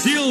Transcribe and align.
Brasil! 0.00 0.24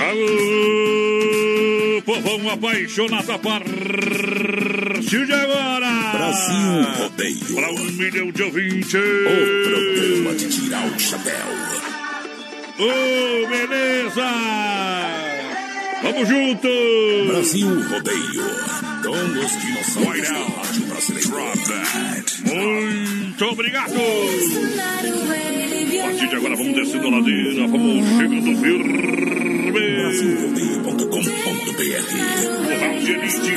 Alô, 0.00 2.02
povão 2.02 2.50
apaixonado 2.50 3.30
a 3.30 3.38
partir 3.38 5.24
de 5.24 5.32
agora! 5.32 6.10
Brasil 6.12 6.82
Rodeio. 6.98 7.54
Para 7.54 7.70
um 7.72 7.84
milhão 7.92 8.32
de 8.32 8.42
ouvintes! 8.42 8.94
O 8.94 8.98
programa 9.68 10.34
de 10.34 10.48
tirar 10.48 10.84
o 10.84 10.98
chapéu. 10.98 11.46
Ô, 12.80 13.46
beleza! 13.48 14.28
Vamos 16.02 16.28
junto! 16.28 16.68
Brasil 17.28 17.68
Rodeio. 17.88 18.50
Com 19.04 19.38
os 19.38 19.52
dinossauros 19.62 20.28
do 20.28 20.44
rádio 20.56 20.86
brasileiro. 20.86 21.30
Muito 22.46 23.19
obrigado! 23.48 23.94
A 26.00 26.04
partir 26.04 26.28
de 26.28 26.36
agora 26.36 26.56
vamos 26.56 26.74
descendo 26.74 27.08
a 27.08 27.10
ladeira, 27.10 27.66
vamos 27.66 28.06
chegando 28.06 28.60
firme! 28.60 29.49
Curral! 29.80 30.10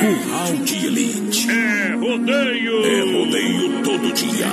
Curral 0.00 0.56
de 0.64 0.86
Elite. 0.86 1.50
É 1.50 1.94
rodeio! 1.94 2.84
É 2.84 3.00
rodeio 3.12 3.82
todo 3.82 4.12
dia. 4.12 4.46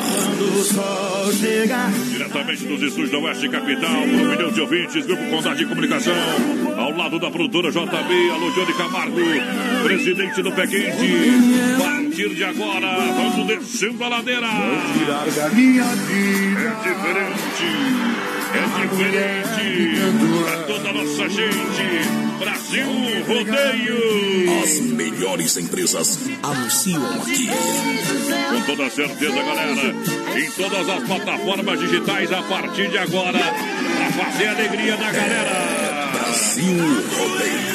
Diretamente 2.11 2.65
dos 2.65 2.81
estúdios 2.81 3.11
da 3.11 3.17
Oeste 3.19 3.49
Capital, 3.49 4.03
um 4.03 4.29
milhão 4.29 4.51
de 4.51 4.61
ouvintes, 4.61 5.05
Grupo 5.05 5.23
Condade 5.29 5.59
de 5.59 5.65
Comunicação, 5.65 6.13
ao 6.77 6.95
lado 6.95 7.19
da 7.19 7.31
produtora 7.31 7.71
JB, 7.71 8.29
alô 8.31 8.51
Johnny 8.51 8.73
Camargo, 8.73 9.17
presidente 9.83 10.41
do 10.41 10.51
Pé 10.51 10.67
Quente. 10.67 10.87
A 11.75 11.79
partir 11.79 12.35
de 12.35 12.43
agora, 12.43 12.97
vamos 12.97 13.47
descendo 13.47 14.03
a 14.03 14.09
ladeira. 14.09 14.47
É 16.57 16.69
diferente. 16.83 18.30
É 18.53 18.87
diferente 18.87 20.43
para 20.43 20.63
toda 20.63 20.89
a 20.89 20.93
nossa 20.93 21.29
gente. 21.29 22.31
Brasil 22.39 22.87
Rodeio. 23.27 24.63
As 24.63 24.79
melhores 24.81 25.57
empresas 25.57 26.19
anunciam 26.43 27.05
aqui. 27.13 27.47
Com 28.49 28.61
toda 28.65 28.89
certeza, 28.89 29.35
galera. 29.35 29.95
Em 30.37 30.51
todas 30.51 30.89
as 30.89 31.03
plataformas 31.03 31.79
digitais 31.79 32.31
a 32.31 32.41
partir 32.43 32.89
de 32.89 32.97
agora. 32.97 33.39
Pra 33.39 34.25
fazer 34.25 34.47
a 34.47 34.51
alegria 34.51 34.97
da 34.97 35.11
galera. 35.11 36.09
Brasil 36.13 36.77
Rodeio. 37.17 37.71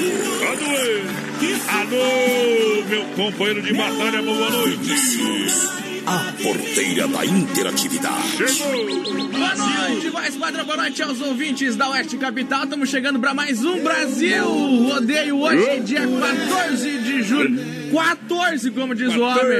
Alô, 0.48 1.96
alô, 1.96 2.84
meu 2.88 3.04
companheiro 3.16 3.62
de 3.62 3.72
batalha, 3.72 4.22
boa 4.22 4.50
noite. 4.50 5.95
A 6.06 6.32
porteira 6.40 7.08
da 7.08 7.26
interatividade. 7.26 8.36
Chegou. 8.36 9.28
Boa 9.28 9.54
noite, 9.56 10.08
voz 10.08 10.36
padrão, 10.36 10.64
boa 10.64 10.76
noite 10.76 11.02
aos 11.02 11.20
ouvintes 11.20 11.74
da 11.74 11.90
Oeste 11.90 12.16
Capital. 12.16 12.62
Estamos 12.62 12.88
chegando 12.88 13.18
para 13.18 13.34
mais 13.34 13.64
um 13.64 13.82
Brasil 13.82 14.44
Rodeio 14.44 15.40
hoje, 15.40 15.80
dia 15.80 16.06
14 16.06 16.98
de 16.98 17.22
julho. 17.24 17.60
14, 17.92 18.70
como 18.70 18.94
diz 18.94 19.14
o 19.16 19.20
homem. 19.20 19.58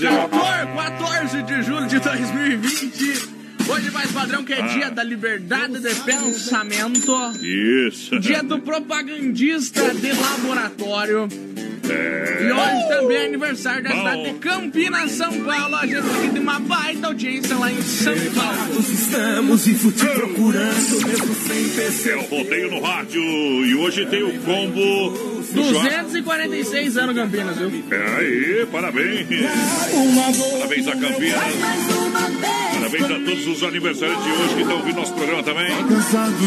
14, 0.00 0.06
14 0.74 1.42
de 1.42 1.62
julho 1.62 1.86
de 1.86 1.98
2020. 1.98 3.35
Hoje 3.68 3.90
mais 3.90 4.10
padrão 4.12 4.44
que 4.44 4.52
é 4.52 4.62
dia 4.62 4.90
da 4.90 5.02
liberdade 5.02 5.80
de 5.80 5.94
pensamento. 6.02 7.12
Isso. 7.42 8.18
Dia 8.20 8.42
do 8.42 8.58
propagandista 8.60 9.92
de 9.94 10.12
laboratório. 10.12 11.28
É. 11.88 12.48
E 12.48 12.52
hoje 12.52 12.88
também 12.88 13.16
é 13.16 13.26
aniversário 13.26 13.82
da 13.84 13.90
Bom. 13.90 13.96
cidade 13.98 14.24
de 14.24 14.38
Campinas, 14.38 15.10
São 15.12 15.32
Paulo. 15.44 15.76
A 15.76 15.86
gente 15.86 15.98
aqui 15.98 16.30
tem 16.32 16.42
uma 16.42 16.58
baita 16.58 17.06
audiência 17.06 17.56
lá 17.56 17.70
em 17.70 17.80
São 17.82 18.14
Paulo. 18.34 18.80
Estamos 18.80 19.66
e 19.68 19.74
fute 19.74 20.04
procurando, 20.04 21.06
mesmo 21.06 21.34
sem 21.46 21.64
É 21.64 21.68
perceber. 21.76 22.14
o 22.16 22.22
rodeio 22.22 22.70
no 22.72 22.80
rádio. 22.80 23.22
E 23.22 23.74
hoje 23.76 24.04
tem 24.06 24.22
o 24.24 24.32
combo. 24.40 25.35
Do 25.56 25.64
churrasco. 25.64 26.02
246 26.04 26.96
anos 26.96 27.14
Campinas, 27.16 27.56
viu? 27.56 27.84
É 27.90 28.18
aí, 28.18 28.66
parabéns. 28.66 29.26
Parabéns 30.52 30.88
a 30.88 30.92
Campinas. 30.96 31.40
Parabéns 32.74 33.04
a 33.04 33.08
todos 33.24 33.46
os 33.48 33.62
aniversariantes 33.62 34.24
de 34.24 34.30
hoje 34.30 34.54
que 34.54 34.60
estão 34.60 34.76
ouvindo 34.76 34.96
nosso 34.96 35.14
programa 35.14 35.42
também. 35.42 35.68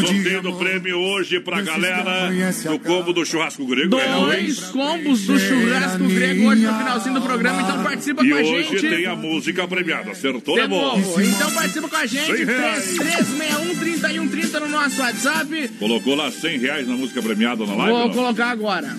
Sorteio 0.01 0.53
prêmio 0.57 0.97
hoje 0.97 1.39
pra 1.39 1.61
galera 1.61 2.29
do 2.65 2.79
combo 2.79 3.13
do 3.13 3.25
churrasco 3.25 3.65
grego. 3.65 3.97
É 3.99 4.07
Dois 4.13 4.59
combos 4.65 5.25
do 5.25 5.39
churrasco 5.39 6.03
grego 6.05 6.47
hoje 6.49 6.61
no 6.61 6.77
finalzinho 6.77 7.15
do 7.15 7.21
programa, 7.21 7.61
então 7.61 7.83
participa 7.83 8.23
E 8.23 8.29
com 8.29 8.35
a 8.35 8.39
hoje 8.39 8.63
gente. 8.69 8.89
tem 8.89 9.05
a 9.05 9.15
música 9.15 9.67
premiada. 9.67 10.11
Acertou, 10.11 10.55
De 10.55 10.61
né, 10.61 10.67
bom? 10.67 11.01
Então 11.21 11.51
participa 11.51 11.87
com 11.89 11.95
a 11.95 12.05
gente, 12.05 12.37
Cem 12.37 12.45
reais. 12.45 12.97
3361-3130 12.97 14.59
no 14.59 14.67
nosso 14.69 15.01
WhatsApp. 15.01 15.67
Colocou 15.79 16.15
lá 16.15 16.31
100 16.31 16.57
reais 16.59 16.87
na 16.87 16.95
música 16.95 17.21
premiada 17.21 17.65
na 17.65 17.75
live? 17.75 17.91
Vou 17.91 18.07
não? 18.07 18.13
colocar 18.13 18.49
agora. 18.49 18.95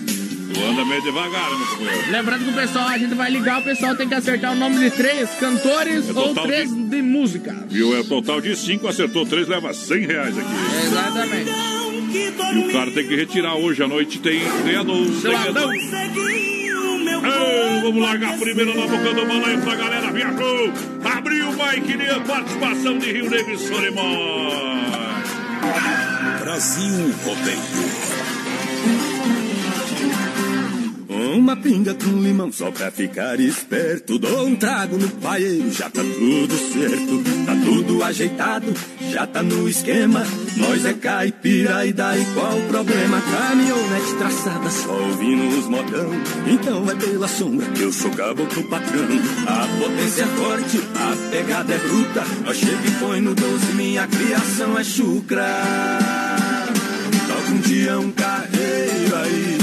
Tu 0.53 0.63
anda 0.63 0.85
meio 0.85 1.01
devagar, 1.01 1.49
meu 1.49 1.67
companheiro. 1.67 2.11
Lembrando 2.11 2.43
que 2.45 2.49
o 2.51 2.53
pessoal, 2.53 2.87
a 2.87 2.97
gente 2.97 3.13
vai 3.15 3.31
ligar, 3.31 3.59
o 3.59 3.63
pessoal 3.63 3.95
tem 3.95 4.07
que 4.07 4.13
acertar 4.13 4.51
o 4.51 4.55
nome 4.55 4.79
de 4.79 4.91
três 4.91 5.29
cantores 5.39 6.09
É 6.09 6.13
ou 6.13 6.33
três 6.35 6.69
de- 6.73 6.83
de 6.89 7.01
música. 7.01 7.55
Viu? 7.69 7.95
É 7.95 7.99
o 8.01 8.03
total 8.03 8.41
de 8.41 8.55
5, 8.55 8.87
acertou 8.87 9.25
3, 9.25 9.47
leva 9.47 9.73
100 9.73 10.05
reais 10.05 10.37
aqui. 10.37 10.49
Exatamente. 10.85 11.49
E 12.13 12.69
o 12.69 12.73
cara 12.73 12.91
tem 12.91 13.07
que 13.07 13.15
retirar 13.15 13.55
hoje 13.55 13.81
à 13.81 13.87
noite, 13.87 14.19
tem 14.19 14.41
ganhador. 14.65 15.05
Tem 15.21 15.31
ganhador. 15.31 15.73
Ei, 17.23 17.81
vamos 17.81 18.01
largar 18.01 18.37
primeiro 18.37 18.75
na 18.75 18.87
boca 18.87 19.13
do 19.13 19.25
balão 19.25 19.45
aí 19.45 19.57
pra 19.57 19.75
galera. 19.75 20.11
Viajou, 20.11 20.73
abriu 21.03 21.49
o 21.49 21.53
Mike 21.53 21.97
Nia, 21.97 22.19
participação 22.21 22.97
de 22.97 23.11
Rio 23.11 23.29
Negro 23.29 23.53
e 23.53 23.57
Solimões. 23.57 24.81
Brasil 26.41 27.13
Rodeio. 27.23 27.61
Uma 31.33 31.55
pinga 31.55 31.93
com 31.93 32.21
limão 32.21 32.51
só 32.51 32.69
pra 32.71 32.91
ficar 32.91 33.39
esperto. 33.39 34.19
Dou 34.19 34.47
um 34.47 34.55
trago 34.55 34.97
no 34.97 35.07
paeiro, 35.09 35.71
já 35.71 35.89
tá 35.89 36.01
tudo 36.01 36.57
certo. 36.57 37.23
Tá 37.45 37.55
tudo 37.63 38.03
ajeitado, 38.03 38.73
já 39.11 39.25
tá 39.25 39.41
no 39.41 39.69
esquema. 39.69 40.25
Nós 40.57 40.85
é 40.85 40.93
caipira 40.93 41.85
e 41.85 41.93
daí 41.93 42.25
qual 42.33 42.57
o 42.57 42.67
problema? 42.67 43.21
Caminhonete 43.21 44.13
traçada, 44.17 44.69
só 44.69 44.91
ouvindo 44.91 45.57
os 45.57 45.67
modão. 45.67 46.11
Então 46.47 46.83
vai 46.83 46.95
pela 46.97 47.27
sombra 47.29 47.65
que 47.67 47.81
eu 47.81 47.93
sou 47.93 48.11
caboclo 48.11 48.63
patrão. 48.69 49.07
A 49.47 49.67
potência 49.79 50.23
é 50.23 50.27
forte, 50.27 50.81
a 50.95 51.31
pegada 51.31 51.73
é 51.73 51.77
bruta. 51.77 52.23
Nós 52.43 52.57
chega 52.57 52.87
e 52.87 52.91
põe 52.99 53.21
no 53.21 53.33
12, 53.33 53.73
minha 53.73 54.05
criação 54.05 54.77
é 54.77 54.83
chucra. 54.83 55.47
Toca 57.27 57.51
um 57.51 57.59
dia 57.61 57.99
um 57.99 58.11
carreiro 58.11 59.15
aí, 59.15 59.57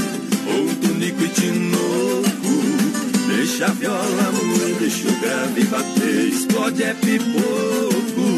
e 1.08 1.28
tinoco. 1.28 2.28
Deixa 3.28 3.66
a 3.66 3.70
viola 3.70 4.32
moer, 4.32 4.75
deixa 4.78 5.08
o 5.08 5.20
grave 5.20 5.64
bater, 5.64 6.28
explode 6.28 6.82
é 6.82 6.94
pipoco. 6.94 8.28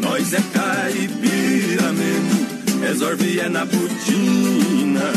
Nós 0.00 0.32
é 0.32 0.42
caipira 0.52 1.92
mesmo, 1.92 2.46
resolve 2.80 3.40
é 3.40 3.48
na 3.48 3.64
botina. 3.64 5.12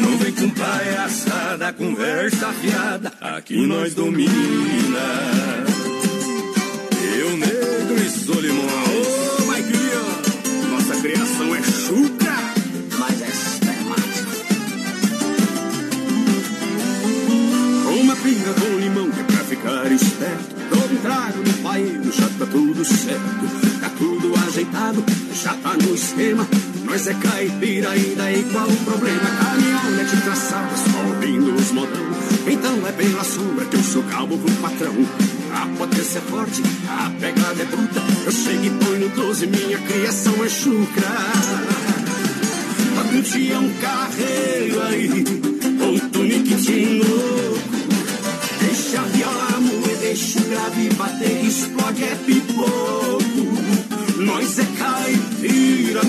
Não 0.00 0.18
vem 0.18 0.32
com 0.32 0.50
palhaçada, 0.50 1.72
conversa 1.72 2.52
fiada, 2.60 3.12
aqui 3.20 3.66
nós 3.66 3.94
domina. 3.94 4.30
Eu 7.18 7.36
negro 7.36 7.96
e 8.04 8.10
sou 8.10 8.40
limão. 8.40 8.64
Ô, 8.64 9.52
Mike, 9.52 10.70
nossa 10.70 11.00
criação 11.00 11.54
é 11.54 11.62
chuca, 11.62 12.36
mas 12.98 13.22
é 13.22 13.49
Pinga 18.22 18.52
com 18.52 18.78
limão 18.78 19.10
que 19.10 19.20
é 19.20 19.22
pra 19.24 19.44
ficar 19.44 19.92
esperto. 19.92 20.54
Dou 20.68 20.84
um 20.84 20.96
trago 20.96 21.38
no 21.38 21.52
paeiro, 21.62 22.12
já 22.12 22.28
tá 22.38 22.46
tudo 22.46 22.84
certo. 22.84 23.80
Tá 23.80 23.90
tudo 23.96 24.34
ajeitado, 24.46 25.04
já 25.42 25.54
tá 25.54 25.74
no 25.74 25.94
esquema. 25.94 26.46
Nós 26.84 27.06
é 27.06 27.14
caipira 27.14 27.96
e 27.96 28.14
daí 28.16 28.44
qual 28.52 28.68
o 28.68 28.76
problema? 28.76 29.20
Caminhonete 29.20 30.16
traçada, 30.22 30.76
só 30.76 31.08
ouvindo 31.08 31.54
os 31.54 31.70
modão. 31.72 32.10
Então 32.46 32.86
é 32.86 32.92
pela 32.92 33.24
sombra 33.24 33.64
que 33.64 33.76
eu 33.76 33.82
sou 33.82 34.02
calmo 34.02 34.36
pro 34.38 34.54
patrão. 34.56 34.94
A 35.54 35.66
potência 35.78 36.18
é 36.18 36.22
forte, 36.22 36.62
a 36.88 37.10
pegada 37.18 37.62
é 37.62 37.64
bruta. 37.64 38.02
Eu 38.26 38.32
chego 38.32 38.66
e 38.66 38.98
no 38.98 39.08
12, 39.08 39.46
minha 39.46 39.78
criação 39.78 40.44
é 40.44 40.48
chucra. 40.48 41.08
Pra 42.94 43.20
dia 43.20 43.58
um 43.58 43.72
carreiro 43.80 44.82
aí, 44.82 45.24
outro 45.80 46.22
niquitinho 46.22 47.02
louco. 47.08 47.99
Deixa 48.60 49.00
a 49.00 49.04
viola 49.04 49.60
moer, 49.60 49.96
deixa 49.98 50.38
o 50.38 50.44
grave 50.44 50.88
bater, 50.90 51.44
explode 51.44 52.04
é 52.04 52.14
pipoco. 52.26 53.20
Nós 54.18 54.58
é 54.58 54.66
caipira 54.78 56.00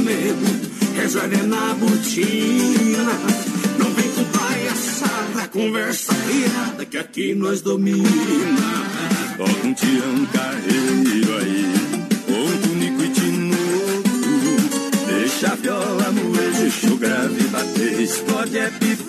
é 1.33 1.43
na 1.43 1.73
botina. 1.73 3.13
Não 3.77 3.91
vem 3.91 4.09
com 4.11 4.23
palhaçada, 4.25 5.47
conversa 5.49 6.13
fiada, 6.13 6.85
que 6.85 6.97
aqui 6.97 7.33
nós 7.33 7.61
domina. 7.61 8.07
Toca 9.37 9.67
um 9.67 9.73
tião 9.73 10.25
carreiro 10.33 11.37
aí, 11.37 11.73
outro 12.27 12.75
nico 12.75 13.03
e 13.03 13.09
tinoco. 13.09 14.11
Deixa 15.07 15.53
a 15.53 15.55
viola 15.55 16.11
moer, 16.11 16.51
deixa 16.53 16.87
o 16.87 16.97
grave 16.97 17.43
bater, 17.47 18.01
explode 18.01 18.57
é 18.57 18.69
pipoco. 18.69 19.00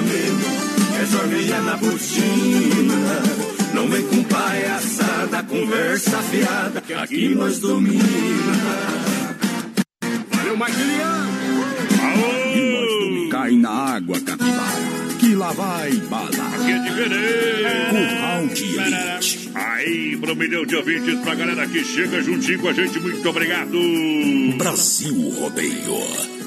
Resolve 0.00 1.52
é 1.52 1.60
na 1.60 1.76
botina. 1.76 3.22
Não 3.74 3.88
vem 3.88 4.02
com 4.06 4.22
palhaçada, 4.24 5.42
conversa 5.44 6.18
fiada, 6.22 6.80
que 6.80 6.94
aqui 6.94 7.34
nós 7.34 7.58
domina. 7.58 8.02
Valeu, 10.30 10.56
Maquiliano! 10.56 11.64
Aô! 12.02 13.28
Cai 13.30 13.52
na 13.52 13.70
água, 13.70 14.20
capivara, 14.20 15.16
que 15.18 15.34
lá 15.34 15.52
vai 15.52 15.92
bala. 15.92 16.30
Que 16.30 16.70
é 16.70 16.78
diferente! 16.78 17.90
Curral 17.90 18.46
de 18.48 18.76
elite. 18.76 19.50
Aí, 19.54 20.16
pro 20.16 20.36
milhão 20.36 20.64
de 20.64 20.76
ouvintes, 20.76 21.18
pra 21.20 21.34
galera 21.34 21.66
que 21.66 21.84
chega 21.84 22.22
juntinho 22.22 22.60
com 22.60 22.68
a 22.68 22.72
gente, 22.72 22.98
muito 23.00 23.28
obrigado! 23.28 23.78
Brasil 24.56 25.30
Rodeio, 25.30 26.00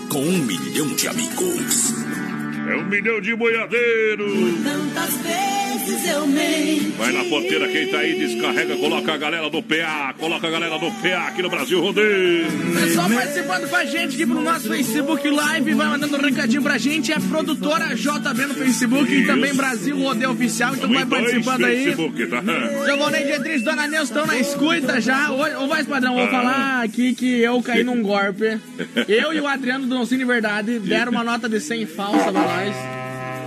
com 0.10 0.22
um 0.22 0.38
milhão 0.40 0.88
de 0.96 1.08
amigos. 1.08 2.31
É 2.72 2.76
um 2.78 2.86
milhão 2.86 3.20
de 3.20 3.36
boiadeiros! 3.36 4.64
Tantas 4.64 5.16
vezes. 5.18 5.61
Vai 6.98 7.12
na 7.14 7.24
porteira, 7.26 7.68
quem 7.70 7.88
tá 7.88 8.00
aí, 8.00 8.14
descarrega, 8.16 8.76
coloca 8.76 9.14
a 9.14 9.18
galera 9.18 9.50
do 9.50 9.64
PA, 9.64 10.14
coloca 10.20 10.46
a 10.48 10.52
galera 10.52 10.78
do 10.78 10.92
PA 10.92 11.28
aqui 11.30 11.42
no 11.42 11.50
Brasil 11.50 11.80
Rodeio! 11.82 12.46
Pessoal 12.76 13.10
participando 13.10 13.70
com 13.70 13.76
a 13.78 13.86
gente 13.86 14.16
aqui 14.16 14.26
pro 14.26 14.42
nosso 14.42 14.68
Facebook 14.68 15.30
Live, 15.30 15.74
vai 15.74 15.88
mandando 15.88 16.18
um 16.18 16.22
recadinho 16.22 16.62
pra 16.62 16.78
gente. 16.78 17.14
É 17.14 17.20
produtora 17.20 17.96
JB 17.96 18.46
no 18.48 18.54
Facebook 18.54 19.12
e 19.12 19.18
Isso. 19.20 19.28
também 19.28 19.54
Brasil 19.54 19.98
Rodeio 19.98 20.32
Oficial, 20.32 20.74
então 20.76 20.90
vai 20.90 21.06
Muito 21.06 21.10
dois 21.10 21.22
participando 21.46 21.66
aí. 21.66 21.84
Facebook, 21.86 22.28
tá? 22.28 22.42
Giovanni 22.86 23.24
Dietrich, 23.24 23.64
Dona 23.64 23.88
Neuza 23.88 24.04
estão 24.04 24.26
na 24.28 24.38
escuta 24.38 25.00
já. 25.02 25.32
Ô, 25.32 25.68
voz 25.68 25.88
padrão, 25.88 26.16
vou 26.16 26.26
Ah. 26.26 26.30
falar 26.30 26.84
aqui 26.84 27.16
que 27.16 27.40
eu 27.40 27.62
caí 27.64 27.84
num 27.84 28.02
golpe. 28.02 28.60
Eu 29.08 29.34
e 29.34 29.40
o 29.40 29.48
Adriano 29.48 29.86
do 29.88 29.96
Doncini 29.96 30.26
Verdade 30.26 30.80
deram 30.80 31.12
uma 31.14 31.24
nota 31.24 31.48
de 31.48 31.60
100 31.62 31.86
falsa 31.86 32.24
pra 32.32 32.32
nós. 32.34 32.76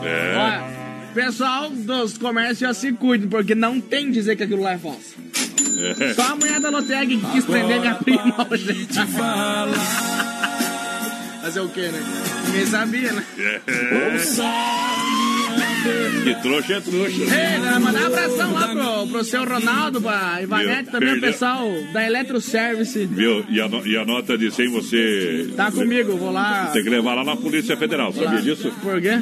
É. 0.07 0.35
Olha, 0.37 0.74
pessoal 1.15 1.71
dos 1.71 2.19
comércios 2.19 2.59
já 2.59 2.75
se 2.75 2.93
cuidem, 2.93 3.29
porque 3.29 3.55
não 3.55 3.81
tem 3.81 4.11
dizer 4.11 4.37
que 4.37 4.43
aquilo 4.43 4.63
lá 4.63 4.73
é 4.73 4.79
falso. 4.79 5.15
É. 6.01 6.15
Só 6.15 6.23
a 6.33 6.37
mulher 6.37 6.61
da 6.61 6.71
Loteg 6.71 7.17
que 7.17 7.27
quis 7.33 7.45
prender 7.45 7.81
minha 7.81 7.95
prima 7.95 8.47
hoje. 8.51 8.87
Fazer 11.43 11.61
o 11.61 11.69
quê, 11.69 11.83
né? 11.89 12.03
Ninguém 12.47 12.67
sabia, 12.67 13.13
né? 13.13 13.25
Que 16.25 16.35
trouxa 16.41 16.75
é 16.75 16.81
trouxa. 16.81 17.21
Ei, 17.23 17.59
né, 17.61 17.79
mandar 17.79 18.03
um 18.03 18.07
abração 18.07 18.53
lá 18.55 18.69
pro, 18.69 19.07
pro 19.09 19.25
seu 19.25 19.45
Ronaldo, 19.45 20.01
pra 20.01 20.41
Ivanete, 20.43 20.91
também 20.91 21.19
o 21.19 21.21
pessoal 21.21 21.69
da 21.93 22.07
Electroservice. 22.07 23.05
Viu? 23.07 23.45
E 23.51 23.61
a, 23.61 23.69
no- 23.69 23.87
e 23.87 23.95
a 23.97 24.05
nota 24.07 24.39
de 24.39 24.51
100 24.51 24.69
você. 24.71 25.51
Tá 25.55 25.71
comigo, 25.71 26.17
vou 26.17 26.31
lá. 26.33 26.71
Tem 26.73 26.83
que 26.83 26.89
levar 26.89 27.15
lá 27.15 27.25
na 27.25 27.37
Polícia 27.37 27.77
Federal, 27.77 28.11
vou 28.11 28.25
lá. 28.25 28.31
sabia 28.31 28.55
disso? 28.55 28.73
Por 28.83 29.01
quê? 29.03 29.21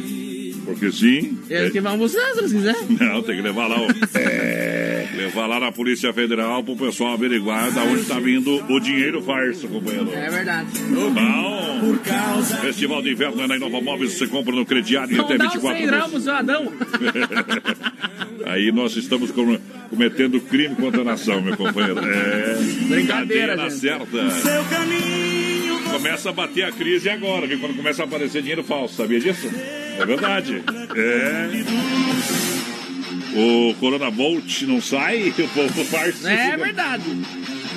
Porque 0.65 0.91
sim. 0.93 1.39
Eles 1.51 1.69
é- 1.69 1.71
que 1.71 1.81
vão 1.81 1.99
buscar, 1.99 2.33
se 2.33 2.39
eles 2.39 2.53
quiserem. 2.53 2.89
Não, 3.01 3.23
tem 3.23 3.37
que 3.37 3.43
levar 3.43 3.67
lá. 3.67 3.77
ó. 3.81 3.87
Levar 5.17 5.47
lá 5.47 5.61
na 5.61 5.73
Polícia 5.73 6.13
Federal 6.13 6.63
pro 6.63 6.77
pessoal 6.77 7.15
averiguar 7.15 7.71
da 7.73 7.83
onde 7.85 8.05
tá 8.05 8.19
vindo 8.19 8.63
o 8.69 8.81
dinheiro 8.81 9.23
farso, 9.23 9.69
companheiro. 9.69 10.13
É 10.13 10.29
verdade. 10.31 10.69
Bom, 10.91 11.95
Festival 12.61 13.03
de 13.03 13.13
Inverno 13.13 13.43
é 13.43 13.47
na 13.47 13.57
Inova 13.57 13.81
Móveis, 13.81 14.13
você 14.13 14.27
compra 14.27 14.55
no 14.55 14.65
crediário 14.65 15.17
Não 15.17 15.25
até 15.25 15.37
dá 15.37 15.47
um 15.47 15.51
24 15.51 15.79
100 15.79 15.91
meses. 15.91 16.11
pro 16.11 16.21
seu 16.21 16.35
Adão. 16.35 16.73
Aí 18.47 18.71
nós 18.73 18.97
estamos 18.97 19.31
com- 19.31 19.59
cometendo 19.91 20.41
crime 20.41 20.75
contra 20.75 21.01
a 21.03 21.05
nação, 21.05 21.41
meu 21.41 21.57
companheiro. 21.57 22.01
É. 22.05 22.59
Brincadeira, 22.89 23.57
na 23.57 23.69
gente. 23.69 23.81
certa. 23.81 24.31
Seu 24.31 24.65
caminho, 24.65 25.81
Começa 25.93 26.31
a 26.31 26.33
bater 26.33 26.65
a 26.65 26.73
crise 26.73 27.09
agora, 27.11 27.47
viu? 27.47 27.59
Quando 27.59 27.77
começa 27.77 28.03
a 28.03 28.07
aparecer 28.07 28.41
dinheiro 28.41 28.65
falso, 28.65 28.95
sabia 28.95 29.21
disso? 29.21 29.49
É 29.99 30.07
verdade. 30.07 30.63
É. 30.97 32.62
O 33.35 33.75
Corona 33.81 34.11
Volt 34.11 34.63
não 34.63 34.81
sai, 34.81 35.29
o 35.37 35.49
povo 35.49 35.85
farso. 35.85 36.27
É 36.27 36.57
verdade. 36.57 37.05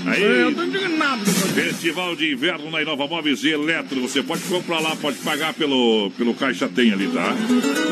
Aí. 0.06 0.22
Eu 0.22 0.54
tô 0.54 0.64
indignado 0.64 1.26
você. 1.26 1.62
Festival 1.62 2.16
de 2.16 2.32
Inverno 2.34 2.70
na 2.70 2.82
Inova 2.82 3.08
Móveis 3.08 3.44
e 3.44 3.50
Eletro. 3.50 4.02
Você 4.02 4.22
pode 4.22 4.44
comprar 4.44 4.80
lá, 4.80 4.96
pode 4.96 5.18
pagar 5.20 5.54
pelo, 5.54 6.12
pelo 6.18 6.36
Caixa 6.36 6.68
Tem 6.68 6.92
ali, 6.92 7.08
tá? 7.08 7.34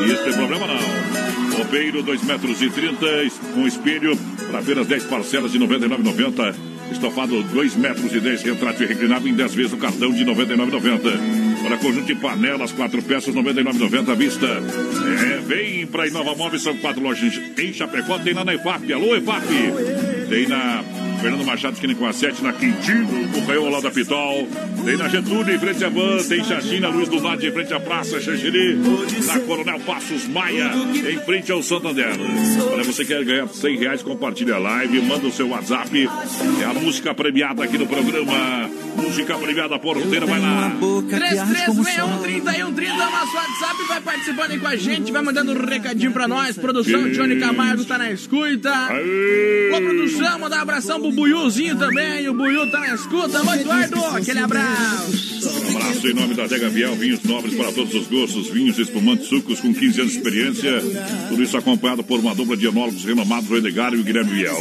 E 0.06 0.12
isso 0.12 0.22
tem 0.22 0.32
problema 0.32 0.66
não. 0.66 1.56
Roupeiro, 1.56 2.02
2 2.02 2.22
metros 2.24 2.62
e 2.62 2.70
30, 2.70 3.06
com 3.54 3.66
espelho, 3.66 4.16
para 4.50 4.60
apenas 4.60 4.86
10 4.86 5.04
parcelas 5.04 5.52
de 5.52 5.58
R$ 5.58 5.66
99,90. 5.66 6.73
Estofado, 6.92 7.42
2 7.42 7.76
metros 7.76 8.12
e 8.12 8.20
10, 8.20 8.42
retrato 8.42 8.82
e 8.82 8.86
reclinável 8.86 9.28
em 9.28 9.34
10 9.34 9.54
vezes 9.54 9.72
o 9.72 9.76
cartão 9.76 10.12
de 10.12 10.24
R$ 10.24 10.34
99,90. 10.34 11.62
Para 11.62 11.78
conjunto 11.78 12.06
de 12.06 12.14
panelas, 12.14 12.72
4 12.72 13.02
peças, 13.02 13.34
R$ 13.34 13.42
99,90 13.42 14.08
à 14.08 14.14
vista. 14.14 14.46
É, 14.46 15.40
vem 15.40 15.86
para 15.86 16.06
Inova 16.06 16.34
Móveis, 16.34 16.62
são 16.62 16.76
quatro 16.76 17.02
lojas 17.02 17.40
em 17.58 17.72
Chapecó, 17.72 18.18
tem 18.18 18.34
lá 18.34 18.44
na 18.44 18.54
EFAP. 18.54 18.92
Alô, 18.92 19.16
EFAP! 19.16 19.46
Tem 20.28 20.46
na 20.46 20.84
Fernando 21.20 21.44
Machado, 21.44 21.74
esquina 21.74 21.94
com 21.94 22.06
a 22.06 22.12
7, 22.12 22.42
na 22.42 22.52
Quintino, 22.52 23.38
o 23.38 23.46
Caiô 23.46 23.64
ao 23.64 23.70
lado 23.70 23.82
da 23.82 23.90
Pitol. 23.90 24.46
Tem 24.84 24.96
na 24.96 25.08
Getúlio, 25.08 25.54
em 25.54 25.58
frente 25.58 25.84
à 25.84 25.88
Van, 25.88 26.22
tem 26.28 26.44
Xaxina, 26.44 26.88
Luiz 26.88 27.08
do 27.08 27.20
Norte, 27.20 27.46
em 27.46 27.52
frente 27.52 27.72
à 27.72 27.80
Praça 27.80 28.20
Xanxiri. 28.20 28.78
Na 29.26 29.38
Coronel 29.40 29.80
Passos 29.80 30.26
Maia, 30.28 30.70
em 31.10 31.18
frente 31.20 31.50
ao 31.50 31.62
Santander. 31.62 32.14
Olha, 32.72 32.84
você 32.84 33.04
quer 33.04 33.24
ganhar 33.24 33.48
100 33.48 33.76
reais, 33.78 34.02
compartilha 34.02 34.56
a 34.56 34.58
live, 34.58 35.00
manda 35.02 35.26
o 35.26 35.32
seu 35.32 35.48
WhatsApp. 35.48 36.08
É 36.60 36.64
a 36.64 36.74
música 36.74 37.14
premiada 37.14 37.64
aqui 37.64 37.78
no 37.78 37.86
programa. 37.86 38.83
Música 39.04 39.38
premiada 39.38 39.78
porteira, 39.78 40.26
vai 40.26 40.40
lá. 40.40 40.72
3361 41.08 42.70
nosso 43.24 43.36
WhatsApp, 43.36 43.82
vai 43.88 44.00
participando 44.00 44.50
aí 44.50 44.58
com 44.58 44.66
a 44.66 44.76
gente, 44.76 45.12
vai 45.12 45.22
mandando 45.22 45.52
um 45.52 45.64
recadinho 45.66 46.12
pra 46.12 46.26
nós. 46.26 46.56
Produção, 46.56 47.10
Johnny 47.10 47.38
Camargo 47.38 47.84
tá 47.84 47.98
na 47.98 48.10
escuta. 48.10 48.70
Ô, 49.72 49.80
produção, 49.80 50.38
mandar 50.38 50.58
um 50.58 50.62
abração 50.62 51.00
pro 51.00 51.12
Buiuzinho 51.12 51.76
também. 51.76 52.28
O 52.28 52.34
Buiu 52.34 52.70
tá 52.70 52.80
na 52.80 52.94
escuta. 52.94 53.40
Oi, 53.50 53.60
Eduardo, 53.60 54.04
aquele 54.16 54.38
abraço. 54.40 55.34
Um 55.44 55.76
abraço 55.76 56.08
em 56.08 56.14
nome 56.14 56.34
da 56.34 56.46
Dega 56.46 56.68
Viel, 56.68 56.94
vinhos 56.94 57.22
nobres 57.22 57.54
para 57.54 57.72
todos 57.72 57.94
os 57.94 58.06
gostos, 58.06 58.48
vinhos 58.48 58.78
espumantes, 58.78 59.28
sucos 59.28 59.60
com 59.60 59.72
15 59.72 60.00
anos 60.00 60.12
de 60.12 60.18
experiência. 60.18 60.82
Tudo 61.28 61.42
isso 61.42 61.56
acompanhado 61.56 62.02
por 62.02 62.18
uma 62.20 62.34
dupla 62.34 62.56
de 62.56 62.66
enólogos 62.66 63.04
renomados, 63.04 63.50
o 63.50 63.56
Edgar 63.56 63.92
e 63.94 63.98
o 63.98 64.04
Guilherme 64.04 64.32
Viel. 64.32 64.54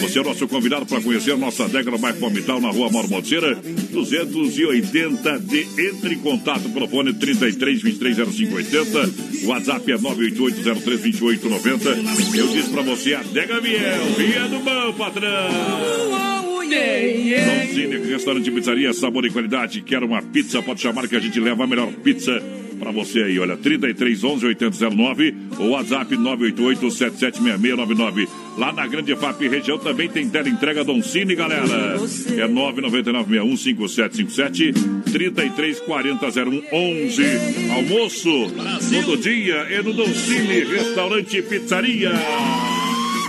Você 0.00 0.18
é 0.18 0.22
nosso 0.22 0.48
convidado 0.48 0.86
para 0.86 1.00
conhecer 1.00 1.32
a 1.32 1.36
nossa 1.36 1.64
adega 1.64 1.90
no 1.90 1.98
bairro 1.98 2.18
Palmital, 2.18 2.60
na 2.60 2.70
rua 2.70 2.90
Mormoceira, 2.90 3.58
280 3.90 5.38
de 5.40 5.60
entre 5.88 6.14
em 6.14 6.18
contato 6.18 6.68
pelo 6.70 6.88
fone 6.88 7.12
33 7.12 7.82
23 7.82 8.16
0580. 8.16 9.44
O 9.44 9.48
WhatsApp 9.48 9.92
é 9.92 9.98
988 9.98 10.80
03 10.80 11.00
2890. 11.18 12.38
Eu 12.38 12.48
disse 12.48 12.70
para 12.70 12.82
você, 12.82 13.14
adega 13.14 13.60
Viel, 13.60 13.78
vinha 14.16 14.48
do 14.48 14.58
bom, 14.60 14.92
patrão. 14.94 16.30
Donzini, 16.70 18.10
restaurante 18.10 18.50
pizzaria, 18.50 18.92
sabor 18.92 19.24
e 19.24 19.30
qualidade. 19.30 19.82
Quer 19.82 20.02
uma 20.02 20.22
pizza? 20.22 20.62
Pode 20.62 20.80
chamar 20.80 21.08
que 21.08 21.16
a 21.16 21.20
gente 21.20 21.38
leva 21.40 21.64
a 21.64 21.66
melhor 21.66 21.90
pizza 21.92 22.40
pra 22.78 22.90
você 22.90 23.22
aí. 23.22 23.38
Olha, 23.38 23.56
33 23.56 24.24
11 24.24 24.46
8009 24.46 25.34
ou 25.58 25.70
WhatsApp 25.70 26.16
988 26.16 26.90
776699. 26.90 28.28
Lá 28.60 28.72
na 28.74 28.86
Grande 28.86 29.16
FAP 29.16 29.48
região 29.48 29.78
também 29.78 30.06
tem 30.06 30.28
tela 30.28 30.46
entrega 30.46 30.84
Doncini, 30.84 31.34
galera. 31.34 31.96
É 32.36 32.46
999615757 32.46 34.74
33400111. 35.10 37.70
Almoço 37.74 38.52
todo 38.90 39.16
dia 39.16 39.66
é 39.70 39.80
no 39.80 39.94
Doncini, 39.94 40.62
restaurante 40.64 41.38
e 41.38 41.42
pizzaria. 41.42 42.12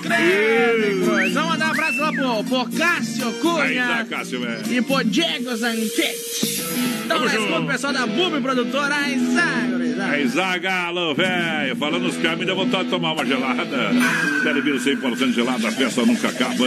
Cruz. 0.01 1.33
Vamos 1.33 1.49
mandar 1.49 1.67
um 1.67 1.71
abraço 1.71 1.99
lá 1.99 2.11
pro, 2.11 2.43
pro 2.43 2.77
Cássio 2.77 3.27
Aí 3.27 3.33
Cunha 3.41 3.87
tá, 3.87 4.05
Cássio, 4.05 4.41
velho. 4.41 4.73
e 4.73 4.81
pro 4.81 5.03
Diego 5.03 5.55
Zanchetti. 5.55 6.61
Então, 7.05 7.19
nós 7.19 7.33
o 7.33 7.65
pessoal 7.65 7.93
da 7.93 8.07
Bube 8.07 8.39
Produtora. 8.41 8.95
Ai, 8.95 9.19
Zagro, 9.19 10.03
Aí, 10.03 10.27
Zagalo, 10.27 11.13
velho. 11.13 11.75
Falando 11.75 12.03
nos 12.03 12.17
caminhos, 12.17 12.47
dá 12.47 12.53
vontade 12.53 12.85
de 12.85 12.89
tomar 12.89 13.13
uma 13.13 13.25
gelada. 13.25 13.91
Televiro 14.43 14.77
100% 14.79 15.33
gelada, 15.33 15.67
a 15.67 15.71
festa 15.71 16.05
nunca 16.05 16.29
acaba. 16.29 16.65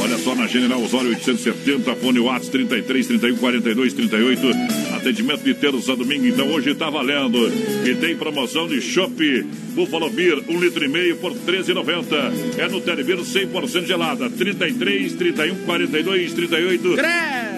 Olha 0.00 0.18
só 0.18 0.34
na 0.34 0.46
General 0.46 0.80
Osório 0.82 1.08
870, 1.10 1.94
fone 1.96 2.20
Watts 2.20 2.48
33 2.48 3.06
31 3.06 3.36
42 3.36 3.92
38. 3.94 4.46
Atendimento 4.98 5.44
de 5.44 5.54
terça 5.54 5.92
a 5.92 5.94
domingo, 5.94 6.26
então 6.26 6.48
hoje 6.48 6.74
tá 6.74 6.90
valendo. 6.90 7.38
E 7.86 7.94
tem 7.94 8.16
promoção 8.16 8.66
de 8.66 8.80
chopp 8.80 9.46
Buffalo 9.74 10.10
Beer, 10.10 10.42
1 10.48 10.60
litro 10.60 10.84
e 10.84 10.88
meio 10.88 11.16
por 11.16 11.32
13,90. 11.32 12.58
É 12.58 12.68
no 12.68 12.80
Televiro 12.80 13.22
100% 13.22 13.86
gelada, 13.86 14.28
33 14.28 15.14
31 15.14 15.56
42 15.64 16.32
38. 16.32 16.94
Creme. 16.94 17.08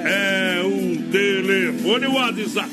É 0.04 0.62
um 0.64 0.96
telefone 1.10 2.06
WhatsApp. 2.08 2.70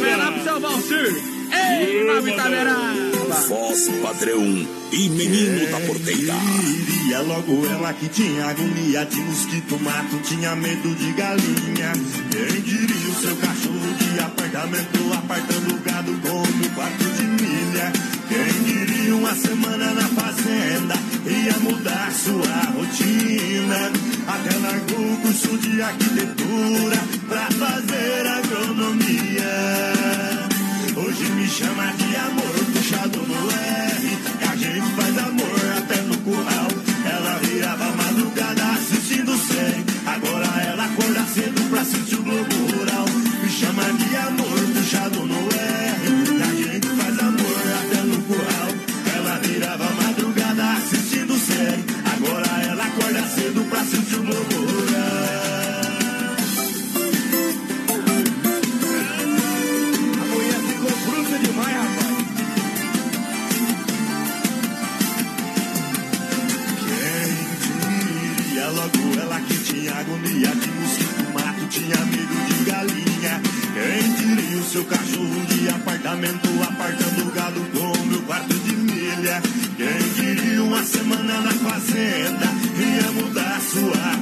Vai 0.00 0.16
lá 0.16 0.32
pro 0.32 0.42
seu 0.42 0.60
Valsir. 0.60 1.14
Ei, 1.52 2.04
Nova 2.04 2.30
Itaberaba. 2.30 3.03
Voz 3.42 3.88
padrão 4.00 4.66
e 4.92 5.08
menino 5.10 5.70
da 5.70 5.80
porteira. 5.80 6.34
Iria 6.64 7.20
logo 7.20 7.66
ela 7.66 7.92
que 7.92 8.08
tinha 8.08 8.46
agonia 8.46 9.04
de 9.04 9.20
mosquito, 9.20 9.78
mato, 9.80 10.16
tinha 10.22 10.54
medo 10.54 10.94
de 10.94 11.12
galinha. 11.12 11.92
Quem 12.30 12.60
diria 12.62 13.08
o 13.10 13.14
seu 13.20 13.36
cachorro 13.36 13.94
de 13.98 14.20
apartamento, 14.20 15.12
apartando 15.12 15.82
gado 15.84 16.12
como 16.22 16.70
quarto 16.74 17.04
de 17.04 17.24
milha. 17.24 17.92
Quem 18.28 18.62
diria 18.64 19.16
uma 19.16 19.34
semana 19.34 19.90
na 19.92 20.08
fazenda, 20.08 20.94
ia 21.26 21.58
mudar 21.58 22.12
sua 22.12 22.72
rotina. 22.72 23.90
Até 24.28 24.56
largou 24.58 25.12
o 25.12 25.16
curso 25.18 25.58
de 25.58 25.82
arquitetura 25.82 26.96
pra 27.28 27.48
fazer 27.50 28.26
agronomia. 28.26 29.44
Hoje 30.96 31.24
me 31.32 31.48
chama 31.48 31.92
de 31.92 32.16
amor, 32.16 32.54
puxado 33.44 33.83
apartamento, 76.14 76.48
apartando 76.62 77.32
gado 77.32 77.60
com 77.72 78.06
meu 78.06 78.22
quarto 78.22 78.54
de 78.54 78.76
milha. 78.76 79.42
Quem 79.76 80.12
diria 80.14 80.62
uma 80.62 80.82
semana 80.84 81.40
na 81.40 81.50
fazenda, 81.50 82.46
ia 82.78 83.12
mudar 83.12 83.60
sua 83.60 84.13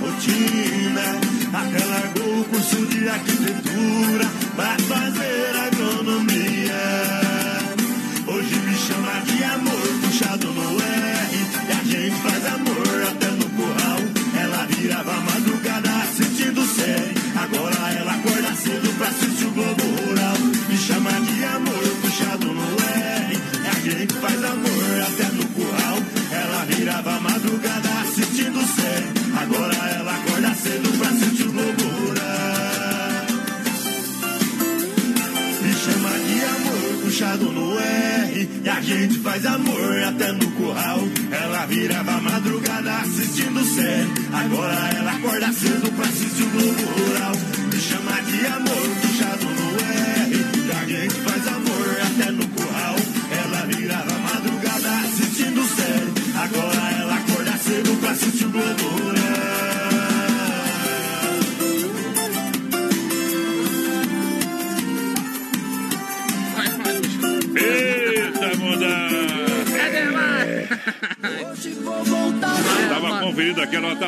Agora 44.44 44.90
ela 44.98 45.12
acorda 45.12 45.52
cedo 45.52 45.91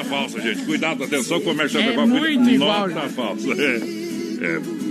nota 0.04 0.16
falsa, 0.16 0.40
gente. 0.40 0.62
Cuidado, 0.64 1.04
atenção, 1.04 1.40
comércio 1.40 1.78
É 1.80 1.84
adequado. 1.84 2.08
muito 2.08 2.50
igual, 2.50 2.88
Nota 2.88 3.08
falsa. 3.11 3.49
É. 3.52 4.04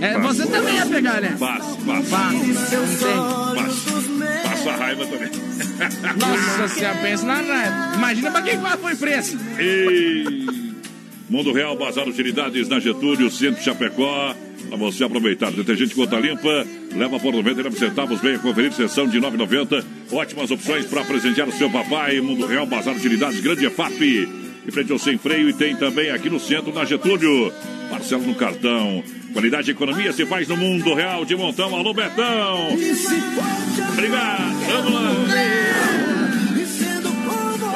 É, 0.00 0.06
É, 0.06 0.18
você 0.20 0.46
também 0.46 0.74
ia 0.74 0.86
pegar, 0.86 1.20
né? 1.20 1.36
Passa, 1.38 1.76
passa. 1.86 2.10
Passa. 2.10 2.76
Passa, 3.54 4.48
passa 4.48 4.70
a 4.70 4.76
raiva 4.76 5.06
também. 5.06 5.28
Nossa 6.18 6.68
senhora, 6.74 6.96
pensa 6.98 7.24
na 7.26 7.34
raiva. 7.34 7.96
Imagina 7.96 8.30
pra 8.30 8.42
quem 8.42 8.58
qual 8.58 8.78
foi 8.78 8.94
preço. 8.96 9.38
E... 9.60 10.46
Mundo 11.28 11.52
Real, 11.52 11.76
Bazar 11.76 12.06
Utilidades 12.08 12.68
na 12.68 12.78
Getúlio, 12.80 13.30
Centro 13.30 13.62
Chapecó. 13.62 14.34
Pra 14.68 14.78
você 14.78 15.04
aproveitar. 15.04 15.52
Detergente 15.52 15.94
Gota 15.94 16.18
Limpa, 16.18 16.66
leva 16.94 17.20
por 17.20 17.32
99 17.32 17.78
centavos, 17.78 18.20
venha 18.20 18.38
conferir 18.38 18.72
sessão 18.72 19.06
de 19.06 19.20
9,90. 19.20 19.84
Ótimas 20.10 20.50
opções 20.50 20.86
para 20.86 21.04
presentear 21.04 21.48
o 21.48 21.52
seu 21.52 21.70
papai. 21.70 22.20
Mundo 22.20 22.46
Real, 22.46 22.66
Bazar 22.66 22.94
Utilidades, 22.96 23.40
Grande 23.40 23.66
EFAP. 23.66 24.28
Em 24.66 24.70
frente 24.70 24.92
ao 24.92 24.98
Sem 24.98 25.18
Freio, 25.18 25.48
e 25.48 25.52
tem 25.52 25.76
também 25.76 26.10
aqui 26.10 26.30
no 26.30 26.40
centro, 26.40 26.72
na 26.72 26.84
Getúlio. 26.84 27.52
Parcela 27.90 28.22
no 28.22 28.34
cartão. 28.34 29.02
Qualidade 29.32 29.64
de 29.64 29.70
economia 29.72 30.12
se 30.12 30.24
faz 30.24 30.46
no 30.48 30.56
mundo 30.56 30.94
real 30.94 31.24
de 31.24 31.34
montão. 31.36 31.74
Alô, 31.74 31.92
Betão! 31.92 32.68
Obrigado, 33.92 34.54
vamos 34.66 34.92
lá! 34.92 35.10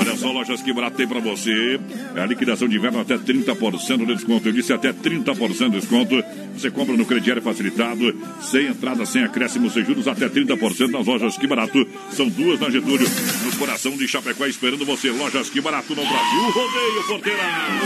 Olha 0.00 0.16
só, 0.16 0.30
lojas 0.30 0.62
que 0.62 0.73
barato 0.73 0.97
tem 0.97 1.09
pra 1.09 1.18
você. 1.18 1.80
É 2.14 2.21
a 2.21 2.26
liquidação 2.26 2.68
de 2.68 2.76
inverno 2.76 3.00
até 3.00 3.18
30% 3.18 4.07
de 4.07 4.14
desconto. 4.14 4.49
Eu 4.49 4.52
disse 4.52 4.73
até 4.73 4.92
30% 4.92 5.71
de 5.71 5.80
desconto. 5.80 6.23
Você 6.57 6.71
compra 6.71 6.97
no 6.97 7.04
crediário 7.04 7.42
facilitado, 7.42 8.14
sem 8.40 8.66
entrada, 8.66 9.04
sem 9.04 9.25
acréscimos, 9.25 9.73
sem 9.73 9.85
juros, 9.85 10.07
até 10.07 10.28
30% 10.28 10.90
nas 10.90 11.07
lojas 11.07 11.37
que 11.37 11.47
barato. 11.47 11.87
São 12.12 12.28
duas 12.28 12.61
na 12.61 12.71
Getúlio, 12.71 13.07
coração 13.59 13.97
de 13.97 14.07
Chapecó, 14.09 14.47
esperando 14.47 14.85
você. 14.87 15.11
Lojas 15.11 15.50
que 15.50 15.61
barato 15.61 15.95
no 15.95 16.03
Brasil. 16.03 16.43
Rodeio, 16.55 17.05
porteira. 17.09 17.38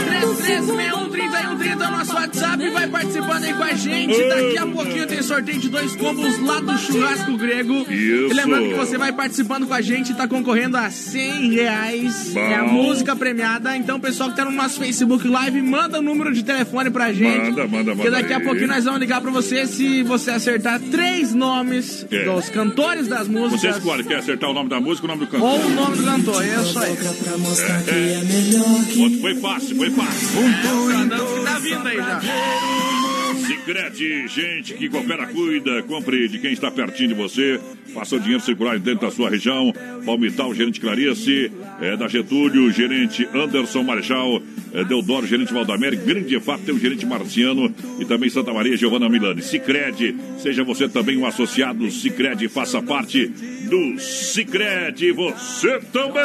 3361 0.05 1.83
é 1.83 1.87
o 1.87 1.91
nosso 1.91 2.13
WhatsApp. 2.13 2.69
Vai 2.69 2.87
participando 2.87 3.43
aí 3.43 3.53
com 3.53 3.63
a 3.63 3.73
gente. 3.73 4.23
Daqui 4.27 4.57
a 4.57 4.65
pouquinho 4.67 5.07
tem 5.07 5.21
sorteio 5.21 5.59
de 5.59 5.69
dois 5.69 5.95
combos 5.95 6.39
lá 6.39 6.59
do 6.59 6.77
Churrasco 6.77 7.37
Grego. 7.37 7.81
Isso. 7.89 7.93
E 7.93 8.33
lembrando 8.33 8.69
que 8.69 8.75
você 8.75 8.97
vai 8.97 9.11
participando 9.11 9.67
com 9.67 9.73
a 9.73 9.81
gente 9.81 10.11
e 10.11 10.15
tá 10.15 10.27
concorrendo 10.27 10.77
a 10.77 10.89
100 10.89 11.51
reais. 11.51 12.31
Bom. 12.33 12.39
É 12.39 12.55
a 12.55 12.63
música 12.63 13.15
premiada. 13.15 13.75
Então, 13.75 13.99
pessoal 13.99 14.29
que 14.29 14.35
tá 14.35 14.45
no 14.45 14.51
nosso 14.51 14.79
Facebook 14.79 15.27
Live, 15.27 15.61
manda 15.61 15.99
o 15.99 16.01
número 16.01 16.33
de 16.33 16.43
telefone 16.43 16.89
pra 16.89 17.11
gente. 17.11 17.49
Manda, 17.51 17.67
manda, 17.67 17.95
manda 17.95 18.11
daqui 18.11 18.33
a 18.33 18.37
aí. 18.37 18.43
pouquinho 18.43 18.67
nós 18.67 18.83
vamos 18.85 18.99
ligar 18.99 19.21
pra 19.21 19.31
você 19.31 19.65
se 19.65 20.03
você 20.03 20.31
acertar 20.31 20.79
três 20.79 21.33
nomes 21.33 22.05
É. 22.11 22.25
dos 22.25 22.49
cantores 22.49 23.07
das 23.07 23.27
Você 23.27 23.31
músicas. 23.39 23.77
escolhe, 23.77 24.03
quer 24.03 24.17
acertar 24.17 24.49
o 24.49 24.53
nome 24.53 24.69
da 24.69 24.79
música 24.79 25.05
o 25.05 25.07
nome 25.09 25.21
do 25.21 25.27
cantor? 25.27 25.49
Ou 25.49 25.62
o 25.65 25.69
nome 25.69 25.97
do 25.97 26.03
cantor, 26.03 26.43
é 26.43 26.61
isso 26.61 26.79
aí. 26.79 26.89
Outro 26.91 27.05
Foi 29.21 29.35
fácil, 29.35 29.75
foi 29.75 29.89
fácil. 29.91 30.27
Tá 31.43 31.59
vindo 31.59 31.87
aí 31.87 31.97
já. 31.97 32.21
Sicredi, 33.45 34.27
gente 34.27 34.73
que 34.73 34.87
coopera, 34.87 35.27
cuida, 35.27 35.83
compre 35.83 36.27
de 36.29 36.39
quem 36.39 36.53
está 36.53 36.71
pertinho 36.71 37.09
de 37.09 37.13
você, 37.13 37.59
faça 37.93 38.15
o 38.15 38.19
dinheiro 38.19 38.41
circular 38.41 38.79
dentro 38.79 39.05
da 39.05 39.11
sua 39.11 39.29
região. 39.29 39.73
Palmital, 40.05 40.53
gerente 40.55 40.79
Clarice, 40.79 41.51
é, 41.81 41.97
da 41.97 42.07
Getúlio, 42.07 42.71
gerente 42.71 43.27
Anderson 43.33 43.83
Marechal, 43.83 44.41
é, 44.73 44.83
Deodoro, 44.85 45.27
gerente 45.27 45.53
Valdamere, 45.53 45.97
grande 45.97 46.39
fato 46.39 46.63
tem 46.63 46.73
o 46.73 46.79
gerente 46.79 47.05
Marciano 47.05 47.73
e 47.99 48.05
também 48.05 48.29
Santa 48.29 48.53
Maria 48.53 48.77
Giovanna 48.77 49.09
Milani. 49.09 49.41
Sicredi, 49.41 50.15
seja 50.39 50.63
você 50.63 50.87
também 50.87 51.17
um 51.17 51.25
associado 51.25 51.89
Sicredi, 51.91 52.47
faça 52.47 52.81
parte 52.81 53.27
do 53.27 53.99
Sicredi, 53.99 55.11
você 55.11 55.79
também. 55.91 56.23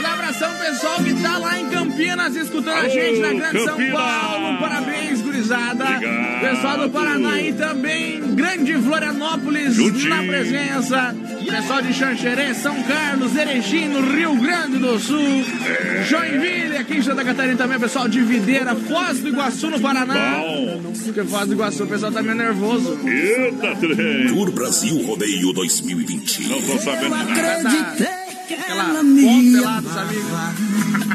Manda 0.00 0.08
um 0.08 0.12
abração 0.14 0.54
pessoal 0.54 0.96
que 1.02 1.12
tá 1.14 1.36
lá 1.36 1.60
em 1.60 1.68
Campinas 1.68 2.34
escutando 2.34 2.78
a 2.78 2.88
gente 2.88 3.20
na 3.20 3.34
Grande 3.34 3.58
São 3.64 3.76
Campinas! 3.76 3.92
Paulo. 3.92 4.58
Parabéns, 4.58 5.20
gurizada. 5.20 5.84
Obrigado. 5.84 6.40
Pessoal 6.40 6.78
do 6.78 6.90
Paraná 6.90 7.42
e 7.42 7.52
também 7.52 8.20
Grande 8.34 8.72
Florianópolis 8.74 9.74
Juntinho. 9.74 10.08
na 10.08 10.22
presença. 10.22 11.14
Pessoal 11.50 11.82
de 11.82 11.92
Xanxerê, 11.92 12.54
São 12.54 12.82
Carlos, 12.84 13.36
Erechim, 13.36 13.88
no 13.88 14.00
Rio 14.10 14.36
Grande 14.36 14.78
do 14.78 14.98
Sul. 14.98 15.44
É. 15.66 16.02
Joinville, 16.04 16.76
aqui 16.78 16.96
em 16.96 17.02
Santa 17.02 17.22
Catarina 17.24 17.56
também, 17.56 17.78
pessoal 17.78 18.08
de 18.08 18.20
Videira, 18.22 18.74
Foz 18.74 19.20
do 19.20 19.28
Iguaçu 19.28 19.68
no 19.68 19.80
Paraná. 19.80 20.14
Bom, 20.38 20.92
Porque 21.04 21.24
Foz 21.24 21.46
do 21.46 21.54
Iguaçu 21.54 21.84
o 21.84 21.86
pessoal 21.86 22.10
tá 22.12 22.22
meio 22.22 22.36
nervoso. 22.36 22.98
eita 23.06 23.76
trem. 23.76 24.28
Tour 24.28 24.50
Brasil 24.52 24.96
Rodeio 25.04 25.52
2020. 25.52 26.48
Não 26.48 26.62
tô 26.62 26.78
sabendo 26.78 27.10
nada. 27.10 28.19
Aquela 28.54 28.84
ponte 28.94 29.60
lá 29.60 29.80
dos 29.80 29.96
amigos. 29.96 30.30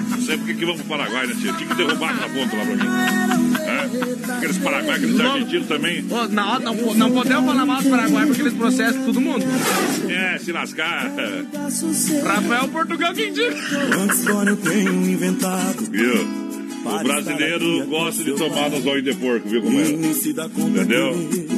Não 0.10 0.22
sei 0.22 0.38
por 0.38 0.46
que 0.48 0.54
que 0.56 0.66
vamos 0.66 0.82
pro 0.82 0.98
Paraguai, 0.98 1.28
né, 1.28 1.36
tia? 1.40 1.54
Tinha 1.54 1.70
que 1.70 1.76
derrubar 1.76 2.12
aquela 2.12 2.30
ponta 2.30 2.58
lá 2.58 2.66
pra 2.66 2.76
mim. 2.76 2.90
É? 3.66 4.34
Aqueles 4.38 4.58
Paraguai, 4.58 4.96
aqueles 4.98 5.20
argentinos 5.20 5.68
também. 5.68 6.06
Ô, 6.10 6.28
não, 6.28 6.60
não, 6.60 6.76
não 6.96 7.12
podemos 7.12 7.46
falar 7.46 7.66
mal 7.66 7.82
do 7.82 7.90
Paraguai 7.90 8.26
porque 8.26 8.42
eles 8.42 8.54
processam 8.54 9.04
todo 9.04 9.22
mundo. 9.22 9.46
É, 10.10 10.38
se 10.40 10.52
lascar. 10.52 11.12
Rafael 12.24 12.68
Portugal 12.70 13.14
quem 13.14 13.34
diz. 13.34 13.54
Agora 14.28 14.50
eu 14.52 14.58
tenho 14.58 14.92
inventado. 14.92 15.90
Viu? 15.92 16.45
O 16.86 17.04
brasileiro 17.04 17.86
gosta 17.88 18.24
de 18.24 18.34
tomar 18.34 18.70
no 18.70 18.82
zóio 18.82 19.02
de 19.02 19.14
porco, 19.16 19.50
viu 19.50 19.62
como 19.62 19.80
é? 19.80 19.86
Entendeu? 19.86 21.14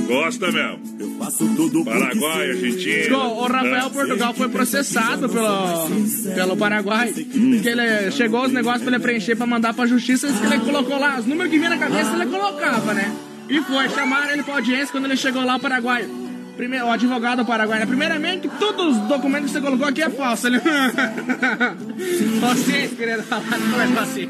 Gosta 0.07 0.51
mesmo. 0.51 0.79
Eu 0.99 1.09
faço 1.19 1.47
tudo 1.55 1.83
porque 1.83 1.99
Paraguai. 1.99 2.49
Argentina. 2.49 3.17
O 3.17 3.41
Rafael 3.41 3.71
né? 3.71 3.89
Portugal 3.93 4.33
foi 4.33 4.49
processado 4.49 5.27
pelo, 5.27 5.89
pelo 6.33 6.57
Paraguai. 6.57 7.13
Hum. 7.35 7.51
Porque 7.51 7.69
ele 7.69 8.11
chegou 8.11 8.45
os 8.45 8.51
negócios 8.51 8.83
pra 8.83 8.93
ele 8.93 9.03
preencher 9.03 9.35
pra 9.35 9.45
mandar 9.45 9.73
pra 9.73 9.85
justiça. 9.85 10.27
Que 10.27 10.45
ele 10.45 10.59
colocou 10.59 10.97
lá, 10.97 11.19
os 11.19 11.25
números 11.25 11.51
que 11.51 11.57
vinha 11.57 11.69
na 11.69 11.77
cabeça 11.77 12.13
ele 12.15 12.25
colocava, 12.27 12.93
né? 12.93 13.13
E 13.49 13.61
foi, 13.61 13.89
chamaram 13.89 14.31
ele 14.31 14.43
pra 14.43 14.55
audiência 14.55 14.87
quando 14.87 15.05
ele 15.05 15.17
chegou 15.17 15.43
lá 15.43 15.55
o 15.55 15.59
Paraguai. 15.59 16.07
Primeiro, 16.57 16.85
o 16.87 16.91
advogado 16.91 17.37
do 17.43 17.45
Paraguai, 17.45 17.79
né? 17.79 17.85
Primeiramente, 17.85 18.49
todos 18.59 18.97
os 18.97 19.03
documentos 19.07 19.51
que 19.51 19.57
você 19.59 19.61
colocou 19.63 19.87
aqui 19.87 20.01
é 20.01 20.09
falso. 20.09 20.47
Ele... 20.47 20.59
Vocês 22.41 22.91
querendo 22.97 23.23
falar, 23.23 23.43
não 23.59 23.79
é 23.81 23.99
assim. 24.01 24.27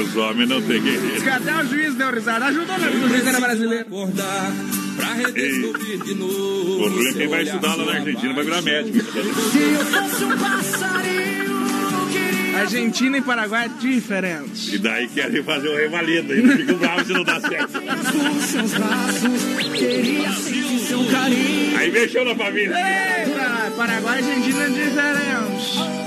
Os 0.00 0.16
homens 0.16 0.48
não 0.48 0.60
tem 0.62 0.80
Diz 0.80 0.92
guerreiro. 1.00 1.22
que 1.22 1.28
até 1.28 1.56
o 1.56 1.64
juiz 1.66 1.94
deu 1.94 2.10
risada. 2.12 2.44
Ajudou 2.46 2.78
mesmo, 2.78 3.04
o 3.04 3.08
juiz 3.08 3.26
era 3.26 3.40
brasileiro. 3.40 3.86
acordar 3.86 4.52
pra 4.96 5.08
Ei, 5.18 5.24
redescobrir 5.26 6.02
de 6.04 6.14
novo. 6.14 6.84
O 6.84 6.88
ruim 6.88 7.08
é 7.08 7.12
quem 7.14 7.28
vai 7.28 7.42
estudar 7.42 7.74
lá 7.76 7.84
na 7.84 7.92
Argentina 7.92 8.32
vai 8.34 8.44
virar 8.44 8.62
médico. 8.62 8.98
Se 9.12 9.58
eu 9.58 9.84
fosse 9.86 10.24
um 10.24 10.38
passarinho, 10.38 11.25
Argentina 12.60 13.18
e 13.18 13.22
Paraguai 13.22 13.66
é 13.66 13.68
diferente. 13.80 14.74
E 14.74 14.78
daí 14.78 15.08
querem 15.08 15.42
fazer 15.42 15.68
o 15.68 15.76
revalido. 15.76 16.34
E 16.34 16.42
não 16.42 16.56
fica 16.56 16.74
bravo 16.74 17.04
se 17.04 17.12
não 17.12 17.24
dá 17.24 17.40
certo. 17.40 17.78
Aí 21.78 21.90
mexeu 21.90 22.24
na 22.24 22.34
família. 22.34 22.74
Eita, 22.74 23.72
Paraguai 23.76 24.20
e 24.20 24.24
Argentina 24.24 24.64
é 24.64 24.68
diferente. 24.68 26.05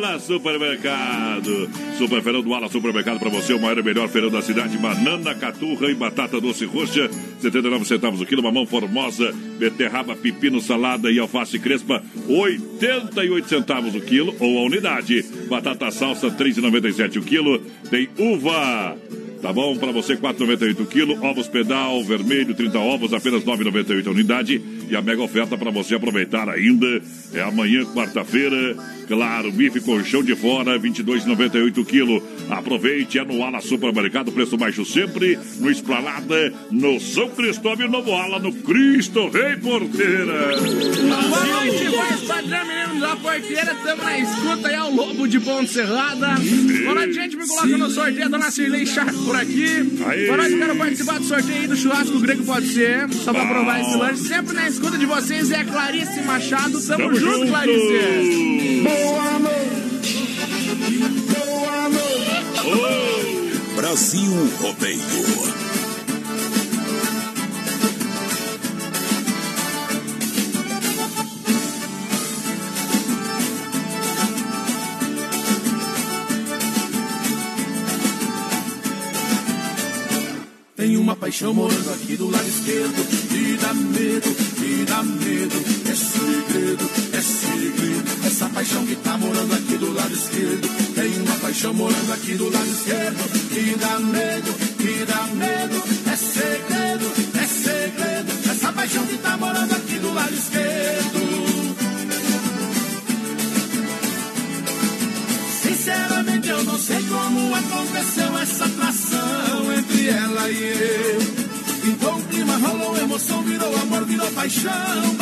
Ala 0.00 0.18
Supermercado. 0.18 1.68
Super 1.98 2.22
Feirão 2.22 2.40
do 2.40 2.54
Ala 2.54 2.70
Supermercado 2.70 3.18
para 3.18 3.28
você, 3.28 3.52
o 3.52 3.60
maior 3.60 3.78
e 3.78 3.82
melhor 3.82 4.08
feirão 4.08 4.30
da 4.30 4.40
cidade. 4.40 4.78
Banana, 4.78 5.34
caturra 5.34 5.90
e 5.90 5.94
batata 5.94 6.40
doce 6.40 6.64
roxa, 6.64 7.10
79 7.38 7.84
centavos 7.84 8.18
o 8.18 8.24
quilo. 8.24 8.42
Mamão 8.42 8.64
formosa, 8.64 9.30
beterraba, 9.58 10.16
pepino, 10.16 10.58
salada 10.58 11.10
e 11.10 11.18
alface 11.18 11.58
crespa, 11.58 12.02
88 12.26 13.46
centavos 13.46 13.94
o 13.94 14.00
quilo 14.00 14.34
ou 14.40 14.58
a 14.58 14.62
unidade. 14.62 15.22
Batata 15.50 15.90
salsa, 15.90 16.30
3,97 16.30 17.18
o 17.18 17.22
quilo. 17.22 17.58
Tem 17.90 18.08
uva. 18.18 18.96
Tá 19.42 19.52
bom? 19.52 19.76
Para 19.76 19.92
você, 19.92 20.16
4,98 20.16 20.80
o 20.80 20.86
quilo. 20.86 21.24
Ovos 21.24 21.48
pedal, 21.48 22.02
vermelho, 22.04 22.54
30 22.54 22.78
ovos, 22.78 23.12
apenas 23.12 23.44
9,98 23.44 24.06
a 24.06 24.10
unidade. 24.10 24.62
E 24.88 24.96
a 24.96 25.02
mega 25.02 25.22
oferta 25.22 25.58
para 25.58 25.70
você 25.70 25.94
aproveitar 25.94 26.48
ainda 26.48 27.02
é 27.34 27.42
amanhã, 27.42 27.84
quarta-feira. 27.86 28.76
Claro, 29.10 29.50
bife 29.50 29.80
colchão 29.80 30.22
de 30.22 30.36
fora, 30.36 30.78
22,98 30.78 31.78
o 31.78 31.84
quilo. 31.84 32.22
Aproveite, 32.48 33.18
é 33.18 33.24
no 33.24 33.42
Ala 33.42 33.60
Supermercado, 33.60 34.30
preço 34.30 34.56
baixo 34.56 34.84
sempre. 34.84 35.36
No 35.58 35.68
Esplanada, 35.68 36.54
no 36.70 37.00
São 37.00 37.28
Cristóvão 37.30 37.86
e 37.86 37.90
Novo 37.90 38.12
Ala, 38.12 38.38
no 38.38 38.52
Cristo 38.52 39.28
Rei 39.28 39.56
Porteira. 39.56 40.54
Boa 41.28 41.44
noite, 41.44 41.84
voz 41.88 42.20
padrão, 42.20 42.64
menino 42.64 43.00
da 43.00 43.16
porteira. 43.16 43.74
Tamo 43.82 44.04
na 44.04 44.16
escuta 44.16 44.68
aí, 44.68 44.74
ao 44.76 44.92
Lobo 44.92 45.26
de 45.26 45.40
Ponte 45.40 45.70
Serrada. 45.72 46.28
Boa 46.84 46.94
noite, 46.94 47.12
gente. 47.14 47.36
Me 47.36 47.48
coloca 47.48 47.66
no 47.66 47.90
sorteio. 47.90 48.30
Dona 48.30 48.50
Cirlei 48.52 48.86
Chaco 48.86 49.24
por 49.24 49.34
aqui. 49.34 49.98
Aí. 50.06 50.26
Boa 50.26 50.36
noite, 50.36 50.56
quero 50.56 50.76
participar 50.76 51.18
do 51.18 51.24
sorteio 51.24 51.62
aí 51.62 51.66
do 51.66 51.76
churrasco 51.76 52.20
grego, 52.20 52.44
pode 52.44 52.68
ser. 52.68 53.12
Só 53.12 53.32
pra 53.32 53.44
provar 53.44 53.80
esse 53.80 53.96
lanche. 53.96 54.22
Sempre 54.22 54.54
na 54.54 54.68
escuta 54.68 54.96
de 54.96 55.06
vocês 55.06 55.50
é 55.50 55.64
Clarice 55.64 56.22
Machado. 56.22 56.80
Tamo, 56.80 57.06
Tamo 57.06 57.14
junto, 57.16 57.38
junto. 57.38 57.48
Clarice. 57.48 58.80
Boa. 58.84 58.99
Brasil 63.90 64.32
Rodeio. 64.60 65.00
Tem 80.76 80.96
uma 80.96 81.16
paixão 81.16 81.52
morando 81.52 81.90
aqui 81.90 82.16
do 82.16 82.30
lado 82.30 82.46
esquerdo. 82.46 83.32
Me 83.32 83.56
dá 83.56 83.74
medo, 83.74 84.36
me 84.60 84.84
dá 84.84 85.02
medo. 85.02 85.56
É 85.90 85.94
segredo 85.94 87.09
essa 88.40 88.48
paixão 88.48 88.86
que 88.86 88.96
tá 88.96 89.18
morando 89.18 89.52
aqui 89.52 89.76
do 89.76 89.92
lado 89.92 90.14
esquerdo. 90.14 90.94
Tem 90.94 91.12
uma 91.20 91.34
paixão 91.36 91.74
morando 91.74 92.10
aqui 92.14 92.34
do 92.36 92.50
lado 92.50 92.70
esquerdo. 92.70 93.18
Que 93.50 93.76
dá 93.78 94.00
medo, 94.00 94.52
que 94.78 95.04
dá 95.04 95.26
medo. 95.26 95.82
É 96.10 96.16
segredo, 96.16 97.12
é 97.38 97.46
segredo. 97.46 98.50
Essa 98.50 98.72
paixão 98.72 99.04
que 99.04 99.18
tá 99.18 99.36
morando 99.36 99.72
aqui 99.72 99.98
do 99.98 100.14
lado 100.14 100.32
esquerdo. 100.32 101.20
Sinceramente, 105.62 106.48
eu 106.48 106.64
não 106.64 106.78
sei 106.78 107.02
como 107.02 107.54
aconteceu 107.54 108.38
essa 108.38 108.64
atração 108.64 109.72
entre 109.76 110.08
ela 110.08 110.50
e 110.50 110.62
eu. 110.62 111.90
Então 111.92 112.18
o 112.18 112.22
clima 112.22 112.56
rolou, 112.56 112.96
emoção 112.96 113.42
virou 113.42 113.76
amor, 113.82 114.06
virou 114.06 114.30
paixão. 114.32 115.20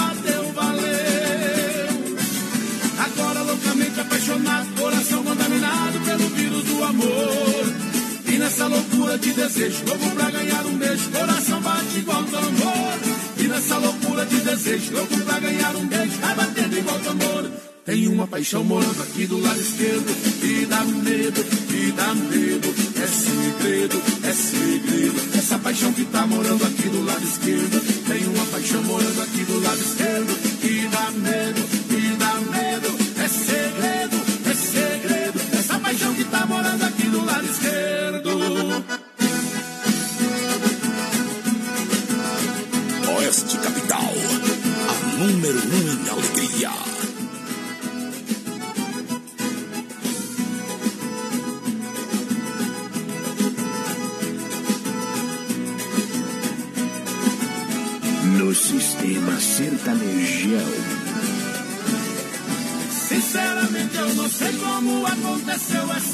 Apaixonado, 4.38 4.81
coração 4.81 5.24
contaminado 5.24 6.01
pelo 6.01 6.29
vírus 6.31 6.62
do 6.64 6.85
amor. 6.85 7.66
E 8.27 8.38
nessa 8.38 8.66
loucura 8.66 9.18
de 9.18 9.33
desejo, 9.33 9.85
louco 9.87 10.11
pra 10.11 10.31
ganhar 10.31 10.66
um 10.66 10.77
beijo, 10.77 11.11
coração 11.11 11.61
bate 11.61 11.98
igual 11.98 12.24
tambor. 12.24 12.98
E 13.37 13.42
nessa 13.48 13.79
loucura 13.79 14.27
de 14.27 14.40
desejo, 14.40 14.92
louco 14.92 15.16
pra 15.20 15.40
ganhar 15.40 15.74
um 15.77 15.87
beijo, 15.87 16.18
vai 16.20 16.35
batendo 16.35 16.79
igual 16.79 16.98
tambor. 17.01 17.51
Tem 17.85 18.07
uma 18.07 18.27
paixão 18.27 18.62
morando 18.62 19.03
aqui 19.03 19.27
do 19.27 19.40
lado 19.40 19.59
esquerdo 19.59 20.14
e 20.42 20.66
dá 20.66 20.85
medo, 20.85 21.40
e 21.72 21.92
dá 21.92 22.14
medo. 22.14 22.74
É 23.03 23.07
segredo, 23.07 24.03
é 24.22 24.33
segredo. 24.33 25.38
Essa 25.38 25.59
paixão 25.59 25.92
que 25.94 26.05
tá 26.05 26.27
morando 26.27 26.64
aqui 26.64 26.88
do 26.90 27.03
lado 27.03 27.24
esquerdo. 27.24 28.07
Tem 28.07 28.27
uma 28.27 28.44
paixão 28.46 28.83
morando 28.83 29.22
aqui 29.22 29.42
do 29.44 29.61
lado 29.61 29.81
esquerdo 29.81 30.38
aconteceu 65.59 65.92
essa 65.92 66.08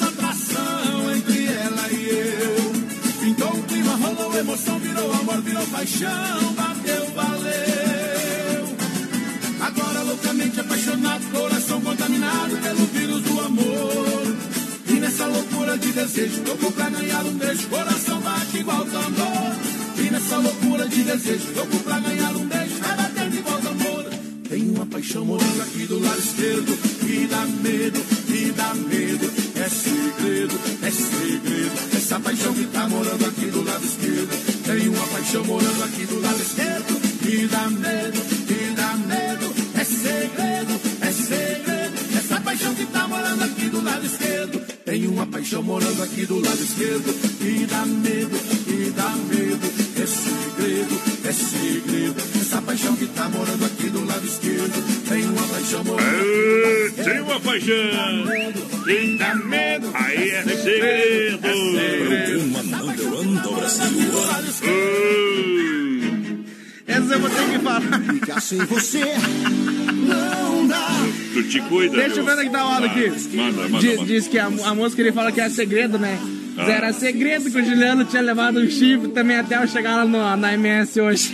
te 71.54 71.68
cuida. 71.68 71.96
Deixa 71.96 72.20
eu 72.20 72.24
ver 72.24 72.38
é 72.38 72.48
tá 72.48 72.64
o 72.64 72.68
áudio 72.68 72.90
aqui. 72.90 73.36
Manda, 73.36 73.62
manda, 73.62 73.78
Diz, 73.78 73.96
manda. 73.96 74.06
diz 74.06 74.28
que 74.28 74.38
a, 74.38 74.46
a 74.46 74.74
música 74.74 75.02
ele 75.02 75.12
fala 75.12 75.30
que 75.30 75.40
é 75.40 75.48
segredo, 75.48 75.98
né? 75.98 76.18
Ah. 76.56 76.70
Era 76.70 76.92
segredo 76.92 77.50
que 77.50 77.58
o 77.58 77.64
Juliano 77.64 78.04
tinha 78.04 78.22
levado 78.22 78.60
um 78.60 78.68
chifre 78.68 79.08
também 79.08 79.36
até 79.36 79.62
eu 79.62 79.66
chegar 79.66 79.96
lá 79.96 80.04
no, 80.04 80.36
na 80.36 80.54
MS 80.54 81.00
hoje. 81.00 81.32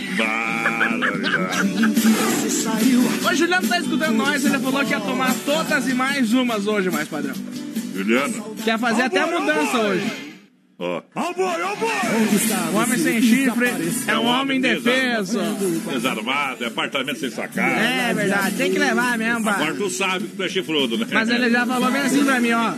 O 3.23 3.35
Juliano 3.35 3.67
tá 3.67 3.79
escutando 3.79 4.15
nós, 4.15 4.45
ele 4.45 4.59
falou 4.59 4.85
que 4.85 4.91
ia 4.91 4.99
tomar 4.99 5.33
todas 5.45 5.87
e 5.87 5.93
mais 5.93 6.33
umas 6.33 6.67
hoje, 6.67 6.89
mais 6.89 7.07
padrão. 7.07 7.35
Juliano, 7.95 8.55
Quer 8.63 8.79
fazer 8.79 9.03
até 9.03 9.19
a 9.19 9.27
mudança 9.27 9.77
hoje. 9.79 10.30
Ó. 10.81 11.01
Onde 11.15 12.35
está 12.35 12.69
O 12.71 12.75
homem 12.75 12.97
você 12.97 13.03
sem 13.11 13.21
que 13.21 13.27
chifre 13.27 13.69
é 14.07 14.17
um 14.17 14.25
homem 14.25 14.57
indefeso. 14.57 15.39
Desarmado, 15.91 16.63
é 16.63 16.67
apartamento 16.67 17.19
sem 17.19 17.29
sacar. 17.29 17.69
É 17.77 18.13
verdade, 18.13 18.55
tem 18.57 18.71
que 18.71 18.79
levar 18.79 19.17
mesmo, 19.17 19.47
Agora 19.49 19.71
pá. 19.73 19.77
tu 19.77 19.89
sabe 19.89 20.27
que 20.27 20.35
tu 20.35 20.43
é 20.43 20.49
chifrudo, 20.49 20.97
né? 20.97 21.07
Mas 21.11 21.29
ele 21.29 21.49
já 21.49 21.65
falou 21.65 21.91
bem 21.91 22.01
assim 22.01 22.23
pra 22.25 22.39
mim, 22.39 22.51
ó. 22.51 22.73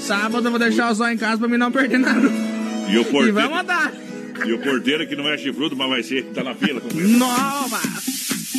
Sábado 0.00 0.46
eu 0.46 0.50
vou 0.50 0.58
deixar 0.58 0.90
o 0.90 0.94
zóio 0.94 1.14
em 1.14 1.18
casa 1.18 1.38
pra 1.38 1.48
mim 1.48 1.56
não 1.56 1.70
perder 1.70 1.98
nada. 1.98 2.28
E 2.88 2.96
o 2.96 3.02
E 3.02 3.04
porteiro, 3.04 3.34
vamos 3.34 3.58
andar. 3.60 3.92
e 4.46 4.52
o 4.52 4.58
porteiro 4.58 5.06
que 5.06 5.14
não 5.16 5.28
é 5.28 5.36
chifrudo, 5.36 5.76
mas 5.76 5.88
vai 5.90 6.02
ser, 6.02 6.24
tá 6.26 6.42
na 6.42 6.54
fila. 6.54 6.80
Nova! 6.94 7.80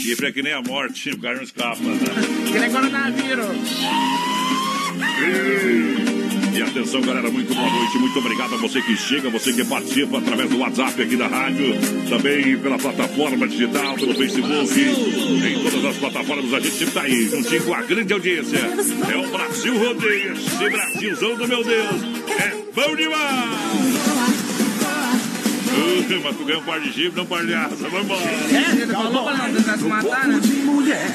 Chifre 0.02 0.28
é 0.28 0.32
que 0.32 0.42
nem 0.44 0.54
a 0.54 0.62
morte, 0.62 1.10
o 1.12 1.18
cara 1.20 1.36
não 1.36 1.44
escapa. 1.44 1.78
Né? 1.82 1.98
Que 2.52 2.60
nem 2.60 2.72
coronavírus. 2.72 3.46
E 6.54 6.62
atenção, 6.62 7.02
galera, 7.02 7.30
muito 7.32 7.54
boa 7.54 7.70
noite. 7.70 7.98
Muito 7.98 8.20
obrigado 8.20 8.56
a 8.56 8.58
você 8.58 8.82
que 8.82 8.98
chega, 8.98 9.30
você 9.30 9.54
que 9.54 9.64
participa 9.64 10.18
através 10.18 10.50
do 10.50 10.60
WhatsApp 10.60 11.02
aqui 11.02 11.16
da 11.16 11.28
rádio, 11.28 11.76
também 12.10 12.58
pela 12.58 12.78
plataforma 12.78 13.48
digital, 13.48 13.96
pelo 13.96 14.14
Facebook, 14.14 14.80
em 14.80 15.64
todas 15.64 15.86
as 15.86 15.98
plataformas. 15.98 16.54
A 16.54 16.60
gente 16.60 16.76
sempre 16.76 16.94
tá 16.94 17.02
aí, 17.02 17.30
juntinho 17.30 17.64
com 17.64 17.74
a 17.74 17.82
grande 17.84 18.14
audiência. 18.14 18.58
É 18.58 19.18
o 19.18 19.32
Brasil 19.32 19.78
Rodeio, 19.78 20.34
esse 20.34 20.70
Brasilzão 20.70 21.36
do 21.38 21.48
meu 21.48 21.64
Deus. 21.64 22.02
É 22.38 22.54
bom 22.74 22.96
demais! 22.96 24.61
Mas 26.24 26.38
tu 26.38 26.46
ganha 26.46 26.60
um 26.60 26.64
par 26.64 26.80
de 26.80 26.92
chifre, 26.92 27.14
não 27.16 27.24
um 27.24 27.26
par 27.26 27.46
de 27.46 27.54
asa. 27.54 27.76
Vamos 27.90 28.06
embora. 28.06 28.22
É, 28.22 28.82
ele 28.82 28.94
falou 28.94 29.24
pra 29.24 29.38
não 29.38 29.54
tentar 29.54 29.78
se 29.78 29.84
matar, 29.86 30.28
né? 30.28 30.42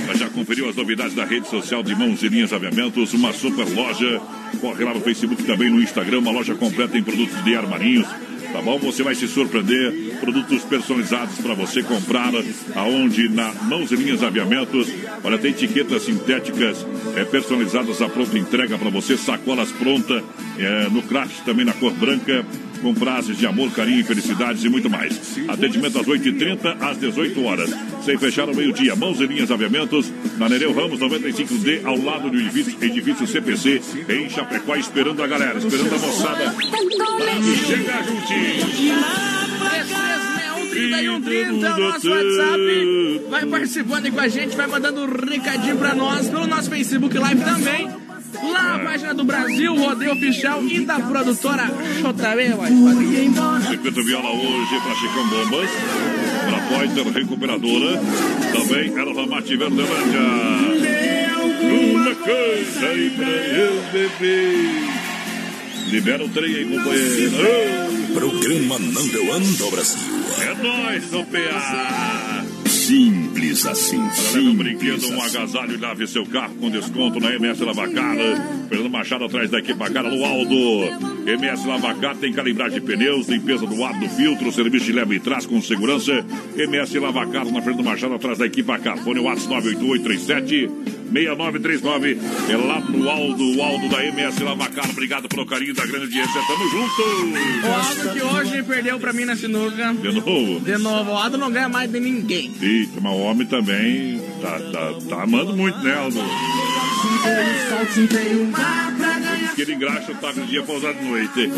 Mas 0.06 0.18
já 0.18 0.28
conferiu 0.28 0.68
as 0.68 0.76
novidades 0.76 1.14
da 1.14 1.24
rede 1.24 1.48
social 1.48 1.82
de 1.82 1.94
Mãos 1.94 2.22
e 2.22 2.28
Linhas 2.28 2.52
Aviamentos, 2.52 3.12
uma 3.14 3.32
super 3.32 3.66
loja. 3.74 4.20
Corre 4.60 4.84
lá 4.84 4.94
no 4.94 5.00
Facebook 5.00 5.42
também 5.44 5.70
no 5.70 5.82
Instagram, 5.82 6.18
uma 6.20 6.30
loja 6.30 6.54
completa 6.54 6.96
em 6.98 7.02
produtos 7.02 7.42
de 7.44 7.54
armarinhos. 7.54 8.06
Tá 8.52 8.62
bom? 8.62 8.78
Você 8.78 9.02
vai 9.02 9.14
se 9.14 9.28
surpreender. 9.28 10.16
Produtos 10.20 10.62
personalizados 10.64 11.36
para 11.38 11.54
você 11.54 11.82
comprar. 11.82 12.32
Aonde? 12.74 13.28
Na 13.28 13.52
Mãos 13.52 13.90
e 13.90 13.96
Linhas 13.96 14.22
Aviamentos. 14.22 14.88
Olha, 15.22 15.36
tem 15.36 15.50
etiquetas 15.50 16.04
sintéticas 16.04 16.86
é, 17.16 17.24
personalizadas 17.24 18.00
à 18.00 18.08
pronta 18.08 18.38
entrega 18.38 18.78
para 18.78 18.88
você. 18.88 19.16
Sacolas 19.16 19.70
pronta 19.72 20.22
é, 20.58 20.88
no 20.88 21.02
craft 21.02 21.44
também 21.44 21.64
na 21.64 21.72
cor 21.74 21.92
branca 21.92 22.46
com 22.76 22.94
frases 22.94 23.36
de 23.36 23.46
amor, 23.46 23.70
carinho, 23.72 24.04
felicidades 24.04 24.64
e 24.64 24.68
muito 24.68 24.88
mais. 24.88 25.38
Atendimento 25.48 25.98
às 25.98 26.06
8h30 26.06 26.76
às 26.80 26.98
18 26.98 27.44
horas. 27.44 27.70
Sem 28.04 28.18
fechar 28.18 28.48
ao 28.48 28.54
meio-dia. 28.54 28.94
Mãos 28.94 29.20
e 29.20 29.26
linhas 29.26 29.50
aviamentos 29.50 30.12
na 30.38 30.48
Nereu 30.48 30.72
Ramos 30.72 31.00
95D, 31.00 31.84
ao 31.84 31.96
lado 31.98 32.30
do 32.30 32.38
edifício, 32.38 32.76
edifício 32.80 33.26
CPC, 33.26 33.80
em 34.08 34.28
Chapecó, 34.28 34.76
esperando 34.76 35.22
a 35.22 35.26
galera, 35.26 35.58
esperando 35.58 35.94
a 35.94 35.98
moçada. 35.98 36.54
Pra 36.54 37.42
chegar 37.66 38.04
juntinho. 38.04 39.36
3130 40.76 41.66
é 41.66 41.70
nosso 41.70 42.10
WhatsApp. 42.10 43.22
Vai 43.30 43.46
participando 43.46 44.04
aí 44.04 44.10
com 44.12 44.20
a 44.20 44.28
gente, 44.28 44.56
vai 44.56 44.66
mandando 44.66 45.00
um 45.02 45.26
recadinho 45.26 45.76
pra 45.76 45.94
nós 45.94 46.28
pelo 46.28 46.46
nosso 46.46 46.68
Facebook 46.68 47.16
Live 47.16 47.42
também. 47.42 48.05
Lá 48.42 48.78
na 48.78 48.84
página 48.84 49.14
do 49.14 49.24
Brasil, 49.24 49.74
Rodeio 49.74 50.12
Oficial 50.12 50.62
e 50.64 50.80
da 50.80 50.98
produtora 51.00 51.64
JB, 51.64 52.54
mas 52.58 53.66
Circuito 53.68 54.04
Viola 54.04 54.30
hoje 54.30 54.80
para 54.82 54.94
Chicão 54.94 55.28
Bombas, 55.28 55.70
para 56.48 56.60
Poiter 56.76 57.12
Recuperadora, 57.12 58.00
também 58.52 58.98
Erva 58.98 59.26
Mate 59.26 59.56
Verdelândia. 59.56 60.20
Uma 61.62 62.14
coisa 62.14 62.86
aí 62.86 63.10
pra 63.10 63.28
eu 63.28 63.82
beber. 63.92 64.96
Libera 65.88 66.24
o 66.24 66.28
trem 66.28 66.54
aí, 66.54 66.64
companheiro. 66.64 67.36
Programa 68.12 68.78
Number 68.78 69.30
One 69.30 69.46
do 69.52 69.70
Brasil. 69.70 70.00
É 70.42 70.54
nóis, 70.62 71.10
no 71.12 71.24
PA. 71.26 72.25
Simples 72.86 73.66
assim, 73.66 74.00
Leve 74.32 74.48
um 74.48 74.54
brinquedo, 74.54 75.08
um 75.08 75.20
agasalho 75.20 75.74
e 75.74 75.76
lave 75.76 76.06
seu 76.06 76.24
carro 76.24 76.54
com 76.54 76.70
desconto 76.70 77.18
na 77.18 77.34
MS 77.34 77.64
Lavacar. 77.64 78.14
Fernando 78.68 78.90
Machado 78.90 79.24
atrás 79.24 79.50
da 79.50 79.58
equipe 79.58 79.76
Bacara, 79.76 80.08
Lualdo. 80.08 80.54
MS 81.26 81.66
Lavacar 81.66 82.16
tem 82.16 82.32
calibragem 82.32 82.78
de 82.78 82.86
pneus, 82.86 83.26
limpeza 83.26 83.66
do 83.66 83.84
ar 83.84 83.98
do 83.98 84.08
filtro, 84.10 84.52
serviço 84.52 84.86
de 84.86 84.92
leva 84.92 85.12
e 85.12 85.18
traz 85.18 85.44
com 85.44 85.60
segurança. 85.60 86.24
MS 86.56 86.96
Lavacar 87.00 87.44
na 87.46 87.60
Fernando 87.60 87.82
Machado 87.82 88.14
atrás 88.14 88.38
da 88.38 88.46
equipe 88.46 88.68
Bacar. 88.68 88.96
Fone 88.98 89.18
WhatsApp 89.18 89.48
98837 89.48 90.70
6939. 91.12 92.18
É 92.48 92.56
lá 92.56 92.80
no 92.80 93.08
Aldo, 93.08 93.56
o 93.56 93.62
Aldo 93.62 93.88
da 93.88 94.04
MS 94.04 94.42
Lavacar. 94.42 94.90
Obrigado 94.90 95.28
pelo 95.28 95.46
carinho 95.46 95.74
da 95.74 95.84
grande 95.86 96.04
audiência. 96.04 96.40
Tamo 96.46 96.70
junto. 96.70 97.02
O 97.66 97.72
Aldo 97.72 98.12
que 98.12 98.22
hoje 98.22 98.62
perdeu 98.62 98.98
pra 98.98 99.12
mim 99.12 99.24
na 99.24 99.36
sinuca. 99.36 99.94
De 99.94 100.12
novo. 100.12 100.60
De 100.60 100.78
novo, 100.78 101.10
o 101.12 101.16
Aldo 101.16 101.38
não 101.38 101.50
ganha 101.50 101.68
mais 101.68 101.90
de 101.90 102.00
ninguém. 102.00 102.52
Eita, 102.60 103.00
mas 103.00 103.12
o 103.12 103.18
homem 103.18 103.46
também 103.46 104.20
tá, 104.40 104.58
tá, 104.72 104.94
tá 105.08 105.22
amando 105.22 105.56
muito, 105.56 105.78
né, 105.78 105.94
Aldo? 105.94 106.20
Que 109.56 109.62
ele 109.62 109.72
engraxa 109.72 110.12
o 110.12 110.14
taco 110.16 110.38
de 110.42 110.48
dia 110.48 110.62
usar 110.62 110.92
de 110.92 111.02
noite. 111.02 111.50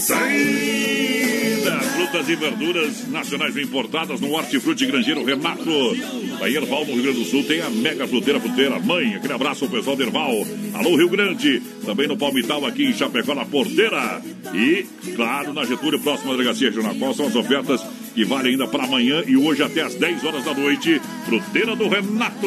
Saída! 0.00 1.78
Frutas 1.80 2.28
e 2.28 2.34
verduras 2.34 3.08
nacionais 3.08 3.54
bem 3.54 3.62
importadas 3.62 4.20
no 4.20 4.32
Hortifruti 4.32 4.84
Grangeiro 4.84 5.24
Renato. 5.24 5.94
Da 6.40 6.50
Erval, 6.50 6.84
no 6.86 6.94
Rio 6.94 7.04
Grande 7.04 7.20
do 7.20 7.24
Sul, 7.24 7.44
tem 7.44 7.60
a 7.60 7.70
mega 7.70 8.08
fruteira 8.08 8.40
fruteira. 8.40 8.80
Mãe, 8.80 9.14
aquele 9.14 9.32
abraço 9.32 9.64
ao 9.64 9.70
pessoal 9.70 9.94
do 9.94 10.02
Erval. 10.02 10.44
Alô, 10.74 10.96
Rio 10.96 11.08
Grande. 11.08 11.62
Também 11.86 12.08
no 12.08 12.16
Palmital, 12.16 12.66
aqui 12.66 12.86
em 12.86 12.92
Chapecó, 12.92 13.32
na 13.32 13.44
Porteira. 13.44 14.20
E, 14.52 14.84
claro, 15.14 15.52
na 15.52 15.64
Getúlio, 15.64 16.00
próxima 16.00 16.32
delegacia 16.32 16.68
regional. 16.68 16.96
Quais 16.96 17.16
são 17.16 17.28
as 17.28 17.36
ofertas 17.36 17.80
que 18.14 18.24
valem 18.24 18.52
ainda 18.52 18.66
para 18.66 18.84
amanhã 18.84 19.22
e 19.26 19.36
hoje 19.36 19.62
até 19.62 19.82
às 19.82 19.94
10 19.94 20.24
horas 20.24 20.44
da 20.44 20.54
noite? 20.54 21.00
Fruteira 21.24 21.74
do 21.74 21.88
Renato. 21.88 22.46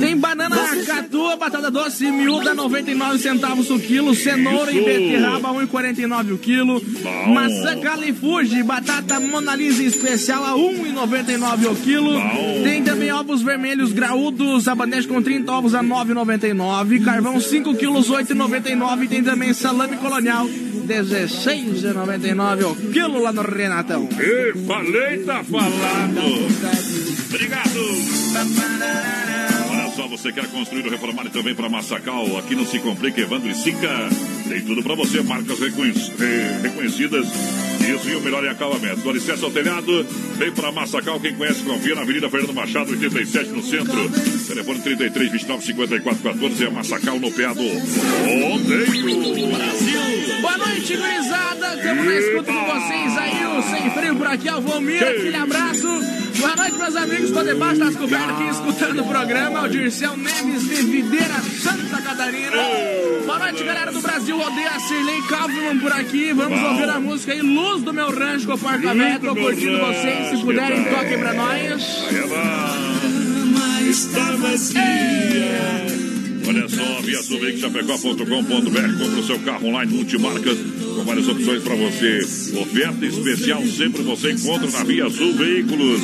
Tem 0.00 0.16
banana 0.16 0.56
catua, 0.86 1.36
batata 1.36 1.70
doce, 1.70 2.10
miúda, 2.10 2.54
99 2.54 3.18
centavos 3.18 3.70
o 3.70 3.78
quilo. 3.78 4.14
Cenoura 4.14 4.70
Isso. 4.70 4.80
e 4.80 4.84
beterraba, 4.84 5.48
1,49 5.50 6.32
o 6.32 6.38
quilo. 6.38 6.80
Bom. 6.80 7.34
Maçã 7.34 7.78
califuge, 7.80 8.62
batata 8.62 9.20
Mona 9.20 9.54
Lisa 9.54 9.82
especial 9.82 10.44
a 10.44 10.52
1,99 10.52 11.70
o 11.70 11.76
quilo. 11.76 12.12
Bom. 12.12 12.62
Tem 12.62 12.82
também 12.82 13.12
ovos 13.12 13.42
vermelhos 13.42 13.92
graúdos, 13.92 14.68
abanete 14.68 15.06
com 15.06 15.22
30 15.22 15.52
ovos 15.52 15.74
a 15.74 15.82
9,99. 15.82 17.04
Carvão 17.04 17.40
5 17.40 17.74
quilos, 17.76 18.10
8,99. 18.10 19.08
Tem 19.08 19.22
também 19.22 19.52
salame 19.52 19.96
colonial, 19.96 20.48
16,99 20.86 22.64
o 22.70 22.74
quilo 22.92 23.22
lá 23.22 23.32
no 23.32 23.42
Renatão. 23.42 24.08
E 24.18 24.52
falei, 24.66 25.18
tá 25.24 25.42
falado. 25.44 26.20
Obrigado. 27.28 27.80
Olha 29.70 29.90
só, 29.94 30.06
você 30.08 30.32
quer 30.32 30.46
construir 30.48 30.84
ou 30.84 30.90
reformar 30.90 31.26
e 31.26 31.30
também 31.30 31.54
para 31.54 31.68
Massacal? 31.68 32.36
Aqui 32.38 32.54
não 32.54 32.66
se 32.66 32.78
complica, 32.78 33.20
Evandro 33.20 33.50
e 33.50 33.54
Sica. 33.54 34.08
Tem 34.48 34.60
tudo 34.60 34.82
para 34.82 34.94
você, 34.94 35.22
marcas 35.22 35.58
reconhec- 35.58 36.12
reconhecidas. 36.62 37.26
Isso 37.80 38.08
e 38.08 38.14
o 38.16 38.20
melhor 38.22 38.42
em 38.44 38.48
acabamento. 38.48 39.00
Do 39.02 39.10
alicerce 39.10 39.44
ao 39.44 39.50
telhado, 39.50 40.06
vem 40.38 40.50
para 40.52 40.72
Massacal. 40.72 41.20
Quem 41.20 41.34
conhece, 41.34 41.62
confia 41.64 41.94
na 41.94 42.00
Avenida 42.02 42.30
Fernando 42.30 42.54
Machado, 42.54 42.90
87 42.92 43.50
no 43.50 43.62
centro. 43.62 44.10
Telefone 44.46 44.80
33 44.80 45.32
29 45.32 45.64
54 45.66 46.22
14 46.22 46.64
é 46.64 46.70
Massacal 46.70 47.20
no 47.20 47.30
pé 47.30 47.46
do 47.48 47.62
Rodeio. 47.62 49.48
Brasil. 49.48 50.03
Boa 50.56 50.68
noite, 50.68 50.96
gurizada. 50.96 51.74
Estamos 51.74 52.04
na 52.04 52.14
escuta 52.14 52.52
de 52.52 52.58
vocês 52.58 53.18
aí, 53.18 53.44
o 53.44 53.62
Sem 53.62 53.90
Frio 53.90 54.14
por 54.14 54.26
aqui, 54.28 54.48
é 54.48 54.54
o 54.54 54.60
Valmir, 54.60 55.02
aquele 55.02 55.36
abraço. 55.36 55.88
Boa 56.38 56.56
noite, 56.56 56.78
meus 56.78 56.94
amigos. 56.94 57.24
Estou 57.24 57.44
debaixo 57.44 57.80
das 57.80 57.96
cobertas 57.96 58.30
aqui 58.30 58.48
escutando 58.50 59.00
o 59.00 59.08
programa. 59.08 59.62
O 59.62 59.68
Dirceu 59.68 60.16
Neves 60.16 60.68
de 60.68 60.82
Videira, 60.82 61.34
Santa 61.60 62.00
Catarina. 62.00 62.56
Boa 63.26 63.38
noite, 63.40 63.64
galera 63.64 63.90
do 63.90 64.00
Brasil. 64.00 64.38
Rodeia 64.38 64.70
a 64.70 64.78
Cirlei 64.78 65.22
Kaufman 65.22 65.80
por 65.80 65.92
aqui. 65.92 66.32
Vamos 66.32 66.60
Bom. 66.60 66.68
ouvir 66.68 66.88
a 66.88 67.00
música 67.00 67.32
aí, 67.32 67.40
Luz 67.40 67.82
do 67.82 67.92
Meu 67.92 68.16
Rancho 68.16 68.46
com 68.46 68.54
o 68.54 68.58
Porca-Véia. 68.58 69.18
Tô 69.18 69.34
curtindo 69.34 69.78
vocês. 69.78 70.38
Se 70.38 70.44
puderem, 70.44 70.84
toquem 70.84 71.18
pra 71.18 71.34
nós. 71.34 72.04
Aí 72.08 72.24
vazia. 74.36 75.93
Olha 76.46 76.68
só, 76.68 77.00
via 77.00 77.22
Chapecó.com.br 77.58 78.98
compra 78.98 79.20
o 79.20 79.26
seu 79.26 79.38
carro 79.40 79.68
online 79.68 79.94
multimarcas 79.94 80.58
com 80.94 81.04
várias 81.04 81.28
opções 81.28 81.62
para 81.62 81.74
você. 81.74 82.18
Oferta 82.58 83.06
especial 83.06 83.64
sempre 83.66 84.02
você 84.02 84.32
encontra 84.32 84.70
na 84.70 84.84
Via 84.84 85.08
Sul 85.10 85.32
Veículos. 85.34 86.00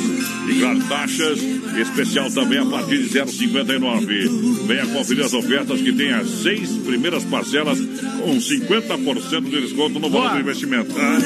E 0.49 0.59
claro, 0.59 0.79
taxas 0.89 1.39
especial 1.79 2.29
também 2.31 2.59
a 2.59 2.65
partir 2.65 2.97
de 3.03 3.09
0,59. 3.09 4.65
Venha 4.67 4.85
conferir 4.87 5.25
as 5.25 5.33
ofertas 5.33 5.81
que 5.81 5.93
tem 5.93 6.11
as 6.11 6.27
seis 6.27 6.69
primeiras 6.69 7.23
parcelas 7.25 7.79
com 7.79 8.37
50% 8.37 9.41
de 9.43 9.61
desconto 9.61 9.99
no 9.99 10.09
valor 10.09 10.31
do 10.31 10.39
investimento. 10.39 10.93
tá? 10.93 11.17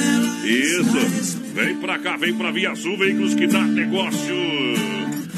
Isso. 0.45 1.39
Vem 1.53 1.75
pra 1.77 1.97
cá, 1.99 2.17
vem 2.17 2.33
pra 2.33 2.51
Via 2.51 2.75
Sul 2.75 2.97
Veículos 2.97 3.33
que 3.33 3.47
dá 3.47 3.61
negócio. 3.61 4.94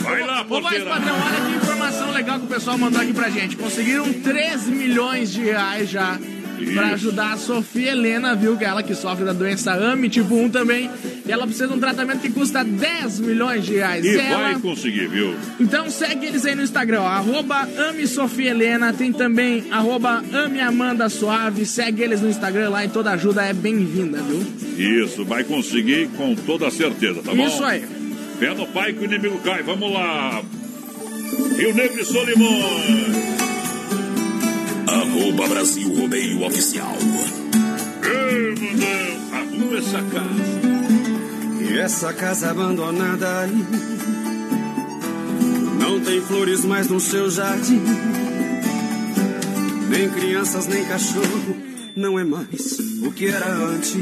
Vai 0.07 0.25
lá, 0.25 0.45
Ô, 0.49 0.61
mais 0.61 0.83
padrão, 0.83 1.15
olha 1.15 1.45
que 1.49 1.57
informação 1.57 2.11
legal 2.11 2.39
que 2.39 2.45
o 2.45 2.49
pessoal 2.49 2.77
mandou 2.77 3.01
aqui 3.01 3.13
pra 3.13 3.29
gente. 3.29 3.57
Conseguiram 3.57 4.11
3 4.13 4.67
milhões 4.67 5.31
de 5.31 5.41
reais 5.41 5.89
já 5.89 6.17
pra 6.73 6.85
Isso. 6.87 6.93
ajudar 6.93 7.33
a 7.33 7.37
Sofia 7.37 7.91
Helena, 7.91 8.35
viu? 8.35 8.57
Que 8.57 8.63
é 8.65 8.67
ela 8.67 8.81
que 8.81 8.95
sofre 8.95 9.23
da 9.23 9.33
doença 9.33 9.73
AME 9.73 10.09
tipo 10.09 10.33
1 10.33 10.49
também. 10.49 10.89
E 11.25 11.31
ela 11.31 11.45
precisa 11.45 11.67
de 11.67 11.73
um 11.73 11.79
tratamento 11.79 12.21
que 12.21 12.31
custa 12.31 12.63
10 12.63 13.19
milhões 13.19 13.65
de 13.65 13.75
reais. 13.75 14.03
E 14.03 14.17
ela... 14.17 14.53
vai 14.53 14.59
conseguir, 14.59 15.07
viu? 15.07 15.35
Então 15.59 15.89
segue 15.89 16.25
eles 16.25 16.45
aí 16.45 16.55
no 16.55 16.63
Instagram, 16.63 17.01
ó, 17.01 17.07
arroba 17.07 17.67
Ame 17.89 18.07
Sofia 18.07 18.51
Helena, 18.51 18.93
tem 18.93 19.11
também 19.11 19.65
arroba 19.69 20.23
Ame 20.33 20.59
Amanda 20.61 21.09
Suave, 21.09 21.65
segue 21.65 22.01
eles 22.01 22.21
no 22.21 22.29
Instagram 22.29 22.69
lá 22.69 22.85
e 22.85 22.89
toda 22.89 23.11
ajuda 23.11 23.43
é 23.43 23.53
bem-vinda, 23.53 24.19
viu? 24.21 25.03
Isso, 25.03 25.25
vai 25.25 25.43
conseguir 25.43 26.07
com 26.15 26.33
toda 26.33 26.71
certeza, 26.71 27.21
tá 27.21 27.33
bom? 27.35 27.45
Isso 27.45 27.63
aí. 27.63 27.96
Fé 28.39 28.53
no 28.53 28.67
pai 28.67 28.93
que 28.93 28.99
o 28.99 29.05
inimigo 29.05 29.39
cai, 29.39 29.63
vamos 29.63 29.91
lá. 29.91 30.43
Rio 31.57 31.73
Negro 31.73 32.01
e 32.01 32.05
Solimão. 32.05 32.61
Arroba 34.87 35.47
Brasil 35.47 35.93
Rodeio 35.95 36.45
Oficial. 36.45 36.95
Ei, 38.03 38.55
Mundão, 38.55 39.39
arruma 39.39 39.77
essa 39.79 40.03
casa. 40.03 40.67
E 41.69 41.79
essa 41.79 42.13
casa 42.13 42.51
abandonada 42.51 43.41
aí 43.41 43.65
Não 45.79 45.99
tem 45.99 46.21
flores 46.21 46.63
mais 46.63 46.87
no 46.87 46.99
seu 46.99 47.29
jardim 47.29 47.83
Nem 49.89 50.09
crianças, 50.09 50.65
nem 50.65 50.85
cachorro 50.85 51.57
Não 51.95 52.17
é 52.17 52.23
mais 52.23 52.79
o 53.03 53.11
que 53.11 53.27
era 53.27 53.47
antes 53.47 53.97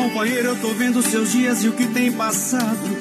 Companheiro, 0.00 0.48
eu 0.48 0.56
tô 0.56 0.68
vendo 0.68 1.02
seus 1.02 1.30
dias 1.30 1.62
e 1.62 1.68
o 1.68 1.72
que 1.72 1.86
tem 1.86 2.10
passado 2.10 2.96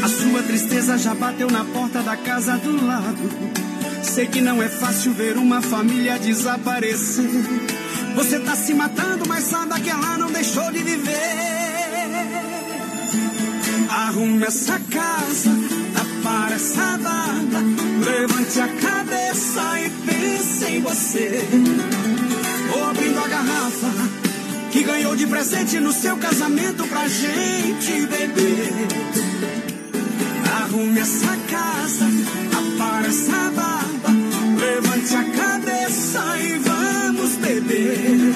A 0.00 0.08
sua 0.08 0.40
tristeza 0.44 0.96
já 0.96 1.12
bateu 1.12 1.50
na 1.50 1.64
porta 1.64 2.00
da 2.02 2.16
casa 2.16 2.56
do 2.56 2.86
lado 2.86 3.18
Sei 4.04 4.28
que 4.28 4.40
não 4.40 4.62
é 4.62 4.68
fácil 4.68 5.12
ver 5.12 5.36
uma 5.36 5.60
família 5.60 6.18
desaparecer. 6.18 7.28
Você 8.16 8.40
tá 8.40 8.56
se 8.56 8.72
matando, 8.72 9.28
mas 9.28 9.44
saiba 9.44 9.78
que 9.78 9.90
ela 9.90 10.16
não 10.16 10.32
deixou 10.32 10.72
de 10.72 10.78
viver. 10.78 11.12
Arrume 13.90 14.42
essa 14.44 14.80
casa, 14.90 15.50
tapar 15.94 16.52
essa 16.52 16.98
barba. 16.98 17.60
Levante 18.04 18.60
a 18.60 18.68
cabeça 18.68 19.80
e 19.80 19.90
pense 19.90 20.64
em 20.64 20.80
você. 20.80 21.44
Ou 22.74 22.84
abrindo 22.90 23.18
a 23.18 23.28
garrafa 23.28 24.09
que 24.70 24.82
ganhou 24.84 25.16
de 25.16 25.26
presente 25.26 25.80
no 25.80 25.92
seu 25.92 26.16
casamento 26.16 26.86
pra 26.86 27.08
gente 27.08 28.06
beber. 28.06 28.72
Arrume 30.62 31.00
essa 31.00 31.36
casa, 31.50 32.04
apare 32.56 33.08
essa 33.08 33.50
barba, 33.50 34.10
levante 34.58 35.14
a 35.14 35.24
cabeça 35.24 36.38
e 36.38 36.58
vamos 36.58 37.36
beber. 37.36 38.34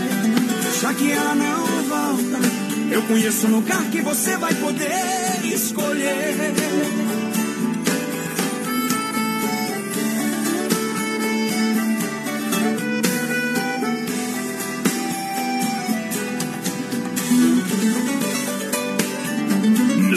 Já 0.80 0.92
que 0.94 1.12
ela 1.12 1.34
não 1.34 1.66
volta, 1.84 2.38
eu 2.90 3.02
conheço 3.02 3.46
um 3.46 3.56
lugar 3.56 3.82
que 3.90 4.00
você 4.02 4.36
vai 4.36 4.54
poder 4.54 5.44
escolher. 5.44 7.23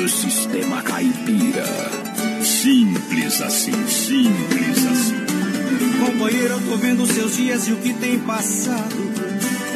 Sistema 0.07 0.81
caipira. 0.83 1.65
Simples 2.41 3.41
assim, 3.41 3.87
simples 3.87 4.85
assim. 4.85 5.15
Companheiro, 5.99 6.53
eu 6.53 6.61
tô 6.61 6.77
vendo 6.77 7.05
seus 7.05 7.35
dias 7.35 7.67
e 7.67 7.73
o 7.73 7.77
que 7.77 7.93
tem 7.93 8.17
passado. 8.19 8.95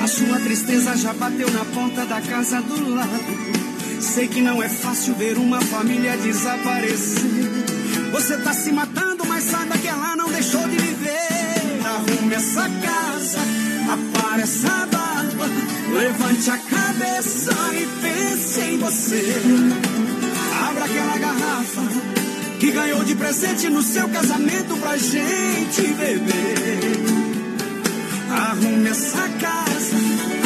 A 0.01 0.07
sua 0.07 0.39
tristeza 0.39 0.95
já 0.95 1.13
bateu 1.13 1.51
na 1.51 1.65
porta 1.65 2.05
da 2.05 2.21
casa 2.21 2.61
do 2.61 2.95
lado. 2.95 3.99
Sei 3.99 4.29
que 4.29 4.41
não 4.41 4.63
é 4.63 4.69
fácil 4.69 5.15
ver 5.15 5.37
uma 5.37 5.59
família 5.59 6.15
desaparecer. 6.15 7.21
Você 8.13 8.37
tá 8.37 8.53
se 8.53 8.71
matando, 8.71 9.25
mas 9.27 9.43
saiba 9.43 9.77
que 9.77 9.87
ela 9.87 10.15
não 10.15 10.31
deixou 10.31 10.65
de 10.67 10.77
viver. 10.77 11.81
Arrume 11.85 12.33
essa 12.33 12.69
casa, 12.69 13.39
apare 13.91 14.43
essa 14.43 14.87
barba. 14.87 15.49
Levante 15.93 16.49
a 16.49 16.57
cabeça 16.57 17.51
e 17.73 17.85
pense 18.01 18.61
em 18.61 18.77
você. 18.77 20.20
Abra 20.71 20.85
aquela 20.85 21.17
garrafa 21.17 21.81
que 22.57 22.71
ganhou 22.71 23.03
de 23.03 23.13
presente 23.15 23.67
no 23.67 23.81
seu 23.81 24.07
casamento 24.07 24.77
pra 24.77 24.95
gente 24.95 25.81
beber. 25.81 26.79
Arrume 28.29 28.87
essa 28.87 29.27
casa, 29.27 29.97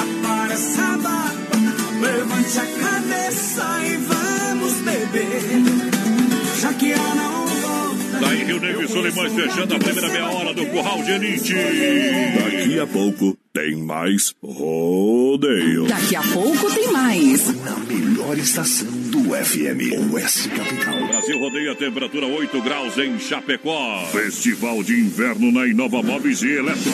apare 0.02 0.54
essa 0.54 0.98
barba. 0.98 1.56
Levante 2.02 2.60
a 2.60 2.66
cabeça 2.66 3.66
e 3.86 3.98
vamos 3.98 4.74
beber. 4.82 6.60
Já 6.60 6.74
que 6.74 6.92
ela 6.92 7.16
não 7.16 7.46
volta. 7.46 8.20
Tá 8.20 8.28
aí 8.30 8.44
Rio 8.46 8.60
Negro 8.60 8.84
e 8.84 8.88
Solimões 8.88 9.34
fechando 9.34 9.76
a 9.76 9.80
primeira 9.80 10.10
meia 10.10 10.30
hora 10.32 10.54
do 10.56 10.66
Curral 10.66 11.04
de 11.04 11.12
Elite. 11.12 11.54
Daqui 11.54 12.80
a 12.80 12.88
pouco 12.88 13.35
tem 13.56 13.74
mais 13.74 14.36
rodeio. 14.44 15.88
Daqui 15.88 16.14
a 16.14 16.22
pouco 16.22 16.70
tem 16.76 16.92
mais. 16.92 17.56
Na 17.64 17.78
melhor 17.78 18.38
estação 18.38 18.86
do 18.86 19.34
FM, 19.34 20.12
Oeste 20.12 20.50
Capital. 20.50 21.08
Brasil 21.08 21.40
rodeia 21.40 21.74
temperatura 21.74 22.26
8 22.26 22.62
graus 22.62 22.98
em 22.98 23.18
Chapecó. 23.18 24.06
Festival 24.12 24.84
de 24.84 25.00
inverno 25.00 25.54
na 25.54 25.66
Inova 25.66 26.04
Móveis 26.04 26.42
e 26.42 26.50
Eletro. 26.50 26.92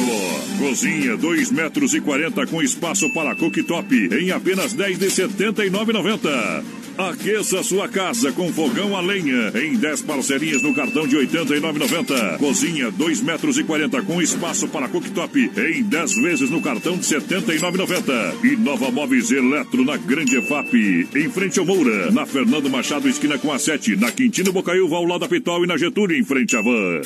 Cozinha 0.60 1.18
2 1.18 1.50
metros 1.50 1.96
e 1.96 2.00
40 2.00 2.46
com 2.46 2.62
espaço 2.62 3.12
para 3.12 3.36
cooktop 3.36 3.96
em 4.14 4.30
apenas 4.30 4.74
10 4.74 5.00
de 5.00 5.08
79,90. 5.08 6.81
Aqueça 7.10 7.64
sua 7.64 7.88
casa 7.88 8.32
com 8.32 8.54
fogão 8.54 8.96
a 8.96 9.02
lenha 9.02 9.52
em 9.56 9.76
10 9.76 10.04
parcelinhas 10.04 10.62
no 10.62 10.72
cartão 10.76 11.08
de 11.08 11.18
89,90. 11.18 12.38
Cozinha 12.38 12.92
2 12.92 13.22
metros 13.22 13.58
e 13.58 13.64
40 13.64 14.04
com 14.04 14.22
espaço 14.22 14.68
para 14.68 14.88
cooktop 14.88 15.52
em 15.58 15.82
10 15.82 16.16
vezes 16.22 16.50
no 16.52 16.62
cartão 16.62 16.96
de 16.96 17.04
79,90. 17.04 18.46
E 18.46 18.56
Nova 18.56 18.92
Móveis 18.92 19.32
Eletro 19.32 19.84
na 19.84 19.98
Grande 19.98 20.38
EFAP, 20.38 21.08
em 21.16 21.30
frente 21.32 21.58
ao 21.58 21.66
Moura, 21.66 22.12
na 22.12 22.28
Fernando 22.28 22.70
Machado 22.70 23.10
esquina 23.10 23.40
com 23.40 23.52
a 23.52 23.58
7, 23.58 23.96
na 23.96 24.12
Quintino 24.12 24.54
Bocaiúva 24.54 24.98
ao 24.98 25.06
lado 25.06 25.22
da 25.22 25.28
Pitol 25.28 25.64
e 25.64 25.68
na 25.68 25.78
Getúlio 25.78 26.16
em 26.16 26.24
frente 26.24 26.56
à 26.56 26.62
Van. 26.62 27.02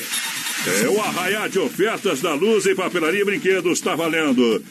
É 0.84 0.88
o 0.88 1.00
arraiar 1.00 1.48
de 1.48 1.58
ofertas 1.58 2.20
da 2.20 2.34
Luz 2.34 2.66
e 2.66 2.74
Papelaria 2.74 3.24
Brinquedos 3.24 3.78
está 3.78 3.94
valendo. 3.94 4.62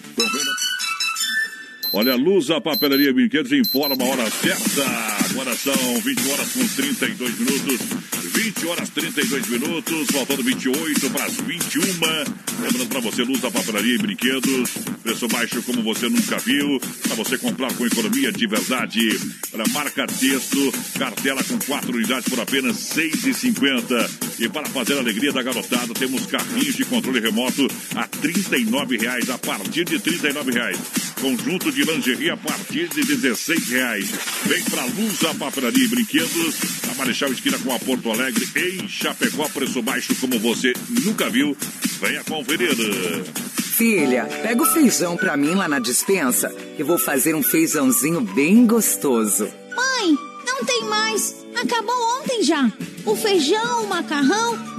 Olha, 1.94 2.14
a 2.14 2.16
Luz, 2.16 2.50
a 2.50 2.60
Papelaria 2.60 3.14
Brinquedos 3.14 3.52
informa 3.52 3.96
a 4.04 4.08
hora 4.08 4.30
certa. 4.30 4.84
Agora 5.32 5.56
são 5.56 5.74
20 6.02 6.32
horas 6.32 6.54
com 6.54 6.68
32 6.68 7.40
minutos. 7.40 8.15
20 8.36 8.68
horas 8.68 8.90
32 8.90 9.48
minutos, 9.48 10.08
faltando 10.12 10.44
28 10.44 11.10
para 11.10 11.24
as 11.24 11.38
21. 11.38 11.82
Lembrando 12.62 12.90
para 12.90 13.00
você, 13.00 13.24
Luz, 13.24 13.44
a 13.46 13.50
Papelaria 13.50 13.96
e 13.96 13.98
Brinquedos. 13.98 14.72
Preço 15.02 15.28
baixo 15.30 15.62
como 15.64 15.82
você 15.82 16.10
nunca 16.10 16.38
viu. 16.40 16.78
Para 17.04 17.16
você 17.16 17.38
comprar 17.38 17.74
com 17.74 17.86
economia 17.86 18.34
de 18.34 18.46
verdade. 18.46 19.18
Para 19.50 19.64
marca 19.70 20.06
texto, 20.06 20.74
cartela 21.00 21.44
com 21.46 21.58
4 21.60 21.96
unidades 21.96 22.28
por 22.28 22.40
apenas 22.42 22.92
R$ 22.98 23.10
6,50. 23.10 24.40
E 24.40 24.50
para 24.50 24.68
fazer 24.68 24.96
a 24.96 25.00
alegria 25.00 25.32
da 25.32 25.42
garotada, 25.42 25.94
temos 25.94 26.26
carrinhos 26.26 26.76
de 26.76 26.84
controle 26.84 27.22
remoto 27.22 27.66
a 27.96 28.02
R$ 28.02 28.10
39,00. 28.22 29.30
A 29.34 29.38
partir 29.38 29.86
de 29.86 29.96
R$ 29.96 30.02
39,00. 30.02 31.06
Conjunto 31.22 31.72
de 31.72 31.84
lingerie 31.84 32.30
a 32.32 32.38
partir 32.38 32.90
de 32.90 33.02
R$ 33.02 33.30
16,00. 33.30 34.06
Vem 34.46 34.64
para 34.66 34.86
Luz, 34.86 35.24
a 35.24 35.34
Papelaria 35.36 35.86
e 35.86 35.88
Brinquedos. 35.88 36.56
A 36.92 36.96
Marechal 36.96 37.32
Esquina 37.32 37.58
com 37.60 37.74
a 37.74 37.80
Porto 37.80 38.12
Alegre 38.12 38.25
em 38.30 38.88
Chapecó. 38.88 39.48
Preço 39.50 39.82
baixo 39.82 40.16
como 40.20 40.40
você 40.40 40.74
nunca 41.04 41.30
viu. 41.30 41.56
Venha 42.00 42.24
conferir. 42.24 42.76
Filha, 43.62 44.26
pega 44.42 44.62
o 44.62 44.66
feijão 44.66 45.18
pra 45.18 45.36
mim 45.36 45.54
lá 45.54 45.68
na 45.68 45.80
dispensa, 45.80 46.50
que 46.78 46.84
vou 46.84 46.98
fazer 46.98 47.36
um 47.36 47.44
feijãozinho 47.44 48.22
bem 48.22 48.66
gostoso. 48.66 49.50
Mãe, 49.76 50.18
não 50.46 50.64
tem 50.64 50.84
mais. 50.86 51.36
Acabou 51.56 51.96
ontem 52.22 52.42
já. 52.44 52.72
O 53.06 53.16
feijão, 53.16 53.84
o 53.84 53.88
macarrão, 53.88 54.75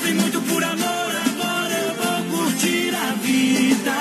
sofri 0.00 0.14
muito 0.14 0.40
por 0.42 0.64
amor, 0.64 1.12
agora 1.26 1.74
eu 1.74 1.94
vou 1.94 2.38
curtir 2.38 2.94
a 2.94 3.12
vida. 3.16 3.96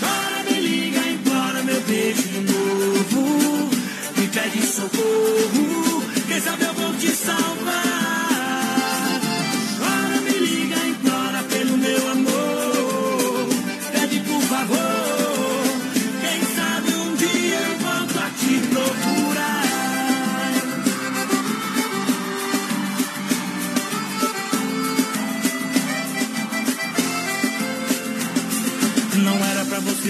Chora, 0.00 0.42
me 0.50 0.60
liga, 0.60 1.00
implora 1.08 1.62
meu 1.62 1.80
beijo 1.82 2.22
de 2.22 2.40
novo. 2.40 3.70
Me 4.16 4.26
pede 4.28 4.66
socorro, 4.66 6.02
quem 6.26 6.40
sabe 6.40 6.64
eu 6.64 6.74
vou 6.74 6.94
te 6.94 7.10
salvar. 7.10 7.63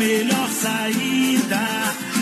melhor 0.00 0.48
saída. 0.48 1.60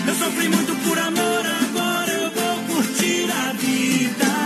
Eu 0.08 0.14
sofri 0.16 0.48
muito 0.48 0.74
por 0.82 0.98
amor, 0.98 1.46
agora 1.62 2.12
eu 2.12 2.30
vou 2.32 2.74
curtir 2.74 3.30
a 3.30 3.52
vida. 3.52 4.37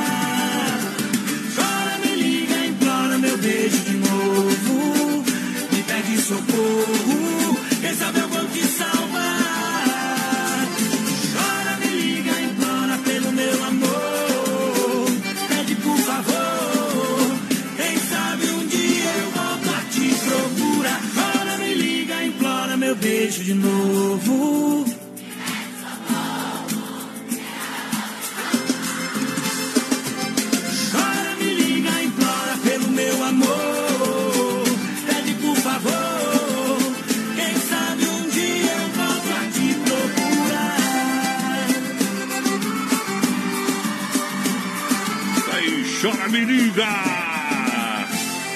Liga! 46.45 46.86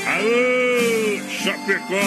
Aô, 0.07 1.21
Chapecó! 1.29 2.01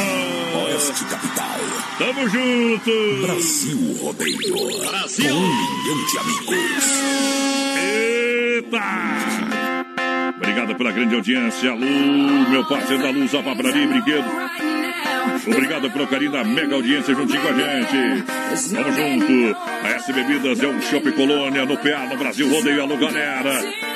Oeste 0.65 1.05
Capital. 1.05 1.59
Tamo 1.97 2.29
junto! 2.29 2.91
Brasil 3.21 3.97
Rodeio. 4.01 4.89
Brasil. 4.89 5.29
Com 5.29 5.35
um 5.35 5.47
milhão 5.47 6.05
de 6.05 6.17
amigos. 6.17 6.85
Eita! 7.77 8.81
Obrigado 10.37 10.75
pela 10.75 10.91
grande 10.91 11.15
audiência, 11.15 11.73
Lu, 11.73 12.49
meu 12.49 12.65
parceiro 12.65 13.03
da 13.03 13.09
Luz, 13.11 13.33
a 13.35 13.43
Papraria 13.43 13.83
e 13.83 13.87
Brinquedo. 13.87 14.29
Obrigado 15.47 15.89
pelo 15.91 16.07
carinho 16.07 16.31
da 16.31 16.43
mega 16.43 16.75
audiência 16.75 17.13
juntinho 17.15 17.41
com 17.41 17.47
a 17.47 17.53
gente. 17.53 18.23
Tamo 18.73 18.91
junto. 18.91 19.57
A 19.83 19.89
S 19.89 20.11
Bebidas 20.13 20.59
é 20.61 20.67
um 20.67 20.81
Shopping 20.81 21.11
Colônia 21.11 21.65
no 21.65 21.77
PA, 21.77 22.07
no 22.09 22.17
Brasil 22.17 22.49
Rodeio. 22.49 22.81
Alô, 22.81 22.97
galera. 22.97 23.88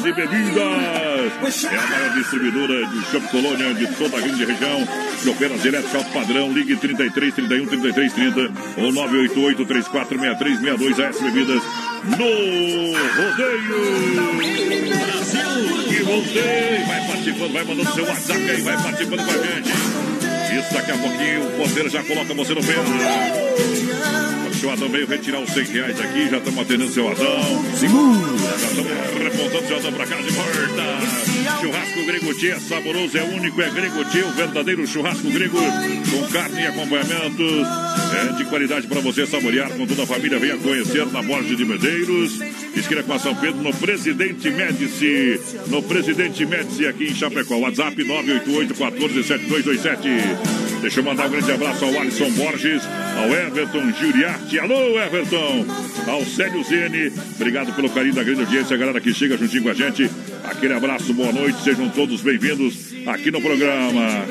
A 0.00 0.02
S 0.02 0.12
Bebidas 0.12 1.64
é 1.64 1.76
a 1.76 1.86
maior 1.86 2.14
distribuidora 2.14 2.86
de 2.86 3.04
Shopping 3.10 3.26
Colônia 3.26 3.74
de 3.74 3.86
toda 3.96 4.16
a 4.16 4.20
grande 4.20 4.44
região. 4.46 4.88
Chopeiras 5.22 5.64
elétricas 5.64 5.94
alto 5.94 6.10
padrão. 6.12 6.52
Ligue 6.52 6.76
33 6.76 7.34
31 7.34 7.66
33 7.66 8.12
30 8.12 8.40
ou 8.78 8.92
988 8.92 9.66
34 9.66 10.18
63 10.18 10.58
62. 10.58 11.00
A 11.00 11.04
S 11.04 11.22
Bebidas 11.22 11.62
no 12.04 12.30
Rodeio. 13.18 13.76
Brasil 15.04 15.50
e 15.90 16.02
Rodeio. 16.02 16.86
Vai 16.86 17.06
participando, 17.06 17.52
vai 17.52 17.64
mandando 17.64 17.92
seu 17.92 18.04
WhatsApp 18.04 18.50
aí, 18.50 18.60
vai 18.62 18.82
participando 18.82 19.24
com 19.24 19.30
a 19.30 19.46
gente. 19.46 19.70
Isso 20.58 20.74
daqui 20.74 20.90
a 20.92 20.96
pouquinho 20.96 21.46
o 21.46 21.50
poder 21.58 21.90
já 21.90 22.02
coloca 22.02 22.34
você 22.34 22.54
no 22.54 22.62
pé. 22.62 24.19
Deixa 24.60 24.74
o 24.74 24.76
Adão 24.76 24.90
veio 24.90 25.06
retirar 25.06 25.40
os 25.40 25.48
100 25.54 25.64
reais 25.64 25.98
aqui, 25.98 26.28
já 26.28 26.36
estamos 26.36 26.60
atendendo 26.60 26.92
seu 26.92 27.08
Adão. 27.08 27.64
Segura! 27.78 28.20
Já 28.60 28.66
estamos 28.66 28.92
repontando 29.22 29.66
seu 29.66 29.76
Adão 29.78 29.92
pra 29.94 30.06
casa 30.06 30.28
e 30.28 30.32
volta. 30.32 31.60
Churrasco 31.62 32.04
Grego 32.04 32.34
Tia, 32.34 32.60
saboroso, 32.60 33.16
é 33.16 33.22
único, 33.22 33.62
é 33.62 33.70
Grego 33.70 34.04
Tia, 34.10 34.26
o 34.26 34.32
verdadeiro 34.32 34.86
churrasco 34.86 35.30
grego 35.30 35.56
com 35.56 36.28
carne 36.30 36.60
e 36.60 36.66
acompanhamentos. 36.66 37.66
É 38.12 38.32
de 38.36 38.44
qualidade 38.50 38.86
para 38.86 39.00
você 39.00 39.26
saborear 39.26 39.70
com 39.70 39.86
toda 39.86 40.02
a 40.02 40.06
família. 40.06 40.38
Venha 40.38 40.58
conhecer 40.58 41.06
na 41.06 41.22
Borges 41.22 41.56
de 41.56 41.64
Medeiros. 41.64 42.38
Esquina 42.76 43.02
com 43.02 43.14
a 43.14 43.18
São 43.18 43.34
Pedro, 43.34 43.62
no 43.62 43.72
Presidente 43.72 44.50
Médici. 44.50 45.40
No 45.68 45.82
Presidente 45.82 46.44
Médici, 46.44 46.86
aqui 46.86 47.04
em 47.04 47.14
Chapecó. 47.14 47.56
WhatsApp 47.56 48.04
988 48.04 48.74
14 48.74 49.24
7227. 49.24 50.59
Deixa 50.80 51.00
eu 51.00 51.04
mandar 51.04 51.26
um 51.26 51.30
grande 51.30 51.52
abraço 51.52 51.84
ao 51.84 52.00
Alisson 52.00 52.30
Borges, 52.30 52.82
ao 53.18 53.28
Everton 53.28 53.92
Giuriardi. 53.92 54.58
Alô, 54.58 54.98
Everton! 54.98 55.66
Ao 56.06 56.24
Célio 56.24 56.64
Zene. 56.64 57.12
Obrigado 57.36 57.72
pelo 57.74 57.90
carinho 57.90 58.14
da 58.14 58.24
grande 58.24 58.40
audiência, 58.40 58.74
a 58.74 58.78
galera 58.78 59.00
que 59.00 59.12
chega 59.12 59.36
juntinho 59.36 59.64
com 59.64 59.68
a 59.68 59.74
gente. 59.74 60.10
Aquele 60.42 60.72
abraço, 60.72 61.12
boa 61.12 61.32
noite, 61.32 61.62
sejam 61.62 61.88
todos 61.90 62.22
bem-vindos 62.22 62.94
aqui 63.06 63.30
no 63.30 63.42
programa. 63.42 64.24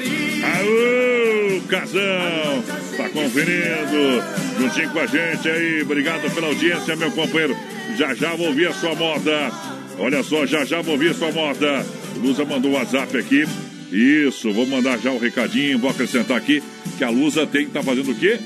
Aô, 0.58 1.62
Casão! 1.68 2.64
Tá 2.98 3.10
conferindo, 3.10 4.24
juntinho 4.60 4.90
com 4.90 5.00
a 5.00 5.06
gente 5.06 5.48
aí. 5.48 5.84
Obrigado 5.84 6.34
pela 6.34 6.48
audiência, 6.48 6.96
meu 6.96 7.12
companheiro. 7.12 7.56
Já 7.96 8.16
já 8.16 8.36
vou 8.36 8.48
ouvir 8.48 8.68
a 8.68 8.74
sua 8.74 8.96
moda. 8.96 9.52
Olha 10.00 10.24
só, 10.24 10.46
já 10.48 10.66
já 10.66 10.82
vou 10.82 10.94
ouvir 10.94 11.12
a 11.12 11.14
sua 11.14 11.32
moda. 11.32 11.86
Lusa 12.16 12.44
mandou 12.44 12.72
o 12.72 12.74
WhatsApp 12.74 13.16
aqui. 13.18 13.46
Isso, 13.92 14.54
vou 14.54 14.68
mandar 14.68 15.00
já 15.00 15.12
o 15.12 15.18
recadinho, 15.18 15.80
vou 15.80 15.90
acrescentar 15.90 16.38
aqui 16.38 16.62
que 16.98 17.04
a 17.04 17.10
Lusa 17.10 17.48
tem, 17.48 17.68
tá 17.68 17.82
fazendo 17.82 18.12
o 18.12 18.16
quê? 18.16 18.40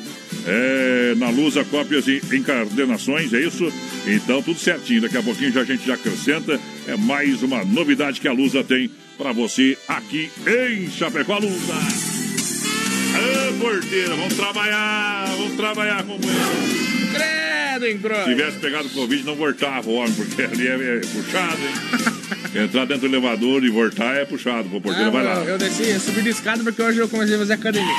É, 0.45 1.15
na 1.17 1.29
Lusa 1.29 1.65
cópias 1.65 2.07
e 2.07 2.21
encadernações, 2.33 3.33
é 3.33 3.39
isso? 3.39 3.71
Então 4.05 4.41
tudo 4.41 4.59
certinho, 4.59 5.01
daqui 5.01 5.17
a 5.17 5.23
pouquinho 5.23 5.51
já 5.51 5.61
a 5.61 5.65
gente 5.65 5.85
já 5.85 5.95
acrescenta. 5.95 6.59
É 6.87 6.95
mais 6.95 7.43
uma 7.43 7.63
novidade 7.65 8.21
que 8.21 8.27
a 8.27 8.33
Lusa 8.33 8.63
tem 8.63 8.89
para 9.17 9.31
você 9.31 9.77
aqui 9.87 10.31
em 10.47 10.89
Chapecó 10.89 11.37
Lusa. 11.39 11.73
Ô, 13.15 13.59
porteira, 13.59 14.15
vamos 14.15 14.33
trabalhar, 14.35 15.25
vamos 15.37 15.55
trabalhar 15.55 16.03
com 16.03 16.13
ele. 16.13 16.83
Credo, 17.13 17.85
hein, 17.85 17.99
Se 18.23 18.29
tivesse 18.29 18.57
pegado 18.59 18.89
Covid, 18.89 19.23
não 19.23 19.35
voltava 19.35 19.89
o 19.89 19.93
homem, 19.93 20.13
porque 20.13 20.41
ali 20.41 20.67
é, 20.67 20.97
é 20.97 20.99
puxado, 20.99 21.61
hein? 21.61 22.23
Entrar 22.56 22.86
dentro 22.86 23.08
do 23.10 23.16
elevador 23.16 23.64
e 23.64 23.70
voltar 23.70 24.16
é 24.16 24.26
puxado. 24.26 24.70
Pô, 24.70 24.80
porteiro, 24.80 25.10
Ah, 25.10 25.12
vai 25.12 25.24
lá. 25.24 25.36
eu, 25.43 25.58
desci, 25.58 25.89
eu 25.89 25.99
subi 25.99 26.22
de 26.22 26.30
escada 26.30 26.64
porque 26.64 26.82
hoje 26.82 26.99
eu 26.99 27.10
comecei 27.10 27.36
a 27.36 27.39
fazer 27.39 27.54
academia. 27.54 27.93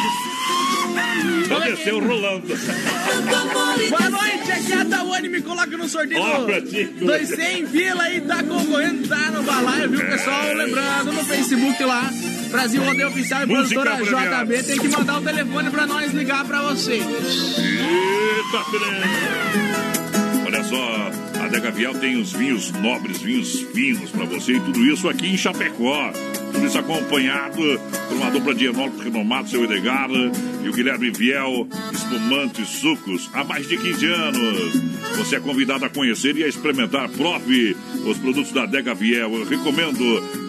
Então 1.44 1.60
desceu 1.60 1.98
rolando. 2.00 2.46
Boa 2.46 4.10
noite, 4.10 4.52
aqui 4.52 4.72
é 4.72 4.76
a 4.80 4.84
Tawane, 4.84 5.28
me 5.28 5.42
coloca 5.42 5.76
no 5.76 5.88
sorteio 5.88 6.20
Ó, 6.20 6.38
do 6.38 6.46
Bratinho. 6.46 6.92
200 7.00 7.70
Vila 7.70 8.02
aí, 8.04 8.20
tá 8.20 8.42
concorrendo, 8.42 9.08
tá 9.08 9.30
no 9.30 9.42
balaio, 9.42 9.90
viu, 9.90 10.00
pessoal? 10.06 10.54
Lembrando, 10.54 11.12
no 11.12 11.24
Facebook 11.24 11.82
lá, 11.84 12.10
Brasil 12.50 12.82
Rodeio 12.82 13.08
Oficial 13.08 13.42
e 13.42 13.46
Música 13.46 13.80
produtora. 13.82 14.44
JB, 14.44 14.62
tem 14.62 14.78
que 14.78 14.88
mandar 14.88 15.18
o 15.18 15.22
telefone 15.22 15.70
pra 15.70 15.86
nós 15.86 16.12
ligar 16.12 16.44
pra 16.44 16.62
vocês. 16.62 17.02
Eita, 17.02 18.64
trem. 18.70 20.44
Olha 20.46 20.64
só, 20.64 21.10
a 21.44 21.48
Dega 21.48 21.70
Vial 21.70 21.92
tem 21.94 22.16
os 22.16 22.32
vinhos 22.32 22.72
nobres, 22.72 23.20
vinhos 23.20 23.60
finos 23.74 24.10
pra 24.10 24.24
você 24.24 24.52
e 24.52 24.60
tudo 24.60 24.82
isso 24.86 25.08
aqui 25.10 25.26
em 25.26 25.36
Chapecó. 25.36 26.10
Tudo 26.52 26.66
isso 26.66 26.78
acompanhado 26.78 27.60
por 28.08 28.16
uma 28.16 28.30
dupla 28.30 28.54
de 28.54 28.66
enólogos 28.66 29.02
renomados, 29.02 29.50
seu 29.50 29.64
Edgar 29.64 30.08
e 30.10 30.68
o 30.68 30.72
Guilherme 30.72 31.10
Viel, 31.10 31.68
espumantes, 31.92 32.68
sucos, 32.68 33.28
há 33.34 33.44
mais 33.44 33.68
de 33.68 33.76
15 33.76 34.06
anos. 34.06 34.82
Você 35.18 35.36
é 35.36 35.40
convidado 35.40 35.84
a 35.84 35.90
conhecer 35.90 36.36
e 36.36 36.44
a 36.44 36.48
experimentar. 36.48 37.08
Prove 37.10 37.76
os 38.06 38.16
produtos 38.18 38.52
da 38.52 38.64
Dega 38.64 38.94
Viel. 38.94 39.34
Eu 39.34 39.44
recomendo 39.44 40.02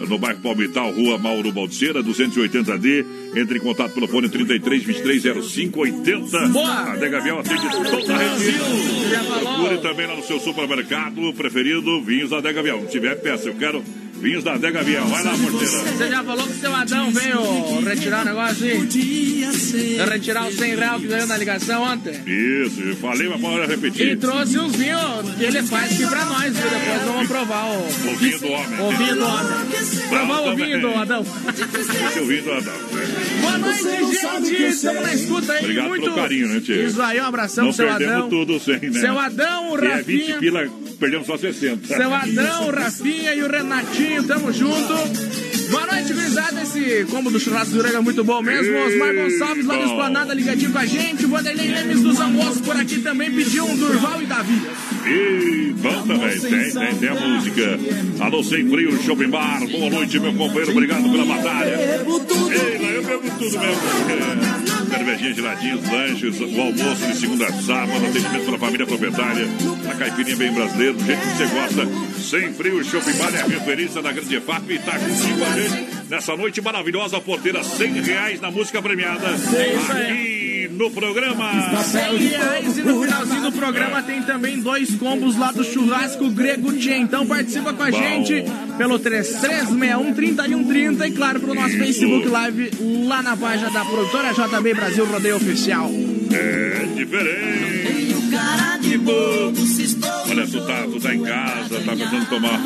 no 0.08 0.18
bairro 0.18 0.40
Palmital, 0.40 0.92
Rua 0.92 1.18
Mauro 1.18 1.52
Baldiceira, 1.52 2.02
280D. 2.04 3.06
Entre 3.36 3.58
em 3.58 3.62
contato 3.62 3.92
pelo 3.92 4.08
fone 4.08 4.30
33 4.30 4.84
23 4.84 5.46
05 5.46 5.80
80. 5.80 6.48
Boa! 6.50 6.92
A 6.92 6.96
Dega 6.96 7.20
Viel 7.20 7.40
atende 7.40 7.70
toda 7.70 8.16
a 8.16 8.18
região. 8.18 9.42
Procure 9.42 9.78
também 9.80 10.08
lá 10.08 10.16
no 10.16 10.24
seu 10.24 10.40
supermercado 10.40 10.85
preferido 11.34 12.02
vinhos 12.02 12.30
da 12.30 12.42
Dega 12.42 12.62
Viel. 12.62 12.82
Se 12.82 12.92
tiver 12.92 13.16
peça, 13.16 13.50
eu 13.50 13.56
quero 13.56 13.84
vinhos 14.26 14.44
da 14.44 14.58
Dega 14.58 14.82
Viel. 14.84 15.06
Vai 15.06 15.24
lá, 15.24 15.32
porteira. 15.38 15.68
Você 15.68 16.08
já 16.10 16.24
falou 16.24 16.48
que 16.48 16.54
o 16.54 16.60
seu 16.60 16.76
Adão 16.76 17.12
veio 17.12 17.80
retirar 17.82 18.22
o 18.24 18.26
negócio 18.26 18.66
aí? 18.66 18.80
Veio 18.80 20.06
retirar 20.10 20.48
os 20.48 20.56
100 20.56 20.76
reais 20.76 21.02
que 21.02 21.08
ganhou 21.08 21.28
na 21.28 21.38
ligação 21.38 21.84
ontem? 21.84 22.14
Isso, 22.26 22.82
eu 22.82 22.96
falei, 22.98 23.30
mas 23.30 23.40
pode 23.40 23.64
E 23.64 23.68
repetir. 23.68 24.18
trouxe 24.18 24.58
uns 24.58 24.76
vinhos 24.76 25.36
que 25.38 25.44
ele 25.44 25.62
faz 25.64 25.92
aqui 25.94 26.08
pra 26.08 26.26
nós, 26.26 26.54
viu? 26.58 26.70
Depois 26.70 27.02
vamos 27.04 27.28
provar 27.28 27.66
o, 27.66 27.86
O 27.86 28.16
vinho 28.18 28.40
do 28.40 28.48
homem. 28.48 28.80
o 28.82 28.92
vinho 28.98 29.16
do 29.16 29.26
homem. 29.26 30.08
Provar 30.10 30.40
o 30.42 30.56
vinho 30.56 30.82
do 30.82 30.88
Adão. 30.96 31.26
Esse 31.80 32.18
é 32.18 32.22
o 32.22 32.26
vinho 32.26 32.44
do 32.44 32.52
Adão. 32.54 32.74
Boa 33.42 33.58
noite, 33.60 33.84
gente. 33.84 34.64
Estamos 34.64 35.04
na 35.04 35.14
escuta 35.14 35.54
aí. 35.54 35.60
Obrigado 35.62 35.88
Muito... 35.88 36.04
pelo 36.04 36.16
carinho, 36.16 36.48
né, 36.48 36.62
tio? 36.62 36.88
Isso 36.88 37.02
aí, 37.02 37.22
um 37.22 37.26
abração 37.26 37.66
Não 37.66 37.74
pro 37.74 37.78
seu 37.86 37.88
perdemos 37.96 38.16
Adão. 38.16 38.30
tudo 38.30 38.60
sem, 38.60 38.80
né? 38.90 39.00
Seu 39.00 39.20
Adão, 39.20 39.74
o 39.74 39.80
Se 39.80 39.86
é 39.86 40.02
20 40.02 40.18
Rafinha. 40.22 40.38
pila, 40.40 40.68
perdemos 41.00 41.28
só 41.28 41.38
60. 41.38 41.88
Seu 41.88 42.14
Adão, 42.14 42.68
o 42.68 42.72
Rafinha 42.72 43.36
e 43.36 43.44
o 43.44 43.48
Renatinho, 43.50 44.15
tamo 44.24 44.52
junto. 44.52 44.94
Boa 45.70 45.88
noite, 45.88 46.14
gurizada. 46.14 46.62
Esse 46.62 47.06
combo 47.10 47.32
do 47.32 47.40
churrasco 47.40 47.72
do 47.72 47.80
Grego 47.80 47.98
é 47.98 48.02
muito 48.02 48.24
bom 48.24 48.42
mesmo. 48.42 48.78
Osmar 48.78 49.16
Gonçalves 49.16 49.66
lá 49.66 49.76
do 49.76 49.86
Esplanada 49.86 50.34
ligadinho 50.34 50.72
com 50.72 50.78
a 50.78 50.86
gente. 50.86 51.26
O 51.26 51.30
Vanderlei 51.30 51.68
Lemes 51.68 52.02
dos 52.02 52.20
Almoços 52.20 52.62
por 52.62 52.76
aqui 52.76 53.00
também 53.00 53.32
pediu 53.32 53.66
um 53.66 53.76
Durval 53.76 54.22
e 54.22 54.26
Davi. 54.26 54.62
E 55.06 55.74
bom 55.78 56.02
também, 56.08 56.40
tem, 56.40 56.72
tem, 56.72 56.96
tem 56.96 57.10
a 57.10 57.16
música. 57.16 57.80
Alô, 58.20 58.44
Sem 58.44 58.70
Frio, 58.70 59.04
Shopping 59.04 59.30
Bar. 59.30 59.68
Boa 59.68 59.90
noite, 59.90 60.20
meu 60.20 60.34
companheiro. 60.34 60.72
Obrigado 60.72 61.10
pela 61.10 61.26
batalha. 61.26 61.76
Ei, 61.76 62.78
lá 62.82 62.90
eu 62.90 63.04
bebo 63.04 63.30
tudo 63.38 63.60
mesmo. 63.60 64.75
É, 64.92 64.98
Cervejinha, 64.98 65.34
geladinhos, 65.34 65.90
lanches, 65.90 66.40
o 66.40 66.62
almoço 66.62 67.08
de 67.08 67.16
segunda 67.16 67.48
a 67.48 67.54
sábado, 67.54 68.06
atendimento 68.06 68.46
para 68.46 68.56
a 68.56 68.60
família 68.60 68.86
proprietária. 68.86 69.48
A 69.90 69.96
caipirinha 69.96 70.36
bem 70.36 70.52
brasileira, 70.54 70.94
do 70.94 71.06
jeito 71.06 71.22
que 71.22 71.28
você 71.28 71.46
gosta. 71.48 72.22
Sem 72.22 72.54
Frio, 72.54 72.84
Shopping 72.84 73.18
Bar 73.18 73.36
é 73.36 73.42
a 73.42 73.46
referência 73.46 74.02
da 74.02 74.12
Grande 74.12 74.40
FAP 74.40 74.70
e 74.72 74.80
tá 74.80 74.98
contigo 74.98 75.44
a 75.44 75.60
gente 75.60 76.10
nessa 76.10 76.36
noite 76.36 76.62
maravilhosa. 76.62 77.20
Porteira, 77.20 77.64
100 77.64 78.02
reais 78.02 78.42
na 78.42 78.52
música 78.52 78.82
premiada. 78.82 79.28
Aqui 79.28 80.45
no 80.76 80.92
programa. 80.92 81.84
100 81.84 82.18
reais 82.18 82.78
e 82.78 82.82
no 82.82 83.02
finalzinho 83.02 83.42
do 83.42 83.52
programa 83.52 84.04
tem 84.04 84.22
também 84.24 84.60
dois 84.60 84.96
combos 84.96 85.38
lá 85.38 85.52
do 85.52 85.64
churrasco 85.64 86.30
grego 86.30 86.74
Tchê. 86.74 86.96
Então 86.96 87.26
participa 87.26 87.74
com 87.74 87.84
a 87.84 87.92
Bom. 87.92 87.98
gente 87.98 88.46
pelo 88.78 89.00
3361 89.00 90.14
3130 90.14 91.08
e 91.08 91.12
claro 91.12 91.40
pro 91.40 91.54
nosso 91.54 91.70
Isso. 91.70 91.80
Facebook 91.80 92.28
Live 92.28 92.72
lá 93.08 93.22
na 93.22 93.36
página 93.38 93.70
da 93.70 93.86
produtora 93.86 94.34
JB 94.34 94.74
Brasil 94.74 95.06
Rodeio 95.06 95.38
Oficial. 95.38 95.90
É 96.32 96.86
diferente. 96.96 98.06
Olha, 100.30 100.48
tu 100.48 100.66
tá, 100.66 100.84
tu 100.84 101.00
tá 101.00 101.16
em 101.16 101.22
casa, 101.22 101.80
tá 101.80 101.96
pensando 101.96 102.30
tomar. 102.30 102.60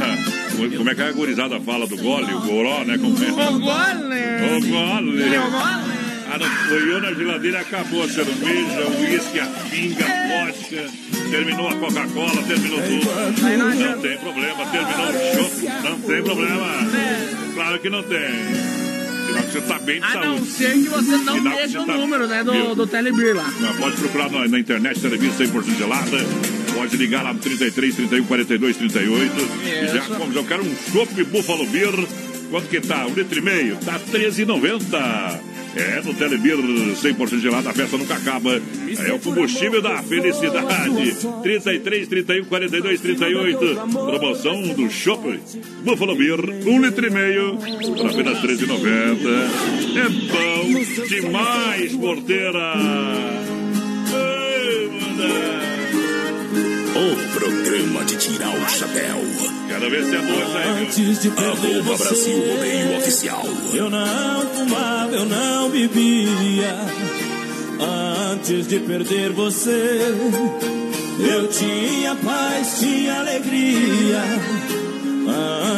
Como 0.77 0.89
é 0.89 0.95
que 0.95 1.01
a 1.01 1.11
gurizada 1.11 1.59
fala 1.59 1.85
do 1.85 1.97
gole, 1.97 2.33
o 2.33 2.41
goró, 2.41 2.83
né? 2.83 2.97
Como 2.97 3.15
é? 3.23 3.29
O 3.29 3.59
gole. 3.59 4.19
O 4.45 4.61
gole. 4.61 5.37
O 5.37 5.51
gole. 5.51 5.98
Ah, 6.31 6.37
não, 6.37 6.47
foi 6.67 7.01
na 7.01 7.13
geladeira 7.13 7.59
acabou 7.61 8.03
a 8.03 8.07
cerveja, 8.09 8.81
o 8.87 9.01
uísque, 9.01 9.39
a 9.39 9.45
pinga, 9.69 10.05
a 10.05 10.45
vodka, 10.45 10.85
terminou 11.31 11.69
a 11.69 11.75
Coca-Cola, 11.75 12.43
terminou 12.43 12.79
tudo. 12.81 13.45
Aí 13.45 13.57
não 13.57 13.69
Não 13.73 13.99
tem 14.01 14.17
problema, 14.17 14.65
terminou 14.67 15.09
o 15.09 15.13
show, 15.35 15.69
não 15.83 15.99
tem 16.01 16.23
problema. 16.23 16.67
Claro 17.55 17.79
que 17.79 17.89
não 17.89 18.03
tem. 18.03 18.19
Sinal 19.29 19.43
que 19.43 19.51
você 19.51 19.61
tá 19.61 19.79
bem 19.79 19.99
de 19.99 20.05
A 20.05 20.15
não 20.15 20.21
saúde. 20.37 20.45
ser 20.51 20.71
que 20.73 20.89
você 20.89 21.11
não 21.17 21.33
Sinal 21.35 21.53
que 21.55 21.61
deixe 21.61 21.77
o 21.77 21.85
tá- 21.85 21.93
número, 21.97 22.27
né, 22.27 22.43
Viu? 22.43 22.53
do, 22.69 22.75
do 22.75 22.87
Telebir 22.87 23.35
lá. 23.35 23.51
Não, 23.59 23.75
Pode 23.75 23.97
procurar 23.97 24.29
na, 24.31 24.47
na 24.47 24.59
internet, 24.59 24.99
televisão 24.99 25.47
100% 25.47 25.77
gelada. 25.77 26.17
Pode 26.73 26.97
ligar 26.97 27.23
lá 27.23 27.33
no 27.33 27.39
33, 27.39 27.95
31, 27.95 28.25
42, 28.25 28.77
38. 28.77 29.33
E 29.65 29.87
já, 29.87 29.97
Isso. 29.99 30.09
como 30.15 30.33
eu 30.33 30.43
quero 30.45 30.63
um 30.63 30.75
chopp 30.91 31.23
Buffalo 31.25 31.65
Beer. 31.67 31.93
Quanto 32.49 32.67
que 32.67 32.81
tá? 32.81 33.05
Um 33.05 33.13
litro 33.13 33.39
e 33.39 33.41
meio? 33.41 33.77
Tá 33.77 33.99
13,90. 33.99 35.39
É, 35.75 36.01
no 36.01 36.15
Telebir 36.15 36.57
100% 36.57 37.39
gelada, 37.39 37.69
a 37.69 37.73
festa 37.73 37.95
nunca 37.95 38.15
acaba. 38.15 38.59
É 39.07 39.13
o 39.13 39.19
combustível 39.19 39.81
da 39.81 40.01
felicidade. 40.01 41.15
33, 41.43 42.07
31, 42.07 42.45
42, 42.45 43.01
38. 43.01 43.75
Promoção 43.91 44.61
do 44.73 44.89
Chopp 44.89 45.39
Buffalo 45.83 46.15
Beer, 46.15 46.39
um 46.67 46.81
litro 46.81 47.05
e 47.05 47.09
meio, 47.11 47.57
por 47.95 48.07
apenas 48.07 48.39
13,90. 48.39 49.19
É 49.95 50.09
bom 50.09 51.05
demais, 51.07 51.95
porteira. 51.95 52.73
Ei, 54.11 54.89
manda. 54.89 55.58
De 58.09 58.15
tirar 58.15 58.49
o 58.49 58.69
chapéu. 58.69 59.17
Quero 59.67 59.89
ver 59.91 60.03
se 60.03 60.15
é 60.15 60.19
aí. 60.19 60.25
viu? 60.25 60.81
Antes 60.81 61.21
de 61.21 61.29
perder 61.29 61.75
Arroba 61.75 61.95
você, 61.95 62.03
Brasil 62.03 62.55
Rodeio 62.55 62.97
Oficial. 62.97 63.43
eu 63.73 63.89
não 63.89 64.47
fumava, 64.47 65.11
eu 65.11 65.25
não 65.25 65.69
bebia. 65.69 66.75
Antes 68.31 68.67
de 68.67 68.79
perder 68.79 69.31
você, 69.31 69.99
eu 71.19 71.47
tinha 71.49 72.15
paz, 72.15 72.79
tinha 72.79 73.19
alegria. 73.19 74.23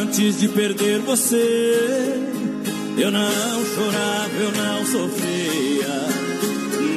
Antes 0.00 0.40
de 0.40 0.48
perder 0.48 1.00
você, 1.00 2.14
eu 2.96 3.10
não 3.10 3.64
chorava, 3.74 4.30
eu 4.40 4.52
não 4.52 4.86
sofria. 4.86 6.02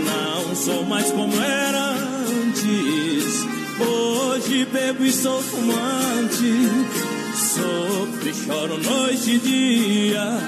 Não 0.05 0.55
sou 0.55 0.85
mais 0.85 1.11
como 1.11 1.33
era 1.41 1.95
antes. 2.47 3.54
Hoje 3.79 4.65
bebo 4.65 5.03
e 5.03 5.11
sou 5.11 5.41
fumante. 5.41 6.69
Sofro 7.35 8.29
e 8.29 8.33
choro 8.33 8.77
noite 8.77 9.31
e 9.31 9.39
dia. 9.39 10.39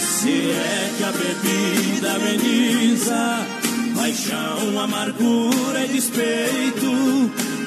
Se 0.00 0.50
é 0.50 0.92
que 0.96 1.04
a 1.04 1.12
bebida 1.12 2.14
ameniza 2.14 3.46
paixão, 4.06 4.78
amargura 4.80 5.84
e 5.84 5.88
despeito, 5.88 6.92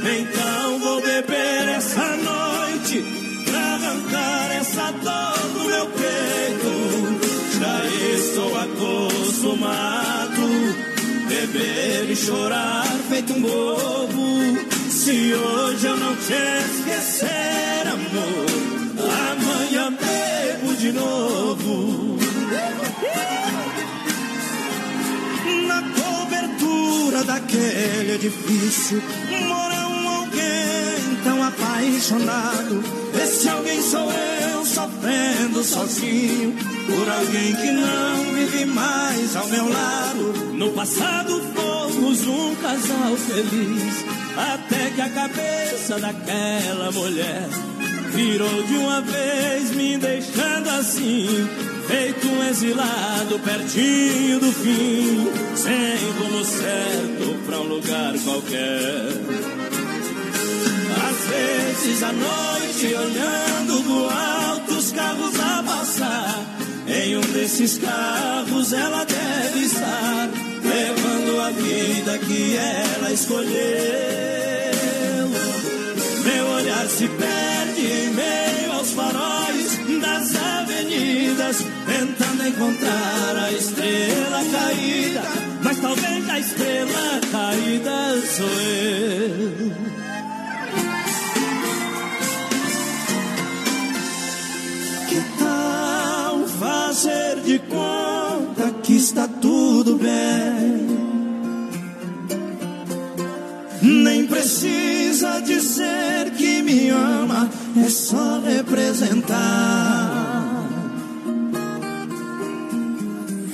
então 0.03 0.79
vou 0.79 1.01
beber 1.01 1.67
essa 1.75 2.15
noite 2.17 3.03
pra 3.45 3.59
arrancar 3.59 4.51
essa 4.57 4.91
dor 4.91 5.49
do 5.53 5.65
meu 5.65 5.85
peito. 5.87 7.19
Já 7.59 7.85
estou 8.15 8.57
acostumado 8.57 10.08
beber 11.39 12.09
e 12.09 12.15
chorar 12.15 12.85
feito 13.09 13.33
um 13.33 13.41
bobo. 13.41 14.89
Se 14.89 15.33
hoje 15.33 15.85
eu 15.85 15.97
não 15.97 16.15
te 16.15 16.33
esquecer, 16.33 17.87
amor, 17.87 18.45
amanhã 19.31 19.93
bebo 19.93 20.75
de 20.75 20.91
novo. 20.91 22.17
Na 25.67 25.81
cobertura 25.81 27.23
daquele 27.23 28.15
edifício 28.15 29.01
mora 29.47 29.87
um 29.87 30.09
alguém 30.09 30.88
tão 31.23 31.43
apaixonado. 31.43 32.83
Esse 33.21 33.49
alguém 33.49 33.81
sou 33.81 34.11
eu 34.11 34.65
sofrendo 34.65 35.63
sozinho 35.63 36.55
por 36.85 37.09
alguém 37.09 37.55
que 37.55 37.71
não 37.71 38.33
vive 38.33 38.65
mais 38.65 39.35
ao 39.35 39.47
meu 39.47 39.69
lado. 39.69 40.33
No 40.53 40.71
passado 40.71 41.41
fomos 41.55 42.27
um 42.27 42.55
casal 42.55 43.15
feliz, 43.17 44.05
até 44.37 44.89
que 44.91 45.01
a 45.01 45.09
cabeça 45.09 45.99
daquela 45.99 46.91
mulher 46.91 47.47
virou 48.11 48.63
de 48.63 48.73
uma 48.75 49.01
vez, 49.01 49.71
me 49.71 49.97
deixando 49.97 50.69
assim, 50.69 51.47
feito 51.87 52.27
um 52.27 52.49
exilado 52.49 53.39
pertinho 53.39 54.39
do 54.39 54.51
fim, 54.51 55.27
sem 55.55 55.95
rumo 56.17 56.43
certo 56.43 57.45
pra 57.45 57.59
um 57.59 57.63
lugar 57.63 58.13
qualquer. 58.23 59.68
Vezes 61.29 62.03
à 62.03 62.11
noite, 62.11 62.87
olhando 62.87 63.83
do 63.83 64.09
alto 64.09 64.73
os 64.73 64.91
carros 64.91 65.39
a 65.39 65.63
passar, 65.63 66.45
em 66.87 67.17
um 67.17 67.21
desses 67.21 67.77
carros 67.77 68.73
ela 68.73 69.05
deve 69.05 69.65
estar, 69.65 70.29
levando 70.63 71.41
a 71.41 71.49
vida 71.51 72.17
que 72.19 72.57
ela 72.57 73.11
escolheu. 73.11 73.49
Meu 76.23 76.47
olhar 76.47 76.87
se 76.87 77.07
perde 77.07 77.85
em 77.85 78.13
meio 78.13 78.71
aos 78.73 78.91
faróis 78.91 79.79
das 80.01 80.35
avenidas, 80.35 81.57
tentando 81.85 82.47
encontrar 82.47 83.35
a 83.45 83.51
estrela 83.51 84.43
caída. 84.51 85.21
Mas 85.63 85.77
talvez 85.79 86.29
a 86.29 86.39
estrela 86.39 87.21
caída 87.31 88.21
sou 88.35 88.47
eu. 88.47 90.08
Fazer 96.89 97.41
de 97.45 97.59
conta 97.59 98.71
que 98.81 98.95
está 98.95 99.27
tudo 99.27 99.95
bem? 99.95 100.87
Nem 103.81 104.25
precisa 104.25 105.39
dizer 105.39 106.31
que 106.35 106.63
me 106.63 106.89
ama, 106.89 107.47
é 107.77 107.89
só 107.89 108.41
representar. 108.41 109.37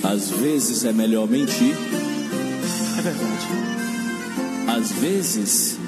Às 0.02 0.30
vezes 0.30 0.84
é 0.86 0.92
melhor 0.94 1.28
mentir. 1.28 1.76
É 2.98 3.02
verdade. 3.02 3.46
Às 4.78 4.92
vezes 4.92 5.78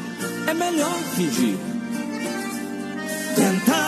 é 0.47 0.53
melhor 0.53 0.99
fingir. 1.17 1.57
Tentar 3.35 3.88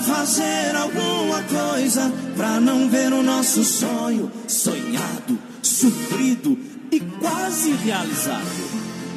fazer 0.00 0.74
alguma 0.76 1.42
coisa 1.42 2.12
pra 2.36 2.60
não 2.60 2.88
ver 2.88 3.12
o 3.12 3.22
nosso 3.22 3.62
sonho 3.64 4.30
sonhado, 4.48 5.38
sofrido 5.62 6.58
e 6.90 7.00
quase 7.00 7.72
realizado. 7.72 8.46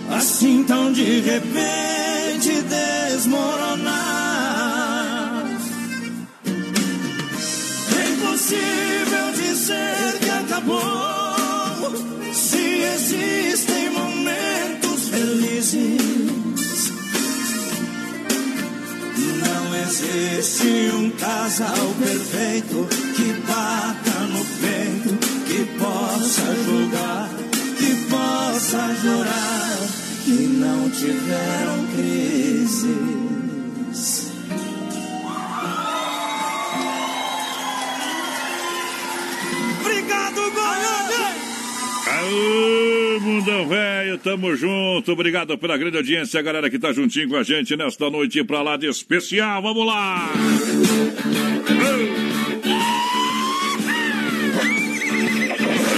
Assim 0.09 0.63
tão 0.63 0.91
de 0.91 1.21
repente 1.21 2.61
desmoronar. 2.61 3.93
É 7.97 8.09
impossível 8.09 9.31
dizer 9.35 10.19
que 10.19 10.29
acabou. 10.29 10.83
Se 12.33 12.57
existem 12.57 13.89
momentos 13.91 15.09
felizes. 15.09 16.42
Existe 19.83 20.91
um 20.95 21.09
casal 21.11 21.93
perfeito 21.99 22.87
que 23.15 23.33
bata 23.45 24.19
no 24.31 24.45
peito, 24.61 25.17
que 25.45 25.65
possa 25.77 26.55
julgar, 26.65 27.29
que 27.77 28.07
possa 28.09 28.95
jurar 29.01 29.79
que 30.23 30.31
não 30.31 30.89
tiveram 30.89 31.85
crises. 31.95 32.93
Obrigado, 39.81 40.51
Goiânia! 40.53 41.27
Aô, 42.07 42.92
mundão 43.23 43.67
velho, 43.67 44.17
tamo 44.17 44.55
junto. 44.55 45.11
Obrigado 45.11 45.57
pela 45.57 45.77
grande 45.77 45.97
audiência, 45.97 46.39
a 46.39 46.43
galera 46.43 46.69
que 46.69 46.77
tá 46.77 46.91
juntinho 46.91 47.29
com 47.29 47.37
a 47.37 47.43
gente 47.43 47.75
nesta 47.75 48.09
noite 48.09 48.43
pra 48.43 48.61
lá 48.61 48.77
de 48.77 48.87
especial. 48.87 49.61
Vamos 49.61 49.85
lá! 49.85 50.29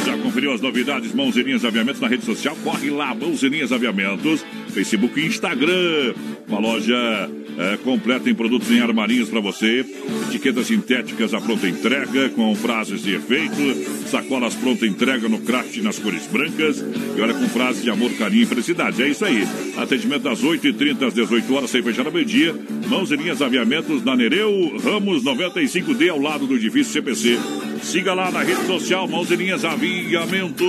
Já 0.05 0.17
conferiu 0.17 0.53
as 0.53 0.61
novidades 0.61 1.13
Mãozinhas 1.13 1.65
Aviamentos 1.65 1.99
na 1.99 2.07
rede 2.07 2.23
social? 2.23 2.55
Corre 2.63 2.89
lá, 2.89 3.13
Mãozinhas 3.15 3.71
Aviamentos, 3.71 4.45
Facebook 4.75 5.17
e 5.17 5.25
Instagram. 5.25 6.13
Uma 6.49 6.59
loja 6.59 7.29
é, 7.57 7.77
completa 7.77 8.29
em 8.29 8.35
produtos 8.35 8.69
em 8.69 8.81
armarinhos 8.81 9.29
para 9.29 9.39
você. 9.39 9.85
Etiquetas 10.27 10.67
sintéticas 10.67 11.33
à 11.33 11.39
pronta 11.39 11.67
entrega, 11.67 12.29
com 12.29 12.53
frases 12.55 13.01
de 13.01 13.15
efeito. 13.15 13.55
Sacolas 14.09 14.53
pronta 14.53 14.85
entrega 14.85 15.29
no 15.29 15.39
craft 15.39 15.77
nas 15.77 15.97
cores 15.97 16.27
brancas. 16.27 16.83
E 17.17 17.21
olha 17.21 17.33
com 17.33 17.47
frases 17.47 17.81
de 17.83 17.89
amor, 17.89 18.11
carinho 18.17 18.43
e 18.43 18.45
felicidade. 18.45 19.01
É 19.01 19.07
isso 19.07 19.23
aí. 19.23 19.47
Atendimento 19.77 20.23
das 20.23 20.43
8h30 20.43 21.07
às 21.07 21.13
18 21.13 21.53
horas, 21.55 21.69
sem 21.69 21.81
fechar 21.81 22.05
ao 22.05 22.11
meio-dia. 22.11 22.53
Mãos 22.89 23.11
e 23.11 23.15
linhas 23.15 23.41
aviamentos 23.41 24.03
na 24.03 24.13
Nereu 24.15 24.77
Ramos 24.83 25.23
95D, 25.23 26.09
ao 26.09 26.19
lado 26.19 26.45
do 26.45 26.55
edifício 26.55 26.91
CPC. 26.91 27.39
Siga 27.81 28.13
lá 28.13 28.29
na 28.29 28.41
rede 28.43 28.65
social 28.65 29.07
Mãos 29.07 29.31
e 29.31 29.35
Linhas 29.37 29.63
Aviamentos. 29.63 30.65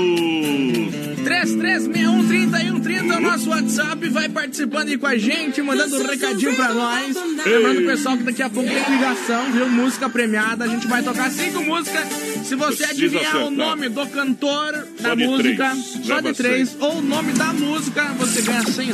33613130 1.25 3.13
é 3.13 3.17
o 3.17 3.21
nosso 3.21 3.51
WhatsApp. 3.51 3.96
Vai 4.11 4.29
participando 4.29 4.89
aí 4.89 4.97
com 4.99 5.07
a 5.07 5.17
gente, 5.19 5.61
mandando 5.63 5.97
um 6.01 6.07
recadinho 6.07 6.55
pra 6.55 6.73
nós. 6.73 7.15
Lembrando 7.45 7.81
o 7.83 7.87
pessoal 7.87 8.17
que 8.17 8.23
daqui 8.23 8.43
a 8.43 8.49
pouco 8.51 8.69
tem 8.69 8.95
ligação, 8.97 9.53
viu? 9.53 9.69
Música 9.69 10.09
premiada. 10.09 10.65
A 10.65 10.69
gente 10.69 10.87
vai 10.87 11.03
tocar 11.03 11.31
cinco 11.31 11.63
músicas. 11.63 12.05
Se 12.45 12.55
você 12.55 12.87
Precisa 12.87 12.91
adivinhar 12.91 13.37
o 13.37 13.47
acertar. 13.47 13.51
nome 13.51 13.89
do 13.89 14.07
cantor 14.07 14.87
Só 15.01 15.09
da 15.09 15.17
música, 15.17 15.71
três. 15.71 15.85
só 16.07 16.15
Leva 16.15 16.33
de 16.33 16.37
três, 16.39 16.69
seis. 16.71 16.77
ou 16.83 16.99
o 16.99 17.03
nome 17.03 17.33
da 17.33 17.53
música, 17.53 18.03
você 18.19 18.43
ganha 18.43 18.63
100 18.63 18.91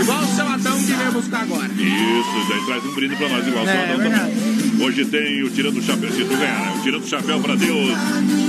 Igual 0.00 0.22
o 0.22 0.26
seu 0.34 0.46
Adão 0.48 0.78
que 0.78 0.92
veio 0.92 1.12
buscar 1.12 1.42
agora. 1.42 1.66
Isso, 1.72 2.48
daí 2.48 2.66
traz 2.66 2.84
um 2.84 2.94
brinde 2.94 3.16
pra 3.16 3.28
nós, 3.28 3.46
igual 3.46 3.64
o 3.64 3.68
É, 3.68 3.72
seu 3.72 3.82
Adão 3.82 3.96
também. 3.98 4.71
Hoje 4.82 5.04
tem 5.04 5.44
o 5.44 5.50
Tirando 5.50 5.78
o 5.78 5.82
Chapéu, 5.82 6.10
se 6.10 6.24
tu 6.24 6.36
ganhar, 6.36 6.60
né? 6.60 6.74
o 6.76 6.82
Tirando 6.82 7.04
o 7.04 7.06
Chapéu 7.06 7.38
pra 7.40 7.54
Deus. 7.54 7.88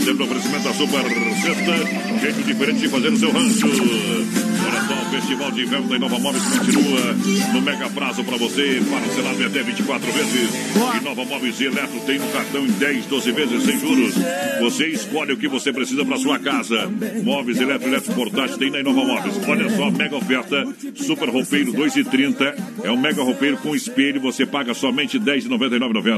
Sempre 0.04 0.24
oferecimento 0.24 0.64
da 0.64 0.74
Super 0.74 1.04
Sexta, 1.42 2.20
jeito 2.20 2.44
diferente 2.44 2.80
de 2.80 2.88
fazer 2.88 3.10
o 3.10 3.18
seu 3.18 3.32
rancho. 3.32 3.68
Olha 3.68 4.82
só, 4.88 4.94
o 4.94 5.12
Festival 5.12 5.52
de 5.52 5.62
Inverno 5.62 5.88
da 5.88 5.96
Inova 5.96 6.18
Móveis 6.18 6.44
continua 6.44 7.14
no 7.54 7.62
mega 7.62 7.88
prazo 7.90 8.24
pra 8.24 8.38
você, 8.38 8.82
parcelado 8.90 9.46
até 9.46 9.62
24 9.62 10.12
vezes. 10.12 10.50
Inova 11.02 11.24
Móveis 11.24 11.62
e 11.62 11.66
Eletro 11.66 12.00
tem 12.06 12.18
no 12.18 12.28
cartão 12.30 12.66
em 12.66 12.72
10, 12.72 13.06
12 13.06 13.32
vezes 13.32 13.64
sem 13.64 13.80
juros. 13.80 14.16
Você 14.60 14.88
escolhe 14.88 15.34
o 15.34 15.38
que 15.38 15.48
você 15.48 15.72
precisa 15.72 16.04
pra 16.04 16.18
sua 16.18 16.40
casa. 16.40 16.92
Móveis, 17.24 17.62
eletro, 17.62 17.88
eletro, 17.88 18.14
portátil 18.14 18.58
tem 18.58 18.72
na 18.72 18.80
Inova 18.80 19.06
Móveis. 19.06 19.36
Olha 19.48 19.70
só, 19.70 19.92
mega 19.92 20.16
oferta, 20.16 20.68
super 20.96 21.30
roupeiro 21.30 21.72
2,30. 21.74 22.56
É 22.84 22.92
um 22.92 22.98
mega 22.98 23.22
roupeiro 23.22 23.58
com 23.58 23.76
espelho, 23.76 24.20
você 24.20 24.46
paga 24.46 24.74
somente 24.74 25.20
R$ 25.20 25.24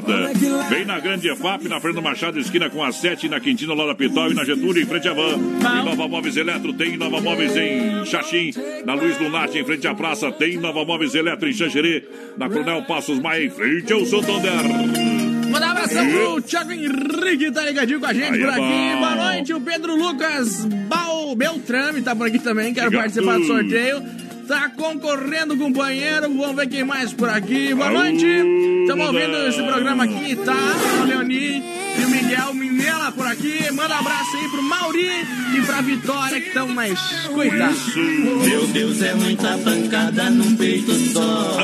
10,99,90. 0.06 0.70
Vem 0.70 0.86
na 0.86 1.00
Grande 1.00 1.30
EFAP, 1.30 1.68
na 1.68 1.80
Fernando 1.80 2.04
Machado, 2.04 2.40
esquina 2.40 2.70
com 2.70 2.84
a 2.84 2.92
7, 2.92 3.28
na 3.28 3.40
Quintina, 3.40 3.74
lá 3.74 3.94
da 3.94 4.06
e 4.06 4.34
na 4.34 4.44
Getúlio, 4.44 4.82
em 4.82 4.86
frente 4.86 5.08
à 5.08 5.14
van. 5.14 5.38
Inova 5.82 6.08
Móveis 6.08 6.38
Eletro 6.38 6.74
tem 6.74 6.98
Nova 6.98 7.20
Móveis 7.22 7.56
em 7.56 8.06
Xaxim, 8.06 8.52
na 8.86 8.94
Luiz 8.94 9.20
Lunarte, 9.20 9.58
em 9.58 9.66
frente 9.66 9.88
à 9.88 9.94
praça, 9.94 10.32
tem 10.32 10.58
Nova 10.58 10.86
Móveis 10.86 11.16
Eletro 11.16 11.50
em 11.50 11.54
Xanxerê, 11.54 12.08
na 12.38 12.48
Coronel 12.48 12.84
Passos 12.84 13.20
Maia, 13.20 13.46
em 13.46 13.50
frente 13.50 13.92
ao 13.92 14.06
Santander. 14.06 14.52
Mandar 15.50 15.68
um 15.68 15.72
abração 15.72 16.10
pro 16.10 16.42
Thiago 16.42 16.72
Henrique, 16.72 17.52
tá 17.52 17.62
ligadinho 17.64 18.00
com 18.00 18.06
a 18.06 18.14
gente 18.14 18.34
Aí 18.34 18.40
por 18.40 18.50
é 18.50 18.52
aqui. 18.52 19.00
Boa 19.00 19.16
noite, 19.16 19.54
o 19.54 19.62
Pedro 19.62 19.96
Lucas 19.96 20.66
Bal 20.66 21.36
Beltrame 21.36 22.02
tá 22.02 22.16
por 22.16 22.28
aqui 22.28 22.40
também, 22.40 22.74
quero 22.74 22.88
Obrigado. 22.88 23.04
participar 23.04 23.38
do 23.38 23.46
sorteio. 23.46 24.04
Tá 24.48 24.70
concorrendo, 24.70 25.58
companheiro. 25.58 26.22
Vamos 26.22 26.56
ver 26.56 26.68
quem 26.68 26.84
mais 26.84 27.12
por 27.12 27.28
aqui. 27.30 27.74
Boa 27.74 27.90
noite. 27.90 28.26
Estamos 28.82 29.08
ouvindo 29.08 29.38
esse 29.48 29.64
programa 29.64 30.04
aqui, 30.04 30.36
tá? 30.36 30.56
O 31.02 31.06
Leoni 31.06 31.64
e 32.00 32.06
o 32.06 32.10
Miguel 32.10 32.54
Minela 32.54 33.12
por 33.12 33.26
aqui. 33.26 33.72
Manda 33.72 33.96
um 33.96 34.00
abraço 34.00 34.38
aí 34.38 34.48
pro 34.50 34.62
Mauri 34.62 35.10
e 35.58 35.62
pra 35.66 35.82
Vitória 35.82 36.40
que 36.40 36.48
estão 36.48 36.68
mais 36.68 37.00
cuidados. 37.34 37.96
Meu 37.96 38.68
Deus, 38.68 39.02
é 39.02 39.16
muita 39.16 39.58
pancada 39.58 40.30
num 40.30 40.56
peito 40.56 40.94
só. 41.12 41.58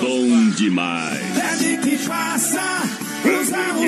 Bom 0.00 0.50
demais. 0.56 1.20
Pede 1.34 1.76
que 1.82 1.98
faça. 1.98 2.95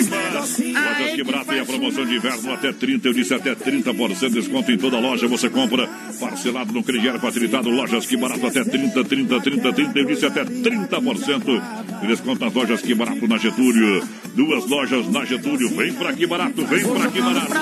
Lojas 0.08 1.14
que 1.14 1.24
barato 1.24 1.50
tem 1.50 1.60
a 1.60 1.64
promoção 1.64 2.04
de 2.04 2.16
inverno 2.16 2.52
até 2.52 2.72
30, 2.72 3.08
eu 3.08 3.12
disse 3.12 3.34
até 3.34 3.54
30% 3.54 4.28
de 4.28 4.34
desconto 4.34 4.70
em 4.70 4.78
toda 4.78 4.98
loja. 4.98 5.26
Você 5.26 5.50
compra 5.50 5.88
parcelado 6.18 6.72
no 6.72 6.82
crediário 6.82 7.20
facilitado. 7.20 7.68
Lojas 7.68 8.06
que 8.06 8.16
barato 8.16 8.46
até 8.46 8.64
30, 8.64 9.04
30, 9.04 9.40
30, 9.40 9.72
30, 9.72 9.98
eu 9.98 10.04
disse 10.04 10.26
até 10.26 10.44
30% 10.44 12.00
de 12.00 12.06
desconto 12.06 12.44
nas 12.44 12.54
lojas 12.54 12.80
que 12.80 12.94
barato 12.94 13.26
na 13.26 13.38
Getúlio. 13.38 14.02
Duas 14.34 14.66
lojas 14.66 15.08
na 15.08 15.24
Getúlio. 15.24 15.68
Vem 15.76 15.92
pra 15.92 16.12
que 16.12 16.26
barato, 16.26 16.64
vem 16.66 16.86
pra 16.86 17.08
que 17.10 17.20
barato. 17.20 17.52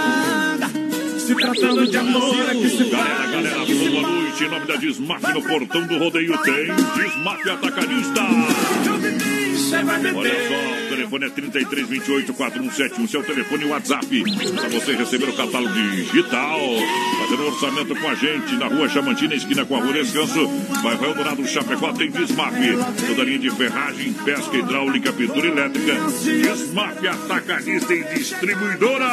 Se 1.18 1.34
tratando 1.34 1.86
de 1.88 1.96
amor, 1.96 2.50
é 2.50 2.54
que 2.54 2.68
se 2.68 2.84
Galera, 2.84 3.26
galera, 3.26 3.56
boa 3.56 4.02
noite. 4.02 4.44
Em 4.44 4.48
nome 4.48 4.66
da 4.66 4.76
Desmaf 4.76 5.22
no 5.32 5.42
portão 5.42 5.86
do 5.86 5.98
rodeio 5.98 6.38
tem 6.38 6.66
Desmaf 6.66 7.50
Atacadista. 7.50 8.22
Olha 10.14 10.48
só, 10.48 10.84
o 10.84 10.88
telefone 10.90 11.24
é 11.24 11.30
3328-4171, 11.30 13.08
seu 13.08 13.22
telefone 13.22 13.64
e 13.64 13.68
WhatsApp. 13.68 14.24
Para 14.54 14.68
você 14.68 14.92
receber 14.94 15.30
o 15.30 15.32
catálogo 15.32 15.72
digital. 15.72 16.60
Fazendo 17.20 17.42
um 17.42 17.46
orçamento 17.46 17.96
com 17.96 18.08
a 18.08 18.14
gente 18.14 18.54
na 18.56 18.66
rua 18.66 18.88
Chamantina, 18.88 19.34
esquina 19.34 19.64
com 19.64 19.76
a 19.76 19.80
rua 19.80 19.94
Descanso. 19.94 20.46
Vai 20.82 20.96
vai 20.96 21.14
Dourado 21.14 21.46
Chapecó, 21.46 21.92
tem 21.94 22.10
Desmaf. 22.10 22.54
Toda 23.06 23.24
linha 23.24 23.38
de 23.38 23.50
ferragem, 23.50 24.12
pesca 24.12 24.56
hidráulica, 24.56 25.12
pintura 25.12 25.46
elétrica. 25.46 25.94
Desmaf 25.94 27.06
Atacadista 27.06 27.94
e 27.94 28.04
Distribuidora. 28.14 29.06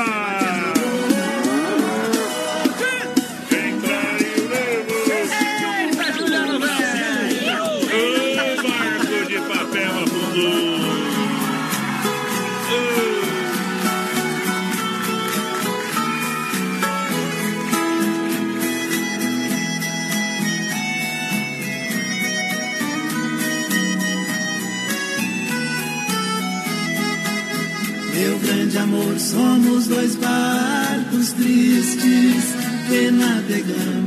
Que 33.61 34.02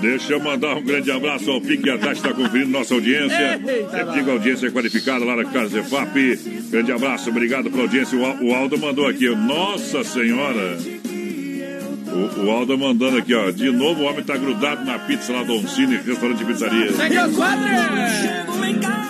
Deixa 0.00 0.32
eu 0.34 0.40
mandar 0.40 0.76
um 0.76 0.82
grande 0.82 1.10
abraço 1.10 1.50
ao 1.50 1.60
Pique 1.60 1.82
Tati 1.98 2.12
está 2.18 2.32
conferindo 2.32 2.70
nossa 2.70 2.94
audiência. 2.94 3.60
Eita, 3.66 3.90
Sempre 3.90 4.14
digo 4.14 4.30
audiência 4.30 4.70
qualificada 4.70 5.24
lá 5.24 5.34
na 5.36 5.44
Casa 5.44 5.68
Zefap. 5.82 6.38
Grande 6.70 6.92
abraço, 6.92 7.30
obrigado 7.30 7.70
pela 7.70 7.82
audiência. 7.82 8.16
O 8.18 8.24
Al- 8.24 8.36
O 8.40 8.54
Aldo 8.54 8.78
mandou 8.78 9.06
aqui, 9.08 9.28
Nossa 9.34 10.04
Senhora. 10.04 10.78
O, 12.06 12.46
o 12.46 12.50
Aldo 12.50 12.76
mandando 12.78 13.18
aqui, 13.18 13.34
ó. 13.34 13.50
De 13.50 13.70
novo 13.70 14.02
o 14.02 14.04
homem 14.06 14.24
tá 14.24 14.36
grudado 14.36 14.84
na 14.84 14.98
pizza 15.00 15.32
lá 15.32 15.42
do 15.42 15.54
Oncine, 15.54 15.96
restaurante 16.04 16.38
de 16.38 16.44
pizzaria. 16.44 16.90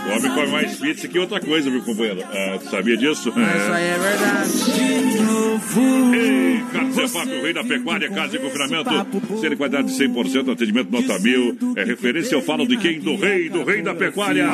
O 0.06 0.10
homem 0.16 0.30
come 0.34 0.46
mais 0.48 0.76
pizza 0.76 1.06
que 1.08 1.18
outra 1.18 1.38
coisa, 1.40 1.70
viu, 1.70 1.82
companheiro? 1.82 2.22
Ah, 2.24 2.58
sabia 2.70 2.96
disso? 2.96 3.28
Isso 3.28 3.38
aí 3.38 3.84
é 3.84 3.98
verdade. 3.98 4.50
Ei, 4.80 5.18
Carlos 5.18 5.62
Zefap, 7.02 7.28
o 7.28 7.42
rei 7.42 7.52
da 7.52 7.64
pecuária, 7.64 8.08
casa 8.10 8.28
de 8.28 8.38
confinamento, 8.38 8.90
ser 9.40 9.56
qualidade 9.56 9.88
de 9.88 9.94
100%, 10.04 10.52
atendimento 10.52 10.90
nota 10.90 11.18
mil. 11.18 11.56
É 11.76 11.84
referência, 11.84 12.34
eu 12.34 12.42
falo 12.42 12.66
de 12.66 12.76
quem? 12.76 13.00
Do 13.00 13.16
rei, 13.16 13.48
do 13.48 13.64
rei 13.64 13.82
da 13.82 13.94
pecuária. 13.94 14.48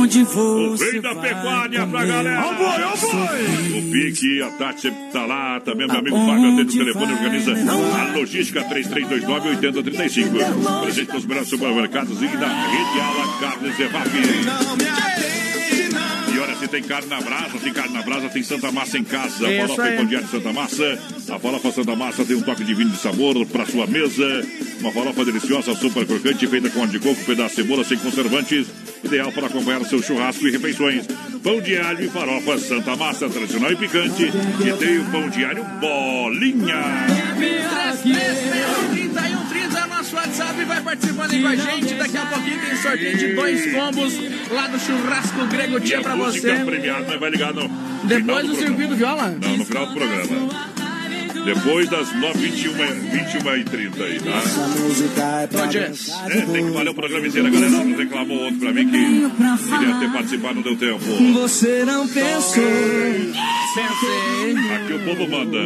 Onde 0.00 0.22
O 0.22 0.74
rei 0.74 1.00
da 1.00 1.14
pecuária 1.14 1.86
pra 1.86 2.04
galera. 2.04 2.44
O 2.48 3.92
Pique, 3.92 4.42
a 4.42 4.50
Tati 4.50 4.80
sempre 4.82 4.98
tá 5.12 5.24
lá, 5.26 5.60
também 5.60 5.86
meu 5.86 5.98
amigo 5.98 6.16
Fábio 6.16 6.52
atende 6.52 6.76
o 6.76 6.84
telefone 6.84 7.12
organiza 7.12 7.52
a 7.52 8.12
logística 8.16 8.64
3329-8035. 8.64 10.80
Presente 10.82 11.12
nos 11.12 11.24
melhores 11.26 11.48
supermercados 11.48 12.20
e 12.22 12.24
na 12.24 12.68
rede 12.68 13.00
Ala 13.00 13.38
Carnes. 13.40 13.78
E 13.78 13.82
olha, 13.84 15.47
se 16.68 16.72
tem 16.72 16.82
carne 16.82 17.08
na 17.08 17.20
brasa, 17.20 17.58
tem 17.58 17.72
carne 17.72 17.94
na 17.94 18.02
brasa, 18.02 18.28
tem 18.28 18.42
Santa 18.42 18.70
Massa 18.70 18.98
em 18.98 19.04
casa. 19.04 19.46
A 19.46 19.50
Isso 19.50 19.60
farofa 19.68 19.82
aí. 19.82 19.94
e 19.94 19.96
pão 19.96 20.06
de 20.06 20.26
Santa 20.28 20.52
Massa. 20.52 20.98
A 21.30 21.38
farofa 21.38 21.72
Santa 21.72 21.96
Massa 21.96 22.24
tem 22.24 22.36
um 22.36 22.42
toque 22.42 22.62
de 22.62 22.74
vinho 22.74 22.90
de 22.90 22.98
sabor 22.98 23.46
para 23.46 23.64
sua 23.64 23.86
mesa. 23.86 24.46
Uma 24.80 24.92
farofa 24.92 25.24
deliciosa, 25.24 25.74
super 25.74 26.06
crocante, 26.06 26.46
feita 26.46 26.68
com 26.68 26.80
óleo 26.80 26.90
de 26.90 26.98
coco, 26.98 27.24
pedaço 27.24 27.56
de 27.56 27.62
cebola, 27.62 27.84
sem 27.84 27.98
conservantes. 27.98 28.66
Ideal 29.02 29.32
para 29.32 29.46
acompanhar 29.46 29.80
o 29.80 29.86
seu 29.86 30.02
churrasco 30.02 30.46
e 30.46 30.50
refeições. 30.50 31.06
Pão 31.42 31.60
de 31.60 31.76
alho 31.78 32.04
e 32.04 32.08
farofa 32.08 32.58
Santa 32.58 32.96
Massa, 32.96 33.28
tradicional 33.30 33.72
e 33.72 33.76
picante. 33.76 34.24
E 34.24 34.72
tem 34.78 34.98
o 34.98 35.04
pão 35.06 35.28
de 35.30 35.44
alho 35.44 35.64
bolinha. 35.80 37.06
WhatsApp 40.28 40.64
vai 40.64 40.82
participando 40.82 41.30
aí 41.32 41.40
com 41.42 41.48
a 41.48 41.56
gente. 41.56 41.94
Daqui 41.94 42.16
a 42.18 42.26
pouquinho 42.26 42.60
tem 42.60 42.76
sorteio 42.76 43.16
de 43.18 43.34
dois 43.34 43.72
combos 43.72 44.14
lá 44.50 44.66
do 44.66 44.78
Churrasco 44.78 45.46
Grego 45.46 45.78
E 45.78 45.80
Tia 45.80 45.98
a 45.98 46.02
pra 46.02 46.16
você. 46.16 46.54
premiada 46.66 47.06
mas 47.08 47.20
vai 47.20 47.30
ligar 47.30 47.54
no 47.54 47.68
Depois 48.04 48.46
do 48.46 48.52
do 48.52 48.58
circuito 48.58 48.94
viola. 48.94 49.30
Não, 49.40 49.56
no 49.56 49.64
final 49.64 49.86
do 49.86 49.94
programa. 49.94 50.77
Depois 51.44 51.88
das 51.88 52.12
9, 52.14 52.38
21, 52.38 52.72
21 52.72 53.56
e 53.56 53.64
30 53.64 54.04
aí, 54.04 54.20
tá? 54.20 54.42
música 54.78 55.22
é 55.42 55.46
pra. 55.46 55.64
É, 55.64 56.40
tem 56.46 56.64
que 56.66 56.70
valer 56.70 56.90
o 56.90 56.94
programa 56.94 57.26
inteiro. 57.26 57.48
A 57.48 57.50
galera 57.50 57.96
reclamou 57.96 58.46
ontem 58.46 58.58
pra 58.58 58.72
mim 58.72 58.88
que 58.88 59.78
queria 59.78 59.94
ter 60.00 60.12
participado, 60.12 60.54
não 60.56 60.62
deu 60.62 60.76
tempo. 60.76 61.04
Você 61.34 61.84
não 61.84 62.06
pensou. 62.08 62.62
Pensei. 63.74 64.56
Aqui 64.74 64.92
o 64.94 64.98
povo 65.04 65.30
manda. 65.30 65.58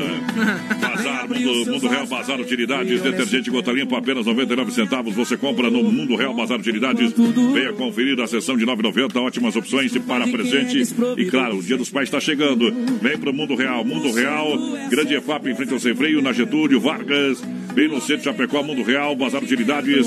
Bazar, 0.81 1.29
Mundo, 1.29 1.73
Mundo 1.73 1.89
Real 1.89 2.07
Bazar 2.07 2.41
Utilidades, 2.41 3.01
detergente 3.01 3.51
gota 3.51 3.73
limpa, 3.73 3.99
apenas 3.99 4.27
99 4.27 4.73
centavos. 4.73 5.15
Você 5.15 5.37
compra 5.37 5.71
no 5.71 5.83
Mundo 5.83 6.17
Real 6.17 6.35
Bazar 6.35 6.59
Utilidades. 6.59 7.13
Venha 7.13 7.73
conferir 7.73 8.21
a 8.21 8.27
sessão 8.27 8.57
de 8.57 8.67
9,90. 8.67 9.17
Ótimas 9.23 9.57
opções 9.57 9.97
para 9.99 10.27
presente. 10.27 10.83
E 11.17 11.27
claro, 11.27 11.59
o 11.59 11.63
Dia 11.63 11.77
dos 11.77 11.91
Pais 11.91 12.09
está 12.09 12.21
chegando. 12.21 12.73
Vem 13.01 13.17
pro 13.17 13.33
Mundo 13.33 13.55
Real. 13.55 13.85
Mundo 13.85 14.13
Real, 14.13 14.59
Grande 14.91 15.15
EFAP 15.15 15.49
em 15.49 15.55
frente 15.63 15.75
ao 15.75 15.81
Sem 15.81 15.95
Freio, 15.95 16.21
na 16.21 16.33
Getúlio, 16.33 16.81
Vargas. 16.81 17.41
Bem 17.73 17.89
no 17.89 18.01
centro 18.01 18.19
de 18.19 18.25
Chapecó, 18.25 18.63
Mundo 18.63 18.83
Real, 18.83 19.17
Bazar 19.17 19.43
Utilidades. 19.43 20.07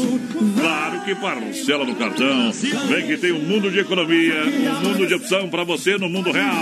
Claro 0.59 1.01
que 1.03 1.15
parcela 1.15 1.83
no 1.83 1.95
cartão. 1.95 2.51
Vem 2.51 3.07
que 3.07 3.17
tem 3.17 3.31
um 3.31 3.39
mundo 3.39 3.71
de 3.71 3.79
economia, 3.79 4.43
um 4.43 4.87
mundo 4.87 5.07
de 5.07 5.15
opção 5.15 5.49
para 5.49 5.63
você 5.63 5.97
no 5.97 6.07
Mundo 6.07 6.31
Real. 6.31 6.53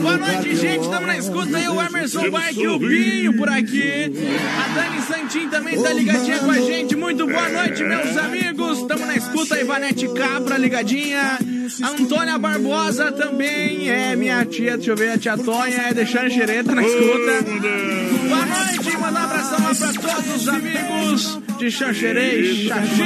Boa 0.00 0.16
noite, 0.16 0.56
gente. 0.56 0.82
Estamos 0.82 1.06
na 1.06 1.18
escuta 1.18 1.56
aí. 1.56 1.68
O 1.68 1.80
Emerson 1.80 2.30
Bike 2.30 2.60
e 2.60 2.68
o 2.68 2.78
Binho 2.78 3.36
por 3.36 3.48
aqui. 3.48 4.12
A 4.58 4.74
Dani 4.74 5.02
Santin 5.02 5.48
também 5.48 5.80
tá 5.80 5.92
ligadinha 5.92 6.38
com 6.38 6.50
a 6.50 6.60
gente. 6.60 6.96
Muito 6.96 7.26
boa 7.26 7.48
noite, 7.48 7.84
meus 7.84 8.16
amigos. 8.16 8.78
Estamos 8.78 9.06
na 9.06 9.16
escuta. 9.16 9.54
A 9.54 9.60
Ivanete 9.60 10.08
Capra 10.08 10.58
ligadinha. 10.58 11.38
A 11.82 11.88
Antônia 11.90 12.38
Barbosa 12.38 13.12
também. 13.12 13.88
É 13.88 14.16
minha 14.16 14.44
tia, 14.44 14.76
deixa 14.76 14.90
eu 14.90 14.96
ver, 14.96 15.10
a 15.10 15.18
tia 15.18 15.38
Tonha 15.38 15.88
é 15.88 15.94
de 15.94 16.04
Xanxereta 16.04 16.74
na 16.74 16.82
escuta. 16.82 18.05
Boa 18.28 18.46
noite. 18.46 18.98
Mandar 18.98 19.20
um 19.20 19.24
abração 19.24 19.58
lá 19.62 19.74
pra 19.74 19.92
todos 19.92 20.36
os 20.36 20.48
amigos 20.48 21.40
de 21.58 21.70
Xanxerei, 21.70 22.66
Xaxim. 22.66 23.02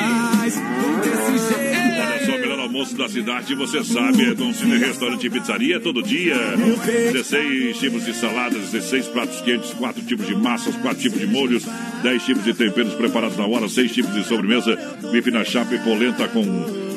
Olha 2.01 2.27
só, 2.27 2.37
o 2.37 2.41
melhor 2.41 2.61
almoço 2.61 2.97
da 2.97 3.09
cidade, 3.09 3.55
você 3.55 3.85
sabe, 3.85 4.31
é 4.31 4.35
Dom 4.35 4.53
Cine 4.53 4.79
Restaurante 4.79 5.27
e 5.27 5.31
Pizzaria, 5.31 5.81
todo 5.81 6.03
dia. 6.03 6.37
16 7.13 7.79
tipos 7.79 8.05
de 8.05 8.15
saladas, 8.15 8.71
16 8.71 9.07
pratos 9.09 9.41
quentes, 9.41 9.73
4 9.75 10.03
tipos 10.05 10.27
de 10.27 10.35
massas, 10.35 10.75
4 10.77 11.01
tipos 11.01 11.19
de 11.19 11.27
molhos, 11.27 11.65
10 12.03 12.23
tipos 12.23 12.45
de 12.45 12.55
temperos 12.55 12.95
preparados 12.95 13.37
na 13.37 13.47
hora, 13.47 13.69
6 13.69 13.93
tipos 13.93 14.15
de 14.15 14.25
sobremesa, 14.25 14.77
bife 15.13 15.31
na 15.31 15.45
chapa 15.45 15.75
e 15.75 15.79
polenta 15.81 16.29
com 16.29 16.45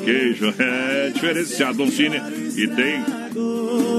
queijo. 0.04 0.54
É 0.64 1.10
diferenciado, 1.10 1.78
Dom 1.78 1.90
Cine. 1.90 2.16
E 2.56 2.68
tem 2.68 3.04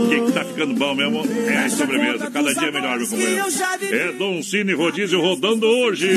o 0.06 0.10
que, 0.10 0.22
que 0.22 0.32
tá 0.32 0.46
ficando 0.46 0.74
bom 0.76 0.96
mesmo 0.96 1.24
é 1.48 1.58
a 1.58 1.70
sobremesa. 1.70 2.30
Cada 2.32 2.54
dia 2.54 2.72
melhor, 2.72 2.98
meu 2.98 3.08
companheiro. 3.08 3.46
É 3.92 4.12
Dom 4.14 4.44
Cine 4.44 4.74
Rodízio 4.74 5.22
rodando 5.22 5.66
hoje. 5.66 6.08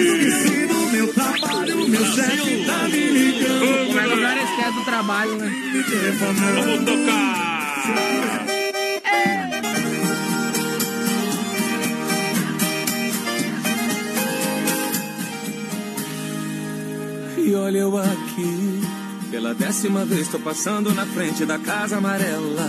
Meu 0.92 1.12
trabalho, 1.12 1.88
meu 1.88 2.04
chefe 2.06 2.64
tá 2.66 2.88
me 2.88 2.98
ligando. 2.98 3.98
É 4.60 4.70
do 4.72 4.84
trabalho, 4.84 5.36
né? 5.36 5.52
Vamos 6.18 6.84
tocar! 6.84 7.38
E 17.38 17.54
olha 17.54 17.78
eu 17.78 17.96
aqui, 17.96 18.82
pela 19.30 19.54
décima 19.54 20.04
vez 20.04 20.28
tô 20.28 20.38
passando 20.38 20.92
na 20.92 21.06
frente 21.06 21.46
da 21.46 21.58
casa 21.58 21.96
amarela. 21.96 22.68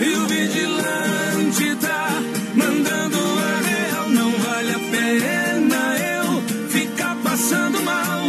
e 0.00 0.16
o 0.16 0.26
vigilante 0.26 1.76
tá 1.80 2.08
mandando 2.54 3.16
anel. 3.16 4.08
Não 4.10 4.30
vale 4.32 4.70
a 4.72 4.78
pena 4.78 5.96
eu 5.98 6.68
ficar 6.68 7.16
passando 7.22 7.82
mal. 7.82 8.22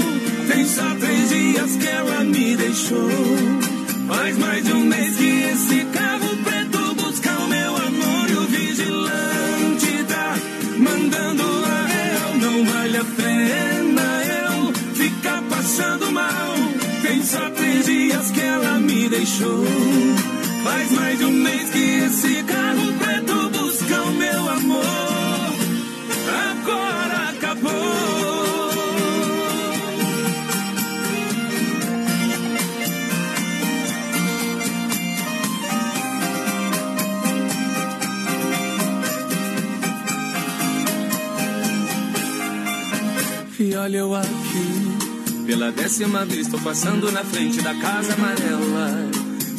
Tem 0.47 0.65
só 0.65 0.95
três 0.95 1.29
dias 1.29 1.75
que 1.75 1.87
ela 1.87 2.23
me 2.23 2.55
deixou. 2.55 3.09
Faz 4.07 4.37
mais 4.37 4.63
de 4.63 4.71
um 4.71 4.85
mês 4.85 5.17
que 5.17 5.43
esse 5.43 5.85
carro 5.85 6.37
preto 6.43 6.95
busca 6.95 7.31
o 7.31 7.47
meu 7.47 7.75
amor 7.75 8.29
e 8.29 8.33
o 8.33 8.47
vigilante 8.47 10.03
tá 10.07 10.35
mandando 10.77 11.43
anel. 11.43 12.37
Não 12.41 12.65
vale 12.65 12.97
a 12.97 13.03
pena 13.03 14.23
eu 14.23 14.73
ficar 14.93 15.41
passando 15.49 16.11
mal. 16.11 16.55
Tem 17.01 17.21
só 17.23 17.49
três 17.49 17.85
dias 17.85 18.31
que 18.31 18.39
ela 18.41 18.79
me 18.79 19.09
deixou. 19.09 20.36
Faz 20.67 20.91
mais 20.91 21.17
de 21.17 21.23
um 21.23 21.31
mês 21.31 21.69
que 21.69 21.77
esse 21.77 22.43
carro 22.43 22.93
preto 22.99 23.49
busca 23.51 24.01
o 24.03 24.11
meu 24.11 24.49
amor. 24.49 25.55
Agora 26.51 27.29
acabou. 27.29 27.71
E 43.57 43.73
olha 43.75 43.97
eu 43.99 44.13
aqui, 44.13 45.45
pela 45.45 45.71
décima 45.71 46.25
vez 46.25 46.49
tô 46.49 46.59
passando 46.59 47.09
na 47.09 47.23
frente 47.23 47.61
da 47.61 47.73
casa 47.73 48.13
amarela. 48.15 49.06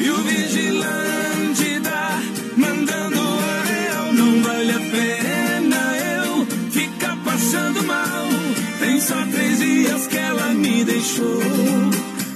E 0.00 0.10
o 0.10 0.16
vigilante 0.22 1.80
tá 1.82 2.22
mandando 2.56 3.18
eu. 3.18 4.12
Não 4.12 4.42
vale 4.42 4.70
a 4.70 4.80
pena 4.94 5.80
eu 6.22 6.46
ficar 6.70 7.16
passando 7.24 7.82
mal. 7.82 8.28
Tem 8.78 9.00
só 9.00 9.16
três 9.32 9.58
dias 9.58 10.06
que 10.06 10.16
ela 10.16 10.54
me 10.54 10.84
deixou. 10.84 11.42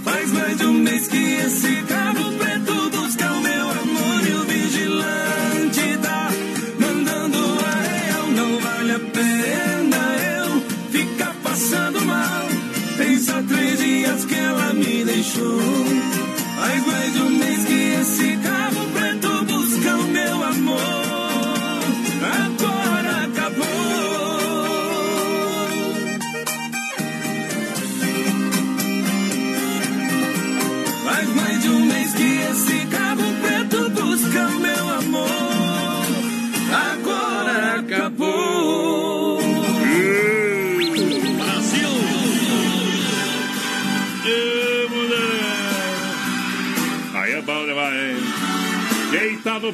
Faz 0.05 0.33
mais 0.33 0.59
de 0.59 0.65
um 0.65 0.73
mês 0.73 1.07
que 1.07 1.17
esse 1.17 1.83
carro 1.83 2.33
preto 2.33 2.91
busca 2.91 3.31
o 3.31 3.41
meu 3.41 3.71
amor. 3.71 4.29
E 4.29 4.33
o 4.35 4.45
vigilante 4.45 5.99
tá 6.03 6.31
mandando 6.81 7.39
eu. 7.39 8.27
Não 8.37 8.59
vale 8.59 8.93
a 8.93 8.99
pena 8.99 10.03
eu 10.37 10.61
ficar 10.91 11.35
passando 11.45 12.05
mal. 12.05 12.49
Tem 12.97 13.19
só 13.21 13.41
três 13.43 13.79
dias 13.79 14.25
que 14.25 14.35
ela 14.35 14.73
me 14.75 15.05
deixou. 15.05 16.02
Faz 16.63 16.87
mais 16.87 17.13
de 17.13 17.23
um 17.23 17.31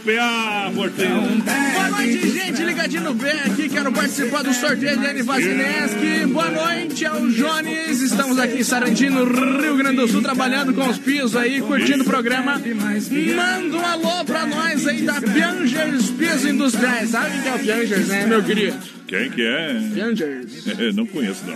PA? 0.09 0.71
Boa 0.75 1.91
noite, 1.91 2.31
gente. 2.31 2.63
Ligadinho 2.63 3.03
no 3.03 3.15
pé 3.15 3.43
aqui. 3.45 3.69
Quero 3.69 3.93
participar 3.93 4.43
do 4.43 4.55
sorteio 4.55 4.97
de 4.97 5.07
Anne 5.07 5.23
Vazineski. 5.23 6.27
Boa 6.33 6.51
noite, 6.51 7.05
é 7.05 7.13
o 7.13 7.31
Jones. 7.31 8.01
Estamos 8.01 8.39
aqui 8.39 8.61
em 8.61 8.65
Sarandino, 8.65 9.25
Rio 9.61 9.77
Grande 9.77 9.97
do 9.97 10.09
Sul, 10.09 10.23
trabalhando 10.23 10.73
com 10.73 10.89
os 10.89 10.97
pisos 10.97 11.37
aí, 11.37 11.61
curtindo 11.61 12.05
o 12.05 12.07
programa. 12.07 12.59
Manda 12.59 13.77
um 13.77 13.85
alô 13.85 14.25
pra 14.25 14.47
nós 14.47 14.87
aí 14.87 15.03
da 15.03 15.21
Piangers 15.21 16.11
Pisos 16.11 16.47
Industriais. 16.47 17.11
Sabe 17.11 17.31
quem 17.33 17.43
que 17.43 17.49
é 17.49 17.55
o 17.55 17.59
Piangers, 17.59 18.09
né, 18.09 18.27
meu 18.27 18.43
querido? 18.43 18.79
Quem 19.07 19.31
que 19.31 19.43
é? 19.43 19.91
Piangers. 19.93 20.95
Não 20.95 21.07
conheço, 21.07 21.45
não. 21.47 21.55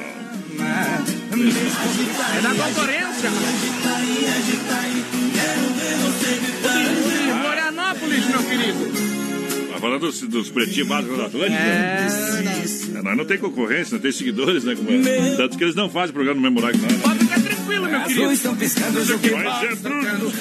É 2.36 2.40
da 2.42 2.50
concorrência. 2.50 3.30
De 4.42 5.01
Florianópolis, 8.12 8.26
meu 8.26 8.42
querido. 8.42 9.12
Tá 9.72 9.78
falando 9.80 10.00
dos, 10.00 10.20
dos 10.22 10.50
pretinhos 10.50 10.88
básicos 10.88 11.16
da 11.16 11.26
Atlântica? 11.26 11.54
É, 11.54 12.06
É, 12.98 13.02
Nós 13.02 13.16
não 13.16 13.24
tem 13.24 13.38
concorrência, 13.38 13.94
não 13.94 14.00
tem 14.02 14.12
seguidores, 14.12 14.64
né? 14.64 14.74
compadre? 14.76 15.36
Tanto 15.36 15.56
que 15.56 15.64
eles 15.64 15.74
não 15.74 15.88
fazem 15.88 16.12
programa 16.12 16.40
no 16.40 16.42
mesmo 16.42 16.58
horário 16.60 16.78
que 16.78 16.84
nós. 16.86 17.21
Tranquilo, 17.72 17.88
meu 17.88 18.00
querido. 18.06 18.28
Nós 19.42 19.62
é 19.62 19.74
bruto. 19.74 20.32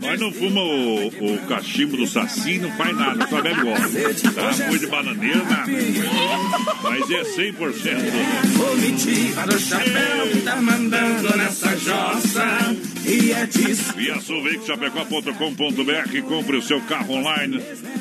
Nós 0.00 0.20
não 0.20 0.32
fuma 0.32 0.60
o, 0.62 1.06
o 1.06 1.38
cachimbo 1.46 1.96
do 1.96 2.06
saci, 2.06 2.58
não 2.58 2.70
faz 2.72 2.96
nada, 2.96 3.26
só 3.28 3.40
bebe 3.42 3.60
igual. 3.60 3.76
Tá? 3.76 4.52
Folha 4.52 4.78
de 4.78 4.86
bananeira, 4.86 5.44
nada. 5.44 5.70
Mas 6.82 7.10
é 7.10 7.22
100%. 7.22 7.56
Comitiva 8.56 9.46
do 9.46 9.58
chapéu 9.58 10.28
que 10.32 10.40
tá 10.42 10.56
mandando 10.56 11.36
nessa 11.36 11.76
jossa. 11.76 12.76
E 13.04 13.32
é 13.32 13.44
disso. 13.46 13.92
Via 13.96 14.20
sulveicochapecó.com.br 14.20 16.20
compre 16.28 16.56
o 16.56 16.62
seu 16.62 16.80
carro 16.82 17.14
online. 17.14 17.60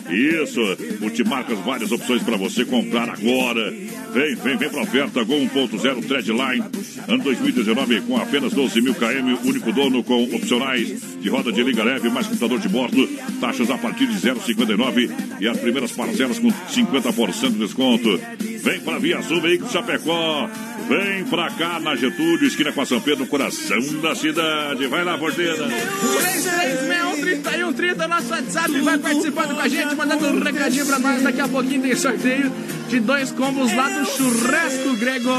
Isso, 0.10 0.60
multimarcas, 1.00 1.60
várias 1.60 1.92
opções 1.92 2.24
para 2.24 2.38
você 2.38 2.66
comprar 2.66 3.10
agora. 3.10 3.72
Vem, 4.14 4.36
vem, 4.36 4.58
vem 4.58 4.70
pra 4.70 4.82
oferta 4.82 5.24
Gol 5.24 5.40
1.0 5.42 6.08
Treadline, 6.08 6.64
ano 7.08 7.24
2019 7.24 8.02
com 8.02 8.18
apenas 8.38 8.54
12 8.54 8.82
mil 8.82 8.94
km, 8.94 9.36
único 9.46 9.72
dono 9.72 10.04
com 10.04 10.24
opcionais 10.36 11.02
de 11.20 11.28
roda 11.28 11.52
de 11.52 11.64
liga 11.64 11.84
leve, 11.84 12.08
mais 12.08 12.28
computador 12.28 12.60
de 12.60 12.70
bordo, 12.70 13.08
taxas 13.42 13.72
a 13.72 13.80
partir 13.80 14.06
de 14.06 14.16
0,59 14.16 15.10
e 15.40 15.48
as 15.48 15.58
primeiras 15.58 15.92
parcelas 15.92 16.38
com 16.38 16.50
50% 16.50 17.54
de 17.54 17.58
desconto. 17.58 18.22
Vem 18.62 18.80
pra 18.82 19.00
Via 19.00 19.24
Sul 19.24 19.42
Veículos 19.42 19.72
Chapecó. 19.72 20.48
Vem 20.88 21.24
pra 21.26 21.50
cá 21.50 21.80
na 21.80 21.96
Getúlio, 21.96 22.46
esquina 22.46 22.72
com 22.72 22.82
a 22.82 22.86
São 22.86 23.02
Pedro, 23.02 23.26
coração 23.26 23.82
da 24.02 24.14
cidade. 24.14 24.86
Vai 24.86 25.04
lá, 25.04 25.18
porteira. 25.18 25.68
336130, 25.68 28.08
nosso 28.08 28.30
WhatsApp, 28.30 28.80
vai 28.82 29.00
participando 29.00 29.56
com 29.56 29.62
a 29.62 29.68
gente, 29.68 29.96
mandando 29.96 30.28
um 30.28 30.44
recadinho 30.44 30.86
pra 30.86 31.00
nós. 31.00 31.24
Daqui 31.24 31.42
a 31.42 31.48
pouquinho 31.48 31.82
tem 31.82 31.96
sorteio 31.96 32.54
de 32.88 33.00
dois 33.00 33.32
combos 33.32 33.74
lá 33.74 33.90
do 33.90 34.06
Churrasco 34.06 34.96
Grego. 34.98 35.32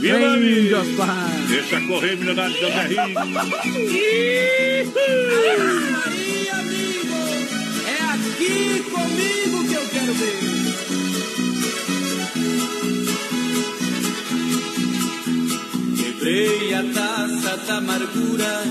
Viva, 0.00 0.36
Vem. 0.36 1.46
Deixa 1.48 1.80
correr, 1.86 2.16
milionário 2.16 2.54
do 2.54 2.60
Berrinho. 2.60 3.18
Aí, 6.04 6.48
amigo, 6.50 7.18
é 7.86 7.98
aqui 8.12 8.84
comigo 8.90 9.56
que 9.68 9.74
eu 9.74 9.86
quero 9.88 10.12
ver. 10.14 10.36
Quebrei 15.96 16.74
a 16.74 16.82
taça 16.92 17.56
da 17.66 17.76
amargura, 17.78 18.64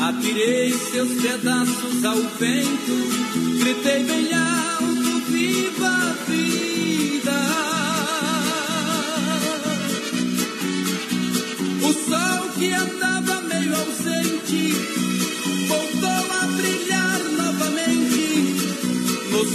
atirei 0.00 0.72
seus 0.72 1.12
pedaços 1.20 2.04
ao 2.04 2.16
vento, 2.16 2.96
gritei 3.60 4.02
bem 4.04 4.33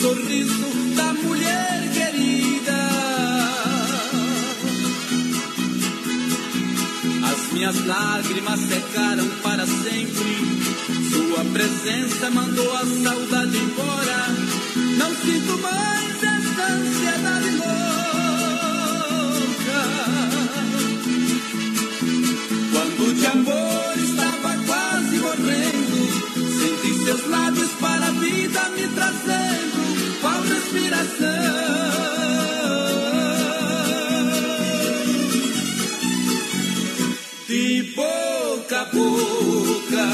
sorriso 0.01 0.95
da 0.95 1.13
mulher 1.13 1.89
querida. 1.93 2.79
As 7.31 7.53
minhas 7.53 7.85
lágrimas 7.85 8.59
secaram 8.61 9.27
para 9.43 9.65
sempre. 9.65 10.37
Sua 11.11 11.43
presença 11.51 12.29
mandou 12.31 12.73
a 12.75 12.85
saudade 12.85 13.57
embora. 13.57 14.27
Não 14.97 15.15
sinto 15.15 15.57
mais 15.61 16.23
essa 16.23 16.63
ansiedade 16.71 17.49
louca. 17.57 17.79
Quando 22.71 23.15
de 23.15 23.25
amor 23.25 23.97
estava 23.97 24.57
quase 24.65 25.17
morrendo, 25.19 25.99
senti 26.57 27.03
seus 27.03 27.27
lábios 27.27 27.71
para 27.81 28.07
a 28.07 28.11
vida 28.11 28.69
me 28.69 28.87
inspiração. 30.69 31.25
De 37.47 37.93
boca 37.95 38.81
a 38.81 38.85
boca, 38.85 40.07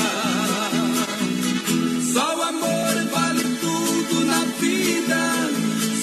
só 2.14 2.38
o 2.38 2.41
amor 2.41 2.95
vale 3.12 3.43
tudo 3.60 4.26
na 4.26 4.39
vida. 4.60 5.22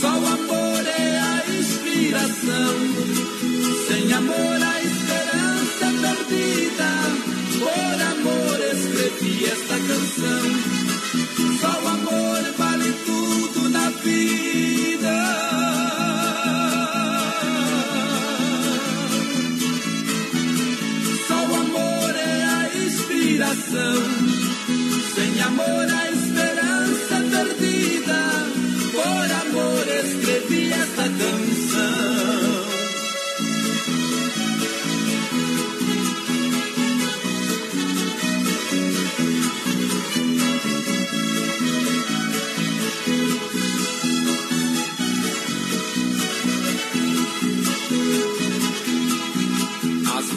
Só 0.00 0.09
o 0.09 0.26
amor 0.26 0.86
é 0.86 1.18
a 1.18 1.44
inspiração. 1.59 2.74
Sem 3.88 4.12
amor, 4.12 4.62
a 4.62 4.82
esperança 4.82 5.86
é 5.86 5.92
perdida. 6.03 6.90
Por 7.59 7.96
amor, 8.12 8.59
escrevi 8.61 9.44
esta 9.46 9.76
canção. 9.78 10.51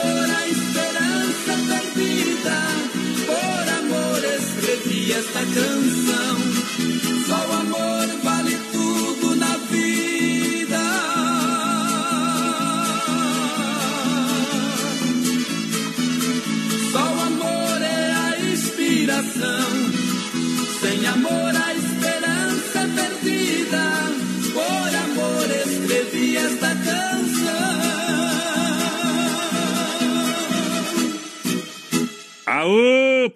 Amor 0.00 0.30
a 0.30 0.48
esperança 0.48 1.52
perdida. 1.68 2.56
Por 3.26 3.68
amor 3.78 4.24
escrevi 4.24 5.12
esta 5.12 5.40
canção. 5.40 6.39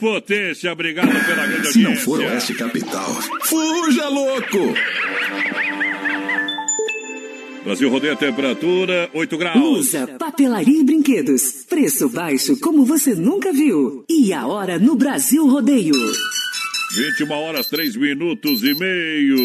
Potência, 0.05 0.71
obrigado 0.71 1.09
pela 1.25 1.47
grande 1.47 1.73
Se 1.73 1.79
não 1.79 1.87
audiência. 1.93 2.05
for 2.05 2.21
Oeste 2.21 2.55
Capital, 2.55 3.11
fuja 3.45 4.09
louco! 4.09 4.75
Brasil 7.65 7.89
rodeia 7.89 8.13
a 8.13 8.17
temperatura, 8.17 9.09
8 9.15 9.39
graus. 9.39 9.57
Lusa, 9.59 10.07
papelaria 10.19 10.81
e 10.81 10.85
brinquedos. 10.85 11.65
Preço 11.67 12.11
baixo 12.11 12.61
como 12.61 12.85
você 12.85 13.15
nunca 13.15 13.51
viu. 13.55 14.05
E 14.07 14.35
a 14.35 14.47
hora 14.47 14.79
no 14.79 14.95
Brasil 14.95 15.47
Rodeio. 15.49 15.95
21 16.95 17.31
horas, 17.33 17.67
3 17.69 17.97
minutos 17.97 18.63
e 18.63 18.75
meio. 18.75 19.37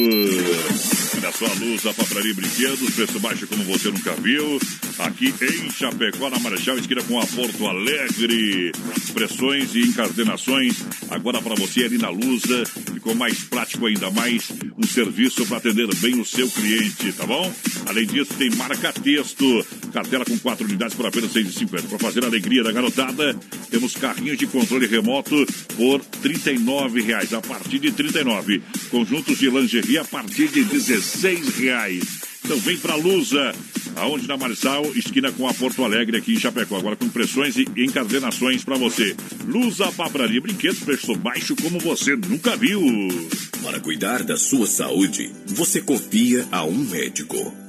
Olha 1.22 1.34
só, 1.34 1.46
luz, 1.60 1.86
a 1.86 1.94
papelaria 1.94 2.34
brinquedos, 2.34 2.96
preço 2.96 3.20
baixo 3.20 3.46
como 3.46 3.62
você 3.66 3.92
nunca 3.92 4.14
viu. 4.14 4.58
Aqui 5.00 5.34
em 5.42 5.70
Chapecó, 5.70 6.30
na 6.30 6.40
Marechal, 6.40 6.78
esquina 6.78 7.04
com 7.04 7.20
a 7.20 7.28
Porto 7.28 7.68
Alegre. 7.68 8.72
Pressões 9.14 9.76
e 9.76 9.82
encadernações 9.82 10.78
agora 11.10 11.42
para 11.42 11.56
você 11.56 11.84
ali 11.84 11.98
na 11.98 12.08
Lusa. 12.10 12.64
Ficou 12.94 13.14
mais 13.16 13.38
prático 13.44 13.86
ainda 13.86 14.10
mais 14.12 14.50
um 14.78 14.88
serviço 14.88 15.46
para 15.46 15.58
atender 15.58 15.94
bem 15.96 16.22
o 16.22 16.26
seu 16.26 16.50
cliente, 16.50 17.12
tá 17.12 17.26
bom? 17.26 17.54
Além 17.86 18.08
disso, 18.08 18.34
tem 18.36 18.50
marca 18.52 18.94
texto. 18.94 19.46
Cartela 19.90 20.26
com 20.26 20.38
quatro 20.40 20.66
unidades 20.66 20.96
por 20.96 21.06
apenas 21.06 21.34
R$ 21.34 21.44
6,50. 21.44 21.88
Para 21.90 22.00
fazer 22.00 22.24
a 22.24 22.28
alegria 22.28 22.64
da 22.64 22.72
garotada, 22.72 23.36
temos 23.70 23.96
carrinhos 23.96 24.38
de 24.38 24.48
controle 24.48 24.88
remoto 24.88 25.46
por 25.76 26.00
R$ 26.00 26.06
39,00. 26.24 27.38
A 27.38 27.42
partir 27.42 27.80
de 27.80 27.90
R$ 27.90 27.94
39,00. 27.94 28.62
Conjuntos 28.90 29.38
de 29.38 29.50
lingerie 29.50 29.98
a 29.98 30.06
partir 30.06 30.48
de 30.48 30.62
R$ 30.62 30.70
16,00. 30.70 32.30
Então 32.44 32.58
vem 32.58 32.78
pra 32.78 32.96
Lusa, 32.96 33.54
aonde 33.96 34.28
na 34.28 34.38
Marçal, 34.38 34.84
esquina 34.96 35.32
com 35.32 35.48
a 35.48 35.54
Porto 35.54 35.84
Alegre 35.84 36.18
aqui 36.18 36.34
em 36.34 36.40
Chapecó. 36.40 36.78
Agora 36.78 36.96
com 36.96 37.06
impressões 37.06 37.56
e 37.58 37.66
encadernações 37.78 38.64
para 38.64 38.78
você. 38.78 39.16
Lusa, 39.46 39.92
papelaria 39.92 40.38
e 40.38 40.42
brinquedos, 40.42 40.80
preço 40.80 41.16
baixo 41.16 41.56
como 41.56 41.80
você 41.80 42.16
nunca 42.16 42.56
viu. 42.56 42.82
Para 43.64 43.80
cuidar 43.80 44.24
da 44.24 44.38
sua 44.38 44.66
saúde, 44.66 45.32
você 45.48 45.82
confia 45.82 46.48
a 46.52 46.64
um 46.64 46.86
médico. 46.86 47.69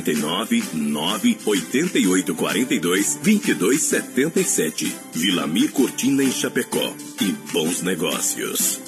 49 0.00 0.62
9 0.72 1.38
88 1.44 2.34
42 2.34 3.18
22 3.22 3.80
77. 3.80 4.92
Vilamir 5.12 5.70
Cortina 5.72 6.22
em 6.22 6.32
Chapecó. 6.32 6.94
E 7.20 7.32
bons 7.52 7.82
negócios. 7.82 8.80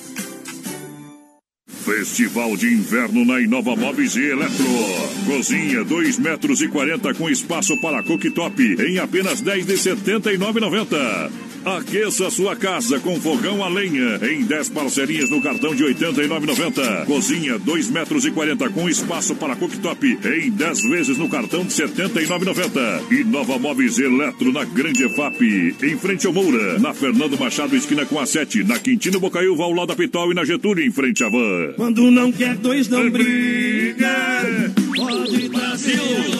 Festival 1.84 2.56
de 2.56 2.72
Inverno 2.72 3.24
na 3.24 3.40
Inova 3.40 3.74
Móveis 3.76 4.14
e 4.16 4.30
Eletro. 4.30 4.64
Cozinha 5.26 5.84
2 5.84 6.18
metros 6.18 6.62
e 6.62 6.68
40 6.68 7.14
com 7.14 7.28
espaço 7.28 7.78
para 7.80 8.02
cooktop 8.02 8.62
em 8.62 8.98
apenas 8.98 9.40
10 9.40 9.66
de 9.66 9.74
79,90. 9.74 11.51
Aqueça 11.64 12.28
sua 12.28 12.56
casa 12.56 12.98
com 12.98 13.20
fogão 13.20 13.62
a 13.62 13.68
lenha 13.68 14.18
em 14.22 14.42
10 14.42 14.70
parcelinhas 14.70 15.30
no 15.30 15.40
cartão 15.40 15.74
de 15.74 15.84
89,90. 15.84 17.06
Cozinha 17.06 17.58
2 17.58 17.88
metros 17.88 18.24
e 18.24 18.32
40 18.32 18.68
com 18.70 18.88
espaço 18.88 19.34
para 19.36 19.54
cooktop 19.54 20.18
em 20.24 20.50
10 20.50 20.82
vezes 20.82 21.18
no 21.18 21.28
cartão 21.28 21.64
de 21.64 21.72
79,90. 21.72 23.12
E 23.12 23.22
Nova 23.22 23.58
Móveis 23.58 23.98
Eletro 23.98 24.52
na 24.52 24.64
Grande 24.64 25.04
EFAP, 25.04 25.76
em 25.82 25.96
frente 25.96 26.26
ao 26.26 26.32
Moura, 26.32 26.80
na 26.80 26.92
Fernando 26.92 27.38
Machado 27.38 27.76
esquina 27.76 28.04
com 28.04 28.18
a 28.18 28.26
7, 28.26 28.64
na 28.64 28.78
Quintino 28.78 29.20
Bocaiúva 29.20 29.62
ao 29.62 29.72
lado 29.72 29.88
da 29.88 29.96
Pitol 29.96 30.32
e 30.32 30.34
na 30.34 30.44
Getúlio 30.44 30.84
em 30.84 30.90
frente 30.90 31.22
à 31.22 31.28
Van. 31.28 31.74
Quando 31.76 32.10
não 32.10 32.32
quer 32.32 32.56
dois, 32.56 32.88
não 32.88 33.08
briga. 33.08 34.72
Pode 34.96 35.48
Brasil. 35.48 36.31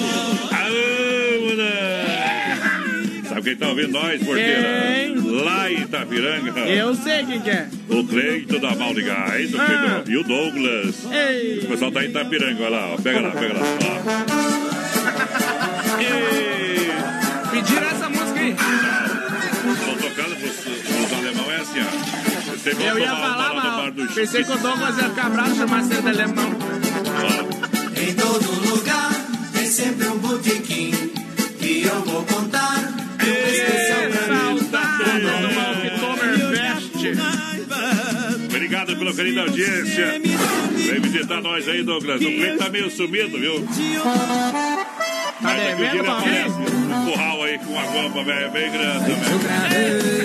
Tá 3.62 3.68
ouvindo 3.68 3.92
nós, 3.92 4.22
porteira? 4.22 5.12
Lá 5.44 5.70
em 5.70 5.80
Itapiranga. 5.82 6.60
Eu 6.60 6.94
sei 6.94 7.24
quem 7.24 7.40
que 7.40 7.50
é. 7.50 7.68
O 7.88 8.04
Cleito 8.04 8.58
da 8.58 8.74
Mal 8.74 8.92
de 8.94 9.02
Gás 9.02 9.54
o 9.54 9.60
Ah. 9.60 9.64
Cleito- 9.66 10.10
e 10.10 10.16
o 10.16 10.24
Douglas. 10.24 10.94
Ei. 11.10 11.60
O 11.62 11.66
pessoal 11.68 11.90
tá 11.92 12.04
em 12.04 12.08
Itapiranga, 12.08 12.62
olha 12.62 12.70
lá, 12.70 12.94
ó. 12.94 12.96
Pega 12.96 13.20
lá, 13.20 13.30
pega 13.30 13.54
lá. 13.54 13.60
ó. 17.48 17.50
Pediram 17.50 17.86
essa 17.86 18.08
música 18.08 18.40
aí. 18.40 18.50
Estão 18.52 19.94
tocando 19.96 20.36
pros, 20.36 20.56
pros 20.56 21.12
alemão, 21.18 21.50
é 21.52 21.56
assim, 21.56 21.80
ó. 21.80 22.52
Vocês 22.56 22.76
vão 22.76 22.86
Eu 22.86 22.98
ia 22.98 23.06
falar, 23.10 23.36
lá 23.36 23.48
no 23.48 23.60
bar 23.60 23.76
mas 23.76 23.94
do 23.94 24.14
pensei 24.14 24.44
que 24.44 24.52
o 24.52 24.58
Douglas 24.58 24.96
ia 24.98 25.08
ficar 25.10 25.30
bravo 25.30 25.52
e 25.52 25.56
chamasse 25.56 25.92
ele 25.92 26.02
de 26.02 26.08
alemão. 26.08 26.50
Em 27.96 28.14
todo 28.14 28.68
lugar 28.70 29.10
tem 29.52 29.66
sempre 29.66 30.06
um 30.08 30.18
botequim 30.18 30.90
que 31.58 31.82
eu 31.86 32.00
vou 32.02 32.22
contar. 32.24 32.82
Obrigado 38.93 38.99
pelo 38.99 39.14
carinho 39.14 39.34
da 39.34 39.43
audiência. 39.43 40.20
Vem 40.74 41.01
visitar 41.01 41.40
nós 41.40 41.66
aí, 41.68 41.82
Douglas. 41.82 42.20
O 42.20 42.24
Cleiton 42.24 42.59
tá 42.59 42.68
meio 42.70 42.90
sumido, 42.90 43.38
viu? 43.38 43.57
O 43.57 43.66
dia 43.66 44.03
ele 45.95 46.07
aparece. 46.07 46.55
Um 46.55 47.05
curral 47.11 47.43
aí 47.43 47.59
com 47.59 47.78
a 47.78 47.86
goma, 47.86 48.24
velho, 48.24 48.51
bem 48.53 48.70
grande, 48.70 49.12
velho. 49.12 50.22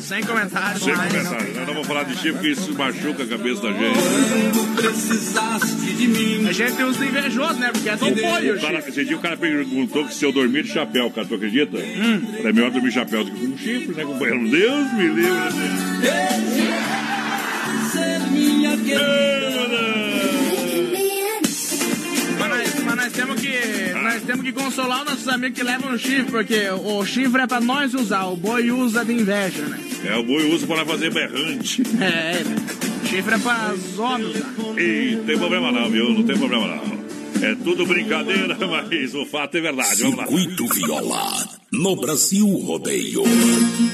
Sem 0.00 0.22
comentários. 0.24 0.82
Sem 0.82 0.94
comentários. 0.94 1.56
Nós 1.56 1.66
não 1.66 1.74
vamos 1.74 1.86
falar 1.86 2.02
de 2.04 2.14
chifre, 2.14 2.32
porque 2.32 2.48
isso 2.48 2.74
machuca 2.74 3.22
a 3.22 3.26
cabeça 3.26 3.62
da 3.62 3.72
gente. 3.72 3.98
A 6.48 6.52
gente 6.52 6.82
usa 6.82 7.04
invejoso, 7.04 7.54
né? 7.54 7.70
Porque 7.72 7.88
é 7.88 7.96
do 7.96 8.10
boi 8.10 8.50
o 8.50 8.56
O 8.56 8.60
cara, 8.60 8.78
esse 8.80 9.04
dia 9.04 9.16
o 9.16 9.20
cara 9.20 9.36
perguntou 9.36 10.06
que 10.06 10.14
se 10.14 10.24
eu 10.24 10.32
dormir 10.32 10.64
de 10.64 10.70
chapéu, 10.72 11.10
cara, 11.10 11.26
tu 11.26 11.34
acredita? 11.34 11.78
Hum. 11.78 12.20
É 12.44 12.52
melhor 12.52 12.70
dormir 12.70 12.88
de 12.88 12.94
chapéu 12.94 13.24
do 13.24 13.30
que 13.30 13.38
com 13.38 13.52
um 13.52 13.58
chifre, 13.58 13.94
né, 13.94 14.04
companheiro? 14.04 14.48
Deus 14.50 14.92
me 14.94 15.06
livre. 15.08 15.32
Minha 18.32 18.76
Mas 22.38 22.48
nós, 22.48 22.84
mas 22.84 22.96
nós 22.96 23.12
temos 23.12 23.40
que. 23.40 23.92
Nós 24.02 24.22
temos 24.22 24.42
que 24.44 24.52
consolar 24.52 25.02
os 25.02 25.10
nossos 25.10 25.28
amigos 25.28 25.58
que 25.58 25.64
levam 25.64 25.92
o 25.92 25.98
chifre, 25.98 26.30
porque 26.30 26.68
o 26.70 27.04
chifre 27.04 27.42
é 27.42 27.46
pra 27.46 27.60
nós 27.60 27.94
usar, 27.94 28.24
o 28.26 28.36
boi 28.36 28.70
usa 28.70 29.04
de 29.04 29.12
inveja, 29.12 29.62
né? 29.62 29.78
É, 30.04 30.16
o 30.16 30.24
boi 30.24 30.52
usa 30.52 30.66
para 30.66 30.84
fazer 30.84 31.12
berrante. 31.12 31.82
É, 32.00 32.42
chifre 33.08 33.34
é 33.34 33.38
pra 33.38 33.74
homens 33.98 34.34
usar. 34.36 34.80
E 34.80 35.16
não 35.16 35.24
tem 35.24 35.38
problema 35.38 35.72
não, 35.72 35.90
viu? 35.90 36.10
Não 36.10 36.22
tem 36.24 36.36
problema 36.36 36.66
não. 36.66 37.01
É 37.42 37.56
tudo 37.56 37.84
brincadeira, 37.84 38.56
mas 38.66 39.14
o 39.14 39.26
fato 39.26 39.56
é 39.56 39.60
verdade. 39.60 40.02
Vamos 40.02 40.16
lá. 40.16 40.26
Circuito 40.26 40.66
Viola, 40.68 41.48
no 41.72 41.96
Brasil 41.96 42.46
Rodeio. 42.46 43.22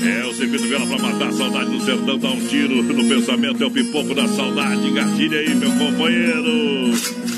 É, 0.04 0.26
o 0.26 0.34
circuito 0.34 0.64
viola 0.64 0.86
pra 0.86 0.98
matar 0.98 1.28
a 1.28 1.32
saudade 1.32 1.70
do 1.70 1.82
sertão, 1.82 2.18
dá 2.18 2.28
um 2.28 2.46
tiro 2.46 2.82
no 2.82 3.08
pensamento, 3.08 3.64
é 3.64 3.66
o 3.66 3.70
pipoco 3.70 4.14
da 4.14 4.28
saudade. 4.28 4.90
Gatilha 4.90 5.40
aí, 5.40 5.54
meu 5.54 5.70
companheiro. 5.72 7.37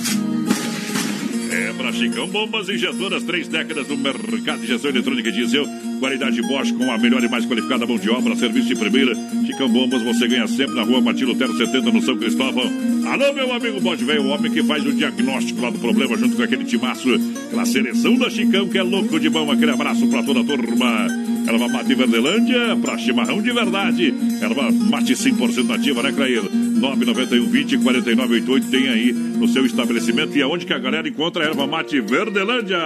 Pra 1.81 1.95
Chicão 1.95 2.29
Bombas 2.29 2.69
Injetoras, 2.69 3.23
três 3.23 3.49
décadas 3.49 3.89
no 3.89 3.97
mercado 3.97 4.59
de 4.59 4.65
injeção 4.65 4.91
eletrônica 4.91 5.33
diesel. 5.33 5.67
Qualidade 5.99 6.43
Bosch 6.43 6.73
com 6.73 6.91
a 6.93 6.99
melhor 6.99 7.25
e 7.25 7.29
mais 7.29 7.47
qualificada 7.47 7.87
mão 7.87 7.97
de 7.97 8.11
obra, 8.11 8.37
serviço 8.37 8.69
de 8.69 8.77
primeira. 8.77 9.15
Chicão 9.47 9.67
Bombas, 9.67 10.03
você 10.03 10.29
ganha 10.29 10.47
sempre 10.47 10.75
na 10.75 10.83
rua 10.83 11.01
Martino 11.01 11.33
Lutero 11.33 11.57
70, 11.57 11.91
no 11.91 12.03
São 12.03 12.19
Cristóvão. 12.19 12.71
Alô, 13.11 13.33
meu 13.33 13.51
amigo 13.51 13.81
Bode 13.81 14.05
Velho, 14.05 14.25
o 14.25 14.29
homem 14.29 14.53
que 14.53 14.63
faz 14.63 14.85
o 14.85 14.93
diagnóstico 14.93 15.63
lá 15.63 15.71
do 15.71 15.79
problema 15.79 16.19
junto 16.19 16.37
com 16.37 16.43
aquele 16.43 16.65
timaço. 16.65 17.09
Aquela 17.47 17.65
seleção 17.65 18.15
da 18.19 18.29
Chicão 18.29 18.69
que 18.69 18.77
é 18.77 18.83
louco 18.83 19.19
de 19.19 19.31
bom. 19.31 19.51
Aquele 19.51 19.71
abraço 19.71 20.07
pra 20.09 20.23
toda 20.23 20.41
a 20.41 20.45
turma. 20.45 21.09
Erva 21.49 21.67
mate 21.67 21.95
Verdelândia, 21.95 22.77
pra 22.77 22.99
chimarrão 22.99 23.41
de 23.41 23.53
verdade. 23.53 24.15
Erva 24.43 24.71
mate 24.71 25.15
100% 25.15 25.67
nativa, 25.67 26.03
né, 26.03 26.13
Craíra? 26.13 26.43
991 26.43 27.47
20 27.47 27.79
4988 27.79 28.67
tem 28.69 28.89
aí 28.89 29.30
no 29.41 29.49
seu 29.49 29.65
estabelecimento. 29.65 30.37
E 30.37 30.43
aonde 30.43 30.67
que 30.67 30.73
a 30.73 30.79
galera 30.79 31.09
encontra 31.09 31.45
a 31.45 31.49
erva 31.49 31.67
mate 31.67 32.01
Verdelândia? 32.01 32.79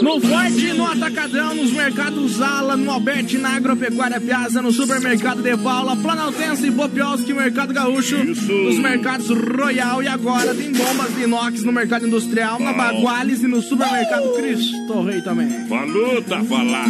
No 0.00 0.20
Forte, 0.20 0.72
no 0.72 0.86
Atacadão, 0.86 1.54
nos 1.54 1.72
mercados 1.72 2.40
Ala, 2.40 2.76
no 2.76 2.90
Alberti, 2.90 3.36
na 3.38 3.56
Agropecuária 3.56 4.20
Piazza, 4.20 4.62
no 4.62 4.72
Supermercado 4.72 5.42
De 5.42 5.56
Paula, 5.56 5.96
Planaltense, 5.96 6.70
Bopiolski, 6.70 7.34
Mercado 7.34 7.74
Gaúcho, 7.74 8.16
nos 8.24 8.78
mercados 8.78 9.28
Royal 9.28 10.02
e 10.02 10.08
agora 10.08 10.54
tem 10.54 10.72
bombas 10.72 11.14
de 11.14 11.22
inox 11.24 11.64
no 11.64 11.72
Mercado 11.72 12.06
Industrial, 12.06 12.58
na 12.60 12.72
Baguales 12.72 13.42
e 13.42 13.48
no 13.48 13.60
Supermercado 13.60 14.32
Cristo 14.34 15.02
Rei 15.02 15.20
também. 15.20 15.48
Falou, 15.66 16.22
tá 16.22 16.42
falado. 16.44 16.86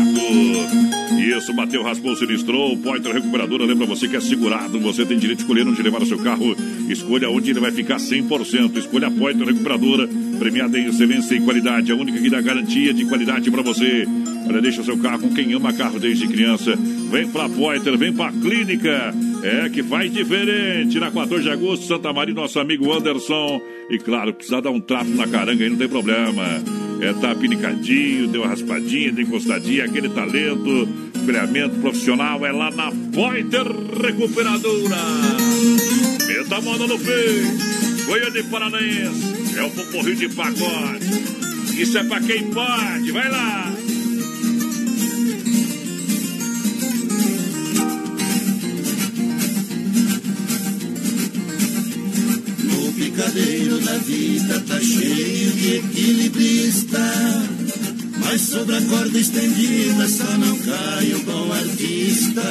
Isso, 1.19 1.53
bateu, 1.53 1.83
raspou, 1.83 2.15
sinistrou. 2.17 2.77
Pointer 2.79 3.13
Recuperadora, 3.13 3.65
lembra 3.65 3.87
você 3.87 4.09
que 4.09 4.17
é 4.17 4.21
segurado. 4.21 4.79
Você 4.81 5.05
tem 5.05 5.19
direito 5.19 5.39
de 5.39 5.45
escolher 5.45 5.67
onde 5.67 5.83
levar 5.83 6.03
o 6.03 6.07
seu 6.07 6.19
carro. 6.19 6.55
Escolha 6.89 7.31
onde 7.31 7.51
ele 7.51 7.61
vai 7.61 7.73
ficar 7.73 7.97
100%. 7.97 8.77
Escolha 8.77 9.06
a 9.07 9.11
Pointer 9.11 9.47
Recuperadora, 9.47 10.09
premiada 10.39 10.79
em 10.79 10.87
excelência 10.87 11.35
e 11.35 11.41
qualidade. 11.41 11.93
A 11.93 11.95
única 11.95 12.19
que 12.19 12.29
dá 12.29 12.41
garantia 12.41 12.93
de 12.93 13.05
qualidade 13.07 13.51
para 13.51 13.63
você. 13.63 14.07
Olha, 14.49 14.61
deixa 14.61 14.83
seu 14.83 14.99
carro 14.99 15.21
com 15.21 15.35
quem 15.35 15.53
ama 15.53 15.73
carro 15.73 15.99
desde 15.99 16.27
criança. 16.27 16.77
Vem 17.11 17.29
pra 17.29 17.49
Pointer, 17.49 17.97
vem 17.97 18.13
pra 18.13 18.33
Clínica. 18.33 19.15
É 19.43 19.69
que 19.69 19.83
faz 19.83 20.13
diferente. 20.13 20.99
Na 20.99 21.11
14 21.11 21.43
de 21.43 21.51
agosto, 21.51 21.87
Santa 21.87 22.13
Maria, 22.13 22.35
nosso 22.35 22.59
amigo 22.59 22.93
Anderson. 22.93 23.61
E 23.89 23.99
claro, 23.99 24.35
precisa 24.35 24.61
dar 24.61 24.71
um 24.71 24.81
trato 24.81 25.11
na 25.11 25.27
caranga 25.27 25.63
aí, 25.63 25.71
não 25.71 25.79
tem 25.79 25.89
problema. 25.89 26.43
É, 27.01 27.13
tá 27.13 27.35
pinicadinho, 27.35 28.27
deu 28.27 28.43
uma 28.43 28.49
raspadinha, 28.49 29.13
deu 29.13 29.25
encostadinha, 29.25 29.85
aquele 29.85 30.09
talento, 30.09 30.89
espelhamento 31.15 31.77
profissional 31.77 32.45
é 32.45 32.51
lá 32.51 32.71
na 32.71 32.91
Pointer 33.13 33.67
Recuperadora. 34.03 34.97
Meta 36.27 36.57
a 36.57 36.61
no 36.61 36.99
peito, 36.99 37.86
Goiânia 38.07 38.31
de 38.31 38.43
Paranaense, 38.45 39.57
é 39.57 39.63
o 39.65 39.71
poporrio 39.71 40.15
de 40.15 40.29
pacote. 40.29 41.07
Isso 41.77 41.99
é 41.99 42.05
pra 42.05 42.21
quem 42.21 42.51
pode, 42.51 43.11
vai 43.11 43.29
lá. 43.29 43.73
O 52.79 52.93
picadeiro 52.93 53.79
da 53.81 53.99
vida 53.99 54.61
tá 54.61 54.81
cheio 54.81 55.53
de 55.53 55.77
equilibrista. 55.77 56.99
Mas 58.21 58.41
sobre 58.41 58.77
a 58.77 58.81
corda 58.83 59.19
estendida 59.19 60.09
só 60.09 60.31
não 60.39 60.57
cai 60.59 61.13
o 61.13 61.23
bom 61.25 61.53
artista. 61.53 62.43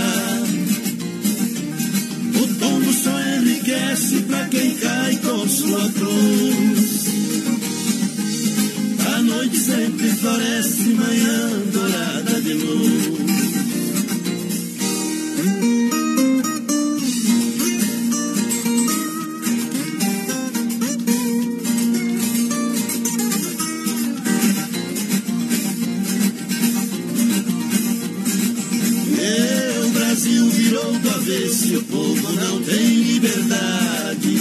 O 2.46 2.48
tombo 2.60 2.94
só 2.94 3.20
enriquece 3.40 4.22
pra 4.28 4.48
quem 4.50 4.76
cai 4.76 5.16
com 5.16 5.50
sua 5.50 5.90
cruz. 5.90 7.06
A 9.16 9.22
noite 9.24 9.58
sempre 9.58 10.10
floresce, 10.10 10.90
manhã 10.90 11.50
dourada 11.74 12.42
de 12.42 12.54
luz. 12.54 13.35
Do 31.56 31.62
avesso 31.62 31.68
e 31.68 31.78
o 31.78 31.84
povo 31.84 32.34
não 32.34 32.62
tem 32.64 33.02
liberdade. 33.04 34.38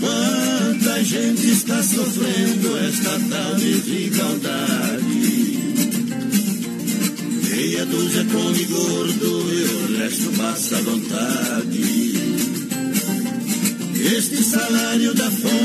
Quanta 0.00 1.04
gente 1.04 1.50
está 1.50 1.82
sofrendo 1.82 2.78
esta 2.78 3.20
tal 3.30 3.54
desigualdade. 3.54 5.08
Meia 7.50 7.86
dúzia 7.86 8.24
come 8.24 8.64
gordo 8.64 9.52
e 9.52 9.64
o 9.64 9.98
resto 9.98 10.30
passa 10.36 10.76
à 10.76 10.80
vontade. 10.82 12.18
Este 14.16 14.42
salário 14.42 15.14
da 15.14 15.30
fome 15.30 15.57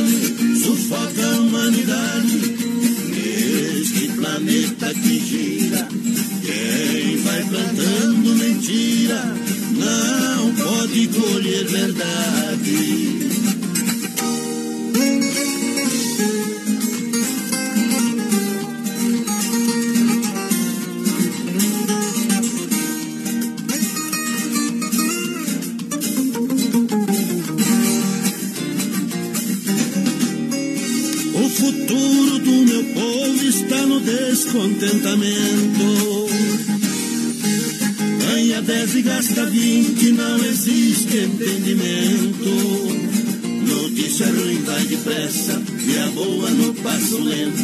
e 45.86 45.98
a 46.00 46.08
boa 46.08 46.50
no 46.50 46.74
passo 46.76 47.18
lento. 47.20 47.62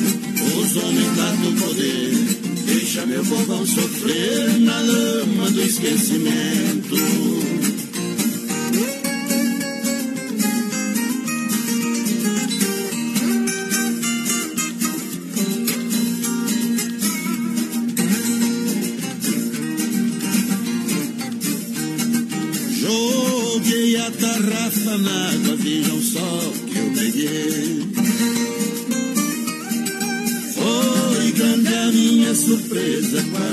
Os 0.58 0.76
homens 0.76 1.18
lá 1.18 1.32
do 1.32 1.62
poder, 1.62 2.12
deixa 2.66 3.06
meu 3.06 3.24
povão 3.26 3.66
sofrer 3.66 4.60
na 4.60 4.80
lama 4.80 5.52
do 5.52 5.62
esquecimento. 5.62 6.96
a 23.96 24.12
tarrafa 24.12 24.98
na 24.98 25.39
and 33.14 33.49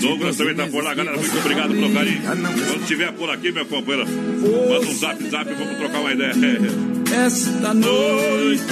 Douglas 0.00 0.36
também 0.36 0.54
tá 0.54 0.66
por 0.66 0.82
lá, 0.82 0.94
galera. 0.94 1.16
Muito 1.16 1.38
obrigado 1.38 1.70
pelo 1.70 1.92
carinho. 1.92 2.22
Quando 2.22 2.80
estiver 2.82 3.12
por 3.12 3.30
aqui, 3.30 3.52
meu 3.52 3.66
companheiro, 3.66 4.10
manda 4.10 4.86
um 4.86 4.94
zap 4.94 5.30
zap 5.30 5.50
e 5.50 5.54
vamos 5.54 5.76
trocar 5.76 6.00
uma 6.00 6.12
ideia. 6.12 6.32
Esta 7.24 7.74
noite. 7.74 8.64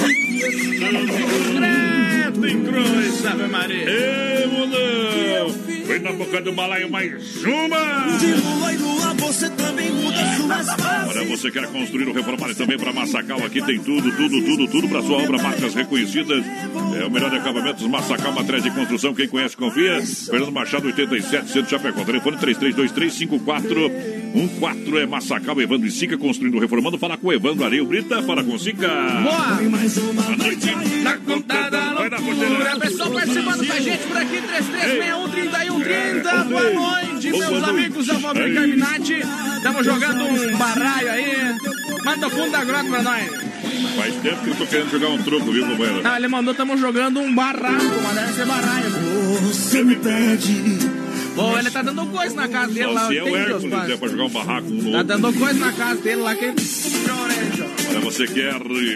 Credo 1.55 2.47
em 2.47 2.63
cruz, 2.63 3.25
Ave 3.25 3.47
Maria. 3.47 3.85
Ê, 3.89 4.47
mundão. 4.47 5.69
Foi 5.85 5.99
na 5.99 6.11
boca 6.11 6.41
do 6.41 6.51
balaio 6.53 6.89
mais 6.89 7.43
uma. 7.43 8.17
De 8.19 8.33
lua 8.33 8.73
e 8.73 8.77
lua 8.77 9.13
você 9.15 9.49
também 9.49 9.91
muda 9.91 10.17
suas. 10.35 10.67
Olha, 11.09 11.25
você 11.25 11.51
quer 11.51 11.67
construir 11.67 12.07
ou 12.07 12.13
reformar 12.13 12.49
e 12.49 12.55
também 12.55 12.77
para 12.77 12.93
Massacal, 12.93 13.43
aqui 13.43 13.61
tem 13.65 13.79
tudo, 13.79 14.11
tudo, 14.11 14.41
tudo, 14.43 14.67
tudo 14.67 14.87
para 14.89 15.01
sua 15.01 15.17
obra, 15.17 15.41
marcas 15.41 15.73
reconhecidas. 15.73 16.43
O 17.09 17.11
melhor 17.11 17.31
de 17.31 17.37
acabamentos, 17.37 17.87
Massacal, 17.87 18.31
matriz 18.31 18.61
de 18.61 18.69
construção, 18.69 19.15
quem 19.15 19.27
conhece, 19.27 19.57
confia. 19.57 19.99
Fernando 20.05 20.51
Machado, 20.51 20.85
87, 20.85 21.49
Centro 21.49 21.71
Chapecó, 21.71 22.03
telefone 22.03 22.37
33235414 22.37 25.01
é 25.01 25.07
Massacal, 25.07 25.59
Evandro 25.59 25.87
e 25.87 25.91
Sica, 25.91 26.15
construindo 26.19 26.59
reformando. 26.59 26.99
Fala 26.99 27.17
com 27.17 27.29
o 27.29 27.33
Evandro 27.33 27.65
Areio 27.65 27.83
Brita, 27.87 28.21
fala 28.21 28.43
com 28.43 28.59
Sica. 28.59 28.87
Boa! 28.87 29.57
Boa 29.57 30.37
noite. 30.37 30.67
Na 31.01 31.17
conta 31.17 31.71
da 31.71 31.93
Vai 31.93 32.09
loucura. 32.09 32.79
Pessoal 32.79 33.09
participando 33.09 33.65
com 33.65 33.73
a 33.73 33.79
gente 33.79 34.05
por 34.05 34.17
aqui, 34.17 34.41
3361 34.41 35.79
Boa 36.47 36.63
noite, 36.63 37.31
Boa 37.31 37.49
meus 37.49 37.63
noite. 37.63 37.69
amigos 37.69 38.07
Aí. 38.09 38.53
Carminati. 38.53 39.23
Estamos 39.57 39.83
jogando 39.83 40.25
um 40.25 40.55
baralho 40.57 41.11
aí. 41.11 41.55
Manda 42.05 42.27
o 42.27 42.29
fundo 42.29 42.51
da 42.51 42.63
grota 42.63 42.87
pra 42.87 43.01
nós. 43.01 43.48
Faz 43.99 44.15
tempo 44.15 44.43
que 44.43 44.49
eu 44.49 44.55
tô 44.55 44.65
querendo 44.65 44.89
jogar 44.91 45.09
um 45.09 45.17
truco, 45.23 45.51
viu, 45.51 45.65
companheiro? 45.67 46.01
Não, 46.01 46.15
ele 46.15 46.27
mandou, 46.27 46.51
estamos 46.51 46.79
jogando 46.79 47.19
um 47.19 47.33
barraco, 47.35 47.83
mas 48.03 48.15
deve 48.15 48.33
ser 48.33 48.45
baralho. 48.45 48.89
Você 49.41 49.83
me 49.83 49.95
pede. 49.95 50.99
Pô, 51.35 51.57
ele 51.57 51.69
tá 51.71 51.81
dando 51.81 52.05
coisa 52.07 52.35
na 52.35 52.47
casa 52.47 52.73
dele 52.73 52.87
lá. 52.87 53.01
Só 53.01 53.07
se 53.09 53.17
é 53.17 53.23
o 53.23 53.35
Hércules, 53.35 53.89
é 53.89 53.97
pra 53.97 54.07
jogar 54.07 54.23
um 54.25 54.29
barraco 54.29 54.67
um 54.67 54.71
no 54.71 54.91
Tá 54.91 54.97
outro. 54.99 55.03
dando 55.03 55.33
coisa 55.39 55.59
na 55.59 55.71
casa 55.73 56.01
dele 56.01 56.21
lá 56.21 56.35
que. 56.35 56.45
Olha, 56.45 57.99
você 58.01 58.27
quer 58.27 58.53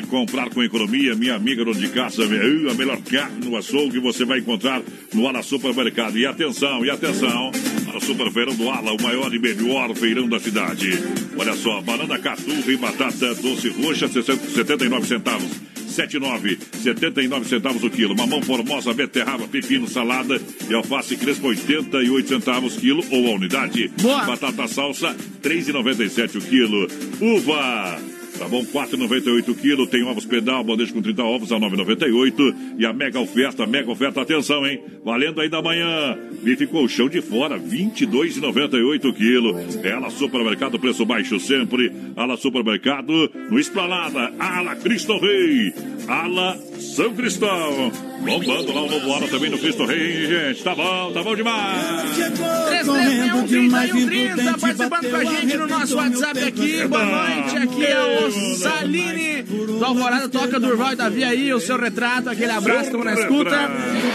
comprar 0.09 0.49
com 0.49 0.61
economia, 0.63 1.15
minha 1.15 1.35
amiga 1.35 1.63
dona 1.63 1.79
de 1.79 1.87
caça, 1.89 2.25
meu, 2.25 2.69
a 2.71 2.73
melhor 2.73 2.97
carne 3.01 3.45
no 3.45 3.55
açougue 3.57 3.99
você 3.99 4.25
vai 4.25 4.39
encontrar 4.39 4.81
no 5.13 5.27
Ala 5.27 5.41
Supermercado. 5.43 6.17
E 6.17 6.25
atenção, 6.25 6.83
e 6.85 6.89
atenção, 6.89 7.51
para 7.93 7.99
o 7.99 8.01
Super 8.01 8.31
Feirão 8.31 8.55
do 8.55 8.69
Ala, 8.69 8.91
o 8.91 9.01
maior 9.01 9.31
e 9.33 9.39
melhor 9.39 9.93
feirão 9.95 10.27
da 10.27 10.39
cidade. 10.39 10.89
Olha 11.37 11.53
só, 11.53 11.79
banana 11.81 12.17
caturra 12.17 12.71
e 12.71 12.75
batata 12.75 13.35
doce 13.35 13.69
roxa, 13.69 14.07
60 14.07 14.47
79 14.47 15.07
centavos. 15.07 15.51
79, 15.87 16.57
79 16.81 17.47
centavos 17.47 17.83
o 17.83 17.89
quilo. 17.91 18.15
Mamão 18.15 18.41
formosa, 18.41 18.95
beterraba, 18.95 19.47
pepino, 19.47 19.87
salada 19.87 20.41
e 20.67 20.73
alface 20.73 21.15
crespa, 21.15 21.47
88 21.47 22.29
centavos 22.29 22.77
quilo 22.77 23.05
ou 23.11 23.27
a 23.27 23.35
unidade. 23.35 23.91
Boa. 24.01 24.23
Batata 24.23 24.67
salsa, 24.67 25.15
3,97 25.43 26.37
o 26.37 26.41
quilo. 26.41 26.87
Uva. 27.21 27.99
Tá 28.37 28.47
bom, 28.47 28.63
4,98 28.65 29.55
quilo. 29.55 29.87
Tem 29.87 30.03
ovos 30.03 30.25
pedal, 30.25 30.63
bandeja 30.63 30.93
com 30.93 31.01
30 31.01 31.23
ovos 31.23 31.51
a 31.51 31.59
9,98. 31.59 32.55
E 32.77 32.85
a 32.85 32.93
mega 32.93 33.19
oferta, 33.19 33.65
mega 33.65 33.91
oferta, 33.91 34.21
atenção, 34.21 34.65
hein? 34.65 34.83
Valendo 35.03 35.39
aí 35.39 35.49
da 35.49 35.61
manhã. 35.61 36.17
Bife 36.41 36.67
colchão 36.67 37.07
de 37.07 37.21
fora, 37.21 37.59
22,98 37.59 39.13
quilo. 39.13 39.55
Ela 39.83 40.09
Supermercado, 40.09 40.79
preço 40.79 41.05
baixo 41.05 41.39
sempre. 41.39 41.91
Ala 42.15 42.37
Supermercado, 42.37 43.29
no 43.49 43.59
Esplanada. 43.59 44.33
Ala 44.39 44.75
Cristo 44.75 45.17
Rei. 45.17 45.73
Ala 46.07 46.57
São 46.79 47.13
Cristóvão. 47.13 48.12
Bombando 48.25 48.73
lá 48.73 48.81
o 48.81 48.89
novo 48.89 49.13
Ala 49.13 49.27
também 49.27 49.49
no 49.49 49.57
Cristo 49.57 49.85
Rei, 49.85 50.23
hein, 50.23 50.27
gente? 50.27 50.63
Tá 50.63 50.73
bom, 50.73 51.11
tá 51.13 51.21
bom 51.23 51.35
demais. 51.35 52.15
3361 52.15 54.59
participando 54.59 55.09
com 55.09 55.15
a 55.15 55.25
gente 55.25 55.57
no 55.57 55.67
nosso 55.67 55.97
WhatsApp 55.97 56.43
aqui. 56.43 56.87
Boa 56.87 57.05
noite, 57.05 57.57
aqui 57.57 57.85
é 57.85 58.25
o 58.25 58.31
Saline 58.57 59.43
do 59.43 59.85
Alvorada, 59.85 60.29
toca 60.29 60.59
Durval 60.59 60.93
e 60.93 60.95
Davi 60.95 61.23
aí, 61.23 61.53
o 61.53 61.59
seu 61.59 61.77
retrato, 61.77 62.29
aquele 62.29 62.51
abraço, 62.51 62.85
estamos 62.85 63.05
na 63.05 63.13
escuta. 63.13 63.69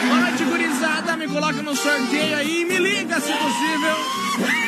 Boa 0.06 0.20
noite, 0.20 0.44
gurizada, 0.44 1.16
me 1.16 1.28
coloca 1.28 1.62
no 1.62 1.76
sorteio 1.76 2.36
aí 2.36 2.62
e 2.62 2.64
me 2.64 2.78
liga 2.78 3.20
se 3.20 3.32
possível. 3.32 4.67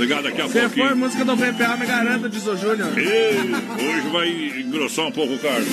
Obrigado 0.00 0.22
daqui 0.22 0.40
a 0.40 0.46
Se 0.48 0.52
for 0.52 0.60
pouquinho. 0.62 0.96
música 0.96 1.24
do 1.26 1.36
PPA, 1.36 1.76
me 1.76 1.84
garanta, 1.84 2.26
diz 2.30 2.46
o 2.46 2.56
Júnior. 2.56 2.88
Hoje 2.88 4.08
vai 4.10 4.28
engrossar 4.62 5.08
um 5.08 5.12
pouco 5.12 5.34
o 5.34 5.38
cargo. 5.38 5.66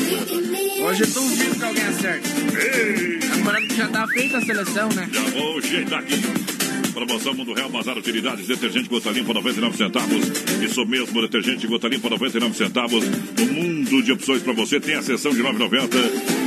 Hoje 0.85 1.03
eu 1.03 1.07
duvido 1.07 1.55
que 1.55 1.63
alguém 1.63 1.83
acerte. 1.85 2.29
Ei, 2.53 3.19
Lembrando 3.37 3.67
que 3.69 3.75
já 3.77 3.87
tá 3.87 4.05
feita 4.07 4.37
a 4.39 4.41
seleção, 4.41 4.89
né? 4.89 5.07
já 5.13 5.21
vou 5.21 5.57
ajeitar 5.59 5.99
aqui. 5.99 6.56
Promoção 6.97 7.31
Mundo 7.35 7.53
Real 7.53 7.69
Bazar 7.69 7.95
Utilidades, 7.95 8.47
detergente 8.47 8.89
gota 8.89 9.11
limpa 9.11 9.31
99 9.31 9.77
centavos. 9.77 10.31
Isso 10.63 10.83
mesmo, 10.83 11.21
detergente 11.21 11.67
gota 11.67 11.87
limpa 11.87 12.09
99 12.09 12.57
centavos. 12.57 13.05
Um 13.39 13.53
mundo 13.53 14.01
de 14.01 14.11
opções 14.13 14.41
para 14.41 14.51
você. 14.53 14.79
Tem 14.79 14.95
a 14.95 15.03
seção 15.03 15.31
de 15.31 15.43
9,90 15.43 15.89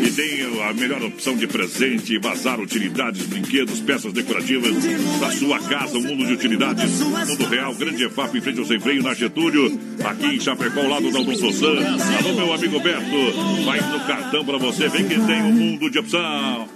e 0.05 0.11
tem 0.11 0.69
a 0.69 0.73
melhor 0.73 1.05
opção 1.05 1.37
de 1.37 1.47
presente, 1.47 2.19
bazar 2.19 2.59
utilidades, 2.59 3.27
brinquedos, 3.27 3.81
peças 3.81 4.13
decorativas 4.13 4.75
para 5.21 5.31
sua 5.31 5.61
casa. 5.61 5.97
Um 5.99 6.03
mundo 6.03 6.27
de 6.27 6.33
utilidades. 6.33 6.99
Mundo 6.99 7.47
Real, 7.47 7.73
Grande 7.77 8.07
EFAP 8.07 8.39
em 8.39 8.41
frente 8.41 8.59
ao 8.59 8.67
Sem 8.67 8.81
Freio, 8.81 9.05
na 9.05 9.15
Getúlio. 9.15 9.79
Aqui 10.03 10.35
em 10.35 10.41
Chapecó, 10.41 10.81
ao 10.81 10.89
lado 10.89 11.13
da 11.13 11.21
Dom 11.21 11.37
Sossan. 11.37 11.79
Alô, 12.19 12.35
meu 12.35 12.53
amigo 12.53 12.81
Beto. 12.81 13.65
Vai 13.65 13.81
no 13.89 14.01
cartão 14.01 14.45
para 14.45 14.59
você. 14.59 14.89
Vem 14.89 15.07
que 15.07 15.15
tem 15.15 15.43
um 15.43 15.53
mundo 15.53 15.89
de 15.89 16.01
opção. 16.01 16.69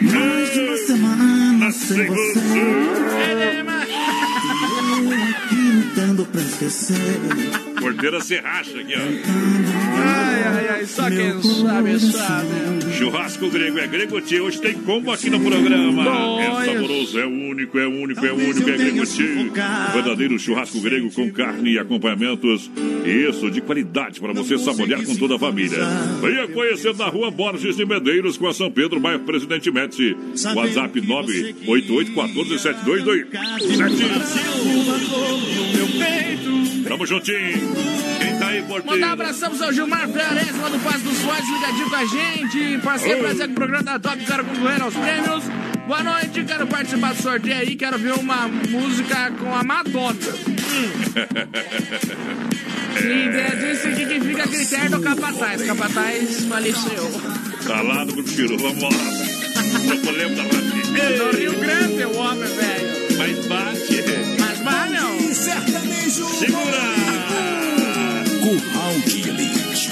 Mais 0.00 0.52
de 0.54 0.60
uma 0.60 0.76
semana 0.78 1.70
sem 1.70 2.06
você. 2.06 3.09
Aqui 5.30 5.56
lutando 5.56 6.24
pra 6.26 6.40
esquecer. 6.40 7.69
Porteira 7.80 8.20
se 8.20 8.36
racha 8.36 8.78
aqui, 8.78 8.94
ó. 8.94 8.98
Ai, 10.02 10.42
ai, 10.44 10.68
ai, 10.68 10.84
só 10.86 11.08
quem 11.08 11.42
sabe, 11.42 11.98
sabe. 11.98 12.48
Churrasco 12.96 13.48
grego 13.48 13.78
é 13.78 13.86
grego 13.86 14.20
tio. 14.20 14.44
Hoje 14.44 14.60
tem 14.60 14.74
combo 14.74 15.10
aqui 15.10 15.30
no 15.30 15.40
programa. 15.40 16.04
É 16.40 16.66
saboroso, 16.66 17.18
é 17.18 17.24
único, 17.26 17.78
é 17.78 17.86
único, 17.86 18.26
é 18.26 18.32
único, 18.32 18.68
é 18.68 18.76
grego 18.76 19.06
tio. 19.06 19.50
Verdadeiro 19.94 20.38
churrasco 20.38 20.78
grego 20.80 21.10
com 21.10 21.30
carne 21.30 21.72
e 21.72 21.78
acompanhamentos. 21.78 22.70
Isso, 23.04 23.50
de 23.50 23.60
qualidade 23.62 24.20
para 24.20 24.32
você 24.34 24.58
saborear 24.58 25.02
com 25.04 25.16
toda 25.16 25.36
a 25.36 25.38
família. 25.38 25.78
Venha 26.20 26.46
conhecer 26.48 26.94
na 26.96 27.06
rua 27.06 27.30
Borges 27.30 27.76
de 27.76 27.86
Medeiros 27.86 28.36
com 28.36 28.46
a 28.46 28.52
São 28.52 28.70
Pedro, 28.70 29.00
bairro 29.00 29.20
Presidente 29.20 29.70
Médici. 29.70 30.14
WhatsApp 30.54 31.00
988-147228. 31.00 33.30
Tamo 36.84 37.06
juntinho. 37.06 37.74
Quem 38.18 38.38
tá 38.38 38.48
aí, 38.48 38.62
Porteiro? 38.62 38.86
Mandar 38.86 39.08
um 39.08 39.12
abração 39.12 39.50
pro 39.50 39.58
seu 39.58 39.72
Gilmar 39.72 40.08
Flores, 40.08 40.56
lá 40.60 40.68
do 40.68 40.78
Passo 40.80 41.04
dos 41.04 41.18
Fortes, 41.18 41.48
ligadinho 41.48 41.90
com 41.90 41.96
a 41.96 42.06
gente. 42.06 42.58
Oi. 42.58 42.78
prazer 42.78 43.46
com 43.46 43.52
o 43.52 43.54
programa 43.54 43.82
da 43.82 43.98
Top, 43.98 44.24
quero 44.24 44.44
concorrer 44.44 44.82
aos 44.82 44.94
prêmios. 44.94 45.44
Boa 45.86 46.02
noite, 46.02 46.44
quero 46.44 46.66
participar 46.66 47.14
do 47.14 47.22
sorteio 47.22 47.56
aí, 47.56 47.76
quero 47.76 47.98
ver 47.98 48.12
uma 48.14 48.48
música 48.48 49.30
com 49.32 49.54
a 49.54 49.62
Madonna. 49.62 50.18
E 53.02 53.56
disse 53.56 53.88
que 53.92 54.04
quem 54.06 54.20
fica 54.20 54.44
a 54.44 54.48
critério 54.48 54.90
do 54.90 55.00
capataz. 55.00 55.62
Capataz 55.62 56.44
faleceu. 56.44 57.10
Tá 57.66 57.82
no 57.82 58.12
Grupo 58.12 58.28
Chiru, 58.28 58.58
vamos 58.58 58.82
lá. 58.82 58.90
Problema 60.02 60.36
da 60.36 60.42
Rio 61.38 61.58
Grande, 61.58 62.04
o 62.04 62.14
homem, 62.18 62.48
velho. 62.48 63.16
Mas 63.16 63.46
bate. 63.46 64.29
Segura! 66.40 66.94
Curral 68.40 68.94
de 69.06 69.28
Elite. 69.28 69.90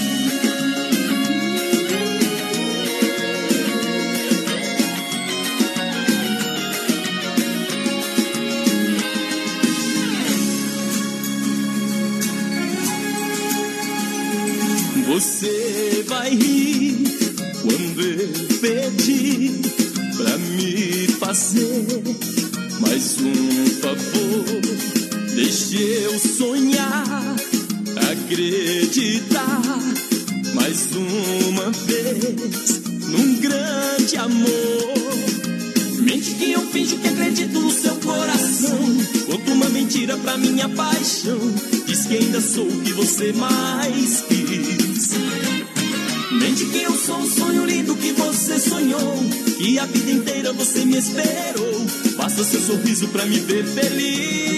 Você 15.06 16.04
vai 16.08 16.30
rir 16.30 16.96
quando 17.60 18.00
eu 18.00 18.28
pedir 18.62 19.52
pra 20.16 20.38
me 20.38 21.08
fazer 21.08 22.02
mais 22.80 23.18
um 23.20 23.66
favor. 23.82 24.97
Deixe 25.38 25.80
eu 25.80 26.18
sonhar, 26.18 27.36
acreditar 28.10 29.62
mais 30.52 30.88
uma 30.96 31.70
vez 31.70 32.82
num 33.06 33.36
grande 33.36 34.16
amor. 34.16 34.94
Mente 36.00 36.32
que 36.32 36.50
eu 36.50 36.60
finjo 36.72 36.96
que 36.96 37.06
acredito 37.06 37.60
no 37.60 37.70
seu 37.70 37.94
coração. 37.98 38.80
Conto 39.26 39.52
uma 39.52 39.68
mentira 39.68 40.16
pra 40.16 40.36
minha 40.36 40.68
paixão. 40.70 41.38
Diz 41.86 42.06
que 42.06 42.16
ainda 42.16 42.40
sou 42.40 42.66
o 42.66 42.80
que 42.80 42.92
você 42.94 43.32
mais 43.32 44.24
quis. 44.26 45.10
Mente 46.32 46.64
que 46.66 46.82
eu 46.82 46.96
sou 46.96 47.16
um 47.16 47.30
sonho 47.30 47.64
lindo 47.64 47.94
que 47.94 48.12
você 48.12 48.58
sonhou. 48.58 49.24
Que 49.56 49.78
a 49.78 49.86
vida 49.86 50.10
inteira 50.10 50.52
você 50.52 50.84
me 50.84 50.96
esperou. 50.96 51.86
Faça 52.16 52.42
seu 52.42 52.60
sorriso 52.60 53.06
pra 53.06 53.24
me 53.24 53.38
ver 53.38 53.64
feliz. 53.64 54.57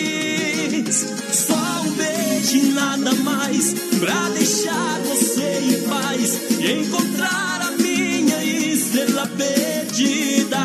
Só 0.97 1.83
um 1.85 1.93
beijo 1.93 2.57
e 2.57 2.73
nada 2.73 3.13
mais. 3.15 3.75
Pra 4.01 4.29
deixar 4.31 5.01
você 5.01 5.61
em 5.63 5.89
paz. 5.89 6.41
E 6.59 6.73
encontrar 6.73 7.61
a 7.63 7.71
minha 7.81 8.45
estrela 8.45 9.27
perdida. 9.29 10.59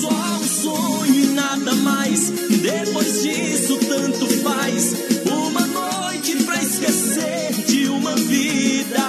Só 0.00 0.08
um 0.08 0.44
sonho 0.44 1.14
e 1.14 1.26
nada 1.34 1.74
mais. 1.74 2.30
Depois 2.30 3.22
disso, 3.22 3.76
tanto 3.88 4.26
faz. 4.42 4.94
Uma 5.26 5.66
noite 5.66 6.36
pra 6.44 6.62
esquecer 6.62 7.52
de 7.66 7.88
uma 7.88 8.14
vida. 8.14 9.02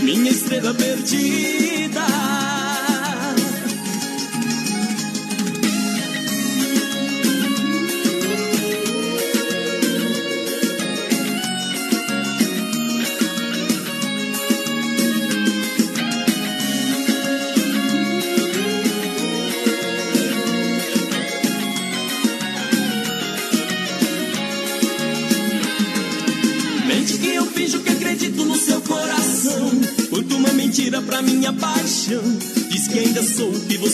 Minha 0.00 0.32
estrela 0.32 0.74
perdida. 0.74 2.41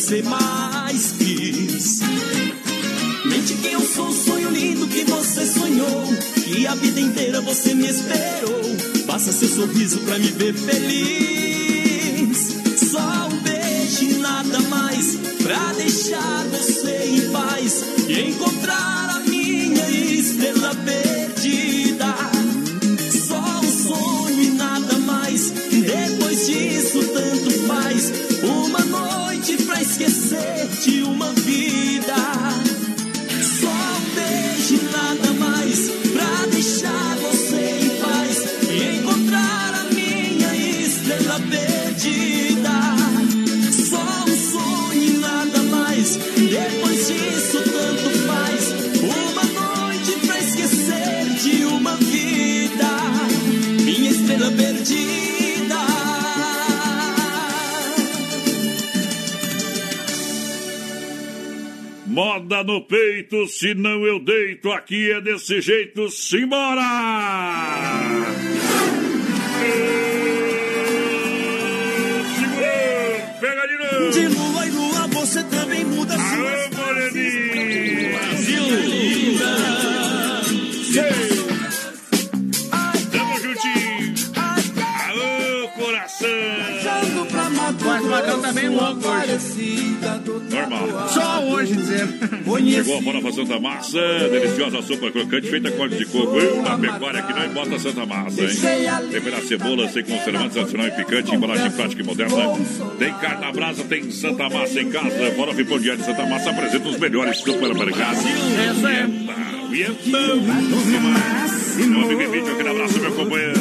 Você 0.09 0.23
mais 0.23 1.13
quis. 1.19 2.01
Mente 3.27 3.55
que 3.61 3.73
eu 3.73 3.81
sou 3.81 4.09
o 4.09 4.13
sonho 4.13 4.49
lindo 4.49 4.87
que 4.87 5.05
você 5.05 5.45
sonhou. 5.45 6.07
Que 6.45 6.67
a 6.67 6.75
vida 6.77 6.99
inteira 6.99 7.43
você 7.43 7.75
me 7.75 7.87
esperou. 7.87 8.63
Faça 9.07 9.31
seu 9.33 9.49
sorriso 9.49 9.99
pra 9.99 10.19
me 10.19 10.29
ver 10.29 10.55
feliz. 10.55 11.58
No 62.69 62.83
peito, 62.83 63.49
senão 63.49 64.07
eu 64.07 64.21
deito. 64.21 64.71
Aqui 64.71 65.11
é 65.11 65.23
desse 65.23 65.59
jeito, 65.63 66.11
simbora! 66.11 66.83
Segura! 72.39 73.39
Pega 73.41 73.67
de 73.67 73.77
novo! 73.79 74.11
De 74.11 74.29
lua 74.29 74.67
em 74.67 74.71
lua 74.71 75.07
você 75.09 75.43
também 75.45 75.83
muda 75.87 76.15
Aô, 76.15 76.58
Tá 88.41 88.53
bem 88.53 88.69
louco 88.69 89.09
hoje. 89.09 89.99
Normal. 90.51 91.09
Só 91.09 91.45
hoje 91.45 91.75
dizendo. 91.75 92.19
Chegou 92.71 92.99
a 92.99 93.03
Farofa 93.03 93.33
Santa 93.33 93.61
Massa, 93.61 94.01
deliciosa 94.31 94.83
sopa 94.83 95.11
crocante 95.11 95.51
feita 95.51 95.71
com 95.71 95.83
óleo 95.83 95.97
de 95.97 96.05
coco. 96.07 96.39
Eu, 96.39 96.63
na 96.63 96.79
pecuária 96.79 97.23
que 97.23 97.33
não 97.33 97.45
embota 97.47 97.79
Santa 97.79 98.07
Massa, 98.07 98.43
hein? 98.43 98.57
Temperar 99.11 99.43
cebola 99.43 99.89
sem 99.89 100.05
conservantes, 100.05 100.57
adicional 100.57 100.87
e 100.89 100.91
picante, 100.93 101.35
embalagem 101.35 101.71
prática 101.71 102.03
e 102.03 102.05
moderna. 102.05 102.37
Tem 102.99 103.13
carne 103.15 103.41
na 103.41 103.53
brasa, 103.53 103.85
tem 103.85 104.11
Santa 104.11 104.49
Massa 104.49 104.81
em 104.81 104.91
casa. 104.91 105.33
Farofa 105.37 105.61
e 105.61 105.65
pão 105.65 105.79
de 105.79 106.05
Santa 106.05 106.27
Massa 106.27 106.51
apresenta 106.51 106.89
os 106.89 106.99
melhores 106.99 107.39
supermercados. 107.39 108.23
Essa 108.25 108.91
é. 108.91 109.07
Vietnã. 109.71 110.37
Meu 111.77 112.01
amigo 112.03 112.23
Emílio, 112.23 112.53
aquele 112.53 112.69
abraço, 112.69 112.99
meu 113.01 113.13
companheiro. 113.13 113.61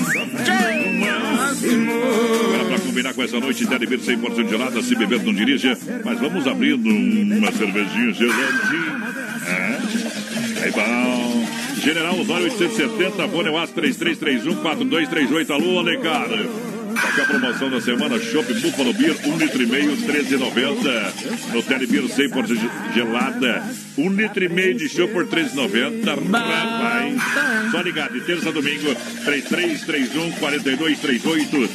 Agora, 1.63 2.65
pra 2.65 2.79
combinar 2.79 3.13
com 3.13 3.23
essa 3.23 3.39
noite, 3.39 3.65
deve 3.65 3.85
beber 3.85 3.99
100% 3.99 4.49
gelada, 4.49 4.81
se 4.81 4.95
beber 4.95 5.23
não 5.23 5.33
dirija. 5.33 5.77
Mas 6.03 6.19
vamos 6.19 6.47
abrindo 6.47 6.89
uma 6.89 7.51
cervejinha 7.51 8.13
geladinha. 8.13 8.97
É. 9.47 10.63
Aí 10.63 10.71
bom. 10.71 11.47
General 11.81 12.19
Osório 12.19 12.45
870, 12.45 13.27
Boneuas 13.27 13.71
3331 13.71 14.61
4238. 14.61 15.53
Alô, 15.53 15.79
Alencar. 15.79 16.27
Aqui 17.03 17.21
a 17.21 17.25
promoção 17.25 17.69
da 17.69 17.79
semana, 17.81 18.19
Shop 18.19 18.53
Buffalo 18.55 18.93
Beer, 18.93 19.15
1 19.23 19.37
litro 19.37 19.61
e 19.61 19.65
meio, 19.65 19.97
13,90. 19.97 21.53
No 21.53 21.63
Telebeer 21.63 22.03
100% 22.03 22.93
gelada, 22.93 23.63
1 23.97 24.09
litro 24.09 24.43
e 24.43 24.49
meio 24.49 24.75
de 24.75 24.89
show 24.89 25.07
por 25.07 25.25
13,90. 25.25 26.05
Rapaz, 26.31 27.71
só 27.71 27.81
ligado, 27.81 28.13
de 28.13 28.21
terça 28.21 28.49
a 28.49 28.51
domingo, 28.51 28.95
3331 29.25 30.31
4238. 30.33 31.69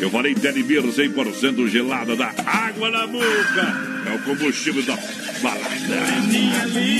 Eu 0.00 0.10
falei 0.10 0.34
Telebeer 0.34 0.82
100% 0.82 1.68
gelada, 1.68 2.14
da 2.14 2.32
água 2.46 2.90
na 2.90 3.06
boca. 3.06 3.98
É 4.06 4.14
o 4.14 4.18
combustível 4.20 4.82
da 4.84 4.96
balada. 5.38 5.68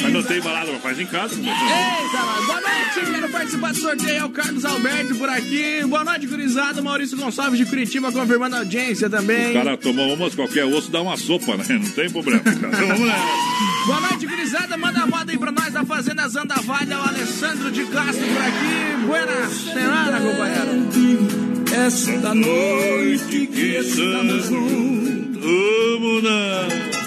Mas 0.03 0.13
não 0.13 0.23
tem 0.23 0.41
balada, 0.41 0.73
mas 0.73 0.83
faz 0.83 0.99
em 0.99 1.07
casa. 1.07 1.35
Eita, 1.35 2.23
boa 2.47 2.61
noite. 2.61 3.11
Quero 3.13 3.29
participar 3.31 3.73
do 3.73 3.79
sorteio. 3.79 4.19
É 4.19 4.25
o 4.25 4.31
Carlos 4.31 4.65
Alberto 4.65 5.15
por 5.17 5.29
aqui. 5.29 5.85
Boa 5.87 6.05
noite, 6.05 6.27
gurizada. 6.27 6.83
Maurício 6.83 7.17
Gonçalves 7.17 7.59
de 7.59 7.67
Curitiba 7.67 8.11
confirmando 8.13 8.57
a 8.57 8.59
audiência 8.61 9.09
também. 9.11 9.51
O 9.51 9.55
cara 9.55 9.77
tomou 9.77 10.15
umas, 10.15 10.35
qualquer 10.35 10.65
osso 10.65 10.91
dá 10.91 11.03
uma 11.03 11.17
sopa, 11.17 11.57
né? 11.57 11.65
Não 11.69 11.91
tem 11.91 12.11
problema. 12.11 12.43
Boa 13.87 14.01
noite, 14.01 14.27
gurizada. 14.27 14.77
Manda 14.77 15.01
a 15.03 15.07
moda 15.07 15.33
aí 15.33 15.39
pra 15.39 15.53
nós 15.53 15.73
da 15.73 15.85
Fazenda 15.85 16.29
Zandavalha. 16.29 16.99
O 16.99 17.03
Alessandro 17.03 17.71
de 17.71 17.85
Castro 17.87 18.27
por 18.27 18.43
aqui. 18.43 19.07
Buena 19.07 19.49
semana, 19.49 20.21
companheiro. 20.21 21.59
Esta 21.87 22.35
noite 22.35 23.47
que 23.47 23.77
estamos 23.77 24.47
juntos. 24.47 24.99
Vamos 25.41 26.98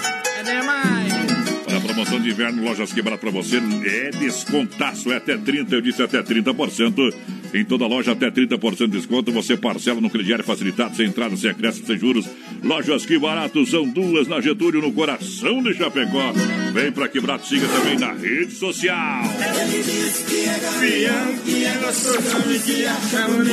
promoção 1.92 2.18
de 2.18 2.30
inverno, 2.30 2.64
lojas 2.64 2.90
quebradas 2.90 3.20
para 3.20 3.30
você 3.30 3.58
é 3.84 4.10
descontaço, 4.12 5.12
é 5.12 5.16
até 5.16 5.36
30%, 5.36 5.72
eu 5.72 5.80
disse 5.82 6.02
até 6.02 6.22
30%. 6.22 7.14
Em 7.54 7.66
toda 7.66 7.86
loja, 7.86 8.12
até 8.12 8.30
30% 8.30 8.86
de 8.86 8.96
desconto. 8.96 9.30
Você 9.30 9.58
parcela 9.58 10.00
no 10.00 10.08
crediário 10.08 10.42
facilitado, 10.42 10.96
sem 10.96 11.06
entrada, 11.06 11.36
sem 11.36 11.50
acréscimo, 11.50 11.86
sem 11.86 11.98
juros. 11.98 12.26
Lojas 12.62 13.04
que 13.04 13.18
barato 13.18 13.66
são 13.66 13.86
duas 13.86 14.26
na 14.26 14.40
Getúlio, 14.40 14.80
no 14.80 14.90
coração 14.90 15.62
de 15.62 15.74
Chapecó. 15.74 16.32
Vem 16.72 16.90
para 16.90 17.08
Quebrado, 17.08 17.44
siga 17.44 17.68
também 17.68 17.98
na 17.98 18.14
rede 18.14 18.54
social. 18.54 19.22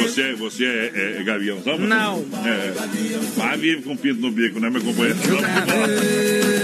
Você, 0.02 0.34
você 0.36 0.64
é, 0.66 1.18
é, 1.20 1.24
gavião, 1.24 1.61
sabe? 1.61 1.86
Não. 1.86 2.26
É. 2.45 2.74
Mas 3.36 3.60
vive 3.60 3.82
com 3.82 3.98
pinto 3.98 4.22
no 4.22 4.32
bico, 4.32 4.61
né, 4.61 4.70
meu 4.70 4.82
companheiro? 4.82 5.20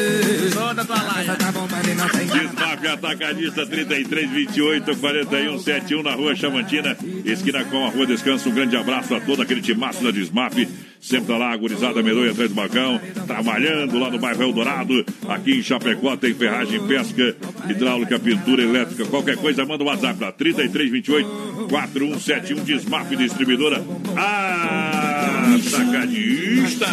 Sou 0.86 0.95
da 0.95 1.52
tua 1.52 1.68
laia. 1.68 2.45
Desmafia 2.86 2.94
Atacadista 2.94 3.66
33 3.66 4.30
28 4.30 4.98
41 4.98 5.60
71 5.60 6.03
na 6.03 6.14
rua 6.14 6.36
Chamantina, 6.36 6.95
esquina 7.24 7.64
com 7.66 7.86
a 7.86 7.90
rua 7.90 8.06
Descanso. 8.06 8.49
Um 8.49 8.53
grande 8.53 8.76
abraço 8.76 9.16
a 9.16 9.20
todo 9.20 9.41
aquele 9.41 9.62
timaço 9.62 10.03
da 10.03 10.12
Desmaf. 10.12 10.56
Sempre 11.02 11.28
tá 11.28 11.38
lá, 11.38 11.52
agorizada, 11.52 12.02
medonha 12.02 12.32
atrás 12.32 12.49
do 12.49 12.56
balcão, 12.56 12.99
trabalhando 13.28 13.99
lá 13.99 14.10
no 14.10 14.18
bairro 14.18 14.41
Eldorado. 14.41 15.06
Aqui 15.28 15.60
em 15.60 15.62
Chapecó 15.62 16.18
tem 16.18 16.34
ferragem, 16.34 16.82
pesca, 16.88 17.36
hidráulica, 17.70 18.20
pintura 18.20 18.64
elétrica. 18.64 19.06
Qualquer 19.06 19.38
coisa, 19.38 19.66
manda 19.66 19.84
o 19.84 19.88
WhatsApp 19.88 20.20
lá, 20.20 20.32
33 20.32 20.91
28 20.91 21.68
4171 21.70 22.64
Desmaf 22.64 23.16
Distribuidora. 23.16 23.84
Atacadista. 25.68 26.88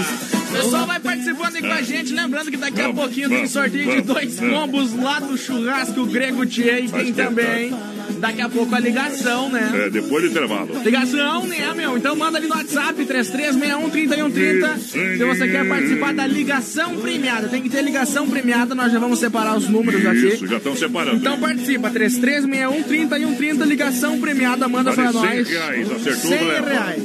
Pessoal 0.53 0.87
vai 0.87 1.01
participando 1.01 1.57
aí 1.57 1.63
com 1.63 1.73
a 1.73 1.83
gente. 1.83 2.13
Lembrando 2.13 2.51
que 2.51 2.57
daqui 2.57 2.81
a 2.81 2.93
pouquinho 2.93 3.29
tem 3.29 3.47
sorteio 3.47 3.97
de 3.97 4.01
dois 4.03 4.39
combos 4.39 4.93
lá 4.95 5.19
do 5.21 5.37
churrasco 5.37 6.05
Grego 6.07 6.45
Tia 6.45 6.81
e 6.81 6.89
tem 6.89 7.13
também. 7.13 7.73
Daqui 8.19 8.41
a 8.43 8.49
pouco 8.49 8.75
a 8.75 8.79
ligação, 8.79 9.49
né? 9.49 9.87
É, 9.87 9.91
depois 9.91 10.23
do 10.25 10.31
intervalo. 10.31 10.81
Ligação, 10.85 11.47
né, 11.47 11.73
meu? 11.75 11.97
Então 11.97 12.15
manda 12.15 12.39
ali 12.39 12.47
no 12.47 12.55
WhatsApp 12.55 13.03
3361-3130 13.05 14.79
se 14.79 15.25
você 15.25 15.49
quer 15.49 15.67
participar 15.67 16.13
da 16.15 16.27
ligação 16.27 16.97
premiada. 16.99 17.49
Tem 17.49 17.63
que 17.63 17.69
ter 17.71 17.83
ligação 17.83 18.29
premiada, 18.29 18.75
nós 18.75 18.93
já 18.93 18.99
vamos 18.99 19.19
separar 19.19 19.57
os 19.57 19.69
números 19.69 20.05
aqui. 20.05 20.29
Isso, 20.29 20.47
já 20.47 20.59
estão 20.59 20.77
separando. 20.77 21.17
Então 21.17 21.39
participa, 21.41 21.91
3361-3130, 21.91 23.65
ligação 23.65 24.21
premiada, 24.21 24.69
manda 24.69 24.93
Vale 24.93 25.11
pra 25.11 25.21
100 25.21 25.37
nós. 25.37 25.49
reais, 25.49 25.91
acertou, 25.91 26.31
100 26.31 26.45
né? 26.45 26.61
reais. 26.61 27.03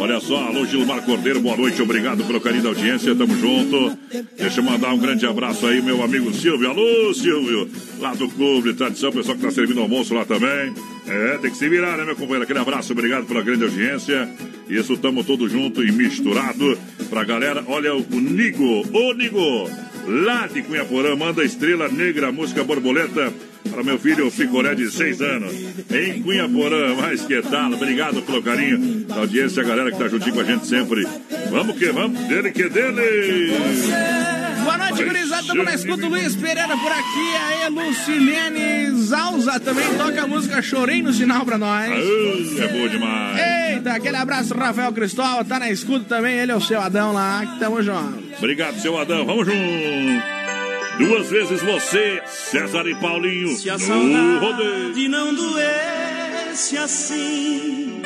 Olha 0.00 0.18
só, 0.18 0.46
alô 0.46 0.64
Gilmar 0.64 1.02
Cordeiro, 1.02 1.40
boa 1.40 1.58
noite, 1.58 1.82
obrigado 1.82 2.24
pelo 2.24 2.40
carinho 2.40 2.62
da 2.62 2.70
audiência, 2.70 3.14
tamo 3.14 3.36
junto. 3.36 3.98
Deixa 4.34 4.60
eu 4.60 4.64
mandar 4.64 4.94
um 4.94 4.98
grande 4.98 5.26
abraço 5.26 5.66
aí, 5.66 5.82
meu 5.82 6.02
amigo 6.02 6.32
Silvio. 6.32 6.70
Alô, 6.70 7.12
Silvio, 7.12 7.68
lá 7.98 8.14
do 8.14 8.26
Clube 8.30 8.72
Tradição, 8.72 9.12
pessoal 9.12 9.36
que 9.36 9.42
tá 9.42 9.50
servindo 9.50 9.78
almoço 9.78 10.14
lá 10.14 10.24
também. 10.24 10.72
É, 11.06 11.36
tem 11.42 11.50
que 11.50 11.56
se 11.58 11.68
virar, 11.68 11.98
né, 11.98 12.06
meu 12.06 12.16
companheiro? 12.16 12.44
Aquele 12.44 12.60
abraço, 12.60 12.94
obrigado 12.94 13.26
pela 13.26 13.42
grande 13.42 13.64
audiência. 13.64 14.26
Isso, 14.70 14.96
tamo 14.96 15.22
todos 15.22 15.52
junto 15.52 15.84
e 15.84 15.92
misturado 15.92 16.78
pra 17.10 17.22
galera. 17.22 17.62
Olha 17.68 17.94
o 17.94 18.00
Nigo, 18.10 18.82
ô 18.96 19.12
Nigo, 19.12 19.70
lá 20.06 20.46
de 20.46 20.62
Cunhaporã, 20.62 21.14
manda 21.14 21.44
Estrela 21.44 21.90
Negra, 21.90 22.32
música 22.32 22.64
borboleta. 22.64 23.30
Para 23.68 23.82
meu 23.82 23.98
filho 23.98 24.30
Picolé 24.30 24.74
de 24.74 24.90
6 24.90 25.20
anos, 25.20 25.54
em 25.90 26.22
Cunhaporã, 26.22 26.94
mas 26.96 27.22
que 27.22 27.40
tal? 27.42 27.72
Obrigado 27.72 28.22
pelo 28.22 28.42
carinho 28.42 29.04
da 29.04 29.16
audiência, 29.16 29.62
a 29.62 29.66
galera 29.66 29.90
que 29.92 29.98
tá 29.98 30.08
juntinho 30.08 30.34
com 30.34 30.40
a 30.40 30.44
gente 30.44 30.66
sempre. 30.66 31.06
Vamos 31.50 31.76
que 31.76 31.86
vamos, 31.92 32.18
dele 32.28 32.50
que 32.50 32.68
dele! 32.68 33.52
Boa 34.62 34.76
noite, 34.76 35.04
gurizada. 35.04 35.46
Tamo 35.46 35.62
na 35.62 35.74
escuta. 35.74 36.06
Luiz 36.06 36.36
Pereira 36.36 36.76
por 36.76 36.92
aqui. 36.92 37.36
Aí, 37.48 37.68
Lucilene 37.70 38.90
Zalza 39.00 39.58
também 39.58 39.86
toca 39.96 40.22
a 40.22 40.26
música 40.26 40.62
Chorei 40.62 41.02
no 41.02 41.12
Sinal 41.12 41.44
pra 41.44 41.56
nós. 41.56 41.90
É 41.90 42.68
boa 42.68 42.88
demais. 42.88 43.38
Eita, 43.74 43.92
aquele 43.94 44.16
abraço, 44.16 44.54
Rafael 44.54 44.92
Cristóvão. 44.92 45.44
Tá 45.44 45.58
na 45.58 45.70
escuta 45.70 46.04
também. 46.06 46.38
Ele 46.38 46.52
é 46.52 46.54
o 46.54 46.60
seu 46.60 46.80
Adão 46.80 47.12
lá. 47.12 47.44
Que 47.46 47.58
tamo 47.58 47.82
junto. 47.82 48.22
Obrigado, 48.38 48.78
seu 48.80 48.98
Adão. 48.98 49.24
Vamos 49.24 49.46
junto. 49.46 50.39
Duas 51.00 51.30
vezes 51.30 51.62
você, 51.62 52.22
César 52.26 52.86
e 52.86 52.94
Paulinho, 52.94 53.56
Se 53.56 53.70
a 53.70 53.78
no 53.78 54.38
rodeio. 54.38 55.08
não 55.08 55.34
doesse 55.34 56.76
assim, 56.76 58.02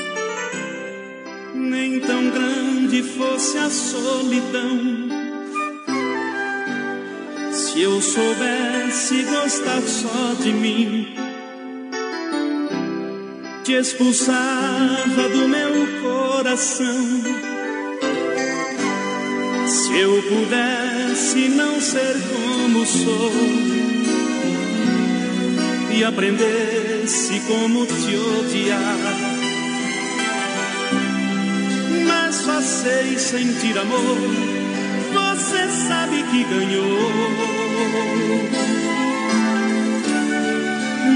nem 1.55 1.99
tão 1.99 2.31
grande 2.31 3.03
fosse 3.03 3.59
a 3.59 3.69
solidão. 3.69 5.09
Se 7.53 7.83
eu 7.83 8.01
soubesse 8.01 9.25
gostar 9.25 9.83
só 9.83 10.35
de 10.41 10.53
mim, 10.53 11.17
te 13.65 13.73
expulsava 13.73 15.29
do 15.31 15.49
meu 15.49 16.01
coração. 16.01 17.54
Se 19.67 19.99
eu 19.99 20.23
pudesse 20.23 21.49
não 21.49 21.81
ser 21.81 22.17
como 22.33 22.85
sou 22.87 23.33
e 25.97 26.05
aprendesse 26.05 27.41
como 27.47 27.87
te 27.87 28.17
odiar, 28.17 28.99
mas 32.07 32.35
só 32.35 32.61
sei 32.61 33.19
sentir 33.19 33.79
amor. 33.79 34.19
Você 35.13 35.69
sabe 35.89 36.23
que 36.25 36.45
ganhou, 36.45 37.11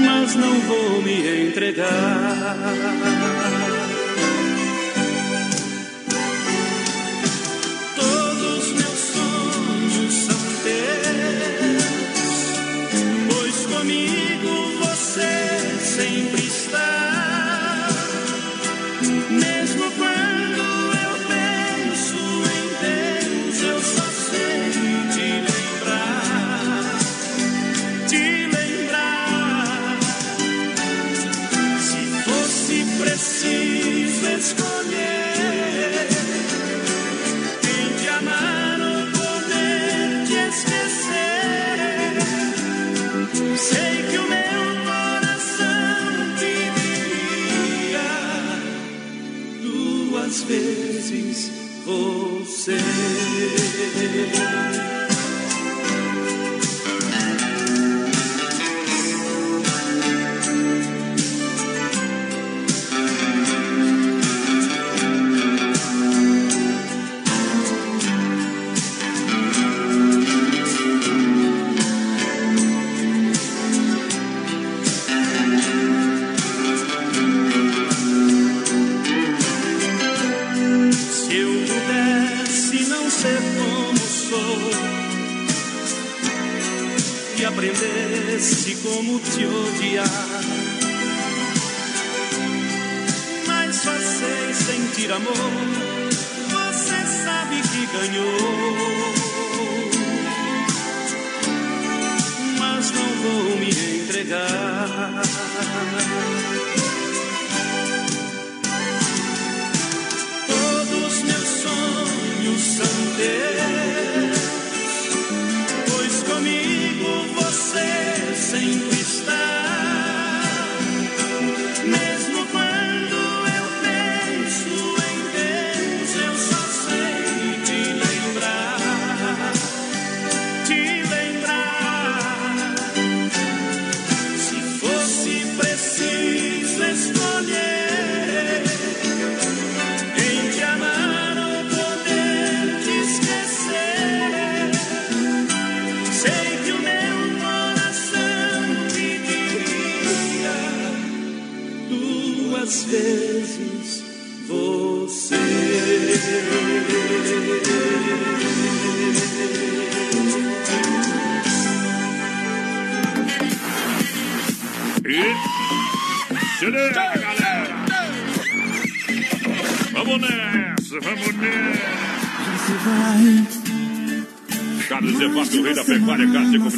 mas 0.05 0.35
não 0.35 0.59
vou 0.61 1.01
me 1.01 1.47
entregar. 1.47 2.57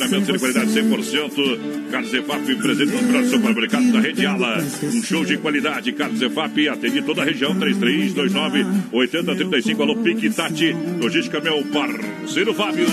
Carne 0.09 0.25
de 0.25 0.39
qualidade 0.39 0.71
100%. 0.71 1.59
Carlos 1.91 2.11
Zefap, 2.11 2.55
presente 2.55 2.91
nos 2.91 3.01
melhores 3.01 3.29
supermercados 3.29 3.91
da 3.91 3.99
rede 3.99 4.25
Ala. 4.25 4.63
Um 4.83 5.03
show 5.03 5.25
de 5.25 5.37
qualidade. 5.37 5.91
Carlos 5.93 6.19
Zefap, 6.19 6.69
atende 6.69 7.01
toda 7.01 7.21
a 7.21 7.25
região, 7.25 7.55
3329-8035. 7.55 9.81
Alô, 9.81 9.95
Pique 9.97 10.29
Tati. 10.29 10.75
Logística, 10.99 11.39
meu 11.39 11.63
parceiro 11.65 12.53
Fábio. 12.53 12.85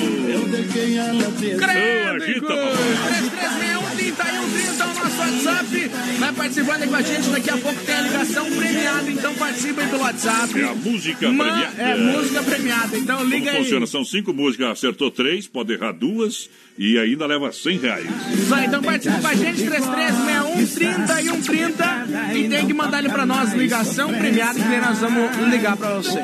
Credo, 1.58 2.22
agita, 2.22 2.46
coisa. 2.46 3.28
3361 3.88 4.68
é 4.68 4.84
o 4.84 4.94
nosso 4.94 5.18
WhatsApp. 5.18 5.67
Vai 6.18 6.32
participando 6.32 6.82
aí 6.82 6.88
com 6.88 6.94
a 6.96 7.02
gente. 7.02 7.28
Daqui 7.30 7.50
a 7.50 7.56
pouco 7.56 7.80
tem 7.84 7.94
a 7.94 8.00
ligação 8.02 8.44
premiada. 8.50 9.10
Então 9.10 9.34
participa 9.34 9.80
aí 9.82 9.88
pelo 9.88 10.02
WhatsApp. 10.02 10.60
É 10.60 10.64
a 10.64 10.74
música 10.74 11.32
Ma- 11.32 11.44
premiada. 11.44 11.82
É, 11.82 11.96
música 11.96 12.42
premiada. 12.42 12.98
Então 12.98 13.24
liga 13.24 13.46
Como 13.46 13.56
aí. 13.58 13.62
funciona? 13.64 13.86
São 13.86 14.04
cinco 14.04 14.32
músicas, 14.32 14.68
acertou 14.70 15.10
três, 15.10 15.46
pode 15.46 15.72
errar 15.72 15.92
duas 15.92 16.48
e 16.78 16.98
ainda 16.98 17.26
leva 17.26 17.50
100 17.52 17.78
reais. 17.78 18.06
Isso 18.32 18.54
aí, 18.54 18.66
então 18.66 18.82
participa 18.82 19.18
com 19.20 19.26
a 19.26 19.34
gente, 19.34 19.62
3361 19.64 20.66
30 20.66 21.20
e 21.22 21.24
130. 21.24 22.06
E 22.34 22.48
tem 22.48 22.66
que 22.66 22.74
mandar 22.74 22.98
ele 23.00 23.08
pra 23.08 23.26
nós, 23.26 23.52
ligação 23.52 24.12
premiada, 24.12 24.54
que 24.60 24.76
nós 24.76 24.98
vamos 24.98 25.36
ligar 25.50 25.76
pra 25.76 25.94
você. 25.94 26.18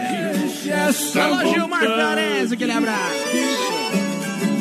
Alô, 1.19 1.53
Gilmar 1.53 1.81
Perez, 1.81 2.53
aquele 2.53 2.73
abraço. 2.73 3.15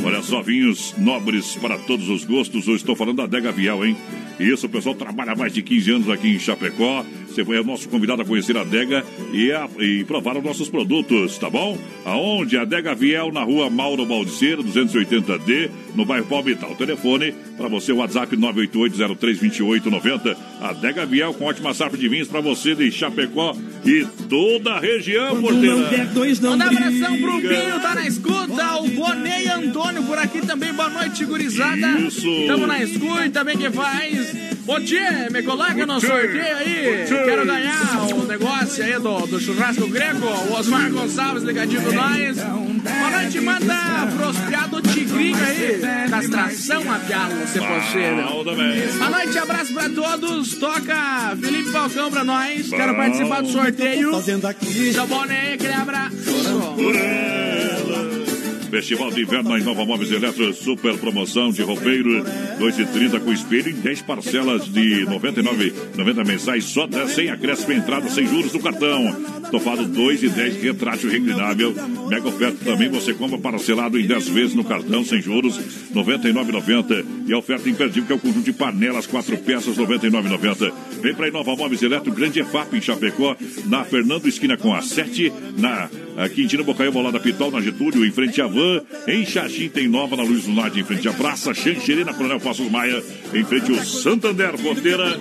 Olha 0.05 0.21
só, 0.21 0.41
vinhos 0.41 0.93
nobres 0.97 1.55
para 1.55 1.77
todos 1.77 2.09
os 2.09 2.25
gostos. 2.25 2.67
Eu 2.67 2.75
estou 2.75 2.95
falando 2.95 3.17
da 3.17 3.23
Adega 3.23 3.51
Viel, 3.53 3.85
hein? 3.85 3.97
Isso, 4.39 4.65
o 4.65 4.69
pessoal 4.69 4.95
trabalha 4.95 5.35
mais 5.35 5.53
de 5.53 5.61
15 5.61 5.91
anos 5.91 6.09
aqui 6.09 6.35
em 6.35 6.39
Chapecó. 6.39 7.05
Você 7.33 7.43
foi 7.43 7.59
o 7.59 7.63
nosso 7.63 7.89
convidado 7.89 8.21
a 8.21 8.25
conhecer 8.25 8.55
a 8.55 8.61
Adega 8.61 9.03
e, 9.33 9.51
a, 9.51 9.67
e 9.79 10.03
provar 10.03 10.37
os 10.37 10.43
nossos 10.43 10.69
produtos, 10.69 11.35
tá 11.39 11.49
bom? 11.49 11.75
Aonde? 12.05 12.55
Adega 12.57 12.93
Viel, 12.93 13.31
na 13.31 13.43
rua 13.43 13.71
Mauro 13.71 14.05
Baldiceira, 14.05 14.61
280D, 14.61 15.71
no 15.95 16.05
bairro 16.05 16.27
Palmital. 16.27 16.75
Telefone 16.75 17.33
para 17.57 17.67
você, 17.67 17.91
o 17.91 17.97
WhatsApp 17.97 18.37
988-032890. 18.37 20.37
Adega 20.61 21.07
Viel 21.07 21.33
com 21.33 21.45
ótima 21.45 21.73
safra 21.73 21.97
de 21.97 22.07
vinhos 22.07 22.27
para 22.27 22.39
você 22.39 22.75
de 22.75 22.91
Chapecó 22.91 23.55
e 23.83 24.05
toda 24.29 24.73
a 24.73 24.79
região, 24.79 25.41
porteira. 25.41 25.75
Manda 25.75 26.65
um 26.65 26.67
abração 26.67 27.17
pro 27.17 27.41
Binho, 27.41 27.79
tá 27.81 27.95
na 27.95 28.07
escuta. 28.07 28.77
O 28.77 28.87
Bonei 28.89 29.47
Antônio 29.47 30.03
por 30.03 30.19
aqui 30.19 30.45
também. 30.45 30.71
Boa 30.71 30.89
noite, 30.89 31.25
gurizada. 31.25 31.99
Isso. 31.99 32.29
Tamo 32.45 32.67
na 32.67 32.83
escuta 32.83 33.27
também 33.31 33.57
que 33.57 33.71
faz. 33.71 34.52
Ô 34.65 34.79
Tchê, 34.79 35.29
me 35.29 35.43
coloca 35.43 35.85
no 35.85 35.99
sorteio 35.99 36.57
aí. 36.57 37.05
Quero 37.07 37.45
ganhar 37.45 38.07
o 38.13 38.23
negócio 38.25 38.83
aí 38.83 38.93
do, 38.93 39.27
do 39.27 39.39
churrasco 39.39 39.87
grego. 39.87 40.25
O 40.25 40.53
Osmar 40.53 40.89
Gonçalves 40.89 41.43
ligadinho 41.43 41.81
com 41.81 41.91
nós. 41.91 42.37
Boa 42.37 43.21
noite, 43.21 43.41
manda 43.41 44.07
pros 44.17 44.37
piados 44.37 44.93
tigrinho 44.93 45.37
aí. 45.37 45.81
Castração 46.09 46.91
a 46.91 46.99
piada, 46.99 47.35
possível. 47.35 48.27
Bom 48.29 48.43
também. 48.45 48.87
Boa 48.87 49.09
noite, 49.09 49.37
abraço 49.37 49.73
pra 49.73 49.89
todos. 49.89 50.53
Toca 50.55 51.37
Felipe 51.41 51.69
Falcão 51.71 52.09
pra 52.09 52.23
nós. 52.23 52.69
Quero 52.69 52.93
Bom. 52.93 52.99
participar 52.99 53.41
do 53.41 53.49
sorteio. 53.49 54.11
Fazendo 54.11 54.45
aqui. 54.47 54.93
Seu 54.93 55.07
boné, 55.07 55.53
aquele 55.53 55.73
abraço. 55.73 56.15
Festival 58.73 59.11
de 59.11 59.21
Inverno 59.21 59.51
na 59.51 59.63
Nova 59.63 59.85
Móveis 59.85 60.11
Eletro, 60.11 60.51
super 60.51 60.97
promoção 60.97 61.51
de 61.51 61.61
roupeiro, 61.61 62.23
2,30 62.59 63.19
com 63.19 63.31
espelho 63.31 63.69
em 63.69 63.75
10 63.75 64.01
parcelas 64.01 64.65
de 64.65 65.05
99,90 65.05 66.25
mensais, 66.25 66.63
só 66.63 66.87
10, 66.87 67.11
sem 67.11 67.29
acréscimo 67.29 67.71
entrada, 67.71 68.09
sem 68.09 68.25
juros 68.25 68.51
no 68.51 68.59
cartão. 68.59 69.15
Estofado 69.43 69.87
2,10 69.87 70.59
retrátil 70.59 71.11
reclinável. 71.11 71.75
Mega 72.09 72.27
oferta 72.27 72.65
também, 72.65 72.89
você 72.89 73.13
compra 73.13 73.37
parcelado 73.37 73.99
em 73.99 74.07
10 74.07 74.29
vezes 74.29 74.55
no 74.55 74.63
cartão, 74.63 75.05
sem 75.05 75.21
juros, 75.21 75.59
99,90. 75.93 77.05
E 77.27 77.33
a 77.33 77.37
oferta 77.37 77.69
imperdível 77.69 78.07
que 78.07 78.13
é 78.13 78.15
o 78.15 78.19
conjunto 78.19 78.45
de 78.45 78.53
panelas, 78.53 79.05
4 79.05 79.37
peças, 79.37 79.77
99,90. 79.77 80.73
Vem 80.99 81.13
para 81.13 81.29
Nova 81.29 81.55
Móveis 81.55 81.83
Eletro, 81.83 82.11
Grande 82.11 82.39
EFAP 82.39 82.75
em 82.75 82.81
Chapecó, 82.81 83.35
na 83.67 83.83
Fernando 83.83 84.27
Esquina 84.27 84.57
com 84.57 84.73
a 84.73 84.81
7, 84.81 85.31
na 85.59 85.91
a 86.17 86.29
Quintino 86.29 86.63
Bocaiúva, 86.63 87.01
lá 87.01 87.11
da 87.11 87.19
Pitol, 87.19 87.51
na 87.51 87.61
Getúlio, 87.61 88.05
em 88.05 88.11
frente 88.11 88.41
à 88.41 88.47
Van. 88.47 88.81
Em 89.07 89.25
Xaxim 89.25 89.69
tem 89.69 89.87
nova, 89.87 90.15
na 90.15 90.23
Luiz 90.23 90.45
Lunardi, 90.45 90.79
em 90.79 90.83
frente 90.83 91.07
à 91.07 91.13
Praça. 91.13 91.53
Xanxerê, 91.53 92.03
na 92.03 92.13
Coronel 92.13 92.39
Passos 92.39 92.69
Maia, 92.69 93.03
em 93.33 93.43
frente 93.43 93.71
ao 93.71 93.83
Santander 93.83 94.57
Porteira. 94.57 95.17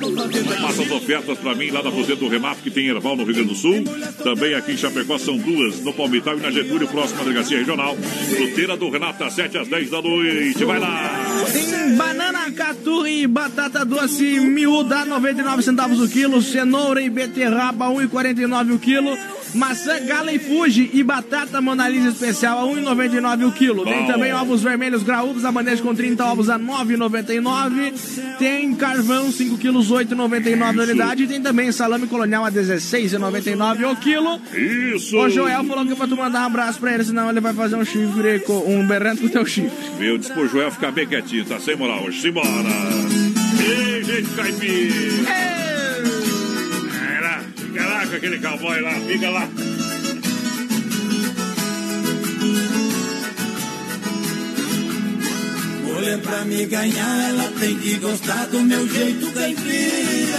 Passa 0.61 0.83
as 0.83 0.91
ofertas 0.91 1.39
para 1.39 1.55
mim 1.55 1.71
lá 1.71 1.83
da 1.83 1.91
Fazenda 1.91 2.17
do 2.17 2.29
Remap, 2.29 2.59
que 2.63 2.71
tem 2.71 2.89
Erval 2.89 3.17
no 3.17 3.25
Rio 3.25 3.35
Grande 3.35 3.51
do 3.51 3.55
Sul. 3.55 3.85
Também 4.23 4.55
aqui 4.55 4.73
em 4.73 4.77
Chapecó 4.77 5.19
são 5.19 5.37
duas, 5.37 5.81
no 5.81 5.93
Palmital 5.93 6.39
e 6.39 6.41
na 6.41 6.51
Getúlio, 6.51 6.89
próxima 6.89 7.23
delegacia 7.23 7.59
regional. 7.59 7.97
Fruteira 7.97 8.77
do 8.77 8.91
Renato, 8.91 9.19
das 9.19 9.35
7 9.35 9.59
às 9.59 9.69
10 9.69 9.91
da 9.91 10.03
noite. 10.03 10.65
Vai 10.65 10.79
lá! 10.79 11.23
Tem 11.53 11.97
banana, 11.97 12.43
e 13.07 13.27
batata 13.27 13.85
doce 13.85 14.41
miúda, 14.41 15.05
99 15.05 15.63
centavos 15.63 16.01
o 16.01 16.09
quilo. 16.09 16.43
Cenoura 16.43 17.01
e 17.01 17.09
beterraba, 17.09 17.87
1,49 17.87 18.75
o 18.75 18.79
quilo. 18.79 19.17
Maçã, 19.55 20.01
gala 20.07 20.33
e 20.33 20.39
fuji 20.39 20.91
e 20.93 21.03
batata 21.03 21.61
monalisa 21.61 22.09
especial 22.09 22.59
a 22.59 22.75
1,99 22.75 23.49
o 23.49 23.53
quilo. 23.53 23.85
Tem 23.85 24.07
também 24.07 24.33
ovos 24.33 24.63
vermelhos 24.63 25.03
graúdos, 25.03 25.45
a 25.45 25.53
bandeja 25.53 25.83
com 25.83 25.95
30 25.95 26.25
ovos 26.25 26.49
a 26.49 26.59
9,99. 26.59 27.93
Tem 28.39 28.75
carvão, 28.75 29.31
5 29.31 29.59
quilos, 29.59 29.91
8,99 29.91 30.81
a 30.81 30.83
unidade. 30.83 31.25
E 31.25 31.27
tem 31.27 31.43
também 31.43 31.71
salame 31.71 32.07
colonial 32.07 32.45
a 32.45 32.51
16,99 32.51 33.93
o 33.93 33.97
quilo. 33.97 34.41
Isso! 34.55 35.19
O 35.19 35.29
Joel 35.29 35.65
falou 35.65 35.85
que 35.85 35.93
é 35.93 35.97
pra 35.97 36.09
tu 36.09 36.17
mandar 36.17 36.43
um 36.43 36.47
abraço 36.47 36.81
pra 36.81 36.95
ele, 36.95 37.05
senão 37.05 37.29
ele 37.29 37.41
vai 37.41 37.53
fazer 37.53 37.77
um 37.77 37.85
chifre, 37.85 38.41
com, 38.41 38.59
um 38.59 38.87
berrante 38.87 39.21
com 39.21 39.27
o 39.27 39.31
teu 39.31 39.45
chifre. 39.45 39.73
Meu, 39.99 40.17
diz 40.17 40.31
pro 40.31 40.49
Joel 40.49 40.71
ficar 40.71 40.93
bem 40.93 41.07
quietinho, 41.07 41.45
tá 41.45 41.61
sem 41.61 41.77
moral 41.77 42.05
hoje. 42.05 42.23
Simbora! 42.23 42.49
Ei, 43.61 44.03
gente 44.03 44.31
caipira! 44.31 45.31
Era, 45.31 45.62
fica 47.73 47.87
lá 47.87 48.03
aquele 48.03 48.39
cowboy 48.39 48.81
lá, 48.81 48.95
fica 49.01 49.31
lá. 49.31 49.49
Mulher 55.85 56.19
pra 56.19 56.45
me 56.45 56.67
ganhar, 56.67 57.31
ela 57.31 57.51
tem 57.59 57.79
que 57.79 57.97
gostar 57.97 58.47
do 58.47 58.61
meu 58.61 58.87
jeito 58.87 59.33
caipira. 59.33 60.39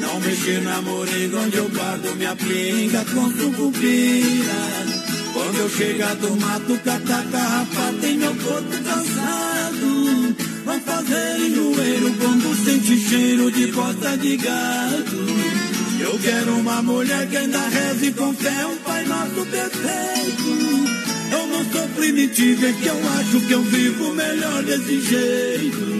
Não 0.00 0.20
mexer 0.20 0.62
na 0.62 0.80
moringa 0.80 1.38
onde 1.40 1.56
eu 1.56 1.68
guardo 1.68 2.16
minha 2.16 2.34
pinga 2.34 3.04
com 3.04 3.30
sucupira. 3.32 4.96
Quando 5.34 5.58
eu 5.58 5.68
chegar 5.68 6.14
do 6.16 6.34
mato, 6.40 6.78
catar 6.78 7.24
carrapato 7.30 7.98
tem 8.00 8.16
meu 8.16 8.34
corpo 8.34 8.70
cansado. 8.70 10.36
Não 10.64 10.80
fazer 10.80 11.38
enjoeiro 11.38 12.14
quando 12.14 12.64
sente 12.64 12.98
cheiro 12.98 13.50
de 13.50 13.66
bota 13.72 14.16
de 14.16 14.36
gado. 14.38 15.75
Eu 15.98 16.18
quero 16.18 16.58
uma 16.58 16.82
mulher 16.82 17.26
que 17.28 17.36
ainda 17.36 17.58
reze 17.68 18.12
com 18.12 18.32
fé 18.34 18.66
um 18.66 18.76
Pai 18.78 19.04
Nosso 19.06 19.46
perfeito. 19.46 20.86
Eu 21.32 21.46
não 21.46 21.64
sou 21.72 21.88
primitivo, 21.88 22.66
é 22.66 22.72
que 22.72 22.86
eu 22.86 22.96
acho 23.18 23.40
que 23.46 23.52
eu 23.52 23.62
vivo 23.62 24.12
melhor 24.12 24.62
desse 24.62 25.00
jeito. 25.00 25.96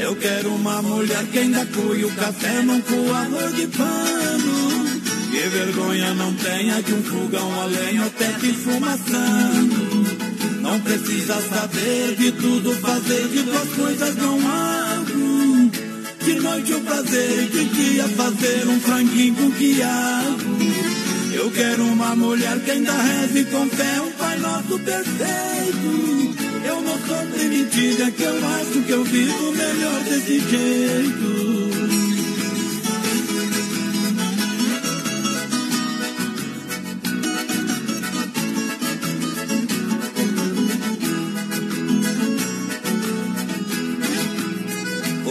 Eu 0.00 0.16
quero 0.16 0.54
uma 0.54 0.80
mulher 0.80 1.24
que 1.26 1.38
ainda 1.38 1.66
cuie 1.66 2.04
o 2.04 2.14
café 2.14 2.62
num 2.62 2.80
coador 2.80 3.52
de 3.52 3.66
pano. 3.66 4.87
Que 5.30 5.48
vergonha 5.48 6.14
não 6.14 6.32
tenha 6.34 6.82
de 6.82 6.94
um 6.94 7.02
fogão 7.02 7.60
a 7.60 7.64
lenha 7.66 8.00
ou 8.00 8.06
até 8.06 8.32
de 8.32 8.52
fumaçando. 8.54 10.28
Não 10.60 10.80
precisa 10.80 11.34
saber 11.34 12.16
de 12.16 12.32
tudo, 12.32 12.72
fazer 12.80 13.28
de 13.28 13.42
duas 13.42 13.68
coisas 13.68 14.16
não 14.16 14.38
abro. 14.38 15.70
De 16.24 16.34
noite 16.40 16.74
o 16.74 16.80
prazer 16.80 17.42
e 17.42 17.46
de 17.46 17.64
dia 17.66 18.08
fazer 18.08 18.66
um 18.68 18.80
franguinho 18.80 19.34
com 19.34 19.50
quiabo. 19.52 20.58
Eu 21.32 21.50
quero 21.50 21.84
uma 21.84 22.16
mulher 22.16 22.58
que 22.60 22.70
ainda 22.70 22.92
reze 22.92 23.44
com 23.44 23.68
fé 23.68 24.00
um 24.00 24.10
Pai 24.12 24.38
Nosso 24.38 24.78
perfeito. 24.78 26.36
Eu 26.64 26.80
não 26.80 26.98
sou 27.06 27.26
primitiva, 27.32 28.02
é 28.04 28.10
que 28.10 28.22
eu 28.22 28.46
acho 28.46 28.82
que 28.82 28.92
eu 28.92 29.04
vivo 29.04 29.52
melhor 29.52 30.00
desse 30.04 30.40
jeito. 30.40 31.67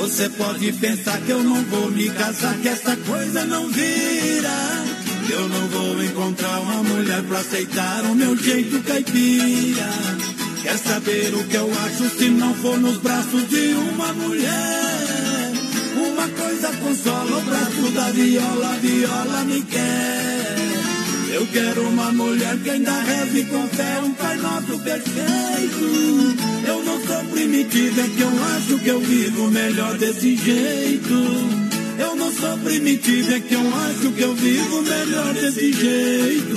Você 0.08 0.30
pode 0.30 0.72
pensar 0.72 1.20
que 1.20 1.30
eu 1.30 1.44
não 1.44 1.62
vou 1.66 1.92
me 1.92 2.10
casar, 2.10 2.58
que 2.60 2.70
essa 2.70 2.96
coisa 2.96 3.44
não 3.44 3.68
vira. 3.68 4.58
Eu 5.30 5.50
não 5.50 5.68
vou 5.68 6.02
encontrar 6.02 6.62
uma 6.62 6.82
mulher 6.82 7.22
pra 7.24 7.40
aceitar 7.40 8.06
o 8.06 8.16
meu 8.16 8.34
jeito 8.38 8.82
caipira. 8.84 9.90
Quer 10.64 10.78
saber 10.78 11.36
o 11.36 11.44
que 11.44 11.58
eu 11.58 11.70
acho 11.86 12.10
se 12.18 12.30
não 12.30 12.56
for 12.56 12.80
nos 12.80 12.98
braços 13.00 13.50
de 13.50 13.74
uma 13.74 14.14
mulher? 14.14 15.52
Uma 15.98 16.28
coisa 16.30 16.70
consola 16.78 17.38
o 17.40 17.42
braço 17.42 17.92
da 17.94 18.10
viola, 18.10 18.78
viola 18.80 19.44
me 19.44 19.62
quer. 19.64 20.07
Quero 21.58 21.90
uma 21.90 22.12
mulher 22.12 22.56
que 22.60 22.70
ainda 22.70 23.02
reze 23.02 23.44
com 23.46 23.68
fé 23.70 24.00
um 24.04 24.14
Pai 24.14 24.38
Nosso 24.38 24.78
perfeito. 24.78 26.36
Eu 26.68 26.84
não 26.86 27.04
sou 27.04 27.24
primitiva, 27.32 28.02
é 28.02 28.10
que 28.10 28.22
eu 28.22 28.44
acho 28.56 28.78
que 28.78 28.88
eu 28.88 29.00
vivo 29.00 29.50
melhor 29.50 29.98
desse 29.98 30.36
jeito. 30.36 31.14
Eu 31.98 32.16
não 32.16 32.32
sou 32.32 32.60
primitiva, 32.60 33.34
é 33.34 33.40
que 33.40 33.56
eu 33.56 33.76
acho 33.76 34.12
que 34.12 34.22
eu 34.22 34.36
vivo 34.36 34.82
melhor 34.84 35.34
desse 35.34 35.74
jeito. 35.74 36.56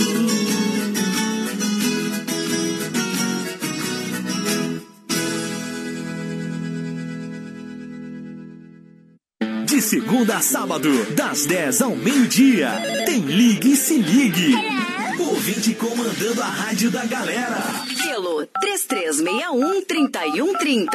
De 9.64 9.80
segunda 9.80 10.36
a 10.36 10.40
sábado, 10.42 10.90
das 11.16 11.46
10 11.46 11.80
ao 11.80 11.96
meio-dia, 11.96 12.70
tem 13.06 13.20
Ligue 13.20 13.72
e 13.72 13.76
Se 13.76 13.96
Ligue. 13.96 14.79
Ouvinte 15.20 15.74
comandando 15.74 16.42
a 16.42 16.46
rádio 16.46 16.90
da 16.90 17.04
galera. 17.04 17.62
Pelo 18.02 18.46
3361-3130. 18.46 20.88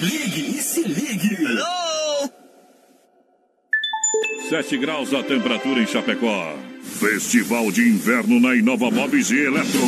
Ligue 0.00 0.56
e 0.56 0.62
Se 0.62 0.82
Ligue. 0.82 1.36
7 4.48 4.76
graus 4.78 5.12
a 5.12 5.22
temperatura 5.22 5.80
em 5.80 5.86
Chapecó. 5.86 6.56
Festival 6.82 7.70
de 7.72 7.88
Inverno 7.88 8.38
na 8.38 8.54
Inova 8.54 8.90
Móveis 8.90 9.30
e 9.30 9.38
Eletro. 9.38 9.80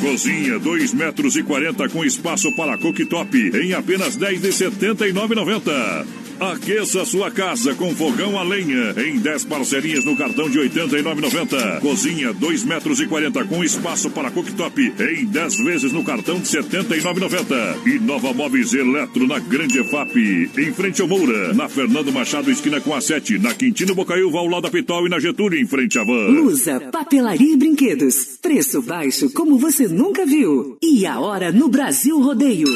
Cozinha 0.00 0.58
2 0.58 0.94
metros 0.94 1.36
e 1.36 1.42
40 1.42 1.88
com 1.88 2.04
espaço 2.04 2.54
para 2.54 2.78
cooktop 2.78 3.36
em 3.36 3.72
apenas 3.72 4.16
10 4.16 4.42
de 4.42 4.48
79,90. 4.48 6.06
Aqueça 6.40 7.04
sua 7.04 7.30
casa 7.30 7.74
com 7.74 7.94
fogão 7.94 8.38
a 8.38 8.42
lenha 8.42 8.94
em 8.98 9.18
10 9.18 9.44
parcelinhas 9.44 10.04
no 10.04 10.16
cartão 10.16 10.50
de 10.50 10.58
89,90. 10.58 11.80
Cozinha 11.80 12.32
2 12.32 12.64
metros 12.64 13.00
e 13.00 13.06
40 13.06 13.44
com 13.44 13.62
espaço 13.62 14.10
para 14.10 14.30
cooktop 14.30 14.80
em 14.80 15.24
10 15.24 15.56
vezes 15.58 15.92
no 15.92 16.04
cartão 16.04 16.40
de 16.40 16.48
79,90. 16.48 17.86
E 17.86 17.98
Nova 17.98 18.32
Móveis 18.32 18.74
Eletro 18.74 19.26
na 19.26 19.38
Grande 19.38 19.78
EFAP, 19.80 20.50
em 20.58 20.72
frente 20.72 21.00
ao 21.00 21.08
Moura, 21.08 21.54
na 21.54 21.68
Fernando 21.68 22.12
Machado 22.12 22.50
esquina 22.50 22.80
com 22.80 22.94
a 22.94 23.00
7, 23.00 23.38
na 23.38 23.54
Quintino 23.54 23.94
Bocaiúva 23.94 24.38
ao 24.38 24.48
lado 24.48 24.62
da 24.62 24.70
Pitol 24.70 25.06
e 25.06 25.10
na 25.10 25.20
Getúlio 25.20 25.60
em 25.60 25.66
frente 25.66 25.98
à 25.98 26.04
Van. 26.04 26.28
Lusa, 26.28 26.80
papelaria 26.90 27.52
e 27.52 27.56
brinquedos. 27.56 28.38
Preço 28.42 28.82
baixo 28.82 29.30
como 29.30 29.58
você 29.58 29.86
nunca 29.88 30.26
viu. 30.26 30.76
E 30.82 31.06
a 31.06 31.20
hora 31.20 31.52
no 31.52 31.68
Brasil 31.68 32.20
Rodeio. 32.20 32.68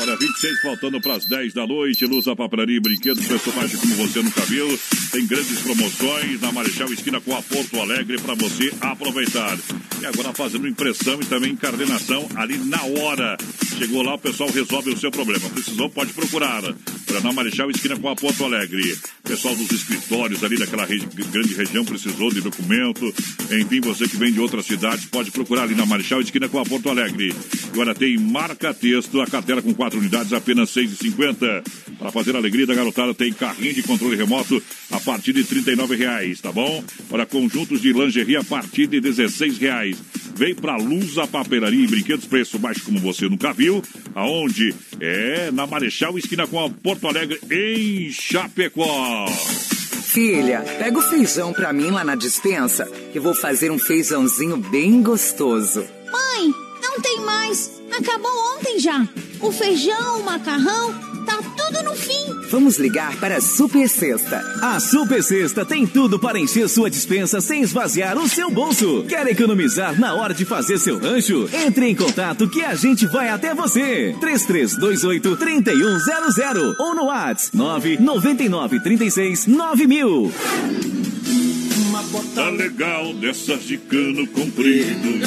Hora 0.00 0.16
26, 0.16 0.60
faltando 0.60 1.00
para 1.00 1.14
as 1.14 1.24
10 1.24 1.52
da 1.54 1.66
noite. 1.66 2.06
Lusa 2.06 2.36
Papelaria 2.36 2.76
e 2.76 2.80
Brinquedos, 2.80 2.97
preço 3.00 3.52
baixo 3.52 3.78
como 3.78 3.94
você 3.94 4.22
nunca 4.22 4.40
viu. 4.42 4.78
Tem 5.12 5.26
grandes 5.26 5.60
promoções 5.60 6.40
na 6.40 6.52
Marechal 6.52 6.92
Esquina 6.92 7.20
com 7.20 7.34
a 7.34 7.42
Porto 7.42 7.80
Alegre 7.80 8.18
para 8.18 8.34
você 8.34 8.72
aproveitar. 8.80 9.56
E 10.00 10.06
agora 10.06 10.32
fazendo 10.32 10.68
impressão 10.68 11.20
e 11.20 11.24
também 11.24 11.52
encardenação 11.52 12.28
ali 12.34 12.58
na 12.58 12.82
hora. 12.82 13.36
Chegou 13.78 14.02
lá, 14.02 14.14
o 14.14 14.18
pessoal 14.18 14.50
resolve 14.50 14.90
o 14.90 14.98
seu 14.98 15.10
problema. 15.10 15.48
Precisou, 15.50 15.88
pode 15.88 16.12
procurar. 16.12 16.62
Para 17.06 17.20
na 17.20 17.32
Marechal 17.32 17.70
Esquina 17.70 17.96
com 17.96 18.08
a 18.08 18.16
Porto 18.16 18.44
Alegre. 18.44 18.98
Pessoal 19.22 19.54
dos 19.54 19.70
escritórios 19.70 20.42
ali 20.42 20.58
daquela 20.58 20.86
grande 20.86 21.54
região 21.54 21.84
precisou 21.84 22.30
de 22.30 22.40
documento. 22.40 23.06
Enfim, 23.50 23.80
você 23.80 24.08
que 24.08 24.16
vem 24.16 24.32
de 24.32 24.40
outras 24.40 24.66
cidades 24.66 25.06
pode 25.06 25.30
procurar 25.30 25.62
ali 25.62 25.74
na 25.74 25.86
Marechal 25.86 26.20
Esquina 26.20 26.48
com 26.48 26.58
a 26.58 26.64
Porto 26.64 26.88
Alegre. 26.88 27.34
Agora 27.72 27.94
tem 27.94 28.18
marca 28.18 28.74
texto, 28.74 29.20
a 29.20 29.26
cartela 29.26 29.62
com 29.62 29.72
quatro 29.72 29.98
unidades, 29.98 30.32
apenas 30.32 30.74
R$ 30.74 30.82
6,50. 30.82 31.62
Para 31.98 32.12
fazer 32.12 32.34
a 32.34 32.38
alegria 32.38 32.66
da 32.66 32.74
garotada, 32.88 33.14
tem 33.14 33.32
carrinho 33.32 33.74
de 33.74 33.82
controle 33.82 34.16
remoto 34.16 34.62
a 34.90 35.00
partir 35.00 35.32
de 35.32 35.42
R$ 35.42 35.62
39,00, 35.62 36.40
tá 36.40 36.52
bom? 36.52 36.82
Para 37.08 37.26
conjuntos 37.26 37.80
de 37.80 37.92
lingerie 37.92 38.36
a 38.36 38.44
partir 38.44 38.86
de 38.86 38.98
R$ 38.98 39.10
16,00. 39.10 39.96
Vem 40.34 40.54
pra 40.54 40.76
Luz, 40.76 41.18
a 41.18 41.26
papelaria 41.26 41.84
e 41.84 41.86
brinquedos, 41.86 42.26
preço 42.26 42.58
baixo 42.58 42.84
como 42.84 42.98
você 43.00 43.28
nunca 43.28 43.52
viu. 43.52 43.82
Aonde? 44.14 44.74
É 45.00 45.50
na 45.50 45.66
Marechal, 45.66 46.18
esquina 46.18 46.46
com 46.46 46.64
a 46.64 46.70
Porto 46.70 47.06
Alegre, 47.08 47.40
em 47.50 48.10
Chapecó. 48.10 49.26
Filha, 50.04 50.60
pega 50.78 50.98
o 50.98 51.02
feijão 51.02 51.52
pra 51.52 51.72
mim 51.72 51.90
lá 51.90 52.02
na 52.02 52.14
dispensa, 52.14 52.86
que 53.12 53.20
vou 53.20 53.34
fazer 53.34 53.70
um 53.70 53.78
feijãozinho 53.78 54.56
bem 54.56 55.02
gostoso. 55.02 55.84
Mãe, 56.10 56.54
não 56.82 57.00
tem 57.00 57.20
mais. 57.20 57.78
Acabou 57.92 58.30
ontem 58.56 58.78
já. 58.78 59.06
O 59.40 59.50
feijão, 59.50 60.20
o 60.20 60.24
macarrão, 60.24 61.07
tá 61.28 61.42
tudo 61.56 61.82
no 61.82 61.94
fim. 61.94 62.48
Vamos 62.50 62.78
ligar 62.78 63.14
para 63.16 63.36
a 63.36 63.40
Super 63.40 63.88
Sexta. 63.88 64.42
A 64.62 64.80
Super 64.80 65.22
Sexta 65.22 65.64
tem 65.64 65.86
tudo 65.86 66.18
para 66.18 66.38
encher 66.38 66.68
sua 66.68 66.88
dispensa 66.88 67.40
sem 67.40 67.62
esvaziar 67.62 68.16
o 68.16 68.28
seu 68.28 68.50
bolso. 68.50 69.04
Quer 69.06 69.26
economizar 69.26 69.98
na 70.00 70.14
hora 70.14 70.32
de 70.32 70.44
fazer 70.46 70.78
seu 70.78 70.98
rancho? 70.98 71.48
Entre 71.52 71.86
em 71.86 71.94
contato 71.94 72.48
que 72.48 72.62
a 72.62 72.74
gente 72.74 73.06
vai 73.06 73.28
até 73.28 73.54
você. 73.54 74.16
3328 74.20 75.36
3100 75.36 76.74
ou 76.78 76.94
no 76.94 77.04
WhatsApp 77.04 77.56
999 77.56 78.80
36 78.80 79.46
9000. 79.46 80.32
Tá 82.34 82.48
legal 82.48 83.12
dessas 83.14 83.64
de 83.64 83.76
cano 83.76 84.26
comprido. 84.28 85.26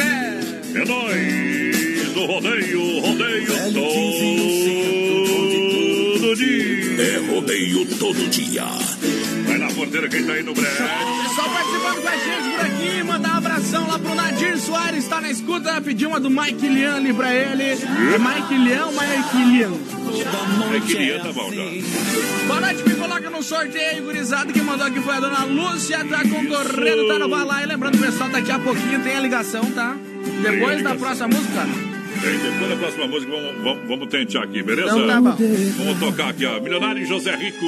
É 0.73 0.85
nóis, 0.85 2.15
o 2.15 2.25
rodeio, 2.25 2.99
rodeio 3.01 3.73
todo 3.73 5.20
dia. 6.35 7.01
É 7.01 7.31
rodeio 7.31 7.85
todo 7.97 8.29
dia. 8.29 8.63
Vai 9.45 9.57
na 9.57 9.67
porteira 9.67 10.07
quem 10.07 10.23
tá 10.23 10.33
aí 10.33 10.43
no 10.43 10.53
breve. 10.53 10.69
Pessoal 10.69 11.49
participando 11.49 12.01
com 12.01 12.07
a 12.07 12.17
gente 12.17 12.55
por 12.55 12.65
aqui, 12.65 13.03
mandar 13.03 13.33
um 13.33 13.37
abração 13.37 13.87
lá 13.87 13.99
pro 13.99 14.15
Nadir 14.15 14.57
Soares, 14.57 15.07
tá 15.07 15.21
na 15.21 15.31
escuta, 15.31 15.81
pedir 15.81 16.05
uma 16.05 16.19
do 16.19 16.29
Mike 16.29 16.67
Lian 16.67 16.95
ali 16.95 17.13
pra 17.13 17.33
ele. 17.33 17.63
É 17.63 17.77
Mike 18.17 18.57
Lian 18.57 18.85
ou 18.85 18.91
Mike 18.91 19.43
Lian? 19.51 19.71
Mike 20.71 20.93
Lian 20.93 21.19
tá 21.19 21.31
bom 21.31 21.51
já. 21.51 21.63
Boa 22.47 22.61
noite, 22.61 22.83
me 22.87 22.95
coloca 22.95 23.29
no 23.29 23.43
sorteio, 23.43 24.03
gurizada, 24.03 24.51
que 24.51 24.61
mandou 24.61 24.87
aqui 24.87 24.99
foi 25.01 25.15
a 25.15 25.19
dona 25.19 25.43
Lúcia, 25.45 26.05
tá 26.05 26.21
concorrendo, 26.23 27.07
tá 27.07 27.19
no 27.19 27.29
balai. 27.29 27.65
Lembrando, 27.65 27.97
pessoal, 27.97 28.29
daqui 28.29 28.51
a 28.51 28.59
pouquinho 28.59 29.01
tem 29.03 29.15
a 29.15 29.19
ligação, 29.19 29.65
tá? 29.71 29.95
Depois 30.41 30.83
da 30.83 30.95
próxima 30.95 31.27
música. 31.27 31.90
Depois 32.22 32.69
da 32.69 32.76
próxima 32.76 33.07
música, 33.07 33.31
vamos, 33.31 33.64
vamos, 33.64 33.88
vamos 33.88 34.10
aqui, 34.43 34.61
beleza? 34.61 34.95
Não, 34.95 35.23
tá. 35.23 35.38
Vamos 35.77 35.99
tocar 35.99 36.30
aqui, 36.30 36.45
ó. 36.45 36.60
Milionário 36.60 37.03
José 37.06 37.35
Rico. 37.35 37.65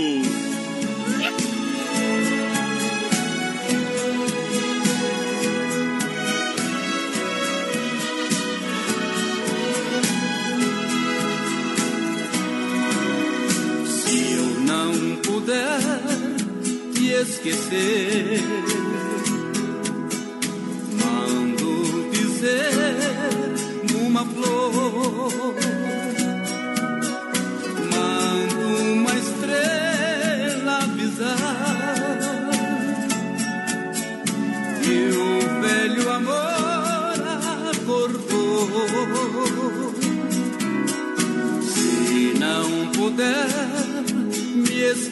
Se 13.87 14.33
eu 14.33 14.59
não 14.61 15.15
puder 15.23 15.79
te 16.93 17.11
esquecer 17.11 18.39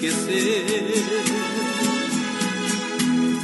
esquecer, 0.08 1.06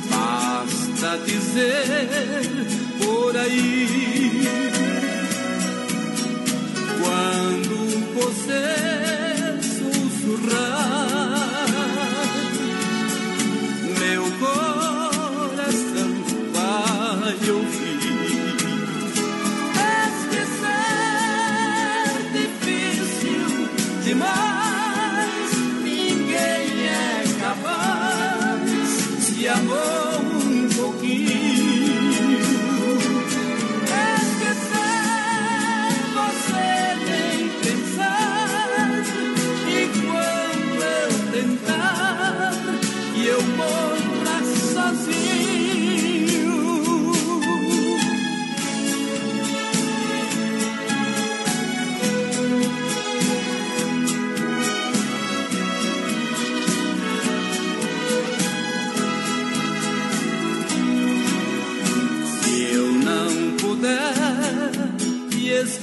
basta 0.10 1.18
dizer 1.20 2.68
por 3.00 3.38
aí. 3.38 4.07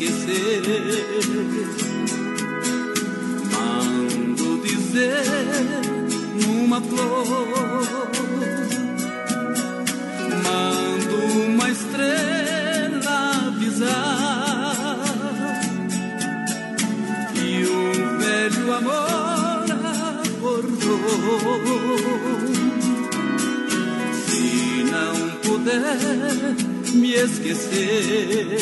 Esquecer, 0.04 0.62
mando 3.52 4.58
dizer 4.62 5.24
numa 6.42 6.80
flor, 6.80 7.82
mando 10.44 11.16
uma 11.46 11.70
estrela 11.70 13.16
avisar 13.46 14.98
que 17.34 17.64
o 17.64 17.92
velho 18.18 18.74
amor 18.74 19.64
acordou. 20.26 21.04
Se 24.26 24.84
não 24.90 25.16
puder 25.40 26.54
me 26.94 27.14
esquecer, 27.14 28.58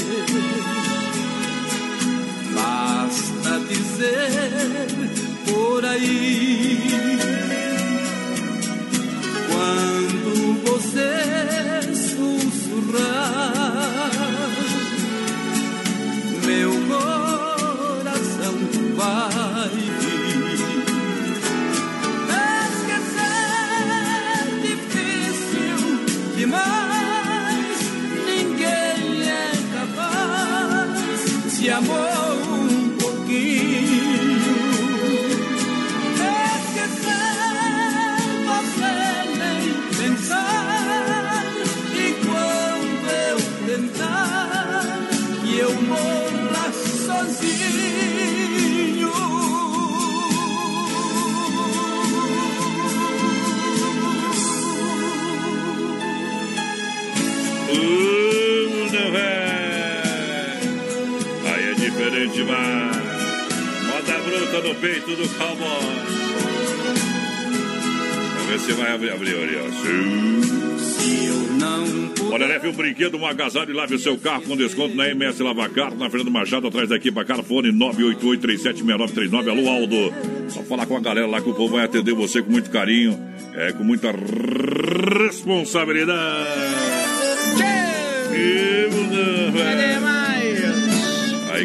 por 5.47 5.85
aí. 5.85 6.79
Quando 9.49 10.33
você 10.65 11.12
sussurrar, 11.95 13.61
demais. 62.43 62.97
Moda 63.86 64.19
bruta 64.24 64.60
no 64.69 64.74
peito 64.77 65.16
do 65.16 65.28
cowboy. 65.36 65.97
Vamos 68.35 68.47
ver 68.47 68.59
se 68.60 68.73
vai 68.73 68.93
abrir, 68.93 69.10
abrir. 69.10 69.36
Sim. 69.82 70.40
Se 70.78 71.27
eu 71.27 71.36
não 71.59 71.85
Olha, 72.32 72.47
leve 72.47 72.69
um 72.69 72.73
brinquedo, 72.73 73.19
um 73.19 73.27
agasalho 73.27 73.70
e 73.70 73.74
lave 73.74 73.94
o 73.94 73.98
seu 73.98 74.16
carro 74.16 74.43
com 74.43 74.56
desconto 74.56 74.94
na 74.94 75.06
MS 75.09 75.43
Lavacar, 75.43 75.94
na 75.94 76.09
Fernando 76.09 76.31
Machado, 76.31 76.66
atrás 76.66 76.89
daqui 76.89 77.12
para 77.12 77.27
Carfone 77.27 77.70
988-376939. 77.73 79.51
Alô, 79.51 79.69
Aldo. 79.69 80.14
Só 80.48 80.62
falar 80.62 80.86
com 80.86 80.97
a 80.97 81.01
galera 81.01 81.27
lá 81.27 81.40
que 81.40 81.51
o 81.51 81.55
povo 81.55 81.74
vai 81.74 81.85
atender 81.85 82.14
você 82.14 82.40
com 82.43 82.51
muito 82.51 82.70
carinho, 82.70 83.19
é, 83.55 83.73
com 83.73 83.85
muita 83.85 84.12
responsabilidade. 84.12 86.12
Não, 89.12 89.52
velho. 89.52 89.81
Aí 89.81 90.22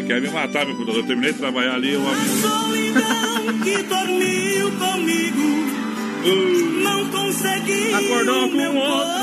quer 0.08 0.20
me 0.22 0.30
matar, 0.30 0.64
meu 0.66 0.74
cuidador. 0.74 1.02
Eu 1.02 1.06
terminei 1.06 1.32
de 1.32 1.38
trabalhar 1.38 1.74
ali, 1.74 1.92
eu 1.92 2.00
Solidão 2.00 3.60
que 3.62 3.82
dormiu 3.82 4.70
comigo. 4.72 5.68
Não 6.82 7.06
consegui. 7.10 7.92
Acordou 7.94 8.48
com 8.48 8.56
meu 8.56 8.74
outro. 8.74 9.18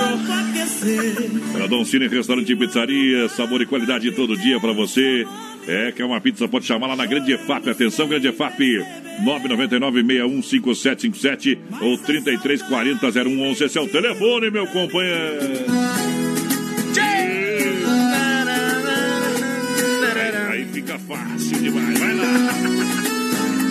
Para 1.51 1.67
Dom 1.67 1.83
Cine 1.83 2.07
Restaurante 2.07 2.49
e 2.51 2.55
Pizzaria, 2.55 3.27
sabor 3.29 3.59
e 3.61 3.65
qualidade 3.65 4.11
todo 4.11 4.37
dia 4.37 4.59
para 4.59 4.71
você. 4.71 5.25
É, 5.67 5.91
quer 5.91 6.05
uma 6.05 6.21
pizza, 6.21 6.47
pode 6.47 6.65
chamar 6.65 6.85
lá 6.87 6.95
na 6.95 7.07
Grande 7.07 7.33
EFAP. 7.33 7.67
Atenção, 7.69 8.07
Grande 8.07 8.27
EFAP, 8.27 8.83
999-615757 9.23 11.57
ou 11.81 11.97
3340-0111. 11.97 13.61
Esse 13.61 13.79
é 13.79 13.81
o 13.81 13.87
telefone, 13.87 14.51
meu 14.51 14.67
companheiro. 14.67 15.65
Demais, 21.65 21.99
vai 21.99 22.13
lá. 22.13 22.23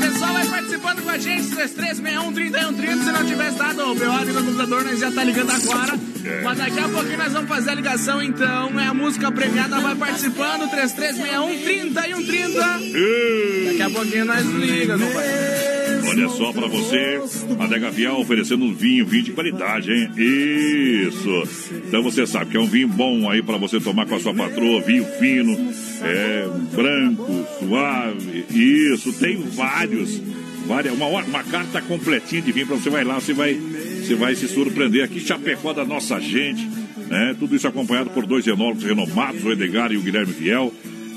Pessoal, 0.01 0.33
vai 0.33 0.47
participando 0.47 1.03
com 1.03 1.11
a 1.11 1.19
gente, 1.19 1.51
3361-3130. 1.51 3.05
Se 3.05 3.13
não 3.13 3.25
tivesse 3.25 3.59
dado 3.59 3.91
o 3.91 3.95
BO 3.95 4.11
ali 4.11 4.33
no 4.33 4.43
computador, 4.45 4.85
nós 4.85 4.99
já 4.99 5.13
tá 5.13 5.25
ligando 5.25 5.51
agora. 5.51 5.93
É. 6.25 6.43
Mas 6.43 6.59
daqui 6.59 6.81
a 6.81 6.89
pouquinho 6.89 7.19
nós 7.19 7.33
vamos 7.33 7.49
fazer 7.49 7.71
a 7.71 7.75
ligação, 7.75 8.23
então. 8.23 8.81
É 8.81 8.87
a 8.87 8.95
música 8.95 9.31
premiada, 9.31 9.79
vai 9.81 9.95
participando, 9.95 10.69
3361-3130. 10.71 13.67
Daqui 13.67 13.83
a 13.83 13.91
pouquinho 13.91 14.25
nós 14.25 14.45
liga, 14.47 14.99
compadre. 14.99 15.74
Olha 16.15 16.29
só 16.29 16.53
pra 16.53 16.69
você, 16.69 17.21
a 17.59 17.67
Dega 17.67 17.91
Vial 17.91 18.21
oferecendo 18.21 18.65
um 18.65 18.73
vinho, 18.73 19.05
vinho 19.05 19.25
de 19.25 19.33
qualidade, 19.33 19.91
hein? 19.91 20.09
Isso. 20.17 21.73
Então 21.89 22.05
você 22.05 22.25
sabe 22.25 22.53
que 22.53 22.57
é 22.57 22.61
um 22.61 22.69
vinho 22.69 22.87
bom 22.87 23.29
aí 23.29 23.43
pra 23.43 23.57
você 23.57 23.81
tomar 23.81 24.07
com 24.07 24.15
a 24.15 24.21
sua 24.21 24.33
patroa, 24.33 24.81
vinho 24.81 25.05
fino, 25.19 25.75
é 26.03 26.49
branco, 26.73 27.45
suave. 27.59 28.45
Isso, 28.49 29.13
tem 29.15 29.43
vários. 29.43 30.23
Várias, 30.69 30.95
uma, 30.95 31.07
uma 31.07 31.43
carta 31.43 31.83
completinha 31.83 32.41
de 32.41 32.53
vinho 32.53 32.69
pra 32.69 32.77
você 32.77 32.89
vai 32.89 33.03
lá, 33.03 33.17
você 33.17 33.35
vai, 33.35 33.55
você 33.55 34.15
vai 34.15 34.37
se 34.37 34.47
surpreender 34.47 35.05
aqui, 35.05 35.19
Chapecó 35.19 35.73
da 35.73 35.85
nossa 35.85 36.21
gente, 36.21 36.65
né? 37.09 37.35
Tudo 37.39 37.57
isso 37.57 37.67
acompanhado 37.67 38.11
por 38.11 38.25
dois 38.25 38.47
enólogos 38.47 38.85
renomados, 38.85 39.45
o 39.45 39.51
Edgar 39.51 39.91
e 39.91 39.97
o 39.97 40.01
Guilherme 40.01 40.33
Viel. 40.33 40.73